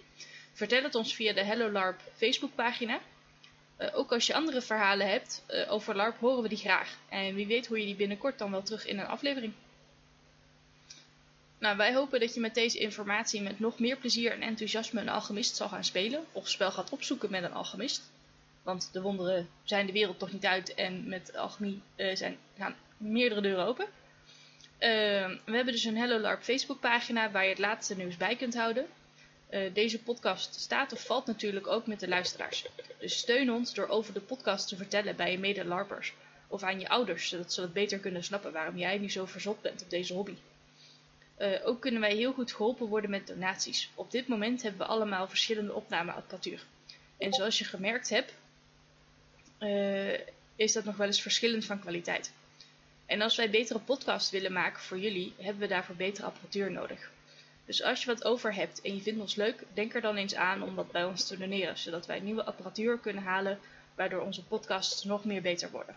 Vertel 0.52 0.82
het 0.82 0.94
ons 0.94 1.14
via 1.14 1.32
de 1.32 1.44
Hello 1.44 1.70
LARP 1.70 2.00
Facebookpagina. 2.16 3.00
Uh, 3.78 3.88
ook 3.98 4.12
als 4.12 4.26
je 4.26 4.34
andere 4.34 4.60
verhalen 4.60 5.08
hebt 5.08 5.44
uh, 5.50 5.72
over 5.72 5.96
LARP, 5.96 6.18
horen 6.18 6.42
we 6.42 6.48
die 6.48 6.58
graag. 6.58 6.98
En 7.08 7.34
wie 7.34 7.46
weet 7.46 7.66
hoor 7.66 7.78
je 7.78 7.84
die 7.86 7.94
binnenkort 7.94 8.38
dan 8.38 8.50
wel 8.50 8.62
terug 8.62 8.86
in 8.86 8.98
een 8.98 9.06
aflevering. 9.06 9.52
Nou, 11.58 11.76
wij 11.76 11.94
hopen 11.94 12.20
dat 12.20 12.34
je 12.34 12.40
met 12.40 12.54
deze 12.54 12.78
informatie 12.78 13.42
met 13.42 13.60
nog 13.60 13.78
meer 13.78 13.96
plezier 13.96 14.32
en 14.32 14.40
enthousiasme 14.40 15.00
een 15.00 15.08
alchemist 15.08 15.56
zal 15.56 15.68
gaan 15.68 15.84
spelen. 15.84 16.24
Of 16.32 16.48
spel 16.48 16.70
gaat 16.70 16.90
opzoeken 16.90 17.30
met 17.30 17.42
een 17.42 17.52
alchemist. 17.52 18.02
Want 18.62 18.88
de 18.92 19.00
wonderen 19.00 19.48
zijn 19.64 19.86
de 19.86 19.92
wereld 19.92 20.18
toch 20.18 20.32
niet 20.32 20.46
uit 20.46 20.74
en 20.74 21.08
met 21.08 21.36
alchemie 21.36 21.80
uh, 21.96 22.16
zijn, 22.16 22.38
gaan 22.56 22.76
meerdere 22.96 23.40
deuren 23.40 23.66
open. 23.66 23.86
We 24.80 25.52
hebben 25.52 25.72
dus 25.72 25.84
een 25.84 25.96
Hello 25.96 26.18
LARP 26.18 26.42
Facebookpagina 26.42 27.30
waar 27.30 27.42
je 27.42 27.48
het 27.48 27.58
laatste 27.58 27.96
nieuws 27.96 28.16
bij 28.16 28.36
kunt 28.36 28.54
houden. 28.54 28.86
Uh, 29.50 29.74
deze 29.74 30.02
podcast 30.02 30.54
staat 30.54 30.92
of 30.92 31.04
valt 31.04 31.26
natuurlijk 31.26 31.66
ook 31.66 31.86
met 31.86 32.00
de 32.00 32.08
luisteraars. 32.08 32.66
Dus 32.98 33.18
steun 33.18 33.52
ons 33.52 33.74
door 33.74 33.88
over 33.88 34.14
de 34.14 34.20
podcast 34.20 34.68
te 34.68 34.76
vertellen 34.76 35.16
bij 35.16 35.30
je 35.30 35.38
mede-larpers. 35.38 36.14
Of 36.48 36.62
aan 36.62 36.80
je 36.80 36.88
ouders, 36.88 37.28
zodat 37.28 37.52
ze 37.52 37.60
wat 37.60 37.72
beter 37.72 37.98
kunnen 37.98 38.24
snappen 38.24 38.52
waarom 38.52 38.78
jij 38.78 38.98
nu 38.98 39.10
zo 39.10 39.24
verzot 39.24 39.62
bent 39.62 39.82
op 39.82 39.90
deze 39.90 40.14
hobby. 40.14 40.34
Uh, 41.38 41.48
ook 41.64 41.80
kunnen 41.80 42.00
wij 42.00 42.14
heel 42.14 42.32
goed 42.32 42.52
geholpen 42.52 42.86
worden 42.86 43.10
met 43.10 43.26
donaties. 43.26 43.90
Op 43.94 44.10
dit 44.10 44.28
moment 44.28 44.62
hebben 44.62 44.80
we 44.80 44.92
allemaal 44.92 45.28
verschillende 45.28 45.74
opnameapparatuur. 45.74 46.64
En 47.18 47.32
zoals 47.32 47.58
je 47.58 47.64
gemerkt 47.64 48.08
hebt, 48.08 48.34
uh, 49.60 50.18
is 50.56 50.72
dat 50.72 50.84
nog 50.84 50.96
wel 50.96 51.06
eens 51.06 51.22
verschillend 51.22 51.64
van 51.64 51.80
kwaliteit. 51.80 52.32
En 53.10 53.20
als 53.20 53.36
wij 53.36 53.50
betere 53.50 53.78
podcasts 53.78 54.30
willen 54.30 54.52
maken 54.52 54.82
voor 54.82 54.98
jullie, 54.98 55.32
hebben 55.36 55.60
we 55.60 55.68
daarvoor 55.68 55.94
betere 55.94 56.26
apparatuur 56.26 56.70
nodig. 56.70 57.10
Dus 57.64 57.82
als 57.82 58.00
je 58.00 58.06
wat 58.06 58.24
over 58.24 58.54
hebt 58.54 58.80
en 58.80 58.94
je 58.94 59.00
vindt 59.00 59.20
ons 59.20 59.34
leuk, 59.34 59.62
denk 59.74 59.94
er 59.94 60.00
dan 60.00 60.16
eens 60.16 60.34
aan 60.34 60.62
om 60.62 60.76
dat 60.76 60.92
bij 60.92 61.04
ons 61.04 61.26
te 61.26 61.38
doneren, 61.38 61.78
zodat 61.78 62.06
wij 62.06 62.20
nieuwe 62.20 62.44
apparatuur 62.44 62.98
kunnen 62.98 63.22
halen, 63.22 63.58
waardoor 63.94 64.20
onze 64.20 64.44
podcasts 64.44 65.04
nog 65.04 65.24
meer 65.24 65.42
beter 65.42 65.70
worden. 65.70 65.96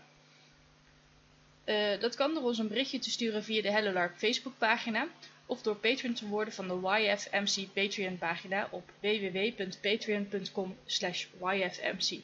Uh, 1.64 2.00
dat 2.00 2.14
kan 2.14 2.34
door 2.34 2.42
ons 2.42 2.58
een 2.58 2.68
berichtje 2.68 2.98
te 2.98 3.10
sturen 3.10 3.44
via 3.44 3.62
de 3.62 3.70
Hello 3.70 3.92
LARP 3.92 4.16
Facebookpagina 4.18 5.06
of 5.46 5.62
door 5.62 5.76
patron 5.76 6.14
te 6.14 6.26
worden 6.26 6.54
van 6.54 6.68
de 6.68 6.74
YFMC 7.00 7.72
Patreon 7.72 8.18
pagina 8.18 8.68
op 8.70 8.90
www.patreon.com 9.00 10.76
yfmc. 11.40 12.20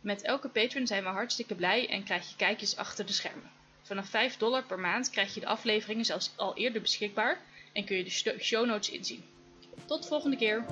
Met 0.00 0.22
elke 0.22 0.48
patron 0.48 0.86
zijn 0.86 1.02
we 1.02 1.08
hartstikke 1.08 1.54
blij 1.54 1.88
en 1.88 2.04
krijg 2.04 2.28
je 2.28 2.36
kijkjes 2.36 2.76
achter 2.76 3.06
de 3.06 3.12
schermen. 3.12 3.60
Vanaf 3.92 4.08
5 4.08 4.36
dollar 4.36 4.64
per 4.64 4.78
maand 4.78 5.10
krijg 5.10 5.34
je 5.34 5.40
de 5.40 5.46
afleveringen 5.46 6.04
zelfs 6.04 6.32
al 6.36 6.56
eerder 6.56 6.82
beschikbaar 6.82 7.40
en 7.72 7.84
kun 7.84 7.96
je 7.96 8.04
de 8.04 8.38
show 8.40 8.66
notes 8.66 8.90
inzien. 8.90 9.24
Tot 9.86 10.02
de 10.02 10.08
volgende 10.08 10.36
keer! 10.36 10.64